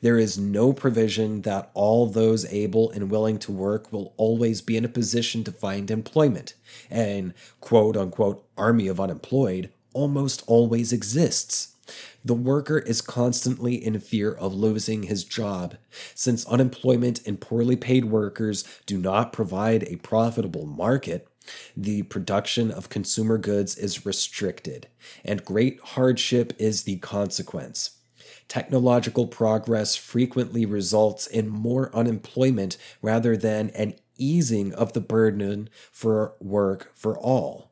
There 0.00 0.18
is 0.18 0.38
no 0.38 0.72
provision 0.72 1.42
that 1.42 1.70
all 1.74 2.06
those 2.06 2.44
able 2.46 2.90
and 2.90 3.10
willing 3.10 3.38
to 3.40 3.52
work 3.52 3.92
will 3.92 4.14
always 4.16 4.60
be 4.60 4.76
in 4.76 4.84
a 4.84 4.88
position 4.88 5.44
to 5.44 5.52
find 5.52 5.90
employment. 5.90 6.54
An 6.90 7.34
quote 7.60 7.96
unquote 7.96 8.44
army 8.56 8.88
of 8.88 9.00
unemployed 9.00 9.70
almost 9.92 10.42
always 10.46 10.92
exists. 10.92 11.76
The 12.24 12.34
worker 12.34 12.78
is 12.78 13.00
constantly 13.00 13.74
in 13.74 13.98
fear 13.98 14.32
of 14.32 14.54
losing 14.54 15.04
his 15.04 15.24
job. 15.24 15.76
Since 16.14 16.46
unemployment 16.46 17.26
and 17.26 17.40
poorly 17.40 17.76
paid 17.76 18.04
workers 18.04 18.64
do 18.86 18.98
not 18.98 19.32
provide 19.32 19.84
a 19.84 19.96
profitable 19.96 20.66
market, 20.66 21.26
the 21.76 22.02
production 22.04 22.70
of 22.70 22.90
consumer 22.90 23.38
goods 23.38 23.76
is 23.76 24.06
restricted, 24.06 24.88
and 25.24 25.44
great 25.44 25.80
hardship 25.80 26.52
is 26.58 26.82
the 26.82 26.98
consequence. 26.98 27.99
Technological 28.50 29.28
progress 29.28 29.94
frequently 29.94 30.66
results 30.66 31.28
in 31.28 31.48
more 31.48 31.94
unemployment 31.94 32.76
rather 33.00 33.36
than 33.36 33.70
an 33.70 33.94
easing 34.18 34.74
of 34.74 34.92
the 34.92 35.00
burden 35.00 35.70
for 35.92 36.34
work 36.40 36.90
for 36.96 37.16
all. 37.16 37.70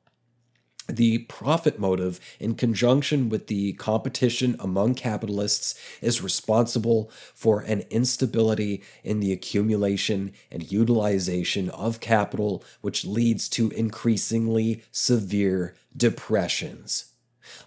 The 0.88 1.18
profit 1.18 1.80
motive, 1.80 2.20
in 2.38 2.54
conjunction 2.54 3.28
with 3.28 3.48
the 3.48 3.72
competition 3.72 4.54
among 4.60 4.94
capitalists, 4.94 5.74
is 6.00 6.22
responsible 6.22 7.10
for 7.34 7.62
an 7.62 7.80
instability 7.90 8.84
in 9.02 9.18
the 9.18 9.32
accumulation 9.32 10.32
and 10.48 10.70
utilization 10.70 11.70
of 11.70 11.98
capital, 11.98 12.62
which 12.82 13.04
leads 13.04 13.48
to 13.48 13.70
increasingly 13.70 14.84
severe 14.92 15.74
depressions. 15.96 17.07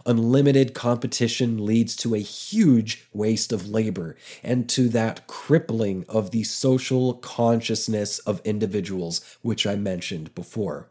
Unlimited 0.06 0.74
competition 0.74 1.66
leads 1.66 1.95
to 1.98 2.16
a 2.16 2.20
huge 2.20 3.08
waste 3.14 3.52
of 3.52 3.68
labor 3.68 4.16
and 4.44 4.70
to 4.70 4.90
that 4.90 5.28
crippling 5.28 6.06
of 6.10 6.32
the 6.32 6.44
social 6.44 7.16
consciousness 7.16 8.20
of 8.20 8.41
individuals, 8.44 9.22
which 9.41 9.66
I 9.66 9.76
mentioned 9.76 10.34
before. 10.36 10.90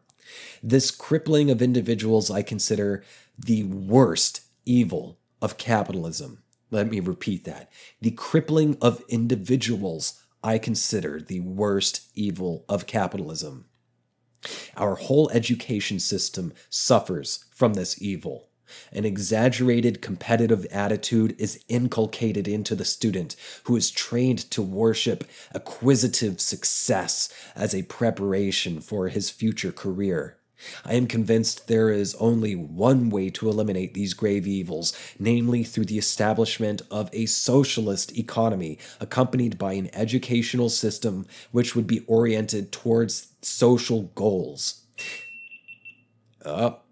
This 0.62 0.90
crippling 0.90 1.50
of 1.50 1.62
individuals 1.62 2.30
I 2.30 2.42
consider 2.42 3.02
the 3.38 3.64
worst 3.64 4.42
evil 4.64 5.18
of 5.42 5.56
capitalism. 5.56 6.42
Let 6.70 6.88
me 6.88 7.00
repeat 7.00 7.44
that. 7.44 7.70
The 8.00 8.12
crippling 8.12 8.76
of 8.80 9.02
individuals 9.08 10.22
I 10.42 10.58
consider 10.58 11.20
the 11.20 11.40
worst 11.40 12.08
evil 12.14 12.64
of 12.68 12.86
capitalism. 12.86 13.66
Our 14.76 14.94
whole 14.94 15.28
education 15.30 15.98
system 15.98 16.52
suffers 16.70 17.44
from 17.50 17.74
this 17.74 18.00
evil. 18.00 18.49
An 18.92 19.04
exaggerated 19.04 20.02
competitive 20.02 20.66
attitude 20.70 21.34
is 21.38 21.64
inculcated 21.68 22.48
into 22.48 22.74
the 22.74 22.84
student, 22.84 23.36
who 23.64 23.76
is 23.76 23.90
trained 23.90 24.50
to 24.50 24.62
worship 24.62 25.24
acquisitive 25.54 26.40
success 26.40 27.28
as 27.54 27.74
a 27.74 27.82
preparation 27.84 28.80
for 28.80 29.08
his 29.08 29.30
future 29.30 29.72
career. 29.72 30.36
I 30.84 30.94
am 30.94 31.06
convinced 31.06 31.68
there 31.68 31.90
is 31.90 32.14
only 32.16 32.54
one 32.54 33.10
way 33.10 33.30
to 33.30 33.48
eliminate 33.48 33.94
these 33.94 34.14
grave 34.14 34.46
evils, 34.46 34.92
namely 35.18 35.64
through 35.64 35.86
the 35.86 35.98
establishment 35.98 36.82
of 36.90 37.08
a 37.12 37.26
socialist 37.26 38.16
economy 38.16 38.78
accompanied 39.00 39.58
by 39.58 39.74
an 39.74 39.90
educational 39.94 40.68
system 40.68 41.26
which 41.50 41.74
would 41.74 41.86
be 41.86 42.04
oriented 42.06 42.72
towards 42.72 43.28
social 43.42 44.02
goals. 44.14 44.82
Up. 46.44 46.86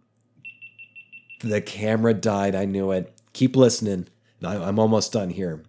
The 1.40 1.60
camera 1.60 2.14
died. 2.14 2.54
I 2.54 2.64
knew 2.64 2.90
it. 2.90 3.12
Keep 3.32 3.56
listening. 3.56 4.08
I'm 4.42 4.78
almost 4.78 5.12
done 5.12 5.30
here. 5.30 5.64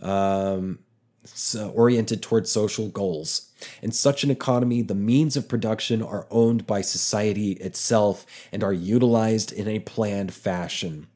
Um, 0.00 0.80
uh, 1.54 1.68
oriented 1.68 2.22
towards 2.22 2.50
social 2.50 2.88
goals. 2.88 3.50
In 3.82 3.92
such 3.92 4.24
an 4.24 4.30
economy, 4.30 4.80
the 4.80 4.94
means 4.94 5.36
of 5.36 5.48
production 5.48 6.02
are 6.02 6.26
owned 6.30 6.66
by 6.66 6.80
society 6.80 7.52
itself 7.52 8.24
and 8.50 8.64
are 8.64 8.72
utilized 8.72 9.52
in 9.52 9.68
a 9.68 9.80
planned 9.80 10.32
fashion. 10.32 11.08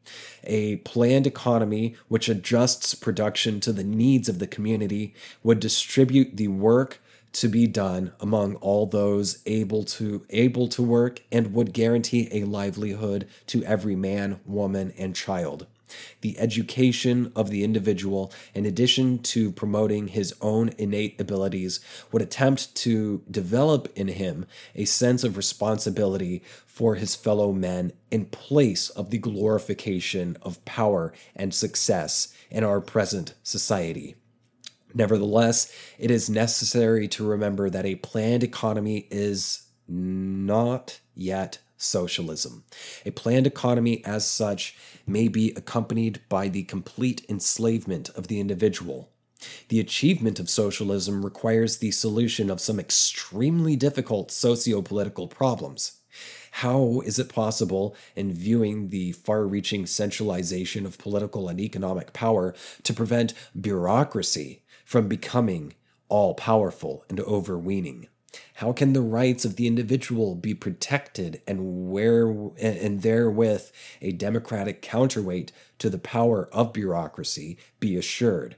A 0.44 0.76
planned 0.76 1.26
economy 1.26 1.96
which 2.08 2.28
adjusts 2.28 2.94
production 2.94 3.60
to 3.60 3.72
the 3.72 3.84
needs 3.84 4.28
of 4.28 4.40
the 4.40 4.46
community 4.46 5.14
would 5.42 5.58
distribute 5.58 6.36
the 6.36 6.48
work 6.48 7.00
to 7.34 7.48
be 7.48 7.66
done 7.66 8.12
among 8.20 8.54
all 8.56 8.86
those 8.86 9.38
able 9.46 9.84
to 9.84 10.24
able 10.30 10.68
to 10.68 10.82
work 10.82 11.20
and 11.30 11.52
would 11.52 11.72
guarantee 11.72 12.28
a 12.32 12.44
livelihood 12.44 13.28
to 13.46 13.62
every 13.64 13.96
man, 13.96 14.40
woman, 14.46 14.92
and 14.96 15.14
child 15.14 15.66
the 16.20 16.38
education 16.38 17.32
of 17.36 17.50
the 17.50 17.64
individual, 17.64 18.32
in 18.54 18.66
addition 18.66 19.18
to 19.18 19.52
promoting 19.52 20.08
his 20.08 20.34
own 20.40 20.70
innate 20.78 21.20
abilities, 21.20 21.80
would 22.12 22.22
attempt 22.22 22.74
to 22.74 23.22
develop 23.30 23.88
in 23.96 24.08
him 24.08 24.46
a 24.74 24.84
sense 24.84 25.24
of 25.24 25.36
responsibility 25.36 26.42
for 26.66 26.96
his 26.96 27.14
fellow 27.14 27.52
men 27.52 27.92
in 28.10 28.26
place 28.26 28.90
of 28.90 29.10
the 29.10 29.18
glorification 29.18 30.36
of 30.42 30.64
power 30.64 31.12
and 31.36 31.54
success 31.54 32.34
in 32.50 32.64
our 32.64 32.80
present 32.80 33.34
society. 33.42 34.16
Nevertheless, 34.94 35.72
it 35.98 36.10
is 36.10 36.30
necessary 36.30 37.08
to 37.08 37.26
remember 37.26 37.68
that 37.68 37.84
a 37.84 37.96
planned 37.96 38.44
economy 38.44 39.08
is 39.10 39.66
not 39.88 41.00
yet 41.14 41.58
socialism. 41.76 42.64
A 43.04 43.10
planned 43.10 43.46
economy, 43.46 44.04
as 44.04 44.26
such, 44.26 44.76
may 45.06 45.28
be 45.28 45.52
accompanied 45.56 46.20
by 46.28 46.48
the 46.48 46.62
complete 46.62 47.26
enslavement 47.28 48.08
of 48.10 48.28
the 48.28 48.40
individual. 48.40 49.10
The 49.68 49.80
achievement 49.80 50.40
of 50.40 50.48
socialism 50.48 51.24
requires 51.24 51.78
the 51.78 51.90
solution 51.90 52.48
of 52.48 52.60
some 52.60 52.80
extremely 52.80 53.76
difficult 53.76 54.30
socio 54.30 54.80
political 54.80 55.28
problems. 55.28 55.98
How 56.52 57.02
is 57.04 57.18
it 57.18 57.28
possible, 57.28 57.96
in 58.14 58.32
viewing 58.32 58.88
the 58.88 59.12
far 59.12 59.44
reaching 59.44 59.86
centralization 59.86 60.86
of 60.86 60.98
political 60.98 61.48
and 61.48 61.60
economic 61.60 62.12
power, 62.12 62.54
to 62.84 62.94
prevent 62.94 63.34
bureaucracy 63.60 64.62
from 64.84 65.08
becoming 65.08 65.74
all 66.08 66.34
powerful 66.34 67.04
and 67.08 67.20
overweening? 67.20 68.08
How 68.54 68.72
can 68.72 68.92
the 68.92 69.00
rights 69.00 69.44
of 69.44 69.56
the 69.56 69.66
individual 69.66 70.34
be 70.34 70.54
protected 70.54 71.40
and 71.46 71.90
where 71.90 72.28
and 72.58 73.02
therewith 73.02 73.70
a 74.00 74.12
democratic 74.12 74.82
counterweight 74.82 75.52
to 75.78 75.90
the 75.90 75.98
power 75.98 76.48
of 76.52 76.72
bureaucracy 76.72 77.58
be 77.80 77.96
assured? 77.96 78.56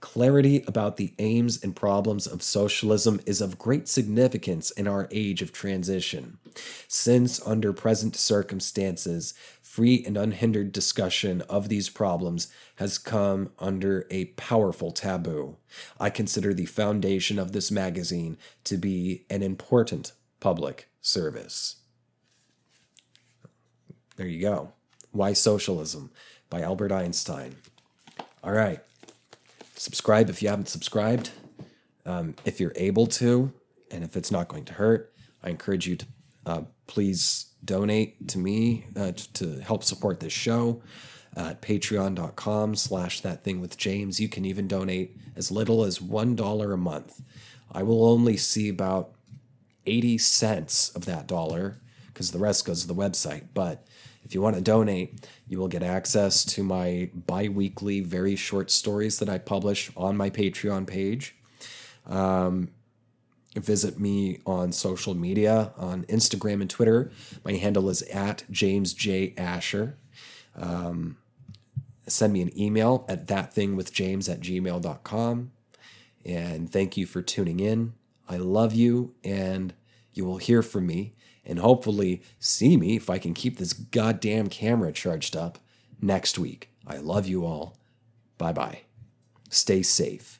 Clarity 0.00 0.62
about 0.68 0.96
the 0.96 1.12
aims 1.18 1.62
and 1.62 1.74
problems 1.74 2.26
of 2.26 2.40
socialism 2.40 3.20
is 3.26 3.40
of 3.40 3.58
great 3.58 3.88
significance 3.88 4.70
in 4.70 4.86
our 4.86 5.08
age 5.10 5.42
of 5.42 5.52
transition, 5.52 6.38
since, 6.86 7.44
under 7.44 7.72
present 7.72 8.14
circumstances, 8.14 9.34
free 9.78 10.02
and 10.04 10.16
unhindered 10.16 10.72
discussion 10.72 11.40
of 11.42 11.68
these 11.68 11.88
problems 11.88 12.48
has 12.78 12.98
come 12.98 13.48
under 13.60 14.08
a 14.10 14.24
powerful 14.24 14.90
taboo. 14.90 15.56
I 16.00 16.10
consider 16.10 16.52
the 16.52 16.66
foundation 16.66 17.38
of 17.38 17.52
this 17.52 17.70
magazine 17.70 18.38
to 18.64 18.76
be 18.76 19.24
an 19.30 19.40
important 19.40 20.10
public 20.40 20.88
service. 21.00 21.76
There 24.16 24.26
you 24.26 24.40
go. 24.40 24.72
Why 25.12 25.32
Socialism 25.32 26.10
by 26.50 26.62
Albert 26.62 26.90
Einstein. 26.90 27.54
All 28.42 28.50
right. 28.50 28.80
Subscribe 29.76 30.28
if 30.28 30.42
you 30.42 30.48
haven't 30.48 30.68
subscribed. 30.68 31.30
Um, 32.04 32.34
if 32.44 32.58
you're 32.58 32.72
able 32.74 33.06
to, 33.06 33.52
and 33.92 34.02
if 34.02 34.16
it's 34.16 34.32
not 34.32 34.48
going 34.48 34.64
to 34.64 34.72
hurt, 34.72 35.12
I 35.40 35.50
encourage 35.50 35.86
you 35.86 35.94
to 35.94 36.06
uh, 36.46 36.62
please 36.88 37.47
donate 37.64 38.28
to 38.28 38.38
me 38.38 38.86
uh, 38.96 39.12
to 39.34 39.60
help 39.60 39.84
support 39.84 40.20
this 40.20 40.32
show 40.32 40.82
at 41.36 41.62
patreon.com 41.62 42.74
slash 42.74 43.20
that 43.20 43.44
thing 43.44 43.60
with 43.60 43.76
james. 43.76 44.20
You 44.20 44.28
can 44.28 44.44
even 44.44 44.66
donate 44.66 45.16
as 45.36 45.50
little 45.50 45.84
as 45.84 46.00
one 46.00 46.34
dollar 46.34 46.72
a 46.72 46.78
month. 46.78 47.22
I 47.70 47.82
will 47.82 48.06
only 48.06 48.36
see 48.36 48.68
about 48.68 49.12
80 49.86 50.18
cents 50.18 50.90
of 50.90 51.04
that 51.06 51.26
dollar 51.26 51.78
because 52.06 52.32
the 52.32 52.38
rest 52.38 52.64
goes 52.64 52.82
to 52.82 52.88
the 52.88 52.94
website. 52.94 53.44
But 53.54 53.86
if 54.24 54.34
you 54.34 54.42
want 54.42 54.56
to 54.56 54.62
donate, 54.62 55.26
you 55.46 55.58
will 55.58 55.68
get 55.68 55.82
access 55.82 56.44
to 56.44 56.62
my 56.62 57.10
bi 57.14 57.48
weekly, 57.48 58.00
very 58.00 58.36
short 58.36 58.70
stories 58.70 59.18
that 59.18 59.28
I 59.28 59.38
publish 59.38 59.90
on 59.96 60.16
my 60.16 60.28
Patreon 60.28 60.86
page. 60.86 61.36
Um, 62.06 62.70
visit 63.60 63.98
me 63.98 64.40
on 64.46 64.72
social 64.72 65.14
media 65.14 65.72
on 65.76 66.04
Instagram 66.04 66.60
and 66.60 66.70
Twitter. 66.70 67.10
My 67.44 67.52
handle 67.52 67.88
is 67.88 68.02
at 68.02 68.44
James 68.50 68.92
J. 68.94 69.34
Asher. 69.36 69.96
Um, 70.56 71.16
send 72.06 72.32
me 72.32 72.42
an 72.42 72.58
email 72.58 73.04
at 73.08 73.26
thatthingwithjames 73.26 74.30
at 74.32 74.40
gmail.com. 74.40 75.52
And 76.24 76.70
thank 76.70 76.96
you 76.96 77.06
for 77.06 77.22
tuning 77.22 77.60
in. 77.60 77.94
I 78.28 78.36
love 78.36 78.74
you, 78.74 79.14
and 79.24 79.72
you 80.12 80.24
will 80.26 80.36
hear 80.36 80.62
from 80.62 80.86
me 80.86 81.14
and 81.48 81.58
hopefully 81.58 82.22
see 82.38 82.76
me 82.76 82.94
if 82.94 83.08
I 83.08 83.18
can 83.18 83.32
keep 83.32 83.56
this 83.56 83.72
goddamn 83.72 84.48
camera 84.48 84.92
charged 84.92 85.34
up 85.34 85.58
next 86.00 86.38
week. 86.38 86.70
I 86.86 86.98
love 86.98 87.26
you 87.26 87.44
all. 87.46 87.78
Bye 88.36 88.52
bye. 88.52 88.82
Stay 89.48 89.82
safe. 89.82 90.37